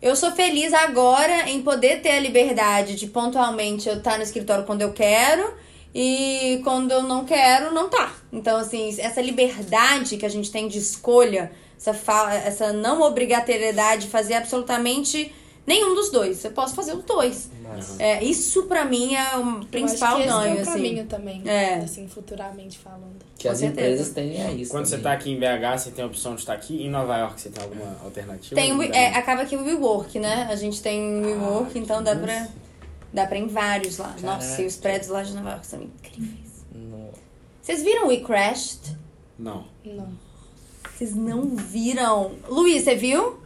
Eu 0.00 0.14
sou 0.14 0.30
feliz 0.30 0.72
agora 0.72 1.50
em 1.50 1.60
poder 1.60 2.00
ter 2.00 2.10
a 2.12 2.20
liberdade 2.20 2.94
de 2.94 3.06
pontualmente 3.08 3.88
eu 3.88 3.96
estar 3.98 4.16
no 4.16 4.22
escritório 4.22 4.64
quando 4.64 4.82
eu 4.82 4.92
quero 4.92 5.52
e 5.94 6.60
quando 6.62 6.92
eu 6.92 7.02
não 7.02 7.24
quero, 7.24 7.74
não 7.74 7.88
tá. 7.88 8.12
Então, 8.32 8.58
assim, 8.58 8.94
essa 8.98 9.20
liberdade 9.20 10.16
que 10.16 10.24
a 10.24 10.28
gente 10.28 10.52
tem 10.52 10.68
de 10.68 10.78
escolha, 10.78 11.50
essa, 11.76 11.92
fa- 11.92 12.32
essa 12.32 12.72
não 12.72 13.02
obrigatoriedade 13.02 14.02
de 14.02 14.08
fazer 14.08 14.34
absolutamente 14.34 15.34
nenhum 15.68 15.94
dos 15.94 16.10
dois. 16.10 16.42
Eu 16.44 16.50
posso 16.52 16.74
fazer 16.74 16.94
os 16.96 17.04
dois. 17.04 17.50
É, 17.98 18.24
isso 18.24 18.62
pra 18.64 18.84
mim 18.84 19.14
é 19.14 19.36
o 19.36 19.64
principal 19.66 20.16
que 20.16 20.22
esse 20.22 20.30
ganho, 20.32 20.54
é 20.54 20.58
o 20.58 20.62
assim. 20.62 20.72
caminho 20.72 21.06
também, 21.06 21.42
É. 21.46 21.74
assim, 21.76 22.08
futuramente 22.08 22.78
falando. 22.78 23.18
Que 23.36 23.46
Com 23.46 23.52
as 23.52 23.58
certeza. 23.58 23.86
empresas 23.88 24.14
têm 24.14 24.42
é 24.42 24.52
isso. 24.52 24.70
Quando 24.70 24.86
você 24.86 24.96
também. 24.96 25.12
está 25.12 25.12
aqui 25.12 25.30
em 25.30 25.38
BH, 25.38 25.78
você 25.78 25.90
tem 25.90 26.02
a 26.02 26.08
opção 26.08 26.34
de 26.34 26.40
estar 26.40 26.54
aqui. 26.54 26.82
Em 26.82 26.90
Nova 26.90 27.16
York, 27.18 27.40
você 27.40 27.50
tem 27.50 27.62
alguma 27.62 27.96
alternativa? 28.02 28.54
Tem, 28.60 28.72
o- 28.76 28.82
é, 28.82 29.08
acaba 29.14 29.44
que 29.44 29.54
o 29.54 29.62
WeWork, 29.64 30.18
né? 30.18 30.48
A 30.50 30.56
gente 30.56 30.82
tem 30.82 31.00
o 31.00 31.26
WeWork, 31.26 31.78
então 31.78 32.02
dá 32.02 32.16
pra, 32.16 32.48
dá 33.12 33.26
pra 33.26 33.38
ir 33.38 33.42
em 33.42 33.46
vários 33.48 33.98
lá. 33.98 34.16
Nossa, 34.22 34.62
e 34.62 34.66
os 34.66 34.76
prédios 34.76 35.08
lá 35.10 35.22
de 35.22 35.34
Nova 35.34 35.50
York 35.50 35.66
são 35.66 35.82
incríveis. 35.82 36.64
No- 36.74 37.10
Vocês 37.62 37.82
viram 37.82 38.08
We 38.08 38.16
Crashed? 38.20 38.96
Não. 39.38 39.66
Não. 39.84 40.08
Vocês 40.96 41.14
não 41.14 41.42
viram? 41.54 42.32
Luiz, 42.48 42.82
você 42.82 42.96
viu? 42.96 43.37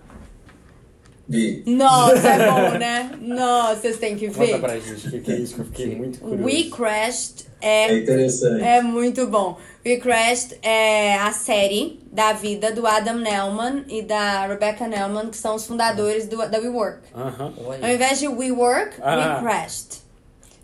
Vi. 1.32 1.62
Nossa, 1.66 2.28
é 2.28 2.50
bom, 2.50 2.70
né? 2.78 3.10
Nossa, 3.20 3.80
vocês 3.80 3.96
têm 3.96 4.16
que 4.16 4.28
Conta 4.28 4.40
ver. 4.46 4.60
pra 4.60 4.78
gente 4.78 5.06
o 5.06 5.10
que, 5.10 5.20
que 5.20 5.32
é 5.32 5.36
isso 5.36 5.54
que 5.54 5.60
eu 5.62 5.64
fiquei 5.64 5.96
muito 5.96 6.20
curioso. 6.20 6.44
We 6.44 6.64
Crashed 6.64 7.46
É 7.60 7.90
é, 7.90 7.98
interessante. 7.98 8.62
é 8.62 8.82
muito 8.82 9.26
bom. 9.26 9.56
We 9.84 9.96
Crashed 9.96 10.58
é 10.62 11.14
a 11.16 11.32
série 11.32 12.00
da 12.12 12.32
vida 12.34 12.70
do 12.70 12.86
Adam 12.86 13.16
Nelman 13.18 13.84
e 13.88 14.02
da 14.02 14.46
Rebecca 14.46 14.86
Nelman, 14.86 15.30
que 15.30 15.36
são 15.36 15.54
os 15.54 15.66
fundadores 15.66 16.28
do, 16.28 16.36
da 16.48 16.58
WeWork. 16.58 16.98
Aham. 17.14 17.54
Ao 17.58 17.66
Olha. 17.70 17.94
invés 17.94 18.20
de 18.20 18.28
We 18.28 18.52
Work, 18.52 18.96
Ah. 19.00 19.36
We 19.36 19.40
Crashed. 19.48 20.02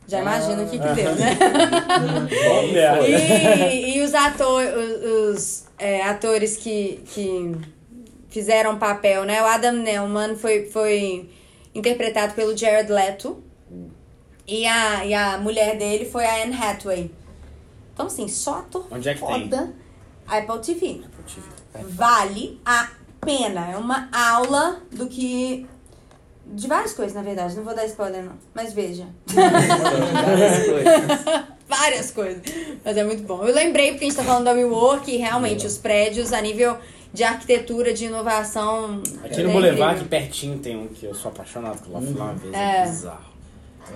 Já 0.07 0.21
imagina 0.21 0.63
o 0.63 0.69
que 0.69 0.79
que 0.79 0.89
deu, 0.95 1.15
né? 1.17 1.37
E, 3.73 3.99
e 3.99 4.03
os, 4.03 4.15
ator, 4.15 4.63
os, 4.65 5.37
os, 5.37 5.65
é, 5.79 6.03
atores 6.03 6.57
que, 6.57 7.01
que 7.13 7.55
fizeram 8.29 8.79
papel, 8.79 9.25
né? 9.25 9.43
O 9.43 9.47
Adam 9.47 9.73
Neumann 9.73 10.37
foi, 10.37 10.67
foi 10.67 11.29
interpretado 11.75 12.35
pelo 12.35 12.57
Jared 12.57 12.91
Leto. 12.91 13.43
E 14.47 14.67
a, 14.67 15.05
e 15.05 15.13
a 15.13 15.39
mulher 15.39 15.77
dele 15.77 16.07
foi 16.07 16.25
a 16.25 16.43
Anne 16.43 16.55
Hathaway. 16.55 17.11
Então, 17.93 18.07
assim, 18.07 18.29
só 18.29 18.61
ator 18.61 18.87
Onde 18.91 19.09
é 19.09 19.15
que 19.15 19.21
tem? 19.21 19.43
foda. 19.43 19.75
Apple 20.27 20.61
TV. 20.61 21.01
Vale 21.75 22.61
a 22.65 22.89
pena. 23.21 23.71
É 23.71 23.77
uma 23.77 24.09
aula 24.13 24.81
do 24.91 25.07
que... 25.07 25.67
De 26.47 26.67
várias 26.67 26.95
coisas, 26.95 27.15
na 27.15 27.21
verdade. 27.21 27.57
Não 27.57 27.63
vou 27.63 27.75
dar 27.75 27.85
spoiler, 27.85 28.25
não. 28.25 28.33
Mas 28.55 28.73
veja. 28.73 29.07
Várias 29.29 30.67
coisas. 30.67 31.25
Várias 31.69 32.11
coisas. 32.11 32.43
Mas 32.83 32.97
é 32.97 33.05
muito 33.05 33.23
bom. 33.25 33.45
Eu 33.45 33.55
lembrei 33.55 33.91
porque 33.91 34.07
a 34.07 34.09
gente 34.09 34.17
tá 34.17 34.25
falando 34.25 34.45
da 34.45 34.53
WeWork 34.53 35.11
e 35.11 35.19
realmente 35.19 35.67
os 35.67 35.77
prédios 35.77 36.33
a 36.33 36.41
nível 36.41 36.79
de 37.13 37.25
arquitetura, 37.25 37.93
de 37.93 38.07
inovação. 38.07 39.03
Aqui 39.25 39.43
no 39.43 39.51
é 39.51 39.53
Boulevard, 39.53 40.01
aqui 40.01 40.09
pertinho, 40.09 40.59
tem 40.59 40.77
um 40.77 40.89
que 40.89 41.07
eu 41.07 41.15
sou 41.15 41.31
apaixonado, 41.31 41.81
que 41.83 41.89
eu 41.89 41.95
lá 41.95 42.01
fui 42.01 42.15
lá 42.15 42.25
uma 42.27 42.35
vez. 42.35 42.55
É. 42.55 42.83
É 42.83 42.87
bizarro. 42.87 43.33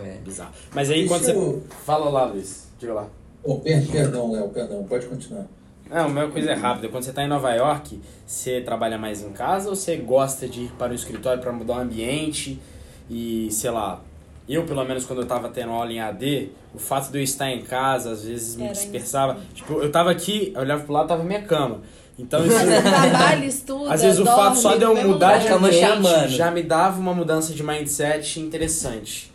É. 0.04 0.16
Bizarro. 0.24 0.52
Mas 0.74 0.90
aí 0.90 1.06
quando 1.06 1.22
você. 1.22 1.62
Fala 1.84 2.08
lá, 2.10 2.24
Luiz. 2.24 2.68
Diga 2.78 2.94
lá. 2.94 3.06
Oh, 3.44 3.56
per- 3.56 3.86
perdão, 3.86 4.32
Léo, 4.32 4.48
perdão. 4.48 4.84
Pode 4.84 5.06
continuar. 5.06 5.46
Não, 5.90 6.06
a 6.06 6.08
minha 6.08 6.28
coisa 6.28 6.52
é 6.52 6.54
rápida. 6.54 6.88
Quando 6.88 7.04
você 7.04 7.12
tá 7.12 7.22
em 7.22 7.28
Nova 7.28 7.52
York, 7.52 8.00
você 8.26 8.60
trabalha 8.62 8.96
mais 8.96 9.22
em 9.22 9.30
casa 9.32 9.68
ou 9.68 9.76
você 9.76 9.96
gosta 9.96 10.48
de 10.48 10.62
ir 10.62 10.72
para 10.78 10.92
o 10.92 10.94
escritório 10.94 11.42
para 11.42 11.52
mudar 11.52 11.74
o 11.74 11.80
ambiente? 11.80 12.58
E, 13.10 13.48
sei 13.50 13.70
lá, 13.70 14.00
eu, 14.48 14.64
pelo 14.64 14.82
menos, 14.84 15.04
quando 15.04 15.20
eu 15.20 15.26
tava 15.26 15.50
tendo 15.50 15.70
aula 15.72 15.92
em 15.92 16.00
AD, 16.00 16.50
o 16.74 16.78
fato 16.78 17.10
de 17.12 17.18
eu 17.18 17.22
estar 17.22 17.50
em 17.50 17.60
casa, 17.62 18.12
às 18.12 18.24
vezes 18.24 18.56
me 18.56 18.64
Era 18.64 18.72
dispersava. 18.72 19.38
Tipo, 19.52 19.74
eu 19.82 19.92
tava 19.92 20.10
aqui, 20.10 20.52
eu 20.54 20.62
olhava 20.62 20.82
pro 20.82 20.94
lado, 20.94 21.08
tava 21.08 21.22
minha 21.24 21.42
cama. 21.42 21.82
Então 22.18 22.44
isso. 22.44 22.56
Trabalha, 22.56 23.44
estuda, 23.46 23.92
Às 23.92 24.02
vezes 24.02 24.20
o 24.20 24.24
fato 24.24 24.58
só 24.58 24.76
de 24.76 24.84
eu 24.84 24.94
mudar 24.94 25.38
de 25.38 25.48
ambiente 25.48 26.28
já 26.28 26.50
me 26.50 26.62
dava 26.62 27.00
uma 27.00 27.14
mudança 27.14 27.52
de 27.52 27.62
mindset 27.62 28.40
interessante. 28.40 29.32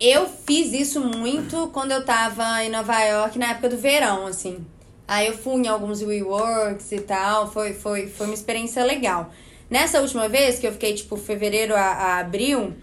Eu 0.00 0.26
fiz 0.26 0.72
isso 0.72 1.00
muito 1.00 1.68
quando 1.72 1.92
eu 1.92 2.04
tava 2.04 2.64
em 2.64 2.70
Nova 2.70 3.00
York 3.00 3.38
na 3.38 3.50
época 3.50 3.70
do 3.70 3.76
verão, 3.76 4.26
assim. 4.26 4.64
Aí 5.06 5.26
eu 5.26 5.36
fui 5.36 5.54
em 5.54 5.68
alguns 5.68 6.02
WeWorks 6.02 6.90
e 6.92 7.00
tal, 7.00 7.50
foi, 7.50 7.74
foi, 7.74 8.08
foi 8.08 8.26
uma 8.26 8.34
experiência 8.34 8.82
legal. 8.84 9.30
Nessa 9.68 10.00
última 10.00 10.28
vez, 10.28 10.58
que 10.58 10.66
eu 10.66 10.72
fiquei, 10.72 10.94
tipo, 10.94 11.16
fevereiro 11.16 11.74
a, 11.74 11.80
a 11.80 12.18
abril, 12.18 12.74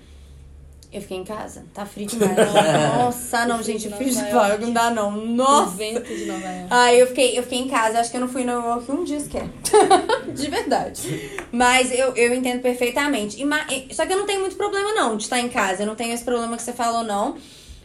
eu 0.91 1.01
fiquei 1.01 1.17
em 1.17 1.23
casa. 1.23 1.65
Tá 1.73 1.85
frio 1.85 2.05
demais. 2.05 2.35
Nossa, 2.97 3.45
não, 3.45 3.59
O 3.59 3.63
gente, 3.63 3.89
frio 3.89 4.09
de 4.09 4.15
Nova 4.15 4.29
fora, 4.29 4.47
York. 4.49 4.65
não 4.65 4.73
dá 4.73 4.89
não. 4.89 5.09
O 5.09 5.25
Nossa! 5.25 5.71
vento 5.77 6.03
de 6.03 6.25
Nova 6.25 6.45
York. 6.45 6.67
Aí 6.69 6.99
eu 6.99 7.07
fiquei, 7.07 7.37
eu 7.37 7.43
fiquei 7.43 7.59
em 7.59 7.67
casa, 7.69 7.99
acho 7.99 8.11
que 8.11 8.17
eu 8.17 8.21
não 8.21 8.27
fui 8.27 8.43
no 8.43 8.59
New 8.59 8.69
York 8.69 8.91
um 8.91 9.03
dia 9.03 9.19
sequer. 9.19 9.47
de 10.33 10.49
verdade. 10.49 11.31
Mas 11.51 11.91
eu, 11.91 12.13
eu 12.15 12.33
entendo 12.33 12.61
perfeitamente. 12.61 13.41
E 13.41 13.93
só 13.93 14.05
que 14.05 14.13
eu 14.13 14.17
não 14.17 14.25
tenho 14.25 14.41
muito 14.41 14.55
problema, 14.57 14.93
não, 14.93 15.15
de 15.15 15.23
estar 15.23 15.39
em 15.39 15.49
casa. 15.49 15.83
Eu 15.83 15.87
não 15.87 15.95
tenho 15.95 16.13
esse 16.13 16.23
problema 16.23 16.57
que 16.57 16.63
você 16.63 16.73
falou, 16.73 17.03
não. 17.03 17.37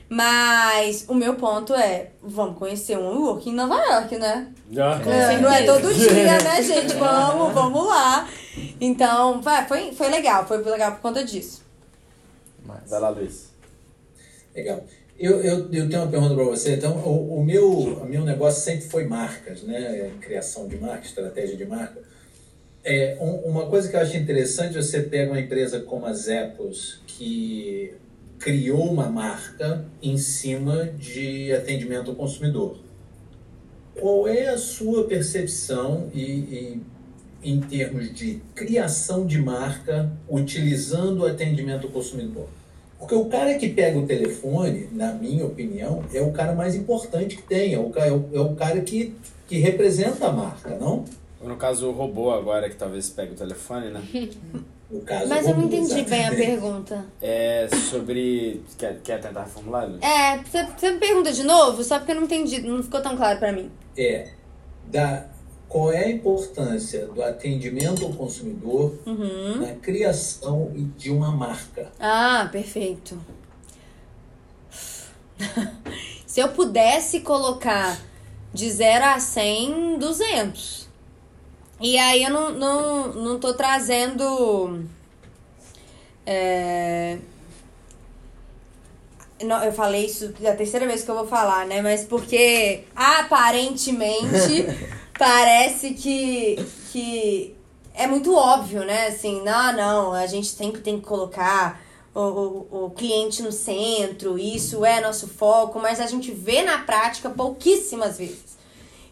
Mas 0.08 1.04
o 1.08 1.14
meu 1.14 1.34
ponto 1.34 1.74
é, 1.74 2.10
vamos 2.22 2.56
conhecer 2.58 2.96
um 2.96 3.12
New 3.12 3.26
York 3.26 3.50
em 3.50 3.52
Nova 3.52 3.74
York, 3.74 4.16
né? 4.16 4.48
Já, 4.70 5.00
Com 5.00 5.10
É, 5.10 5.40
não 5.40 5.50
é 5.50 5.62
todo 5.64 5.92
dia, 5.92 6.38
né, 6.42 6.62
gente? 6.62 6.94
Vamos, 6.96 7.52
vamos 7.52 7.86
lá. 7.86 8.28
Então, 8.80 9.42
foi, 9.66 9.92
foi 9.92 10.08
legal, 10.08 10.46
foi 10.46 10.58
legal 10.58 10.92
por 10.92 11.00
conta 11.00 11.24
disso. 11.24 11.65
Mas... 12.66 12.90
Vai 12.90 13.00
lá, 13.00 13.08
Luiz. 13.10 13.54
Legal. 14.54 14.84
Eu, 15.18 15.40
eu, 15.42 15.72
eu 15.72 15.88
tenho 15.88 16.02
uma 16.02 16.10
pergunta 16.10 16.34
para 16.34 16.44
você. 16.44 16.74
Então, 16.74 16.96
o, 16.98 17.38
o 17.38 17.44
meu, 17.44 17.70
o 17.70 18.04
meu 18.04 18.24
negócio 18.24 18.62
sempre 18.62 18.86
foi 18.86 19.04
marcas, 19.04 19.62
né? 19.62 20.12
Criação 20.20 20.68
de 20.68 20.76
marca, 20.76 21.06
estratégia 21.06 21.56
de 21.56 21.64
marca. 21.64 22.00
É, 22.84 23.16
um, 23.20 23.50
uma 23.50 23.66
coisa 23.66 23.88
que 23.88 23.96
eu 23.96 24.00
acho 24.00 24.16
interessante, 24.16 24.74
você 24.74 25.00
pega 25.00 25.32
uma 25.32 25.40
empresa 25.40 25.80
como 25.80 26.06
a 26.06 26.12
Zappos, 26.12 27.00
que 27.06 27.94
criou 28.38 28.92
uma 28.92 29.08
marca 29.08 29.84
em 30.02 30.16
cima 30.18 30.84
de 30.84 31.52
atendimento 31.52 32.10
ao 32.10 32.16
consumidor. 32.16 32.78
Qual 33.94 34.28
é 34.28 34.48
a 34.48 34.58
sua 34.58 35.04
percepção 35.04 36.10
e, 36.14 36.20
e 36.20 36.82
em 37.48 37.60
termos 37.60 38.12
de 38.12 38.40
criação 38.54 39.26
de 39.26 39.40
marca 39.40 40.10
utilizando 40.28 41.20
o 41.20 41.26
atendimento 41.26 41.86
ao 41.86 41.92
consumidor? 41.92 42.48
Porque 42.98 43.14
o 43.14 43.26
cara 43.26 43.54
que 43.54 43.68
pega 43.68 43.98
o 43.98 44.06
telefone, 44.06 44.88
na 44.92 45.12
minha 45.12 45.44
opinião, 45.44 46.02
é 46.12 46.20
o 46.20 46.32
cara 46.32 46.54
mais 46.54 46.74
importante 46.74 47.36
que 47.36 47.42
tem, 47.42 47.74
é 47.74 47.78
o, 47.78 47.92
é 47.94 48.10
o, 48.10 48.28
é 48.32 48.40
o 48.40 48.54
cara 48.54 48.80
que, 48.80 49.14
que 49.46 49.58
representa 49.58 50.26
a 50.26 50.32
marca, 50.32 50.76
não? 50.76 51.04
No 51.42 51.56
caso, 51.56 51.88
o 51.88 51.92
robô 51.92 52.30
agora 52.30 52.68
que 52.68 52.76
talvez 52.76 53.08
pegue 53.10 53.32
o 53.32 53.36
telefone, 53.36 53.90
né? 53.90 54.02
Caso, 55.04 55.28
Mas 55.28 55.48
eu 55.48 55.56
não 55.56 55.64
entendi 55.64 56.02
bem 56.02 56.26
a 56.26 56.32
exatamente. 56.32 56.46
pergunta. 56.46 57.04
É 57.20 57.68
sobre. 57.90 58.62
Quer, 58.78 59.00
quer 59.02 59.20
tentar 59.20 59.42
reformular, 59.42 59.88
Luiz? 59.88 60.00
É, 60.00 60.38
você, 60.38 60.64
você 60.64 60.92
me 60.92 60.98
pergunta 60.98 61.32
de 61.32 61.42
novo, 61.42 61.82
só 61.82 61.98
porque 61.98 62.12
eu 62.12 62.16
não 62.16 62.22
entendi, 62.22 62.62
não 62.62 62.80
ficou 62.84 63.00
tão 63.00 63.16
claro 63.16 63.36
pra 63.36 63.52
mim. 63.52 63.68
É 63.98 64.28
da, 64.86 65.26
qual 65.68 65.92
é 65.92 66.04
a 66.04 66.10
importância 66.10 67.06
do 67.06 67.22
atendimento 67.22 68.04
ao 68.04 68.12
consumidor 68.12 68.94
Uhum. 69.04 69.60
na 69.60 69.74
criação 69.74 70.72
de 70.96 71.10
uma 71.10 71.30
marca? 71.30 71.90
Ah, 71.98 72.48
perfeito. 72.50 73.18
Se 76.26 76.40
eu 76.40 76.48
pudesse 76.50 77.20
colocar 77.20 77.98
de 78.52 78.70
0 78.70 79.04
a 79.04 79.20
100, 79.20 79.98
200. 79.98 80.88
E 81.80 81.98
aí 81.98 82.22
eu 82.24 82.30
não, 82.30 82.50
não, 82.52 83.12
não 83.12 83.38
tô 83.38 83.52
trazendo. 83.52 84.82
É... 86.24 87.18
Não, 89.42 89.62
eu 89.62 89.72
falei 89.72 90.06
isso 90.06 90.32
é 90.42 90.48
a 90.48 90.56
terceira 90.56 90.86
vez 90.86 91.02
que 91.04 91.10
eu 91.10 91.14
vou 91.14 91.26
falar, 91.26 91.66
né? 91.66 91.82
Mas 91.82 92.04
porque 92.04 92.84
aparentemente 92.94 94.66
parece 95.18 95.94
que, 95.94 96.56
que 96.92 97.56
é 97.94 98.06
muito 98.06 98.34
óbvio, 98.34 98.84
né? 98.84 99.08
Assim, 99.08 99.42
não, 99.42 99.72
não, 99.72 100.12
a 100.12 100.26
gente 100.26 100.48
sempre 100.48 100.80
tem 100.80 101.00
que 101.00 101.06
colocar 101.06 101.80
o, 102.14 102.20
o, 102.20 102.84
o 102.84 102.90
cliente 102.90 103.42
no 103.42 103.52
centro, 103.52 104.38
isso 104.38 104.84
é 104.84 105.00
nosso 105.00 105.28
foco, 105.28 105.78
mas 105.78 106.00
a 106.00 106.06
gente 106.06 106.30
vê 106.30 106.62
na 106.62 106.78
prática 106.78 107.30
pouquíssimas 107.30 108.18
vezes. 108.18 108.56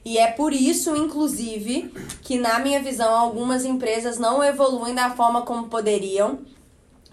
E 0.04 0.18
é 0.18 0.30
por 0.30 0.52
isso, 0.52 0.94
inclusive, 0.94 1.90
que 2.22 2.38
na 2.38 2.58
minha 2.58 2.82
visão 2.82 3.14
algumas 3.14 3.64
empresas 3.64 4.18
não 4.18 4.44
evoluem 4.44 4.94
da 4.94 5.10
forma 5.10 5.42
como 5.42 5.68
poderiam, 5.68 6.40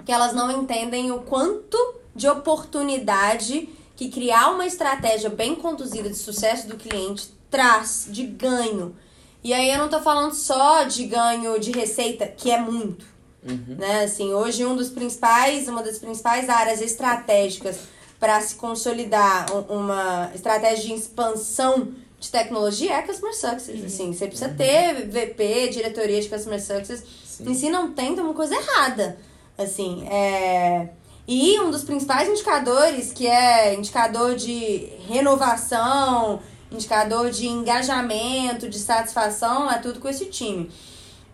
que 0.06 0.12
elas 0.12 0.34
não 0.34 0.52
entendem 0.52 1.12
o 1.12 1.20
quanto 1.20 1.78
de 2.14 2.28
oportunidade 2.28 3.70
que 3.96 4.10
criar 4.10 4.50
uma 4.50 4.66
estratégia 4.66 5.30
bem 5.30 5.56
conduzida 5.56 6.10
de 6.10 6.16
sucesso 6.16 6.68
do 6.68 6.76
cliente 6.76 7.30
traz 7.52 8.08
de 8.10 8.24
ganho. 8.26 8.96
E 9.44 9.54
aí 9.54 9.70
eu 9.70 9.78
não 9.78 9.90
tô 9.90 10.00
falando 10.00 10.34
só 10.34 10.84
de 10.84 11.06
ganho 11.06 11.60
de 11.60 11.72
receita, 11.72 12.26
que 12.26 12.50
é 12.50 12.60
muito. 12.60 13.06
Né? 13.44 14.04
Assim, 14.04 14.34
hoje 14.34 14.66
um 14.66 14.76
dos 14.76 14.90
principais, 14.90 15.68
uma 15.68 15.82
das 15.84 15.98
principais 15.98 16.48
áreas 16.48 16.80
estratégicas 16.80 17.80
para 18.20 18.40
se 18.40 18.54
consolidar 18.56 19.48
um- 19.52 19.80
uma 19.80 20.32
estratégia 20.36 20.86
de 20.86 20.94
expansão 20.94 21.88
de 22.20 22.30
tecnologia 22.30 22.94
é 22.94 23.02
Customer 23.02 23.36
Success. 23.36 23.84
Assim, 23.84 24.14
você 24.14 24.28
precisa 24.28 24.50
ter 24.50 25.08
VP, 25.08 25.70
diretoria 25.70 26.22
de 26.22 26.30
Customer 26.30 26.62
Success. 26.62 27.04
Em 27.40 27.56
si 27.56 27.70
não 27.72 27.92
tem, 27.94 28.14
tem 28.14 28.24
uma 28.24 28.36
coisa 28.36 28.54
errada. 28.56 29.18
Assim, 29.58 30.08
é... 30.08 30.90
E 31.28 31.60
um 31.62 31.72
dos 31.72 31.84
principais 31.84 32.30
indicadores, 32.30 33.12
que 33.12 33.26
é 33.26 33.74
indicador 33.74 34.36
de 34.36 34.88
renovação, 35.08 36.40
indicador 36.72 37.30
de 37.30 37.48
engajamento, 37.48 38.70
de 38.70 38.80
satisfação, 38.80 39.70
é 39.70 39.78
tudo 39.80 40.00
com 40.00 40.08
esse 40.08 40.26
time. 40.26 40.72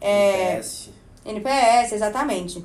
É, 0.01 0.57
PS. 0.57 0.89
NPS, 1.25 1.91
exatamente. 1.93 2.63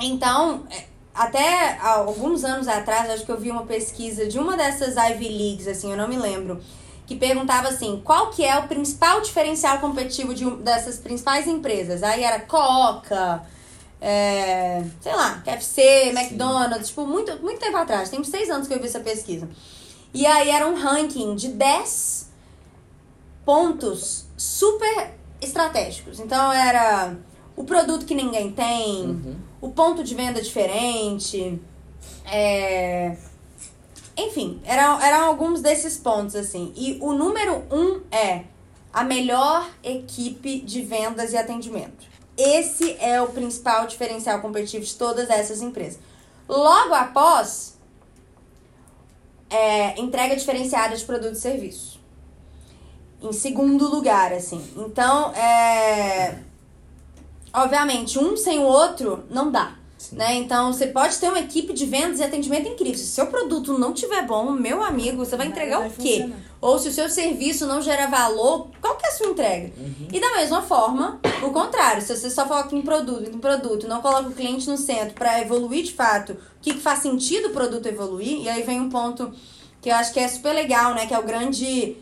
Então, 0.00 0.64
é, 0.70 0.84
até 1.14 1.78
alguns 1.78 2.44
anos 2.44 2.66
atrás, 2.68 3.08
acho 3.10 3.24
que 3.24 3.30
eu 3.32 3.38
vi 3.40 3.50
uma 3.50 3.64
pesquisa 3.64 4.26
de 4.26 4.38
uma 4.38 4.56
dessas 4.56 4.96
Ivy 4.96 5.28
Leagues, 5.28 5.68
assim, 5.68 5.90
eu 5.90 5.96
não 5.96 6.08
me 6.08 6.16
lembro, 6.16 6.60
que 7.06 7.14
perguntava 7.14 7.68
assim, 7.68 8.00
qual 8.04 8.30
que 8.30 8.44
é 8.44 8.56
o 8.58 8.66
principal 8.66 9.20
diferencial 9.20 9.78
competitivo 9.78 10.34
de 10.34 10.44
um- 10.46 10.56
dessas 10.56 10.98
principais 10.98 11.46
empresas? 11.46 12.02
Aí 12.02 12.24
era 12.24 12.40
Coca, 12.40 13.42
é, 14.00 14.82
sei 15.00 15.14
lá, 15.14 15.40
KFC, 15.44 16.08
McDonald's, 16.14 16.88
tipo, 16.88 17.06
muito, 17.06 17.40
muito 17.42 17.60
tempo 17.60 17.76
atrás, 17.76 18.08
tem 18.10 18.22
seis 18.24 18.50
anos 18.50 18.66
que 18.66 18.74
eu 18.74 18.80
vi 18.80 18.86
essa 18.86 19.00
pesquisa. 19.00 19.48
E 20.14 20.24
aí 20.26 20.48
era 20.48 20.66
um 20.68 20.76
ranking 20.76 21.34
de 21.34 21.48
10 21.48 22.30
pontos 23.44 24.26
super 24.36 25.12
estratégicos. 25.40 26.20
Então 26.20 26.52
era 26.52 27.16
o 27.56 27.64
produto 27.64 28.06
que 28.06 28.14
ninguém 28.14 28.52
tem, 28.52 29.36
o 29.60 29.70
ponto 29.70 30.04
de 30.04 30.14
venda 30.14 30.40
diferente, 30.40 31.60
é... 32.24 33.16
enfim, 34.16 34.60
eram, 34.64 35.00
eram 35.00 35.26
alguns 35.26 35.60
desses 35.60 35.98
pontos 35.98 36.36
assim. 36.36 36.72
E 36.76 36.96
o 37.00 37.12
número 37.12 37.64
um 37.70 38.00
é 38.10 38.44
a 38.92 39.02
melhor 39.02 39.68
equipe 39.82 40.60
de 40.60 40.82
vendas 40.82 41.32
e 41.32 41.36
atendimento. 41.36 42.06
Esse 42.36 42.96
é 43.00 43.20
o 43.20 43.28
principal 43.28 43.86
diferencial 43.86 44.40
competitivo 44.40 44.84
de 44.84 44.94
todas 44.94 45.28
essas 45.30 45.60
empresas. 45.60 45.98
Logo 46.48 46.94
após, 46.94 47.73
é, 49.50 50.00
entrega 50.00 50.36
diferenciada 50.36 50.96
de 50.96 51.04
produto 51.04 51.34
e 51.34 51.40
serviço. 51.40 52.00
Em 53.20 53.32
segundo 53.32 53.88
lugar, 53.88 54.32
assim. 54.32 54.62
Então, 54.76 55.32
é, 55.34 56.38
obviamente, 57.52 58.18
um 58.18 58.36
sem 58.36 58.58
o 58.58 58.64
outro 58.64 59.24
não 59.30 59.50
dá. 59.50 59.76
Né? 60.12 60.34
Então, 60.34 60.72
você 60.72 60.86
pode 60.86 61.16
ter 61.18 61.28
uma 61.28 61.40
equipe 61.40 61.72
de 61.72 61.86
vendas 61.86 62.18
e 62.18 62.22
atendimento 62.22 62.68
incrível. 62.68 62.94
Se 62.94 63.04
o 63.04 63.06
seu 63.06 63.26
produto 63.26 63.78
não 63.78 63.92
tiver 63.92 64.26
bom, 64.26 64.50
meu 64.50 64.82
amigo, 64.82 65.18
você 65.18 65.36
vai 65.36 65.46
entregar 65.46 65.78
vai 65.78 65.88
o 65.88 65.90
quê? 65.92 66.20
funcionar. 66.20 66.38
Ou 66.60 66.78
se 66.78 66.88
o 66.88 66.92
seu 66.92 67.08
serviço 67.10 67.66
não 67.66 67.82
gera 67.82 68.06
valor, 68.06 68.68
qual 68.80 68.96
que 68.96 69.06
é 69.06 69.08
a 69.10 69.12
sua 69.12 69.26
entrega? 69.28 69.72
E 70.12 70.18
da 70.18 70.32
mesma 70.36 70.62
forma, 70.62 71.20
o 71.42 71.50
contrário, 71.50 72.00
se 72.00 72.16
você 72.16 72.30
só 72.30 72.46
foca 72.46 72.74
em 72.74 72.82
produto, 72.82 73.30
em 73.30 73.38
produto, 73.38 73.86
não 73.86 74.00
coloca 74.00 74.28
o 74.28 74.32
cliente 74.32 74.68
no 74.68 74.78
centro 74.78 75.14
para 75.14 75.40
evoluir 75.40 75.84
de 75.84 75.92
fato, 75.92 76.32
o 76.32 76.38
que, 76.62 76.74
que 76.74 76.80
faz 76.80 77.00
sentido 77.00 77.48
o 77.48 77.52
produto 77.52 77.86
evoluir, 77.86 78.40
e 78.40 78.48
aí 78.48 78.62
vem 78.62 78.80
um 78.80 78.88
ponto 78.88 79.30
que 79.82 79.90
eu 79.90 79.94
acho 79.94 80.12
que 80.14 80.20
é 80.20 80.26
super 80.26 80.54
legal, 80.54 80.94
né? 80.94 81.06
Que 81.06 81.12
é 81.12 81.18
o 81.18 81.22
grande 81.22 81.98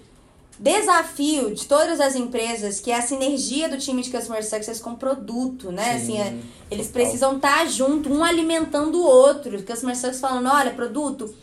desafio 0.63 1.53
de 1.53 1.67
todas 1.67 2.01
as 2.01 2.15
empresas, 2.15 2.79
que 2.79 2.91
é 2.93 2.97
a 2.97 3.03
sinergia 3.03 3.69
do 3.69 3.77
time 3.79 4.01
de 4.01 4.11
Customer 4.11 4.45
Success 4.49 4.81
com 4.81 4.91
o 4.91 4.97
produto, 4.97 5.73
né? 5.73 5.95
Assim, 5.97 6.19
é- 6.19 6.37
eles 6.71 6.87
precisam 6.89 7.35
estar 7.37 7.67
junto, 7.67 8.09
um 8.13 8.23
alimentando 8.23 8.97
o 8.99 9.05
outro. 9.05 9.59
O 9.59 9.63
Customer 9.65 9.97
Success 9.97 10.21
falando, 10.21 10.49
olha, 10.49 10.71
produto, 10.71 11.35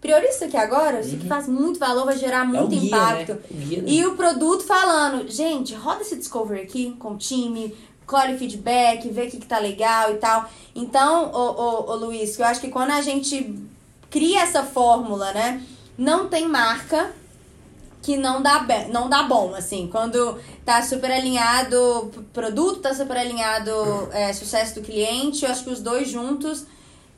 prioriza 0.00 0.36
isso 0.36 0.44
aqui 0.44 0.56
agora, 0.56 1.00
isso 1.00 1.14
aqui 1.16 1.28
faz 1.28 1.46
muito 1.46 1.78
valor, 1.78 2.06
vai 2.06 2.16
gerar 2.16 2.40
É 2.40 2.44
muito 2.44 2.68
guia, 2.70 2.86
impacto. 2.86 3.32
né? 3.34 3.38
O 3.50 3.54
guia, 3.54 3.82
né? 3.82 3.84
E 3.88 4.06
o 4.06 4.16
produto 4.16 4.64
falando, 4.64 5.30
gente, 5.30 5.74
roda 5.74 6.00
esse 6.00 6.16
discovery 6.16 6.62
aqui 6.62 6.96
com 6.98 7.12
o 7.12 7.16
time, 7.18 7.76
colhe 8.06 8.38
feedback, 8.38 9.06
vê 9.10 9.26
o 9.26 9.30
que, 9.30 9.36
que 9.36 9.46
tá 9.46 9.58
legal 9.58 10.12
e 10.12 10.16
tal. 10.16 10.48
Então, 10.74 11.30
ô, 11.30 11.38
ô, 11.38 11.90
ô 11.92 11.94
Luiz, 11.96 12.38
eu 12.38 12.46
acho 12.46 12.60
que 12.60 12.68
quando 12.68 12.90
a 12.92 13.02
gente 13.02 13.54
cria 14.10 14.40
essa 14.40 14.62
fórmula, 14.62 15.30
né, 15.32 15.62
não 15.96 16.26
tem 16.26 16.48
marca 16.48 17.12
que 18.02 18.16
não 18.16 18.42
dá, 18.42 18.66
não 18.90 19.08
dá 19.08 19.22
bom, 19.22 19.54
assim. 19.54 19.88
Quando 19.90 20.36
tá 20.64 20.82
super 20.82 21.10
alinhado 21.10 22.10
p- 22.12 22.20
produto, 22.32 22.80
tá 22.80 22.92
super 22.92 23.16
alinhado 23.16 23.70
é, 24.12 24.32
sucesso 24.32 24.74
do 24.74 24.82
cliente, 24.82 25.44
eu 25.44 25.50
acho 25.52 25.64
que 25.64 25.70
os 25.70 25.80
dois 25.80 26.10
juntos 26.10 26.66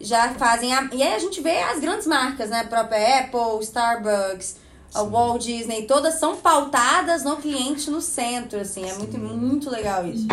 já 0.01 0.35
fazem 0.35 0.75
a... 0.75 0.89
E 0.93 1.03
aí 1.03 1.15
a 1.15 1.19
gente 1.19 1.41
vê 1.41 1.59
as 1.63 1.81
grandes 1.81 2.07
marcas, 2.07 2.51
né? 2.51 2.61
A 2.61 2.65
própria 2.65 3.21
Apple, 3.21 3.63
Starbucks, 3.63 4.57
a 4.95 5.03
Walt 5.03 5.43
Disney, 5.43 5.87
todas 5.87 6.15
são 6.21 6.37
pautadas 6.37 7.25
no 7.25 7.37
cliente 7.39 7.91
no 7.91 8.01
centro, 8.03 8.61
assim. 8.61 8.85
É 8.85 8.95
muito, 8.95 9.19
muito 9.19 9.71
legal 9.71 10.07
isso. 10.07 10.27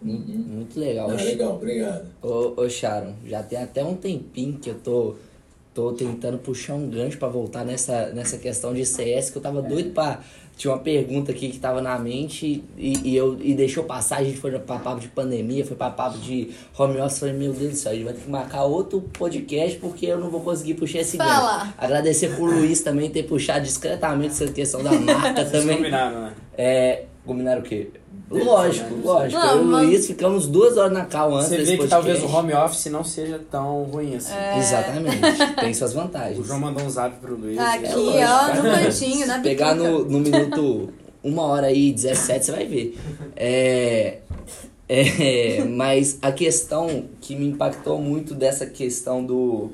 Uhum. 0.00 0.44
Muito 0.48 0.78
legal. 0.78 1.10
Ah, 1.10 1.14
legal, 1.14 1.56
obrigado. 1.56 2.06
Ô, 2.22 2.54
ô 2.62 2.68
Sharon, 2.70 3.14
já 3.26 3.42
tem 3.42 3.60
até 3.60 3.84
um 3.84 3.96
tempinho 3.96 4.58
que 4.58 4.70
eu 4.70 4.78
tô 4.78 5.16
tô 5.78 5.92
tentando 5.92 6.38
puxar 6.38 6.74
um 6.74 6.90
gancho 6.90 7.16
pra 7.18 7.28
voltar 7.28 7.64
nessa, 7.64 8.08
nessa 8.08 8.36
questão 8.36 8.74
de 8.74 8.84
CS, 8.84 9.30
que 9.30 9.38
eu 9.38 9.42
tava 9.42 9.62
doido 9.62 9.90
pra. 9.90 10.20
Tinha 10.56 10.74
uma 10.74 10.80
pergunta 10.80 11.30
aqui 11.30 11.50
que 11.50 11.58
tava 11.60 11.80
na 11.80 11.96
mente 12.00 12.64
e, 12.76 12.98
e, 13.04 13.16
eu, 13.16 13.38
e 13.40 13.54
deixou 13.54 13.84
passar. 13.84 14.16
A 14.18 14.24
gente 14.24 14.38
foi 14.38 14.50
pra 14.58 14.76
papo 14.76 14.98
de 14.98 15.06
pandemia, 15.06 15.64
foi 15.64 15.76
pra 15.76 15.88
papo 15.88 16.18
de 16.18 16.50
home 16.76 16.98
office. 17.00 17.20
Falei, 17.20 17.34
meu 17.36 17.52
Deus 17.52 17.70
do 17.70 17.76
céu, 17.76 17.92
a 17.92 17.94
gente 17.94 18.04
vai 18.04 18.12
ter 18.12 18.22
que 18.22 18.28
marcar 18.28 18.64
outro 18.64 19.00
podcast 19.16 19.78
porque 19.78 20.06
eu 20.06 20.18
não 20.18 20.30
vou 20.30 20.40
conseguir 20.40 20.74
puxar 20.74 20.98
esse 20.98 21.16
Fala. 21.16 21.58
gancho. 21.58 21.74
Agradecer 21.78 22.34
pro 22.34 22.44
Luiz 22.46 22.80
também 22.80 23.08
ter 23.08 23.22
puxado 23.22 23.64
discretamente 23.64 24.32
essa 24.32 24.48
questão 24.52 24.82
da 24.82 24.90
marca 24.98 25.44
Vocês 25.44 25.52
também. 25.52 25.76
combinaram, 25.76 26.20
né? 26.22 26.32
É. 26.56 27.04
Combinaram 27.24 27.60
o 27.60 27.64
quê? 27.64 27.88
Lógico, 28.30 28.94
lógico. 29.02 29.40
Não, 29.40 29.50
eu 29.52 29.58
e 29.58 29.60
o 29.62 29.64
mas- 29.64 29.86
Luiz 29.86 30.06
ficamos 30.06 30.46
duas 30.46 30.76
horas 30.76 30.92
na 30.92 31.04
cal 31.06 31.34
antes 31.34 31.48
Você 31.48 31.56
desse 31.56 31.70
vê 31.70 31.76
que 31.78 31.88
podcast. 31.88 32.06
talvez 32.18 32.22
o 32.22 32.36
home 32.36 32.52
office 32.52 32.86
não 32.86 33.02
seja 33.02 33.40
tão 33.50 33.84
ruim 33.84 34.16
assim. 34.16 34.32
Exatamente. 34.58 35.16
Tem 35.60 35.72
suas 35.72 35.92
O 35.92 35.94
vantagens. 35.94 36.46
João 36.46 36.60
mandou 36.60 36.84
um 36.84 36.90
zap 36.90 37.16
pro 37.20 37.34
Luiz. 37.36 37.58
Aqui, 37.58 37.86
e- 37.86 37.94
lógico. 37.94 38.22
ó, 38.28 38.54
no 38.54 38.62
cantinho, 38.84 39.26
na 39.26 39.36
Se 39.36 39.42
pegar 39.42 39.74
no, 39.74 40.04
no 40.04 40.20
minuto 40.20 40.90
uma 41.22 41.42
hora 41.42 41.72
e 41.72 41.90
17, 41.92 42.44
você 42.44 42.52
vai 42.52 42.66
ver. 42.66 42.98
É, 43.34 44.18
é, 44.88 45.64
mas 45.64 46.18
a 46.22 46.30
questão 46.32 47.06
que 47.20 47.34
me 47.34 47.46
impactou 47.46 47.98
muito 47.98 48.34
dessa 48.34 48.66
questão 48.66 49.24
do, 49.24 49.70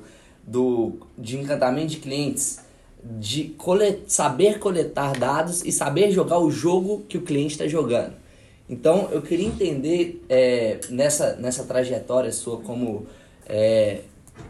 do 0.46 0.92
de 1.18 1.36
encantamento 1.38 1.88
de 1.88 1.96
clientes, 1.98 2.60
de 3.02 3.44
cole, 3.58 4.02
saber 4.06 4.58
coletar 4.58 5.12
dados 5.18 5.64
e 5.64 5.70
saber 5.72 6.10
jogar 6.10 6.38
o 6.38 6.50
jogo 6.50 7.04
que 7.08 7.18
o 7.18 7.22
cliente 7.22 7.52
está 7.54 7.66
jogando. 7.66 8.22
Então, 8.68 9.08
eu 9.12 9.20
queria 9.20 9.46
entender 9.46 10.24
é, 10.28 10.80
nessa, 10.88 11.34
nessa 11.36 11.64
trajetória 11.64 12.32
sua 12.32 12.58
como 12.58 13.06
é, 13.46 14.00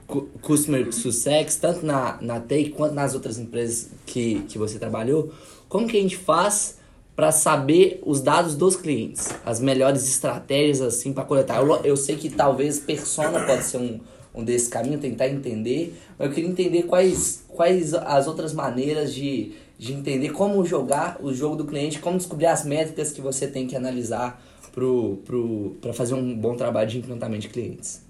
cu- 0.07 0.29
Customer 0.41 0.93
Success, 0.93 1.57
tanto 1.57 1.85
na, 1.85 2.19
na 2.21 2.39
Take 2.41 2.71
quanto 2.71 2.95
nas 2.95 3.15
outras 3.15 3.39
empresas 3.39 3.89
que, 4.07 4.41
que 4.49 4.57
você 4.57 4.79
trabalhou, 4.79 5.33
como 5.69 5.89
que 5.89 5.97
a 5.97 6.01
gente 6.01 6.17
faz 6.17 6.79
para 7.17 7.31
saber 7.33 8.01
os 8.05 8.21
dados 8.21 8.55
dos 8.57 8.77
clientes, 8.77 9.31
as 9.45 9.61
melhores 9.61 10.09
estratégias 10.09 10.81
assim 10.81 11.13
para 11.13 11.25
coletar. 11.25 11.61
Eu, 11.61 11.77
eu 11.85 11.97
sei 11.97 12.17
que 12.17 12.29
talvez 12.29 12.79
persona 12.79 13.45
pode 13.45 13.65
ser 13.65 13.79
um, 13.79 14.01
um 14.35 14.45
desse 14.45 14.69
caminho, 14.69 14.99
tentar 14.99 15.29
entender, 15.29 15.95
mas 16.19 16.29
eu 16.29 16.35
queria 16.35 16.51
entender 16.51 16.85
quais, 16.85 17.45
quais 17.49 17.95
as 17.95 18.27
outras 18.27 18.53
maneiras 18.53 19.13
de, 19.15 19.53
de 19.79 19.93
entender 19.93 20.31
como 20.31 20.65
jogar 20.65 21.19
o 21.21 21.33
jogo 21.33 21.57
do 21.57 21.65
cliente, 21.65 21.99
como 21.99 22.17
descobrir 22.17 22.47
as 22.47 22.65
métricas 22.65 23.13
que 23.13 23.21
você 23.21 23.47
tem 23.47 23.67
que 23.67 23.77
analisar 23.77 24.43
para 24.73 25.93
fazer 25.93 26.15
um 26.15 26.37
bom 26.37 26.57
trabalho 26.57 26.89
de 26.89 26.99
encantamento 26.99 27.43
de 27.43 27.49
clientes. 27.49 28.03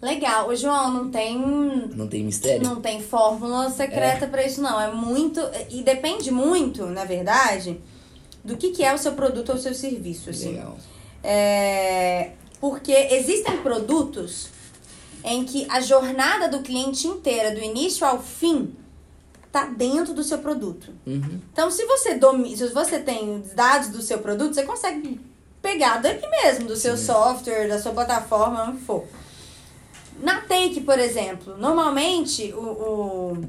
Legal. 0.00 0.48
O 0.48 0.56
João, 0.56 0.92
não 0.92 1.10
tem 1.10 1.38
Não 1.94 2.06
tem 2.06 2.22
mistério? 2.22 2.62
Não 2.62 2.80
tem 2.80 3.00
fórmula 3.00 3.70
secreta 3.70 4.26
pra 4.26 4.44
isso, 4.44 4.60
não. 4.60 4.78
É 4.78 4.92
muito. 4.92 5.40
E 5.70 5.82
depende 5.82 6.30
muito, 6.30 6.84
na 6.86 7.04
verdade, 7.04 7.80
do 8.44 8.56
que, 8.56 8.70
que 8.70 8.84
é 8.84 8.92
o 8.92 8.98
seu 8.98 9.12
produto 9.12 9.48
ou 9.50 9.54
o 9.54 9.58
seu 9.58 9.74
serviço. 9.74 10.28
Assim. 10.28 10.50
Legal. 10.50 10.76
É, 11.22 12.32
porque 12.60 12.92
existem 12.92 13.56
produtos 13.62 14.48
em 15.24 15.44
que 15.44 15.66
a 15.70 15.80
jornada 15.80 16.48
do 16.48 16.60
cliente 16.60 17.08
inteira, 17.08 17.54
do 17.54 17.60
início 17.60 18.06
ao 18.06 18.22
fim, 18.22 18.74
tá 19.54 19.66
dentro 19.66 20.12
do 20.12 20.24
seu 20.24 20.38
produto. 20.38 20.92
Uhum. 21.06 21.40
Então, 21.52 21.70
se 21.70 21.86
você 21.86 22.14
domina, 22.14 22.56
se 22.56 22.68
você 22.70 22.98
tem 22.98 23.40
os 23.40 23.52
dados 23.52 23.88
do 23.88 24.02
seu 24.02 24.18
produto, 24.18 24.52
você 24.52 24.64
consegue 24.64 25.20
pegar 25.62 25.98
daqui 25.98 26.26
mesmo, 26.28 26.66
do 26.66 26.74
seu 26.74 26.96
software, 26.96 27.68
da 27.68 27.80
sua 27.80 27.92
plataforma, 27.92 28.64
onde 28.64 28.78
for. 28.78 29.04
Na 30.20 30.40
Take, 30.40 30.80
por 30.80 30.98
exemplo, 30.98 31.56
normalmente 31.56 32.52
o, 32.52 32.64
o, 32.64 33.44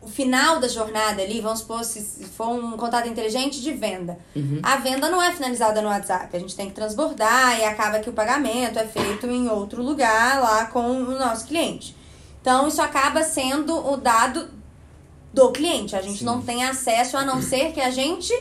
o 0.00 0.06
final 0.06 0.60
da 0.60 0.68
jornada 0.68 1.20
ali, 1.20 1.40
vamos 1.40 1.58
supor, 1.58 1.82
se 1.82 2.00
se 2.00 2.24
for 2.24 2.50
um 2.50 2.76
contato 2.76 3.08
inteligente 3.08 3.60
de 3.60 3.72
venda, 3.72 4.16
a 4.62 4.76
venda 4.76 5.10
não 5.10 5.20
é 5.20 5.32
finalizada 5.32 5.82
no 5.82 5.88
WhatsApp. 5.88 6.36
A 6.36 6.38
gente 6.38 6.54
tem 6.54 6.68
que 6.68 6.74
transbordar 6.74 7.58
e 7.58 7.64
acaba 7.64 7.98
que 7.98 8.08
o 8.08 8.12
pagamento 8.12 8.78
é 8.78 8.86
feito 8.86 9.26
em 9.26 9.48
outro 9.48 9.82
lugar 9.82 10.40
lá 10.40 10.66
com 10.66 10.88
o 10.88 11.18
nosso 11.18 11.48
cliente. 11.48 11.97
Então, 12.48 12.66
isso 12.66 12.80
acaba 12.80 13.22
sendo 13.24 13.76
o 13.76 13.98
dado 13.98 14.48
do 15.34 15.52
cliente. 15.52 15.94
A 15.94 16.00
gente 16.00 16.24
não 16.24 16.40
tem 16.40 16.64
acesso 16.64 17.14
a 17.18 17.22
não 17.22 17.42
ser 17.42 17.72
que 17.72 17.80
a 17.80 17.90
gente 17.90 18.32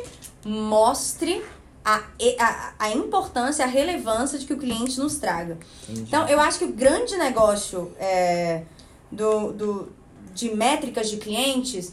mostre 0.45 1.43
a, 1.83 2.01
a, 2.39 2.73
a 2.79 2.91
importância, 2.91 3.65
a 3.65 3.67
relevância 3.67 4.39
de 4.39 4.45
que 4.45 4.53
o 4.53 4.57
cliente 4.57 4.97
nos 4.97 5.17
traga. 5.17 5.57
Então, 5.89 6.25
eu 6.29 6.39
acho 6.39 6.59
que 6.59 6.63
o 6.63 6.71
grande 6.71 7.17
negócio 7.17 7.91
é, 7.99 8.63
do, 9.11 9.51
do, 9.51 9.91
de 10.33 10.55
métricas 10.55 11.09
de 11.09 11.17
clientes 11.17 11.91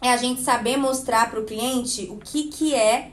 é 0.00 0.12
a 0.12 0.16
gente 0.16 0.42
saber 0.42 0.76
mostrar 0.76 1.32
para 1.32 1.40
o 1.40 1.44
cliente 1.44 2.06
o 2.12 2.18
que, 2.18 2.44
que 2.44 2.76
é 2.76 3.10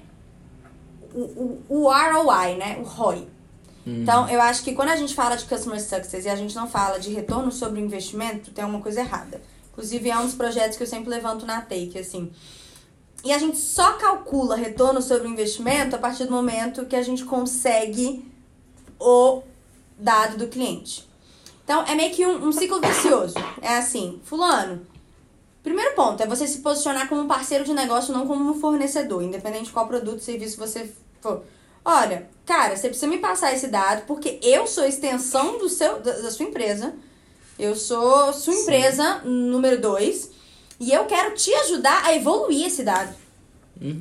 o, 1.12 1.22
o, 1.22 1.64
o 1.70 1.84
ROI, 1.90 2.56
né? 2.56 2.78
O 2.80 2.84
ROI. 2.84 3.28
Então, 3.88 4.28
eu 4.30 4.42
acho 4.42 4.64
que 4.64 4.74
quando 4.74 4.90
a 4.90 4.96
gente 4.96 5.16
fala 5.16 5.36
de 5.36 5.46
Customer 5.46 5.82
Success 5.82 6.26
e 6.26 6.30
a 6.30 6.36
gente 6.36 6.56
não 6.56 6.68
fala 6.68 7.00
de 7.00 7.10
retorno 7.14 7.52
sobre 7.52 7.80
investimento, 7.80 8.52
tem 8.52 8.66
uma 8.66 8.82
coisa 8.82 9.00
errada. 9.00 9.42
Inclusive, 9.72 10.10
é 10.10 10.18
um 10.18 10.26
dos 10.26 10.36
projetos 10.36 10.76
que 10.76 10.84
eu 10.84 10.88
sempre 10.88 11.10
levanto 11.10 11.46
na 11.46 11.62
Take, 11.62 11.98
assim. 11.98 12.32
E 13.24 13.32
a 13.32 13.38
gente 13.38 13.58
só 13.58 13.94
calcula 13.94 14.56
retorno 14.56 15.02
sobre 15.02 15.28
o 15.28 15.32
investimento 15.32 15.96
a 15.96 16.00
partir 16.00 16.26
do 16.26 16.32
momento 16.32 16.86
que 16.86 16.96
a 16.96 17.02
gente 17.02 17.24
consegue 17.24 18.26
o 19.00 19.42
dado 19.98 20.38
do 20.38 20.48
cliente. 20.48 21.08
Então, 21.64 21.84
é 21.84 21.96
meio 21.96 22.14
que 22.14 22.26
um, 22.26 22.48
um 22.48 22.52
ciclo 22.52 22.82
vicioso. 22.82 23.36
É 23.62 23.78
assim, 23.78 24.20
fulano, 24.24 24.86
primeiro 25.64 25.96
ponto 25.96 26.22
é 26.24 26.28
você 26.28 26.48
se 26.48 26.60
posicionar 26.60 27.08
como 27.10 27.22
um 27.22 27.28
parceiro 27.28 27.64
de 27.64 27.74
negócio, 27.74 28.14
não 28.14 28.26
como 28.26 28.50
um 28.50 28.60
fornecedor, 28.60 29.24
independente 29.24 29.66
de 29.66 29.72
qual 29.72 29.88
produto, 29.88 30.20
serviço 30.20 30.58
você 30.58 30.92
for. 31.22 31.44
Olha, 31.90 32.28
cara, 32.46 32.76
você 32.76 32.90
precisa 32.90 33.08
me 33.08 33.18
passar 33.18 33.54
esse 33.54 33.68
dado, 33.68 34.06
porque 34.06 34.42
eu 34.44 34.68
sou 34.68 34.84
extensão 34.84 35.58
do 35.58 35.70
seu, 35.70 36.02
da, 36.02 36.12
da 36.12 36.30
sua 36.30 36.46
empresa. 36.46 36.94
Eu 37.58 37.78
sou 37.78 38.34
sua 38.34 38.54
empresa 38.54 39.22
número 39.24 39.80
dois. 39.80 40.32
E 40.82 40.92
eu 40.92 41.06
quero 41.06 41.34
te 41.34 41.54
ajudar 41.54 42.04
a 42.04 42.14
evoluir 42.14 42.68
esse 42.68 42.84
dado. 42.84 43.16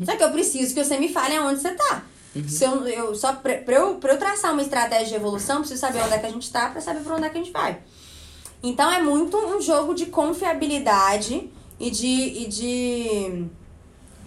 Só 0.04 0.16
que 0.16 0.24
eu 0.24 0.32
preciso 0.32 0.74
que 0.74 0.82
você 0.82 0.98
me 0.98 1.08
fale 1.08 1.36
aonde 1.36 1.60
você 1.60 1.70
tá. 1.74 2.02
Se 2.48 2.64
eu, 2.64 2.86
eu, 2.88 3.14
só 3.14 3.32
pra, 3.34 3.58
pra 3.58 3.76
eu, 3.76 3.94
pra 3.94 4.14
eu 4.14 4.18
traçar 4.18 4.52
uma 4.52 4.62
estratégia 4.62 5.06
de 5.06 5.14
evolução, 5.14 5.56
eu 5.56 5.60
preciso 5.60 5.80
saber 5.80 6.02
onde 6.02 6.14
é 6.14 6.18
que 6.18 6.26
a 6.26 6.30
gente 6.30 6.50
tá 6.50 6.68
pra 6.68 6.80
saber 6.80 7.04
pra 7.04 7.14
onde 7.14 7.24
é 7.24 7.30
que 7.30 7.38
a 7.38 7.40
gente 7.40 7.52
vai. 7.52 7.78
Então 8.64 8.90
é 8.90 9.00
muito 9.00 9.36
um 9.38 9.60
jogo 9.60 9.94
de 9.94 10.06
confiabilidade 10.06 11.48
e 11.78 11.88
de, 11.88 12.06
e 12.06 12.46
de 12.48 13.46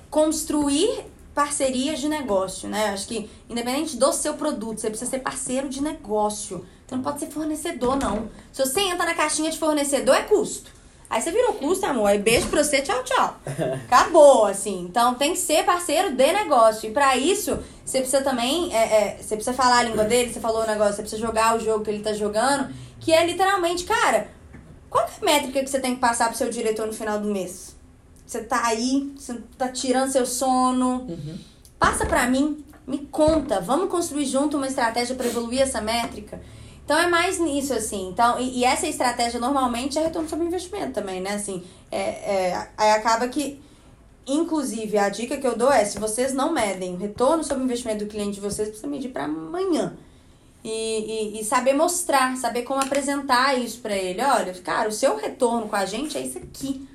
construir 0.10 1.06
parcerias 1.40 2.02
de 2.02 2.10
negócio, 2.10 2.68
né? 2.68 2.88
Acho 2.90 3.08
que 3.08 3.30
independente 3.50 3.96
do 3.96 4.12
seu 4.12 4.34
produto, 4.34 4.82
você 4.82 4.90
precisa 4.90 5.10
ser 5.10 5.20
parceiro 5.20 5.70
de 5.70 5.82
negócio. 5.82 6.66
Você 6.86 6.96
não 6.96 7.02
pode 7.02 7.22
ser 7.22 7.28
fornecedor, 7.28 7.96
não. 7.96 8.30
Se 8.52 8.62
você 8.62 8.82
entra 8.82 9.06
na 9.06 9.14
caixinha 9.14 9.50
de 9.50 9.58
fornecedor, 9.58 10.16
é 10.16 10.24
custo. 10.24 10.70
Aí 11.10 11.22
você 11.22 11.32
virou 11.32 11.54
custo, 11.54 11.86
amor. 11.86 12.08
Aí 12.08 12.20
beijo 12.20 12.50
pra 12.50 12.62
você, 12.62 12.82
tchau, 12.82 13.02
tchau. 13.06 13.38
Acabou, 13.88 14.48
assim. 14.48 14.82
Então 14.82 15.16
tem 15.16 15.32
que 15.32 15.40
ser 15.40 15.64
parceiro 15.64 16.12
de 16.12 16.34
negócio. 16.34 16.90
E 16.90 16.92
pra 16.92 17.16
isso, 17.16 17.58
você 17.86 18.02
precisa 18.02 18.22
também. 18.22 18.76
É, 18.76 18.78
é, 18.78 19.18
você 19.22 19.38
precisa 19.38 19.54
falar 19.54 19.78
a 19.78 19.84
língua 19.84 20.04
dele, 20.04 20.34
você 20.34 20.42
falou 20.42 20.64
o 20.64 20.68
negócio, 20.68 20.96
você 20.96 21.04
precisa 21.04 21.26
jogar 21.26 21.56
o 21.56 21.60
jogo 21.62 21.86
que 21.86 21.90
ele 21.90 22.04
tá 22.04 22.12
jogando. 22.12 22.70
Que 23.00 23.14
é 23.14 23.26
literalmente, 23.26 23.86
cara, 23.86 24.28
qual 24.90 25.06
que 25.06 25.12
é 25.14 25.16
a 25.22 25.26
métrica 25.34 25.64
que 25.64 25.70
você 25.70 25.80
tem 25.80 25.96
que 25.96 26.02
passar 26.02 26.28
pro 26.28 26.38
seu 26.38 26.50
diretor 26.50 26.86
no 26.86 26.92
final 26.92 27.18
do 27.18 27.30
mês? 27.30 27.79
Você 28.30 28.44
tá 28.44 28.62
aí, 28.64 29.12
você 29.18 29.42
tá 29.58 29.70
tirando 29.70 30.12
seu 30.12 30.24
sono. 30.24 31.08
Passa 31.80 32.06
pra 32.06 32.28
mim, 32.28 32.64
me 32.86 33.00
conta. 33.00 33.60
Vamos 33.60 33.90
construir 33.90 34.28
junto 34.28 34.56
uma 34.56 34.68
estratégia 34.68 35.16
pra 35.16 35.26
evoluir 35.26 35.62
essa 35.62 35.82
métrica. 35.82 36.40
Então 36.86 36.96
é 36.96 37.08
mais 37.08 37.40
nisso, 37.40 37.74
assim. 37.74 38.08
Então, 38.08 38.40
e, 38.40 38.60
e 38.60 38.64
essa 38.64 38.86
estratégia 38.86 39.40
normalmente 39.40 39.98
é 39.98 40.04
retorno 40.04 40.30
sobre 40.30 40.46
investimento 40.46 40.92
também, 40.92 41.20
né? 41.20 41.34
Assim, 41.34 41.64
é, 41.92 41.98
é, 41.98 42.68
aí 42.78 42.92
acaba 42.92 43.28
que, 43.28 43.60
inclusive, 44.28 44.96
a 45.00 45.10
dica 45.10 45.36
que 45.36 45.48
eu 45.48 45.58
dou 45.58 45.72
é: 45.72 45.84
se 45.84 45.98
vocês 45.98 46.32
não 46.32 46.54
medem 46.54 46.94
o 46.94 46.98
retorno 46.98 47.44
sobre 47.44 47.64
investimento 47.64 48.06
do 48.06 48.12
cliente 48.12 48.36
de 48.36 48.42
vocês, 48.42 48.68
precisa 48.68 48.88
medir 48.88 49.10
para 49.10 49.24
amanhã. 49.24 49.98
E, 50.64 50.70
e, 50.70 51.42
e 51.42 51.44
saber 51.44 51.74
mostrar, 51.74 52.38
saber 52.38 52.62
como 52.62 52.80
apresentar 52.80 53.58
isso 53.58 53.80
para 53.80 53.98
ele. 53.98 54.22
Olha, 54.22 54.54
cara, 54.54 54.88
o 54.88 54.92
seu 54.92 55.18
retorno 55.18 55.68
com 55.68 55.76
a 55.76 55.86
gente 55.88 56.16
é 56.16 56.22
isso 56.22 56.38
aqui. 56.38 56.88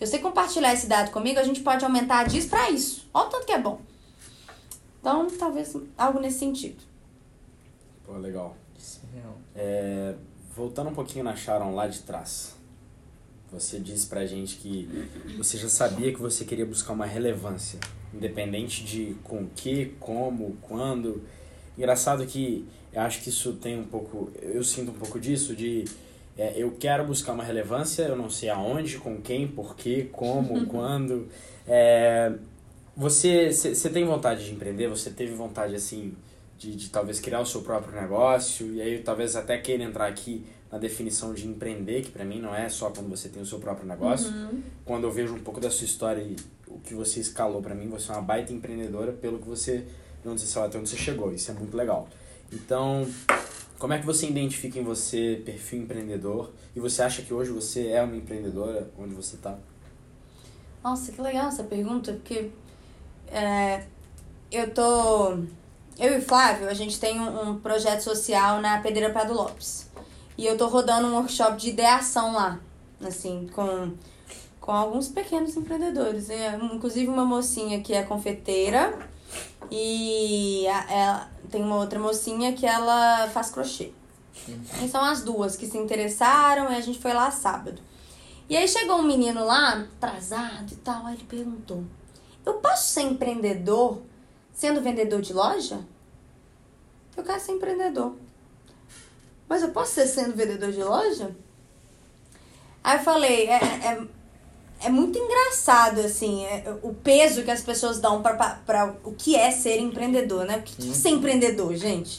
Se 0.00 0.06
você 0.06 0.18
compartilhar 0.18 0.72
esse 0.72 0.86
dado 0.86 1.10
comigo, 1.10 1.38
a 1.38 1.42
gente 1.42 1.60
pode 1.60 1.84
aumentar 1.84 2.24
disso 2.26 2.48
para 2.48 2.70
isso. 2.70 3.06
Olha 3.12 3.26
o 3.26 3.30
tanto 3.30 3.44
que 3.44 3.52
é 3.52 3.60
bom. 3.60 3.82
Então, 4.98 5.28
talvez 5.38 5.76
algo 5.98 6.18
nesse 6.18 6.38
sentido. 6.38 6.82
Pô, 8.06 8.14
legal. 8.14 8.56
É, 9.54 10.14
voltando 10.56 10.88
um 10.88 10.94
pouquinho 10.94 11.22
na 11.22 11.36
Sharon 11.36 11.74
lá 11.74 11.86
de 11.86 11.98
trás. 11.98 12.56
Você 13.52 13.78
disse 13.78 14.06
pra 14.06 14.24
gente 14.24 14.56
que 14.56 14.88
você 15.36 15.58
já 15.58 15.68
sabia 15.68 16.10
que 16.14 16.18
você 16.18 16.46
queria 16.46 16.64
buscar 16.64 16.94
uma 16.94 17.04
relevância, 17.04 17.78
independente 18.14 18.82
de 18.82 19.16
com 19.22 19.46
que, 19.54 19.96
como, 20.00 20.56
quando. 20.62 21.22
Engraçado 21.76 22.24
que 22.24 22.66
eu 22.90 23.02
acho 23.02 23.20
que 23.20 23.28
isso 23.28 23.52
tem 23.52 23.78
um 23.78 23.84
pouco, 23.84 24.32
eu 24.40 24.64
sinto 24.64 24.92
um 24.92 24.94
pouco 24.94 25.20
disso 25.20 25.54
de 25.54 25.84
É, 26.40 26.54
eu 26.56 26.74
quero 26.80 27.04
buscar 27.04 27.34
uma 27.34 27.44
relevância, 27.44 28.04
eu 28.04 28.16
não 28.16 28.30
sei 28.30 28.48
aonde, 28.48 28.96
com 28.96 29.20
quem, 29.20 29.46
por 29.46 29.76
quê, 29.76 30.08
como, 30.10 30.64
quando. 30.64 31.28
É, 31.68 32.32
você, 32.96 33.52
você 33.52 33.90
tem 33.90 34.06
vontade 34.06 34.46
de 34.46 34.52
empreender? 34.54 34.88
Você 34.88 35.10
teve 35.10 35.34
vontade, 35.34 35.74
assim, 35.74 36.14
de, 36.56 36.74
de 36.74 36.88
talvez 36.88 37.20
criar 37.20 37.40
o 37.40 37.46
seu 37.46 37.60
próprio 37.60 37.92
negócio? 38.00 38.72
E 38.72 38.80
aí 38.80 39.00
talvez 39.00 39.36
até 39.36 39.58
queira 39.58 39.84
entrar 39.84 40.06
aqui 40.06 40.46
na 40.72 40.78
definição 40.78 41.34
de 41.34 41.46
empreender, 41.46 42.00
que 42.00 42.10
para 42.10 42.24
mim 42.24 42.40
não 42.40 42.54
é 42.54 42.70
só 42.70 42.88
quando 42.88 43.10
você 43.10 43.28
tem 43.28 43.42
o 43.42 43.46
seu 43.46 43.58
próprio 43.58 43.86
negócio. 43.86 44.32
Uhum. 44.32 44.62
Quando 44.82 45.04
eu 45.04 45.10
vejo 45.10 45.34
um 45.34 45.40
pouco 45.40 45.60
da 45.60 45.70
sua 45.70 45.84
história 45.84 46.22
e 46.22 46.36
o 46.66 46.78
que 46.78 46.94
você 46.94 47.20
escalou 47.20 47.60
para 47.60 47.74
mim, 47.74 47.86
você 47.90 48.10
é 48.10 48.14
uma 48.14 48.22
baita 48.22 48.50
empreendedora 48.50 49.12
pelo 49.12 49.38
que 49.40 49.46
você, 49.46 49.84
não 50.24 50.38
sei, 50.38 50.58
lá, 50.58 50.68
até 50.68 50.78
onde 50.78 50.88
você 50.88 50.96
chegou. 50.96 51.34
Isso 51.34 51.50
é 51.50 51.54
muito 51.54 51.76
legal. 51.76 52.08
Então, 52.50 53.06
como 53.80 53.94
é 53.94 53.98
que 53.98 54.04
você 54.04 54.28
identifica 54.28 54.78
em 54.78 54.84
você 54.84 55.42
perfil 55.44 55.82
empreendedor? 55.82 56.52
E 56.76 56.80
você 56.80 57.02
acha 57.02 57.22
que 57.22 57.32
hoje 57.32 57.50
você 57.50 57.88
é 57.88 58.02
uma 58.02 58.14
empreendedora 58.14 58.90
onde 58.98 59.14
você 59.14 59.36
está? 59.36 59.58
Nossa, 60.84 61.10
que 61.10 61.20
legal 61.20 61.48
essa 61.48 61.64
pergunta, 61.64 62.12
porque 62.12 62.50
é, 63.28 63.82
eu 64.52 64.72
tô. 64.72 65.38
Eu 65.98 66.18
e 66.18 66.20
Flávio, 66.20 66.68
a 66.68 66.74
gente 66.74 67.00
tem 67.00 67.18
um, 67.18 67.50
um 67.50 67.58
projeto 67.58 68.02
social 68.02 68.60
na 68.60 68.80
Pedreira 68.82 69.12
Prado 69.12 69.32
Lopes. 69.32 69.88
E 70.36 70.46
eu 70.46 70.58
tô 70.58 70.68
rodando 70.68 71.08
um 71.08 71.14
workshop 71.14 71.56
de 71.56 71.70
ideação 71.70 72.34
lá, 72.34 72.60
assim, 73.02 73.48
com, 73.54 73.92
com 74.60 74.72
alguns 74.72 75.08
pequenos 75.08 75.56
empreendedores. 75.56 76.28
É, 76.28 76.54
inclusive 76.56 77.08
uma 77.08 77.24
mocinha 77.24 77.80
que 77.80 77.94
é 77.94 78.02
confeiteira 78.02 79.08
e 79.70 80.66
a, 80.68 80.92
ela, 80.92 81.30
tem 81.50 81.62
uma 81.62 81.76
outra 81.76 81.98
mocinha 81.98 82.52
que 82.52 82.66
ela 82.66 83.28
faz 83.28 83.50
crochê. 83.50 83.92
E 84.82 84.88
são 84.88 85.04
as 85.04 85.22
duas 85.22 85.56
que 85.56 85.66
se 85.66 85.78
interessaram 85.78 86.72
e 86.72 86.76
a 86.76 86.80
gente 86.80 86.98
foi 86.98 87.12
lá 87.12 87.30
sábado. 87.30 87.80
E 88.48 88.56
aí 88.56 88.66
chegou 88.66 88.96
um 88.96 89.02
menino 89.02 89.44
lá, 89.44 89.74
atrasado 89.74 90.72
e 90.72 90.76
tal, 90.76 91.06
aí 91.06 91.14
ele 91.14 91.24
perguntou: 91.24 91.84
Eu 92.44 92.54
posso 92.54 92.92
ser 92.92 93.02
empreendedor 93.02 94.02
sendo 94.52 94.80
vendedor 94.80 95.20
de 95.20 95.32
loja? 95.32 95.80
Eu 97.16 97.22
quero 97.22 97.40
ser 97.40 97.52
empreendedor. 97.52 98.16
Mas 99.48 99.62
eu 99.62 99.70
posso 99.70 99.92
ser 99.92 100.06
sendo 100.06 100.34
vendedor 100.34 100.72
de 100.72 100.82
loja? 100.82 101.34
Aí 102.82 102.98
eu 102.98 103.02
falei, 103.02 103.48
é, 103.48 103.56
é, 103.56 104.02
é 104.82 104.88
muito 104.88 105.18
engraçado, 105.18 106.00
assim, 106.00 106.44
é, 106.44 106.64
o 106.82 106.94
peso 106.94 107.42
que 107.42 107.50
as 107.50 107.62
pessoas 107.62 108.00
dão 108.00 108.22
para 108.22 108.94
o 109.04 109.12
que 109.12 109.36
é 109.36 109.50
ser 109.50 109.78
empreendedor, 109.78 110.46
né? 110.46 110.56
O 110.56 110.62
que, 110.62 110.74
que 110.76 110.90
é 110.90 110.94
ser 110.94 111.10
empreendedor, 111.10 111.74
gente? 111.76 112.18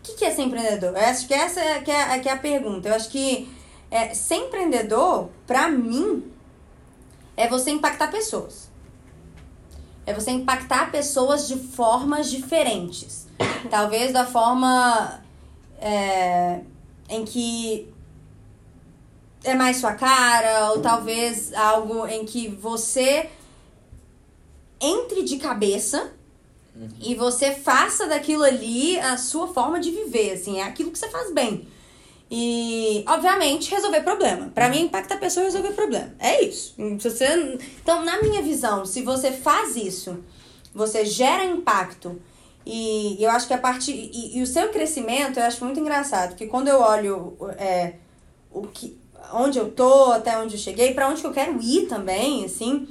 O 0.00 0.02
que, 0.02 0.14
que 0.14 0.24
é 0.24 0.32
ser 0.32 0.42
empreendedor? 0.42 0.90
Eu 0.96 1.06
acho 1.06 1.28
que 1.28 1.34
essa 1.34 1.60
é, 1.60 1.80
que 1.80 1.90
é, 1.90 2.18
que 2.18 2.28
é 2.28 2.32
a 2.32 2.36
pergunta. 2.36 2.88
Eu 2.88 2.94
acho 2.94 3.08
que 3.08 3.48
é, 3.88 4.12
ser 4.14 4.34
empreendedor, 4.34 5.28
pra 5.46 5.68
mim, 5.68 6.24
é 7.36 7.46
você 7.46 7.70
impactar 7.70 8.10
pessoas. 8.10 8.68
É 10.04 10.12
você 10.12 10.32
impactar 10.32 10.90
pessoas 10.90 11.46
de 11.46 11.56
formas 11.56 12.28
diferentes. 12.28 13.28
Talvez 13.70 14.12
da 14.12 14.26
forma 14.26 15.22
é, 15.80 16.62
em 17.08 17.24
que 17.24 17.91
é 19.44 19.54
mais 19.54 19.78
sua 19.78 19.94
cara, 19.94 20.70
ou 20.72 20.80
talvez 20.80 21.52
algo 21.54 22.06
em 22.06 22.24
que 22.24 22.48
você 22.48 23.28
entre 24.80 25.22
de 25.22 25.36
cabeça 25.36 26.12
uhum. 26.74 26.88
e 27.00 27.14
você 27.14 27.52
faça 27.52 28.06
daquilo 28.06 28.42
ali 28.42 28.98
a 28.98 29.16
sua 29.16 29.48
forma 29.48 29.78
de 29.80 29.90
viver, 29.90 30.32
assim, 30.32 30.58
é 30.58 30.64
aquilo 30.64 30.90
que 30.90 30.98
você 30.98 31.08
faz 31.08 31.32
bem. 31.32 31.66
E, 32.34 33.04
obviamente, 33.06 33.70
resolver 33.70 34.00
problema. 34.00 34.50
Para 34.54 34.68
mim, 34.70 34.84
impacta 34.84 35.14
a 35.14 35.18
pessoa 35.18 35.44
resolver 35.44 35.72
problema. 35.72 36.14
É 36.18 36.42
isso. 36.42 36.74
Se 36.98 37.10
você, 37.10 37.58
então, 37.82 38.02
na 38.04 38.22
minha 38.22 38.40
visão, 38.40 38.86
se 38.86 39.02
você 39.02 39.30
faz 39.30 39.76
isso, 39.76 40.18
você 40.74 41.04
gera 41.04 41.44
impacto 41.44 42.18
e 42.64 43.22
eu 43.22 43.30
acho 43.30 43.46
que 43.46 43.54
a 43.54 43.58
parte. 43.58 43.92
E, 43.92 44.38
e, 44.38 44.42
o 44.42 44.46
seu 44.46 44.68
crescimento 44.70 45.38
eu 45.38 45.44
acho 45.44 45.64
muito 45.64 45.80
engraçado, 45.80 46.30
porque 46.30 46.46
quando 46.46 46.68
eu 46.68 46.80
olho 46.80 47.36
é, 47.58 47.94
o 48.50 48.66
que, 48.68 48.98
onde 49.32 49.58
eu 49.58 49.70
tô, 49.70 50.12
até 50.12 50.38
onde 50.38 50.54
eu 50.54 50.60
cheguei, 50.60 50.94
para 50.94 51.08
onde 51.08 51.20
que 51.20 51.26
eu 51.26 51.32
quero 51.32 51.60
ir 51.60 51.86
também, 51.86 52.44
assim, 52.44 52.88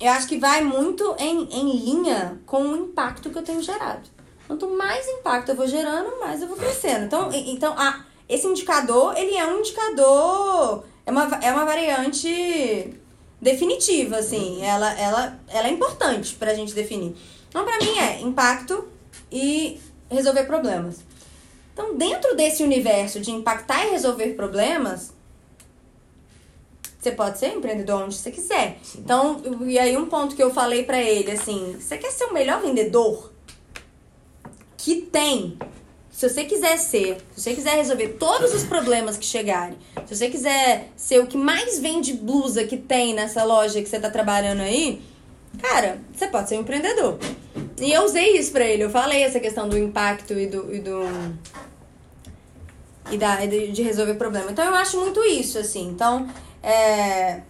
eu 0.00 0.10
acho 0.10 0.26
que 0.26 0.38
vai 0.38 0.62
muito 0.62 1.14
em, 1.18 1.48
em 1.50 1.76
linha 1.76 2.40
com 2.44 2.62
o 2.62 2.76
impacto 2.76 3.30
que 3.30 3.38
eu 3.38 3.42
tenho 3.42 3.62
gerado. 3.62 4.08
Quanto 4.46 4.68
mais 4.68 5.06
impacto 5.08 5.50
eu 5.50 5.56
vou 5.56 5.66
gerando, 5.66 6.18
mais 6.18 6.42
eu 6.42 6.48
vou 6.48 6.56
crescendo. 6.56 7.04
Então, 7.04 7.30
então 7.32 7.74
a, 7.78 8.04
esse 8.28 8.46
indicador, 8.46 9.16
ele 9.16 9.36
é 9.36 9.46
um 9.46 9.60
indicador. 9.60 10.84
É 11.06 11.10
uma, 11.10 11.24
é 11.42 11.52
uma 11.52 11.64
variante 11.64 12.98
definitiva, 13.40 14.16
assim. 14.16 14.64
Ela, 14.64 14.92
ela, 14.98 15.40
ela 15.48 15.68
é 15.68 15.70
importante 15.70 16.34
pra 16.34 16.54
gente 16.54 16.74
definir. 16.74 17.14
Então, 17.48 17.64
pra 17.64 17.78
mim, 17.78 17.98
é 17.98 18.20
impacto 18.20 18.88
e 19.30 19.80
resolver 20.10 20.44
problemas. 20.44 21.00
Então, 21.72 21.96
dentro 21.96 22.36
desse 22.36 22.62
universo 22.62 23.20
de 23.20 23.30
impactar 23.30 23.86
e 23.86 23.90
resolver 23.90 24.34
problemas, 24.34 25.12
você 27.02 27.10
pode 27.10 27.36
ser 27.36 27.48
empreendedor 27.48 28.04
onde 28.04 28.14
você 28.14 28.30
quiser. 28.30 28.78
Sim. 28.80 29.00
Então, 29.00 29.42
e 29.66 29.76
aí 29.76 29.96
um 29.96 30.06
ponto 30.06 30.36
que 30.36 30.42
eu 30.42 30.52
falei 30.52 30.84
para 30.84 31.02
ele, 31.02 31.32
assim, 31.32 31.76
você 31.78 31.98
quer 31.98 32.12
ser 32.12 32.26
o 32.26 32.32
melhor 32.32 32.62
vendedor 32.62 33.32
que 34.76 35.02
tem? 35.02 35.58
Se 36.12 36.28
você 36.28 36.44
quiser 36.44 36.76
ser, 36.76 37.16
se 37.34 37.42
você 37.42 37.54
quiser 37.54 37.74
resolver 37.74 38.08
todos 38.10 38.54
os 38.54 38.62
problemas 38.62 39.16
que 39.16 39.26
chegarem, 39.26 39.76
se 40.06 40.14
você 40.14 40.30
quiser 40.30 40.90
ser 40.94 41.18
o 41.18 41.26
que 41.26 41.36
mais 41.36 41.80
vende 41.80 42.12
blusa 42.12 42.64
que 42.64 42.76
tem 42.76 43.14
nessa 43.14 43.42
loja 43.42 43.82
que 43.82 43.88
você 43.88 43.98
tá 43.98 44.08
trabalhando 44.08 44.60
aí, 44.60 45.02
cara, 45.60 46.00
você 46.14 46.28
pode 46.28 46.48
ser 46.48 46.56
um 46.56 46.60
empreendedor. 46.60 47.18
E 47.80 47.92
eu 47.92 48.04
usei 48.04 48.36
isso 48.36 48.52
pra 48.52 48.64
ele. 48.64 48.84
Eu 48.84 48.90
falei 48.90 49.24
essa 49.24 49.40
questão 49.40 49.68
do 49.68 49.76
impacto 49.76 50.34
e 50.34 50.46
do. 50.46 50.72
E, 50.72 50.78
do, 50.78 51.02
e 53.10 53.18
da, 53.18 53.44
de 53.44 53.82
resolver 53.82 54.14
problema. 54.14 54.52
Então 54.52 54.64
eu 54.64 54.74
acho 54.74 55.00
muito 55.00 55.24
isso, 55.24 55.58
assim. 55.58 55.88
Então, 55.88 56.28
é, 56.62 57.42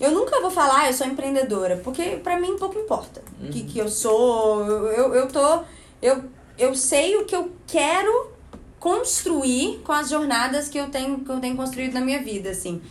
eu 0.00 0.10
nunca 0.10 0.40
vou 0.40 0.50
falar, 0.50 0.86
eu 0.86 0.92
sou 0.92 1.06
empreendedora, 1.06 1.76
porque 1.84 2.16
pra 2.22 2.40
mim 2.40 2.56
pouco 2.56 2.78
importa 2.78 3.22
o 3.40 3.44
uhum. 3.44 3.50
que, 3.50 3.64
que 3.64 3.78
eu 3.78 3.88
sou. 3.88 4.64
Eu, 4.66 4.86
eu, 4.92 5.14
eu 5.14 5.28
tô. 5.28 5.62
Eu, 6.00 6.24
eu 6.58 6.74
sei 6.74 7.16
o 7.16 7.24
que 7.24 7.36
eu 7.36 7.52
quero 7.66 8.32
construir 8.80 9.80
com 9.84 9.92
as 9.92 10.08
jornadas 10.08 10.68
que 10.68 10.78
eu 10.78 10.88
tenho, 10.88 11.20
que 11.20 11.30
eu 11.30 11.40
tenho 11.40 11.56
construído 11.56 11.94
na 11.94 12.00
minha 12.00 12.22
vida, 12.22 12.50
assim. 12.50 12.82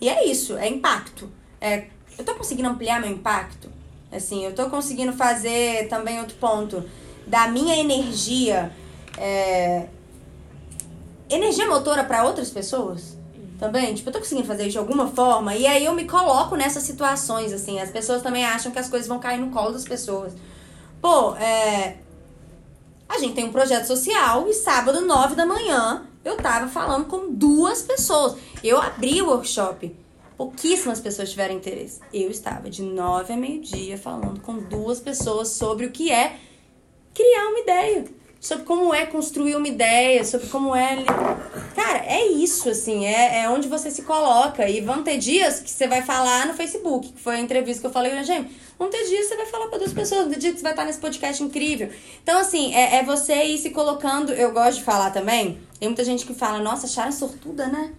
E 0.00 0.08
é 0.08 0.26
isso, 0.26 0.56
é 0.56 0.68
impacto. 0.68 1.30
É, 1.60 1.86
eu 2.18 2.24
tô 2.24 2.34
conseguindo 2.34 2.68
ampliar 2.68 3.00
meu 3.00 3.10
impacto? 3.10 3.70
Assim, 4.12 4.44
eu 4.44 4.54
tô 4.54 4.68
conseguindo 4.68 5.12
fazer 5.12 5.88
também 5.88 6.18
outro 6.18 6.36
ponto 6.36 6.84
da 7.26 7.48
minha 7.48 7.76
energia. 7.76 8.72
É, 9.16 9.86
energia 11.28 11.66
motora 11.66 12.04
para 12.04 12.24
outras 12.24 12.50
pessoas 12.50 13.19
também. 13.60 13.94
Tipo, 13.94 14.08
eu 14.08 14.12
tô 14.14 14.18
conseguindo 14.18 14.46
fazer 14.46 14.62
isso 14.62 14.72
de 14.72 14.78
alguma 14.78 15.06
forma. 15.06 15.54
E 15.54 15.66
aí 15.66 15.84
eu 15.84 15.94
me 15.94 16.06
coloco 16.06 16.56
nessas 16.56 16.82
situações, 16.82 17.52
assim. 17.52 17.78
As 17.78 17.90
pessoas 17.90 18.22
também 18.22 18.44
acham 18.44 18.72
que 18.72 18.78
as 18.78 18.88
coisas 18.88 19.06
vão 19.06 19.20
cair 19.20 19.38
no 19.38 19.50
colo 19.50 19.70
das 19.70 19.84
pessoas. 19.84 20.32
Pô, 21.00 21.36
é. 21.36 21.98
A 23.08 23.18
gente 23.18 23.34
tem 23.34 23.44
um 23.44 23.52
projeto 23.52 23.86
social 23.86 24.48
e 24.48 24.54
sábado, 24.54 25.00
nove 25.02 25.34
da 25.34 25.44
manhã, 25.44 26.06
eu 26.24 26.36
tava 26.36 26.68
falando 26.68 27.06
com 27.06 27.32
duas 27.32 27.82
pessoas. 27.82 28.36
Eu 28.62 28.80
abri 28.80 29.20
o 29.20 29.28
workshop 29.28 29.94
pouquíssimas 30.40 30.98
pessoas 31.00 31.28
tiveram 31.28 31.54
interesse. 31.54 32.00
Eu 32.14 32.30
estava 32.30 32.70
de 32.70 32.82
nove 32.82 33.30
a 33.30 33.36
meio-dia 33.36 33.98
falando 33.98 34.40
com 34.40 34.56
duas 34.56 34.98
pessoas 34.98 35.48
sobre 35.48 35.84
o 35.84 35.90
que 35.90 36.10
é 36.10 36.38
criar 37.12 37.48
uma 37.48 37.58
ideia. 37.58 38.06
Sobre 38.40 38.64
como 38.64 38.94
é 38.94 39.04
construir 39.04 39.54
uma 39.54 39.68
ideia, 39.68 40.24
sobre 40.24 40.46
como 40.46 40.74
é. 40.74 41.04
Cara, 41.76 41.98
é 42.06 42.26
isso, 42.26 42.70
assim, 42.70 43.04
é, 43.04 43.42
é 43.42 43.50
onde 43.50 43.68
você 43.68 43.90
se 43.90 44.00
coloca. 44.00 44.66
E 44.66 44.80
vão 44.80 45.02
ter 45.02 45.18
dias 45.18 45.60
que 45.60 45.70
você 45.70 45.86
vai 45.86 46.00
falar 46.00 46.46
no 46.46 46.54
Facebook, 46.54 47.12
que 47.12 47.20
foi 47.20 47.36
a 47.36 47.40
entrevista 47.40 47.82
que 47.82 47.86
eu 47.86 47.92
falei, 47.92 48.24
gente, 48.24 48.50
vão 48.78 48.88
ter 48.88 49.04
dias 49.06 49.24
que 49.24 49.28
você 49.28 49.36
vai 49.36 49.46
falar 49.46 49.66
para 49.66 49.80
duas 49.80 49.92
pessoas, 49.92 50.22
vão 50.22 50.30
ter 50.30 50.38
dias 50.38 50.54
que 50.54 50.60
você 50.60 50.62
vai 50.62 50.72
estar 50.72 50.86
nesse 50.86 50.98
podcast 50.98 51.42
incrível. 51.42 51.90
Então, 52.22 52.38
assim, 52.38 52.74
é, 52.74 52.96
é 52.96 53.04
você 53.04 53.44
ir 53.44 53.58
se 53.58 53.70
colocando. 53.70 54.32
Eu 54.32 54.52
gosto 54.52 54.78
de 54.78 54.84
falar 54.84 55.10
também. 55.10 55.60
Tem 55.78 55.90
muita 55.90 56.02
gente 56.02 56.24
que 56.24 56.32
fala, 56.32 56.60
nossa, 56.60 56.88
Sharon 56.88 57.10
é 57.10 57.12
sortuda, 57.12 57.66
né? 57.66 57.92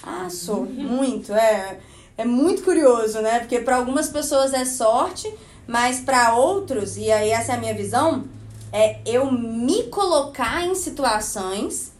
Ah, 0.00 0.30
sou. 0.30 0.64
Muito. 0.64 1.34
É, 1.34 1.80
é 2.16 2.24
muito 2.24 2.62
curioso, 2.62 3.20
né? 3.20 3.40
Porque 3.40 3.58
para 3.58 3.74
algumas 3.74 4.08
pessoas 4.08 4.54
é 4.54 4.64
sorte, 4.64 5.28
mas 5.66 5.98
para 5.98 6.36
outros, 6.36 6.96
e 6.96 7.10
aí 7.10 7.30
essa 7.30 7.52
é 7.52 7.54
a 7.56 7.58
minha 7.58 7.74
visão, 7.74 8.24
é 8.72 8.98
eu 9.06 9.30
me 9.30 9.84
colocar 9.84 10.64
em 10.64 10.74
situações 10.74 11.92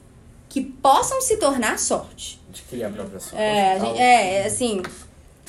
que 0.49 0.61
possam 0.61 1.21
se 1.21 1.37
tornar 1.37 1.79
sorte. 1.79 2.41
De 2.51 2.63
criar 2.63 2.89
a 2.89 2.91
própria 2.91 3.21
sorte. 3.21 3.37
É, 3.37 3.79
gente, 3.79 3.99
é, 3.99 4.47
assim, 4.47 4.83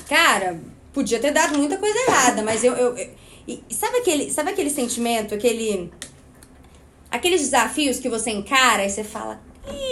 cara, 0.08 0.60
podia 0.92 1.18
ter 1.18 1.32
dado 1.32 1.56
muita 1.56 1.76
coisa 1.76 1.98
errada, 2.08 2.42
mas 2.42 2.62
eu, 2.62 2.74
eu, 2.74 2.96
eu 2.96 3.10
e 3.48 3.64
sabe 3.70 3.96
aquele, 3.98 4.30
sabe 4.30 4.50
aquele 4.50 4.68
sentimento, 4.68 5.34
aquele 5.34 5.90
aqueles 7.10 7.40
desafios 7.40 7.98
que 7.98 8.08
você 8.08 8.30
encara 8.30 8.84
e 8.84 8.90
você 8.90 9.02
fala, 9.02 9.40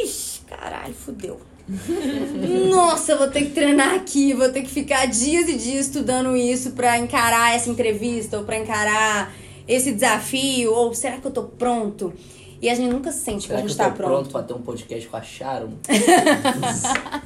ixi, 0.03 0.41
caralho, 0.43 0.93
fudeu 0.93 1.41
Nossa, 2.71 3.17
vou 3.17 3.29
ter 3.29 3.47
que 3.47 3.51
treinar 3.51 3.95
aqui, 3.95 4.33
vou 4.33 4.51
ter 4.51 4.63
que 4.63 4.69
ficar 4.69 5.07
dias 5.07 5.49
e 5.49 5.57
dias 5.57 5.87
estudando 5.87 6.37
isso 6.37 6.73
pra 6.73 6.99
encarar 6.99 7.57
essa 7.57 7.69
entrevista 7.69 8.39
ou 8.39 8.45
pra 8.45 8.59
encarar 8.59 9.35
esse 9.67 9.93
desafio, 9.93 10.73
ou 10.73 10.95
será 10.95 11.19
que 11.19 11.27
eu 11.27 11.31
tô 11.31 11.45
pronto? 11.45 12.13
E 12.61 12.71
a 12.71 12.75
gente 12.75 12.91
nunca 12.91 13.13
sente 13.13 13.47
Será 13.49 13.61
que 13.61 13.65
a 13.65 13.67
que 13.67 13.73
gente 13.73 13.81
eu 13.81 13.85
tá 13.87 13.91
tô 13.91 13.97
pronto. 13.97 14.11
pronto 14.13 14.31
pra 14.31 14.43
ter 14.43 14.55
um 14.55 14.63
podcast 14.63 15.09
com 15.09 15.17
a 15.17 15.23
Sharon? 15.23 15.73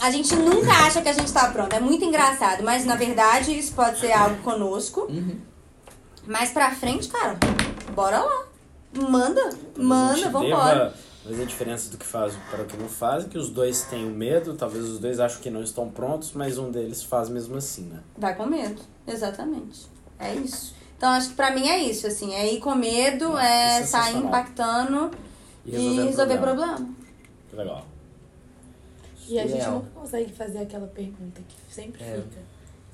A 0.00 0.10
gente 0.10 0.34
nunca 0.36 0.70
acha 0.70 1.02
que 1.02 1.08
a 1.08 1.12
gente 1.12 1.32
tá 1.32 1.50
pronto. 1.50 1.72
É 1.74 1.80
muito 1.80 2.04
engraçado, 2.04 2.62
mas 2.62 2.84
na 2.84 2.94
verdade 2.94 3.56
isso 3.58 3.72
pode 3.72 3.98
ser 3.98 4.12
algo 4.12 4.36
conosco. 4.42 5.02
Uhum. 5.10 5.36
Mais 6.26 6.50
pra 6.50 6.70
frente, 6.70 7.08
cara, 7.08 7.36
bora 7.94 8.20
lá. 8.20 8.44
Manda, 8.94 9.50
manda, 9.76 10.28
vambora. 10.30 10.94
fazer 11.24 11.42
a 11.42 11.46
diferença 11.46 11.90
do 11.90 11.98
que 11.98 12.06
faz 12.06 12.34
para 12.50 12.62
o 12.62 12.66
que 12.66 12.76
não 12.76 12.88
faz, 12.88 13.24
é 13.24 13.28
que 13.28 13.36
os 13.36 13.50
dois 13.50 13.82
têm 13.82 14.06
o 14.06 14.10
medo, 14.10 14.54
talvez 14.54 14.84
os 14.84 14.98
dois 14.98 15.20
acham 15.20 15.40
que 15.42 15.50
não 15.50 15.62
estão 15.62 15.90
prontos, 15.90 16.32
mas 16.32 16.56
um 16.58 16.70
deles 16.70 17.02
faz 17.02 17.28
mesmo 17.28 17.56
assim, 17.56 17.82
né? 17.82 18.00
Vai 18.16 18.34
com 18.34 18.46
medo, 18.46 18.80
exatamente. 19.06 19.86
É 20.18 20.34
isso. 20.34 20.74
Então 20.98 21.10
acho 21.10 21.30
que 21.30 21.34
pra 21.36 21.50
mim 21.54 21.66
é 21.68 21.78
isso, 21.78 22.06
assim, 22.06 22.34
é 22.34 22.52
ir 22.52 22.58
com 22.60 22.74
medo, 22.74 23.38
é 23.38 23.78
sensacional. 23.82 24.12
sair 24.12 24.26
impactando 24.26 25.10
E 25.64 25.70
e 25.70 25.72
resolver, 25.78 26.04
resolver 26.06 26.34
o 26.34 26.38
problema. 26.38 26.74
problema. 26.76 26.94
Que 27.48 27.56
legal. 27.56 27.86
E 29.28 29.38
a 29.38 29.46
gente 29.46 29.66
nunca 29.68 29.90
consegue 29.94 30.32
fazer 30.32 30.58
aquela 30.58 30.86
pergunta 30.88 31.40
que 31.48 31.72
sempre 31.74 32.02
É. 32.02 32.16
fica. 32.16 32.40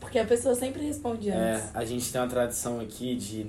Porque 0.01 0.19
a 0.19 0.27
pessoa 0.27 0.55
sempre 0.55 0.85
responde 0.85 1.31
É, 1.31 1.35
antes. 1.55 1.71
a 1.75 1.85
gente 1.85 2.13
tem 2.13 2.21
uma 2.21 2.29
tradição 2.29 2.79
aqui 2.79 3.17
de 3.17 3.47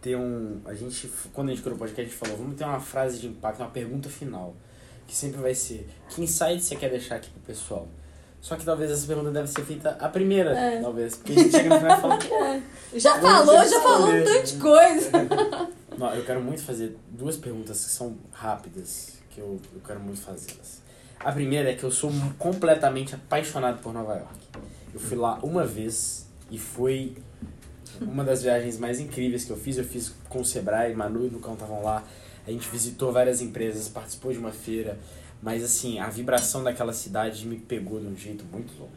ter 0.00 0.14
um. 0.16 0.60
A 0.64 0.74
gente, 0.74 1.10
quando 1.32 1.48
a 1.48 1.50
gente 1.50 1.62
criou 1.62 1.74
o 1.74 1.78
podcast, 1.78 2.02
a 2.02 2.04
gente 2.04 2.16
falou, 2.16 2.36
vamos 2.36 2.56
ter 2.56 2.64
uma 2.64 2.78
frase 2.78 3.18
de 3.18 3.26
impacto, 3.26 3.60
uma 3.60 3.70
pergunta 3.70 4.08
final. 4.08 4.54
Que 5.08 5.14
sempre 5.16 5.40
vai 5.40 5.54
ser, 5.54 5.88
que 6.08 6.22
insight 6.22 6.62
você 6.62 6.76
quer 6.76 6.88
deixar 6.88 7.16
aqui 7.16 7.28
pro 7.30 7.40
pessoal? 7.40 7.88
Só 8.42 8.56
que 8.56 8.64
talvez 8.64 8.90
essa 8.90 9.06
pergunta 9.06 9.30
deve 9.30 9.46
ser 9.48 9.64
feita 9.64 9.96
a 10.00 10.08
primeira, 10.08 10.50
É. 10.50 10.80
talvez. 10.82 11.14
Porque 11.16 11.32
a 11.32 11.36
gente 11.36 11.50
chega 11.52 11.68
no 11.70 11.78
final 11.78 11.96
e 11.96 12.00
fala, 12.00 12.18
pô, 12.18 12.98
Já 12.98 13.18
falou, 13.20 13.54
já 13.54 13.62
responder. 13.62 13.82
falou 13.82 14.08
um 14.08 14.24
tanto 14.24 14.46
de 14.46 14.56
coisa. 14.58 15.10
Não, 15.96 16.14
eu 16.14 16.24
quero 16.24 16.42
muito 16.42 16.62
fazer 16.62 16.98
duas 17.08 17.36
perguntas 17.36 17.84
que 17.84 17.90
são 17.92 18.16
rápidas, 18.32 19.12
que 19.30 19.40
eu, 19.40 19.60
eu 19.72 19.80
quero 19.86 20.00
muito 20.00 20.20
fazê-las. 20.20 20.82
A 21.20 21.30
primeira 21.30 21.70
é 21.70 21.74
que 21.74 21.84
eu 21.84 21.90
sou 21.92 22.10
completamente 22.36 23.14
apaixonado 23.14 23.80
por 23.80 23.94
Nova 23.94 24.14
York. 24.14 24.34
Eu 24.92 24.98
fui 24.98 25.16
lá 25.16 25.38
uma 25.42 25.64
vez 25.64 26.26
e 26.50 26.58
foi 26.58 27.16
uma 28.00 28.24
das 28.24 28.42
viagens 28.42 28.76
mais 28.76 28.98
incríveis 28.98 29.44
que 29.44 29.52
eu 29.52 29.56
fiz. 29.56 29.78
Eu 29.78 29.84
fiz 29.84 30.12
com 30.28 30.40
o 30.40 30.44
Sebrae, 30.44 30.92
Manu 30.96 31.24
e 31.24 31.28
o 31.28 31.32
Lucão 31.34 31.54
estavam 31.54 31.80
lá. 31.84 32.02
A 32.44 32.50
gente 32.50 32.68
visitou 32.68 33.12
várias 33.12 33.40
empresas, 33.40 33.88
participou 33.88 34.32
de 34.32 34.38
uma 34.38 34.50
feira. 34.50 34.98
Mas 35.42 35.62
assim, 35.64 35.98
a 35.98 36.08
vibração 36.08 36.62
daquela 36.62 36.92
cidade 36.92 37.44
me 37.46 37.56
pegou 37.58 37.98
de 38.00 38.06
um 38.06 38.16
jeito 38.16 38.44
muito 38.44 38.72
louco. 38.78 38.92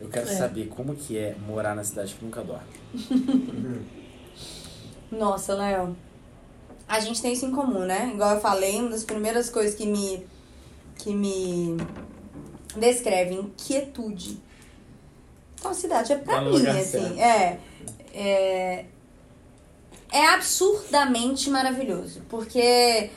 Eu 0.00 0.08
quero 0.08 0.28
É. 0.28 0.36
saber 0.36 0.66
como 0.66 0.94
que 0.96 1.16
é 1.16 1.36
morar 1.46 1.74
na 1.76 1.84
cidade 1.84 2.14
que 2.14 2.24
nunca 2.24 2.42
dorme. 2.42 2.66
Nossa, 5.10 5.54
Léo. 5.54 5.96
A 6.88 7.00
gente 7.00 7.22
tem 7.22 7.32
isso 7.32 7.46
em 7.46 7.52
comum, 7.52 7.80
né? 7.80 8.10
Igual 8.12 8.34
eu 8.34 8.40
falei, 8.40 8.78
uma 8.80 8.90
das 8.90 9.04
primeiras 9.04 9.48
coisas 9.50 9.74
que 9.74 9.86
me. 9.86 10.26
que 10.96 11.14
me 11.14 11.76
descreve 12.76 13.34
inquietude. 13.34 14.38
Então 15.58 15.70
a 15.70 15.74
cidade 15.74 16.12
é 16.12 16.16
pra 16.18 16.34
Tá 16.36 16.40
mim, 16.42 16.66
assim. 16.66 17.20
É, 17.20 17.58
é. 18.12 18.84
É 20.12 20.26
absurdamente 20.28 21.48
maravilhoso. 21.50 22.20
Porque 22.28 23.10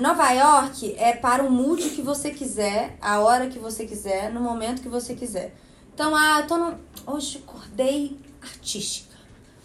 Nova 0.00 0.30
York 0.30 0.94
é 0.96 1.12
para 1.14 1.42
o 1.44 1.50
mood 1.50 1.82
que 1.90 2.00
você 2.02 2.30
quiser, 2.30 2.96
a 3.00 3.20
hora 3.20 3.48
que 3.48 3.58
você 3.58 3.84
quiser, 3.86 4.32
no 4.32 4.40
momento 4.40 4.80
que 4.82 4.88
você 4.88 5.14
quiser. 5.14 5.54
Então, 5.92 6.14
ah, 6.14 6.40
eu 6.40 6.46
tô 6.46 6.56
no. 6.56 6.78
Hoje 7.06 7.42
acordei 7.46 8.16
artística. 8.40 9.14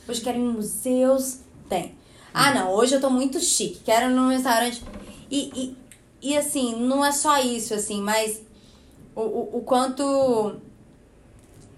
Hoje 0.08 0.22
quero 0.22 0.38
ir 0.38 0.42
em 0.42 0.48
museus. 0.52 1.40
Tem. 1.68 1.96
Ah, 2.34 2.52
não, 2.54 2.72
hoje 2.72 2.96
eu 2.96 3.02
tô 3.02 3.10
muito 3.10 3.40
chique. 3.40 3.82
Quero 3.84 4.10
ir 4.10 4.14
num 4.14 4.30
restaurante. 4.30 4.84
E, 5.30 5.76
e, 6.22 6.30
e 6.32 6.38
assim, 6.38 6.76
não 6.82 7.06
é 7.06 7.12
só 7.12 7.40
isso, 7.40 7.74
assim, 7.74 8.02
mas 8.02 8.42
o, 9.16 9.22
o, 9.22 9.58
o 9.58 9.62
quanto 9.62 10.56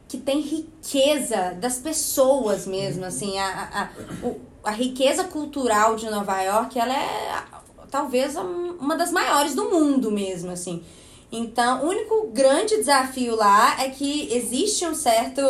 que 0.07 0.17
tem 0.17 0.41
riqueza 0.41 1.53
das 1.59 1.77
pessoas 1.79 2.65
mesmo, 2.67 3.05
assim, 3.05 3.37
a, 3.39 3.47
a, 3.47 3.81
a, 3.83 3.89
o- 4.25 4.41
a 4.63 4.71
riqueza 4.71 5.23
cultural 5.23 5.95
de 5.95 6.09
Nova 6.09 6.41
York, 6.41 6.77
ela 6.77 6.93
é 6.93 7.45
talvez 7.91 8.35
uma 8.35 8.95
das 8.95 9.11
maiores 9.11 9.53
do 9.53 9.69
mundo 9.69 10.09
mesmo, 10.09 10.49
assim. 10.49 10.81
Então, 11.31 11.83
o 11.83 11.89
único 11.89 12.27
grande 12.27 12.77
desafio 12.77 13.35
lá 13.35 13.81
é 13.81 13.89
que 13.89 14.33
existe 14.33 14.85
um 14.85 14.95
certo 14.95 15.41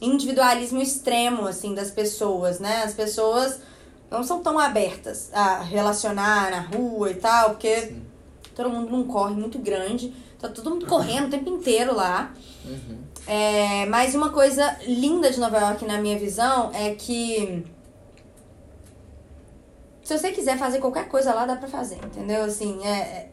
individualismo 0.00 0.80
extremo, 0.80 1.46
assim, 1.46 1.74
das 1.74 1.90
pessoas, 1.90 2.60
né? 2.60 2.82
As 2.82 2.94
pessoas 2.94 3.60
não 4.10 4.22
são 4.22 4.40
tão 4.40 4.58
abertas 4.58 5.30
a 5.32 5.62
relacionar 5.62 6.50
na 6.50 6.60
rua 6.60 7.10
e 7.10 7.14
tal, 7.14 7.50
porque 7.50 7.94
todo 8.54 8.68
mundo 8.70 8.90
num 8.90 9.04
corre 9.04 9.34
muito 9.34 9.58
grande, 9.58 10.14
tá 10.38 10.48
todo 10.48 10.70
mundo 10.70 10.86
correndo 10.86 11.26
o 11.26 11.30
tempo 11.30 11.48
inteiro 11.48 11.94
lá. 11.94 12.32
Uhum. 12.64 12.98
É, 13.26 13.86
mas 13.86 14.14
uma 14.14 14.30
coisa 14.30 14.76
linda 14.86 15.30
de 15.30 15.38
Nova 15.38 15.58
York, 15.58 15.84
na 15.84 15.98
minha 15.98 16.18
visão, 16.18 16.70
é 16.74 16.94
que 16.94 17.64
se 20.02 20.16
você 20.18 20.32
quiser 20.32 20.58
fazer 20.58 20.78
qualquer 20.78 21.08
coisa 21.08 21.32
lá, 21.32 21.46
dá 21.46 21.56
pra 21.56 21.68
fazer, 21.68 21.96
entendeu? 22.04 22.44
Assim, 22.44 22.80
é, 22.84 22.88
é- 22.90 23.28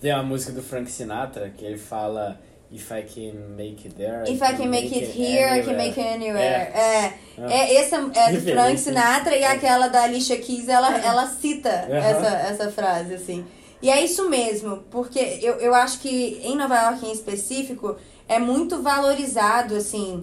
Tem 0.00 0.12
uma 0.12 0.22
música 0.22 0.52
do 0.52 0.62
Frank 0.62 0.90
Sinatra 0.90 1.50
que 1.56 1.64
ele 1.64 1.78
fala 1.78 2.40
If 2.70 2.90
I 2.90 3.02
can 3.02 3.54
make 3.56 3.86
it 3.86 3.94
there. 3.94 4.24
If 4.28 4.42
I 4.42 4.56
can 4.56 4.66
make 4.66 4.92
it 4.92 5.06
here, 5.16 5.60
I 5.60 5.62
can 5.62 5.74
make 5.74 5.98
it 6.00 6.14
anywhere. 6.14 6.72
É, 6.74 7.12
Ah. 7.38 7.52
é, 7.52 7.76
essa 7.76 7.96
é 7.96 8.00
do 8.00 8.12
Frank 8.12 8.32
Referência. 8.32 8.76
Sinatra 8.78 9.36
e 9.36 9.44
aquela 9.44 9.86
da 9.86 10.02
Alicia 10.02 10.36
Keys, 10.36 10.68
ela, 10.68 10.98
ela 10.98 11.26
cita 11.28 11.68
essa, 11.68 12.26
essa 12.26 12.70
frase, 12.72 13.14
assim. 13.14 13.46
E 13.80 13.88
é 13.88 14.02
isso 14.04 14.28
mesmo, 14.28 14.78
porque 14.90 15.38
eu, 15.42 15.54
eu 15.60 15.74
acho 15.74 16.00
que 16.00 16.40
em 16.42 16.56
Nova 16.56 16.76
York 16.76 17.06
em 17.06 17.12
específico 17.12 17.96
é 18.28 18.38
muito 18.40 18.82
valorizado, 18.82 19.76
assim, 19.76 20.22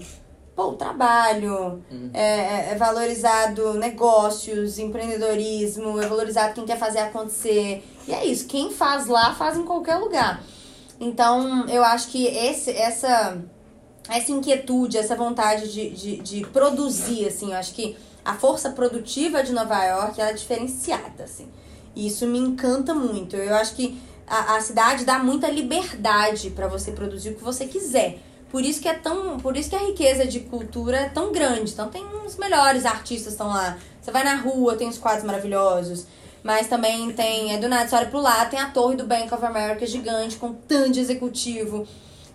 pô, 0.55 0.69
o 0.69 0.73
trabalho, 0.73 1.81
é, 2.13 2.21
é- 2.21 2.67
é 2.71 2.75
valorizado 2.75 3.73
negócios, 3.75 4.77
empreendedorismo, 4.80 5.99
é 6.01 6.07
valorizado 6.07 6.53
quem 6.53 6.65
quer 6.65 6.77
fazer 6.77 6.99
acontecer. 6.99 7.84
E 8.07 8.13
é 8.13 8.25
isso, 8.25 8.45
quem 8.47 8.71
faz 8.71 9.07
lá 9.07 9.34
faz 9.34 9.57
em 9.57 9.63
qualquer 9.63 9.95
lugar. 9.97 10.43
Então, 10.99 11.67
eu 11.67 11.84
acho 11.84 12.07
que 12.09 12.25
esse, 12.27 12.71
essa, 12.71 13.38
essa 14.07 14.31
inquietude, 14.31 14.97
essa 14.97 15.15
vontade 15.15 15.71
de, 15.71 15.89
de, 15.89 16.17
de 16.17 16.45
produzir, 16.47 17.27
assim, 17.27 17.51
eu 17.51 17.57
acho 17.57 17.73
que 17.73 17.97
a 18.23 18.35
força 18.35 18.69
produtiva 18.69 19.43
de 19.43 19.51
Nova 19.51 19.84
York 19.84 20.21
ela 20.21 20.30
é 20.30 20.34
diferenciada, 20.34 21.23
assim. 21.23 21.47
E 21.95 22.07
isso 22.07 22.25
me 22.27 22.39
encanta 22.39 22.93
muito. 22.93 23.35
Eu 23.35 23.55
acho 23.55 23.75
que 23.75 23.99
a, 24.25 24.55
a 24.55 24.61
cidade 24.61 25.03
dá 25.03 25.19
muita 25.19 25.47
liberdade 25.49 26.49
para 26.51 26.67
você 26.67 26.91
produzir 26.91 27.30
o 27.31 27.35
que 27.35 27.43
você 27.43 27.65
quiser. 27.65 28.19
Por 28.53 28.63
isso 28.63 28.80
que 28.80 28.88
é 28.88 28.93
tão, 28.93 29.39
por 29.39 29.57
isso 29.57 29.67
que 29.71 29.75
a 29.75 29.80
riqueza 29.80 30.27
de 30.27 30.41
cultura 30.41 30.97
é 30.97 31.09
tão 31.09 31.31
grande. 31.31 31.71
Então 31.71 31.89
tem 31.89 32.05
os 32.23 32.38
melhores 32.38 32.85
artistas 32.85 33.34
estão 33.34 33.47
lá. 33.47 33.80
Você 33.99 34.11
vai 34.11 34.23
na 34.23 34.35
rua, 34.35 34.75
tem 34.75 34.88
os 34.88 34.99
quadros 34.99 35.23
maravilhosos. 35.23 36.05
Mas 36.43 36.67
também 36.67 37.11
tem, 37.13 37.51
é 37.51 37.57
do 37.57 37.67
nada, 37.67 37.88
você 37.88 37.95
olha 37.95 38.05
pro 38.05 38.19
lado, 38.19 38.51
tem 38.51 38.59
a 38.59 38.69
torre 38.69 38.95
do 38.95 39.07
Bank 39.07 39.34
of 39.34 39.43
America 39.43 39.88
gigante, 39.88 40.35
com 40.35 40.53
tanto 40.53 40.91
de 40.91 40.99
executivo. 40.99 41.88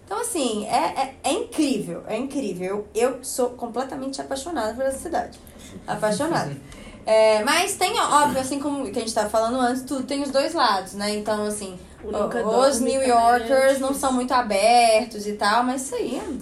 Então, 0.04 0.20
assim, 0.20 0.66
é, 0.66 1.02
é, 1.02 1.14
é 1.22 1.32
incrível, 1.34 2.02
é 2.08 2.16
incrível. 2.16 2.88
Eu, 2.92 3.12
eu 3.12 3.22
sou 3.22 3.50
completamente 3.50 4.20
apaixonada 4.20 4.74
por 4.74 4.84
essa 4.84 4.98
cidade. 4.98 5.38
Apaixonada. 5.86 6.50
É, 7.06 7.42
mas 7.42 7.74
tem, 7.74 7.98
óbvio, 7.98 8.38
assim 8.38 8.60
como 8.60 8.84
que 8.92 8.98
a 8.98 9.00
gente 9.00 9.14
tava 9.14 9.30
falando 9.30 9.58
antes, 9.58 9.82
tudo 9.82 10.02
tem 10.02 10.22
os 10.22 10.30
dois 10.30 10.52
lados, 10.52 10.92
né? 10.92 11.16
Então, 11.16 11.46
assim, 11.46 11.78
os 12.04 12.80
New 12.80 13.00
é 13.00 13.08
Yorkers 13.08 13.80
não 13.80 13.92
são 13.92 14.12
muito 14.12 14.32
abertos 14.32 15.26
e 15.26 15.32
tal, 15.32 15.64
mas 15.64 15.82
isso 15.82 15.94
aí. 15.94 16.40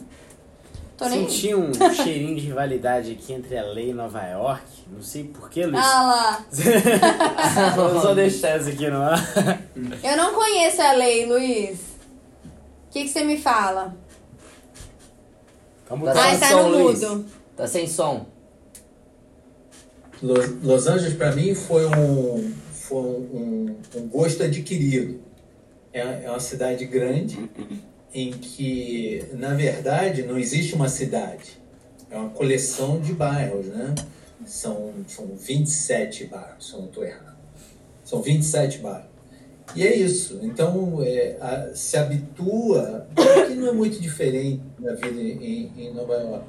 Tô 0.97 1.07
nem. 1.09 1.29
Senti 1.29 1.55
um 1.55 1.73
cheirinho 1.93 2.37
de 2.37 2.47
rivalidade 2.47 3.13
aqui 3.13 3.33
entre 3.33 3.57
a 3.57 3.65
lei 3.65 3.91
e 3.91 3.95
Nova 3.95 4.23
York. 4.23 4.65
Não 4.91 5.03
sei 5.03 5.25
porquê, 5.25 5.67
Luiz. 5.67 5.85
Ah 5.85 6.03
lá. 6.03 6.47
Vou 7.77 8.01
só 8.01 8.15
deixar 8.15 8.59
isso 8.59 8.71
aqui 8.71 8.89
no 8.89 9.03
ar. 9.03 9.19
Eu 10.03 10.17
não 10.17 10.35
conheço 10.35 10.81
a 10.81 10.93
lei, 10.93 11.27
Luiz. 11.27 11.79
O 11.79 12.91
que, 12.91 13.03
que 13.05 13.09
você 13.09 13.25
me 13.25 13.39
fala? 13.39 13.95
Tá. 15.87 15.95
Ai, 16.17 16.31
sem 16.31 16.41
tá 16.41 16.49
som, 16.49 16.63
no 16.63 16.83
Luiz. 16.83 17.01
mudo. 17.01 17.27
Tá 17.57 17.67
sem 17.67 17.87
som. 17.87 18.27
Los, 20.23 20.63
Los 20.63 20.87
Angeles, 20.87 21.15
para 21.15 21.33
mim, 21.33 21.55
foi 21.55 21.85
um, 21.87 22.55
foi 22.73 23.03
um, 23.03 23.77
um 23.95 24.09
gosto 24.09 24.43
adquirido. 24.43 25.21
É, 25.99 26.25
é 26.27 26.31
uma 26.31 26.41
cidade 26.41 26.85
grande 26.85 27.49
em 28.13 28.31
que, 28.31 29.25
na 29.33 29.55
verdade, 29.55 30.23
não 30.23 30.39
existe 30.39 30.75
uma 30.75 30.89
cidade. 30.89 31.59
É 32.11 32.17
uma 32.17 32.29
coleção 32.31 33.01
de 33.01 33.13
bairros, 33.13 33.67
né? 33.67 33.95
São, 34.45 34.93
são 35.09 35.27
27 35.37 36.27
bairros, 36.27 36.67
se 36.69 36.75
eu 36.75 36.81
não 36.81 36.87
estou 36.89 37.05
errado. 37.05 37.37
São 38.05 38.21
27 38.23 38.79
bairros. 38.79 39.07
E 39.75 39.85
é 39.87 39.97
isso. 39.97 40.39
Então, 40.43 41.03
é, 41.03 41.37
a- 41.41 41.71
se 41.75 41.97
habitua, 41.97 43.07
que 43.49 43.55
não 43.55 43.69
é 43.69 43.73
muito 43.73 43.99
diferente 44.01 44.63
na 44.79 44.93
vida 44.93 45.21
em, 45.21 45.73
em 45.77 45.95
Nova 45.95 46.15
York. 46.15 46.45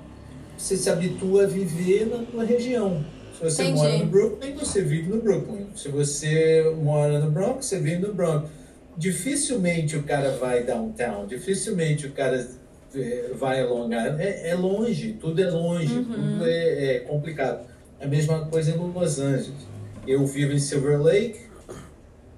Você 0.57 0.75
se 0.77 0.89
habitua 0.89 1.43
a 1.45 1.47
viver 1.47 2.05
na 2.07 2.17
tua 2.25 2.43
região. 2.43 3.03
Se 3.35 3.43
você 3.43 3.63
Entendi. 3.63 3.77
mora 3.79 3.97
no 3.99 4.05
Brooklyn, 4.07 4.55
você 4.55 4.81
vive 4.81 5.09
no 5.09 5.21
Brooklyn. 5.21 5.67
Se 5.75 5.89
você 5.89 6.63
mora 6.81 7.19
no 7.19 7.31
Bronx, 7.31 7.65
você 7.65 7.79
vive 7.79 7.99
no 8.05 8.13
Bronx. 8.13 8.49
Dificilmente 8.97 9.95
o 9.95 10.03
cara 10.03 10.31
vai 10.31 10.63
downtown, 10.63 11.27
dificilmente 11.27 12.07
o 12.07 12.11
cara 12.11 12.49
eh, 12.95 13.29
vai 13.35 13.61
alongar. 13.61 14.19
É, 14.19 14.49
é 14.49 14.55
longe, 14.55 15.13
tudo 15.13 15.39
é 15.39 15.49
longe, 15.49 16.03
tudo 16.03 16.47
é, 16.47 16.95
é 16.95 16.99
complicado. 17.01 17.67
A 18.01 18.07
mesma 18.07 18.45
coisa 18.47 18.71
em 18.71 18.77
Los 18.77 19.19
Angeles. 19.19 19.67
Eu 20.07 20.25
vivo 20.25 20.53
em 20.53 20.59
Silver 20.59 20.99
Lake, 21.01 21.41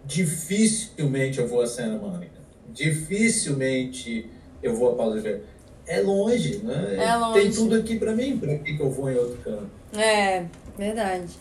dificilmente 0.03 1.40
eu 1.40 1.48
vou 1.48 1.61
a 1.61 1.68
Santa 1.68 1.98
Mônica. 1.98 2.40
Dificilmente 2.73 4.30
eu 4.61 4.76
vou 4.76 4.91
a 4.91 4.95
Paulo 4.95 5.22
Verde. 5.22 5.44
É 5.88 6.02
longe, 6.02 6.57
né? 6.57 6.98
É 6.98 7.15
longe. 7.15 7.40
Tem 7.40 7.52
tudo 7.52 7.76
aqui 7.76 7.98
pra 7.98 8.14
mim, 8.14 8.38
pra 8.38 8.57
que 8.57 8.76
que 8.76 8.81
eu 8.81 8.91
vou 8.91 9.10
em 9.10 9.15
outro 9.15 9.38
canto? 9.44 9.69
É, 9.98 10.45
verdade. 10.77 11.31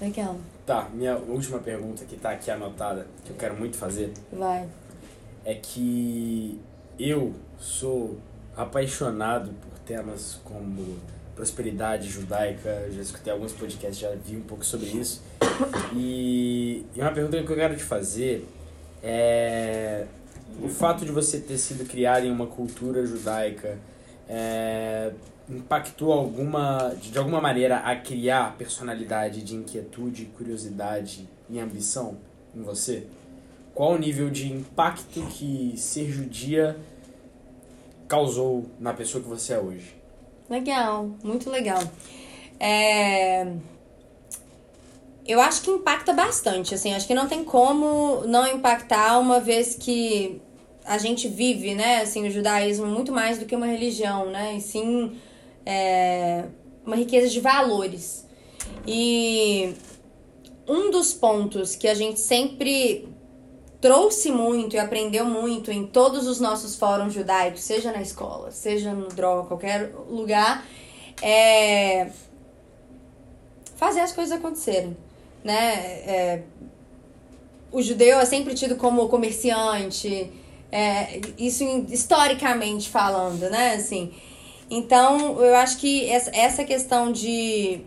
Legal. 0.00 0.36
Tá, 0.66 0.88
minha 0.94 1.16
última 1.16 1.58
pergunta 1.58 2.04
que 2.06 2.16
tá 2.16 2.30
aqui 2.30 2.50
anotada, 2.50 3.06
que 3.24 3.30
eu 3.30 3.36
quero 3.36 3.54
muito 3.54 3.76
fazer, 3.76 4.12
Vai. 4.32 4.66
é 5.44 5.54
que 5.54 6.58
eu 6.98 7.34
sou 7.58 8.18
apaixonado 8.56 9.50
por 9.50 9.78
temas 9.80 10.40
como 10.42 10.98
prosperidade 11.36 12.08
judaica, 12.08 12.88
já 12.90 13.02
escutei 13.02 13.32
alguns 13.32 13.52
podcasts, 13.52 13.98
já 13.98 14.10
vi 14.14 14.36
um 14.36 14.42
pouco 14.42 14.64
sobre 14.64 14.86
isso. 14.86 15.22
E, 15.94 16.86
e 16.94 17.00
uma 17.00 17.12
pergunta 17.12 17.42
que 17.42 17.50
eu 17.50 17.56
quero 17.56 17.76
te 17.76 17.84
fazer 17.84 18.46
é 19.02 20.06
o 20.62 20.68
fato 20.68 21.04
de 21.04 21.12
você 21.12 21.40
ter 21.40 21.58
sido 21.58 21.86
criado 21.86 22.24
em 22.24 22.30
uma 22.30 22.46
cultura 22.46 23.04
judaica 23.04 23.76
é, 24.28 25.12
impactou 25.48 26.12
alguma 26.12 26.94
de 27.00 27.16
alguma 27.18 27.40
maneira 27.40 27.78
a 27.78 27.96
criar 27.96 28.56
personalidade 28.56 29.42
de 29.42 29.54
inquietude, 29.54 30.26
curiosidade 30.36 31.28
e 31.50 31.58
ambição 31.58 32.16
em 32.54 32.62
você? 32.62 33.06
Qual 33.74 33.92
o 33.92 33.98
nível 33.98 34.30
de 34.30 34.52
impacto 34.52 35.20
que 35.30 35.74
ser 35.76 36.10
judia 36.10 36.76
causou 38.08 38.66
na 38.78 38.94
pessoa 38.94 39.22
que 39.22 39.28
você 39.28 39.54
é 39.54 39.58
hoje? 39.58 39.96
Legal, 40.48 41.10
muito 41.22 41.50
legal. 41.50 41.82
É... 42.60 43.52
Eu 45.26 45.40
acho 45.40 45.62
que 45.62 45.70
impacta 45.70 46.12
bastante, 46.12 46.74
assim, 46.74 46.94
acho 46.94 47.06
que 47.06 47.14
não 47.14 47.26
tem 47.26 47.42
como 47.42 48.22
não 48.26 48.46
impactar 48.46 49.18
uma 49.18 49.40
vez 49.40 49.74
que 49.74 50.40
a 50.84 50.98
gente 50.98 51.28
vive, 51.28 51.74
né, 51.74 52.02
assim, 52.02 52.26
o 52.26 52.30
judaísmo 52.30 52.86
muito 52.86 53.10
mais 53.10 53.38
do 53.38 53.46
que 53.46 53.56
uma 53.56 53.66
religião, 53.66 54.26
né, 54.26 54.56
e 54.56 54.60
sim 54.60 55.16
é, 55.64 56.44
uma 56.84 56.96
riqueza 56.96 57.28
de 57.28 57.40
valores. 57.40 58.26
E 58.86 59.74
um 60.66 60.90
dos 60.90 61.12
pontos 61.12 61.74
que 61.76 61.88
a 61.88 61.94
gente 61.94 62.20
sempre 62.20 63.08
trouxe 63.80 64.30
muito 64.30 64.76
e 64.76 64.78
aprendeu 64.78 65.26
muito 65.26 65.70
em 65.70 65.86
todos 65.86 66.26
os 66.26 66.40
nossos 66.40 66.76
fóruns 66.76 67.12
judaicos, 67.12 67.60
seja 67.60 67.92
na 67.92 68.00
escola, 68.00 68.50
seja 68.50 68.94
no 68.94 69.08
DRO, 69.08 69.44
qualquer 69.44 69.92
lugar, 70.08 70.66
é 71.20 72.08
fazer 73.76 74.00
as 74.00 74.12
coisas 74.12 74.36
acontecerem, 74.36 74.96
né? 75.42 75.74
É, 76.06 76.42
o 77.70 77.82
judeu 77.82 78.18
é 78.18 78.24
sempre 78.24 78.54
tido 78.54 78.76
como 78.76 79.06
comerciante, 79.08 80.32
é, 80.72 81.20
isso 81.36 81.64
historicamente 81.90 82.88
falando, 82.88 83.50
né? 83.50 83.74
Assim, 83.74 84.14
então 84.76 85.40
eu 85.42 85.54
acho 85.56 85.78
que 85.78 86.08
essa, 86.08 86.64
questão 86.64 87.12
de 87.12 87.80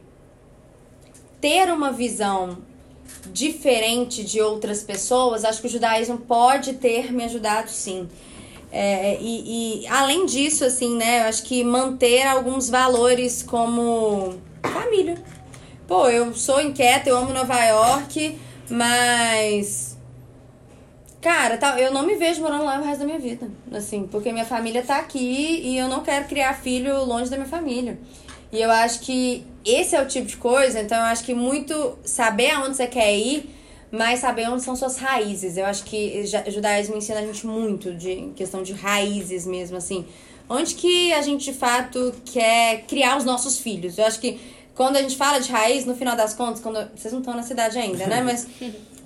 ter 1.41 1.71
uma 1.71 1.91
visão 1.91 2.57
diferente 3.27 4.23
de 4.23 4.41
outras 4.41 4.83
pessoas, 4.83 5.43
acho 5.43 5.61
que 5.61 5.67
o 5.67 5.69
judaísmo 5.69 6.17
pode 6.19 6.73
ter 6.73 7.11
me 7.11 7.23
ajudado 7.23 7.69
sim. 7.69 8.07
É, 8.71 9.17
e, 9.21 9.83
e 9.83 9.87
além 9.87 10.25
disso, 10.25 10.65
assim, 10.65 10.97
né, 10.97 11.21
eu 11.21 11.29
acho 11.29 11.43
que 11.43 11.63
manter 11.63 12.25
alguns 12.25 12.69
valores 12.69 13.41
como 13.41 14.35
família. 14.61 15.21
Pô, 15.87 16.09
eu 16.09 16.33
sou 16.33 16.59
inquieta, 16.61 17.09
eu 17.09 17.17
amo 17.17 17.33
Nova 17.33 17.63
York, 17.63 18.37
mas. 18.69 19.96
Cara, 21.21 21.57
tá, 21.57 21.79
eu 21.79 21.91
não 21.91 22.05
me 22.05 22.15
vejo 22.15 22.41
morando 22.41 22.63
lá 22.63 22.79
o 22.79 22.83
resto 22.83 22.99
da 22.99 23.05
minha 23.05 23.19
vida. 23.19 23.49
Assim, 23.71 24.07
porque 24.07 24.31
minha 24.31 24.45
família 24.45 24.83
tá 24.83 24.97
aqui 24.97 25.61
e 25.63 25.77
eu 25.77 25.87
não 25.87 26.01
quero 26.01 26.25
criar 26.25 26.53
filho 26.53 27.03
longe 27.05 27.29
da 27.29 27.37
minha 27.37 27.49
família. 27.49 27.97
E 28.51 28.61
eu 28.61 28.71
acho 28.71 29.01
que 29.01 29.45
esse 29.65 29.95
é 29.95 30.01
o 30.01 30.07
tipo 30.07 30.27
de 30.27 30.37
coisa, 30.37 30.79
então 30.79 30.97
eu 30.97 31.05
acho 31.05 31.23
que 31.23 31.33
muito 31.33 31.97
saber 32.03 32.51
aonde 32.51 32.77
você 32.77 32.87
quer 32.87 33.17
ir, 33.17 33.49
mas 33.91 34.19
saber 34.19 34.49
onde 34.49 34.63
são 34.63 34.75
suas 34.75 34.97
raízes. 34.97 35.57
Eu 35.57 35.65
acho 35.65 35.83
que 35.83 36.23
o 36.47 36.51
judaísmo 36.51 36.95
ensina 36.95 37.19
a 37.19 37.25
gente 37.25 37.45
muito 37.45 37.93
de 37.93 38.11
em 38.11 38.33
questão 38.33 38.63
de 38.63 38.73
raízes 38.73 39.45
mesmo, 39.45 39.75
assim. 39.77 40.05
Onde 40.49 40.75
que 40.75 41.11
a 41.13 41.21
gente 41.21 41.51
de 41.51 41.57
fato 41.57 42.13
quer 42.23 42.83
criar 42.87 43.17
os 43.17 43.25
nossos 43.25 43.59
filhos? 43.59 43.97
Eu 43.97 44.05
acho 44.05 44.19
que 44.19 44.39
quando 44.73 44.95
a 44.95 45.01
gente 45.01 45.17
fala 45.17 45.39
de 45.39 45.51
raiz, 45.51 45.85
no 45.85 45.95
final 45.95 46.15
das 46.15 46.33
contas, 46.33 46.61
quando 46.61 46.89
vocês 46.95 47.11
não 47.11 47.19
estão 47.19 47.33
na 47.33 47.43
cidade 47.43 47.77
ainda, 47.77 48.07
né? 48.07 48.21
Mas 48.23 48.47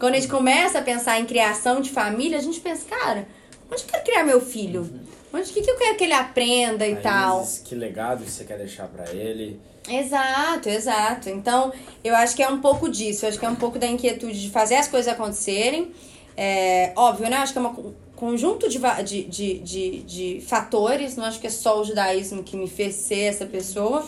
quando 0.02 0.16
a 0.16 0.20
gente 0.20 0.32
começa 0.32 0.80
a 0.80 0.82
pensar 0.82 1.20
em 1.20 1.28
criação 1.28 1.80
de 1.80 1.92
família, 1.92 2.40
a 2.40 2.42
gente 2.42 2.60
pensa, 2.60 2.88
cara, 2.90 3.28
onde 3.72 3.84
eu 3.84 3.88
quero 3.88 4.04
criar 4.04 4.24
meu 4.24 4.42
filho? 4.42 4.90
Onde 5.32 5.54
que, 5.54 5.62
que 5.62 5.70
eu 5.70 5.78
quero 5.78 5.96
que 5.96 6.04
ele 6.06 6.14
aprenda 6.14 6.88
e 6.88 6.96
tal? 6.96 7.48
Que 7.64 7.76
legado 7.76 8.26
você 8.26 8.44
quer 8.44 8.58
deixar 8.58 8.88
pra 8.88 9.14
ele? 9.14 9.60
Exato, 9.88 10.70
exato. 10.70 11.30
Então, 11.30 11.72
eu 12.04 12.16
acho 12.16 12.36
que 12.36 12.42
é 12.42 12.50
um 12.50 12.60
pouco 12.60 12.90
disso. 12.90 13.26
Eu 13.26 13.30
acho 13.30 13.38
que 13.40 13.46
é 13.46 13.50
um 13.50 13.56
pouco 13.56 13.78
da 13.78 13.86
inquietude 13.86 14.42
de 14.42 14.50
fazer 14.50 14.74
as 14.74 14.88
coisas 14.88 15.14
acontecerem. 15.14 15.92
É, 16.36 16.94
óbvio, 16.96 17.30
né? 17.30 17.38
Eu 17.38 17.42
acho 17.42 17.54
que 17.54 17.60
é 17.60 17.62
um 17.62 17.94
conjunto 18.16 18.68
de, 18.68 18.80
de, 19.04 19.24
de, 19.26 19.60
de, 19.60 20.02
de 20.02 20.42
fatores. 20.42 21.16
Não 21.16 21.26
acho 21.26 21.40
que 21.40 21.46
é 21.46 21.52
só 21.52 21.80
o 21.80 21.84
judaísmo 21.84 22.42
que 22.42 22.58
me 22.58 22.68
fez 22.68 22.96
ser 22.96 23.20
essa 23.20 23.46
pessoa. 23.46 24.04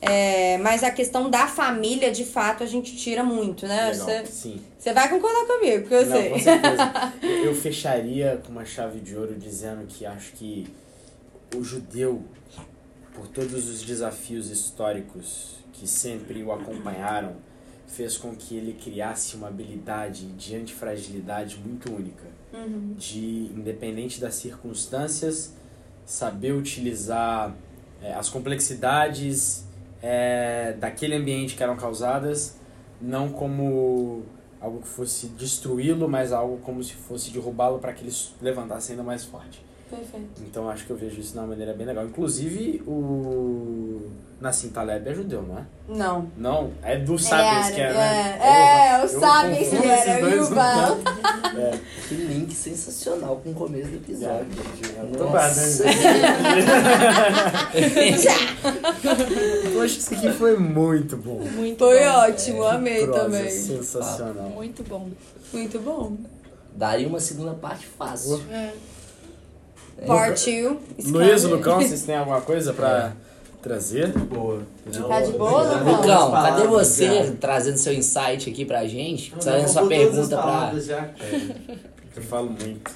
É, 0.00 0.58
mas 0.58 0.84
a 0.84 0.90
questão 0.92 1.28
da 1.28 1.46
família, 1.48 2.12
de 2.12 2.24
fato, 2.24 2.62
a 2.62 2.66
gente 2.66 2.96
tira 2.96 3.24
muito, 3.24 3.66
né? 3.66 3.90
Legal, 3.90 4.06
Você, 4.06 4.26
sim. 4.26 4.60
você 4.78 4.92
vai 4.92 5.08
concordar 5.08 5.44
comigo, 5.46 5.80
porque 5.82 5.94
eu 5.94 6.06
Não, 6.06 6.16
sei. 6.16 6.30
com 6.30 6.38
certeza. 6.38 7.12
Eu 7.44 7.54
fecharia 7.54 8.40
com 8.44 8.52
uma 8.52 8.64
chave 8.64 9.00
de 9.00 9.16
ouro 9.16 9.34
dizendo 9.34 9.84
que 9.88 10.06
acho 10.06 10.32
que 10.34 10.68
o 11.56 11.64
judeu, 11.64 12.22
por 13.12 13.26
todos 13.26 13.68
os 13.68 13.82
desafios 13.82 14.50
históricos 14.50 15.56
que 15.72 15.86
sempre 15.86 16.42
o 16.44 16.52
acompanharam, 16.52 17.36
fez 17.88 18.16
com 18.16 18.36
que 18.36 18.54
ele 18.56 18.74
criasse 18.74 19.34
uma 19.34 19.48
habilidade 19.48 20.26
de 20.26 20.54
antifragilidade 20.54 21.56
muito 21.64 21.92
única. 21.92 22.24
De, 22.96 23.50
independente 23.54 24.20
das 24.20 24.34
circunstâncias, 24.36 25.52
saber 26.06 26.52
utilizar 26.52 27.54
é, 28.02 28.14
as 28.14 28.28
complexidades 28.28 29.64
é, 30.02 30.74
daquele 30.78 31.14
ambiente 31.14 31.56
que 31.56 31.62
eram 31.62 31.76
causadas, 31.76 32.58
não 33.00 33.28
como 33.30 34.22
algo 34.60 34.80
que 34.80 34.88
fosse 34.88 35.28
destruí-lo, 35.28 36.08
mas 36.08 36.32
algo 36.32 36.58
como 36.58 36.82
se 36.82 36.94
fosse 36.94 37.30
derrubá-lo 37.30 37.78
para 37.78 37.92
que 37.92 38.04
ele 38.04 38.12
levantasse 38.40 38.92
ainda 38.92 39.04
mais 39.04 39.24
forte. 39.24 39.64
Perfeito. 39.90 40.42
Então 40.42 40.68
acho 40.68 40.84
que 40.84 40.90
eu 40.90 40.96
vejo 40.96 41.20
isso 41.20 41.32
de 41.32 41.38
uma 41.38 41.46
maneira 41.46 41.72
bem 41.72 41.86
legal. 41.86 42.04
Inclusive 42.04 42.82
o 42.86 44.10
Nassim 44.40 44.68
Taleb 44.68 45.08
é 45.08 45.14
judeu, 45.14 45.42
não 45.42 45.58
é? 45.58 45.62
Não. 45.88 46.30
Não, 46.36 46.72
é 46.82 46.96
do 46.98 47.18
Sapiens 47.18 47.68
é, 47.68 47.72
que 47.72 47.80
é, 47.80 47.84
é, 47.84 47.92
né? 47.94 48.38
é, 48.40 48.92
Porra, 49.00 49.04
o 49.04 49.08
Sapiens 49.20 49.68
que 49.68 49.76
era, 49.88 50.20
tanto. 50.48 51.58
É. 51.58 51.78
Que 52.08 52.14
link 52.14 52.52
sensacional 52.54 53.40
com 53.42 53.50
o 53.50 53.54
começo 53.54 53.88
do 53.88 53.96
episódio. 53.96 54.46
Isso 57.74 58.28
aqui. 58.30 59.72
Poxa, 59.74 59.98
isso 59.98 60.14
aqui 60.14 60.30
foi 60.32 60.56
muito 60.58 61.16
bom. 61.16 61.40
Muito 61.40 61.84
Foi 61.84 61.98
bom. 62.00 62.06
ótimo, 62.06 62.64
amei 62.64 63.04
Prosa 63.06 63.20
também. 63.24 63.50
sensacional. 63.50 64.50
Muito 64.50 64.82
bom. 64.84 65.08
Muito 65.52 65.78
bom. 65.80 66.16
Daria 66.74 67.08
uma 67.08 67.20
segunda 67.20 67.54
parte 67.54 67.86
fácil. 67.86 68.40
É. 68.50 68.72
Part 70.06 70.62
2. 70.96 71.10
Luiz, 71.10 71.44
Lucão, 71.44 71.80
vocês 71.80 72.02
têm 72.02 72.16
alguma 72.16 72.40
coisa 72.40 72.72
pra 72.72 73.12
trazer? 73.62 74.08
Boa. 74.16 74.62
Tá 75.08 75.20
de 75.20 75.32
boa, 75.32 75.62
Lucão? 75.62 75.96
Lucão, 75.96 76.32
cadê 76.32 76.66
você 76.66 77.24
já. 77.24 77.32
trazendo 77.40 77.76
seu 77.76 77.92
insight 77.92 78.48
aqui 78.48 78.64
pra 78.64 78.86
gente? 78.86 79.32
Não, 79.32 79.38
Trazendo 79.38 79.68
sua 79.68 79.86
pergunta 79.86 80.36
pra. 80.36 80.72
já. 80.78 81.08
Eu 82.16 82.22
falo 82.22 82.50
muito. 82.50 82.90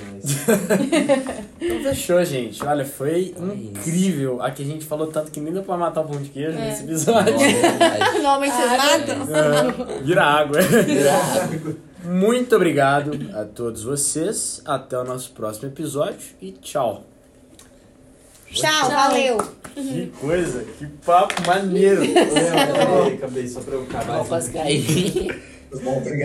Mas... 0.00 0.24
Então 1.60 1.80
fechou, 1.82 2.24
gente. 2.24 2.64
Olha, 2.64 2.84
foi 2.84 3.10
é 3.10 3.18
isso. 3.18 3.42
incrível. 3.44 4.40
Aqui 4.42 4.62
a 4.62 4.66
gente 4.66 4.84
falou 4.84 5.08
tanto 5.08 5.30
que 5.30 5.40
nem 5.40 5.52
deu 5.52 5.62
pra 5.62 5.76
matar 5.76 6.02
o 6.02 6.04
pão 6.04 6.20
de 6.20 6.28
queijo 6.28 6.56
nesse 6.56 6.84
episódio. 6.84 7.34
Normalmente 8.14 8.54
vocês 8.54 8.70
matam. 8.70 9.96
É, 9.96 10.02
Vira 10.02 10.24
água. 10.24 10.58
Muito 12.04 12.54
obrigado 12.54 13.10
a 13.34 13.44
todos 13.44 13.82
vocês. 13.82 14.62
Até 14.64 14.98
o 14.98 15.04
nosso 15.04 15.32
próximo 15.32 15.68
episódio 15.68 16.20
e 16.40 16.52
tchau. 16.52 17.04
Tchau, 18.50 18.90
valeu. 18.90 19.38
Que 19.74 20.06
coisa, 20.20 20.64
que 20.78 20.86
papo 21.04 21.34
maneiro. 21.46 22.00
Peraí, 22.00 23.14
acabei 23.14 23.46
só 23.48 23.60
pra 23.60 23.74
eu 23.74 23.82
acabar. 23.82 24.18
Bom, 25.82 25.98
obrigado. 25.98 26.08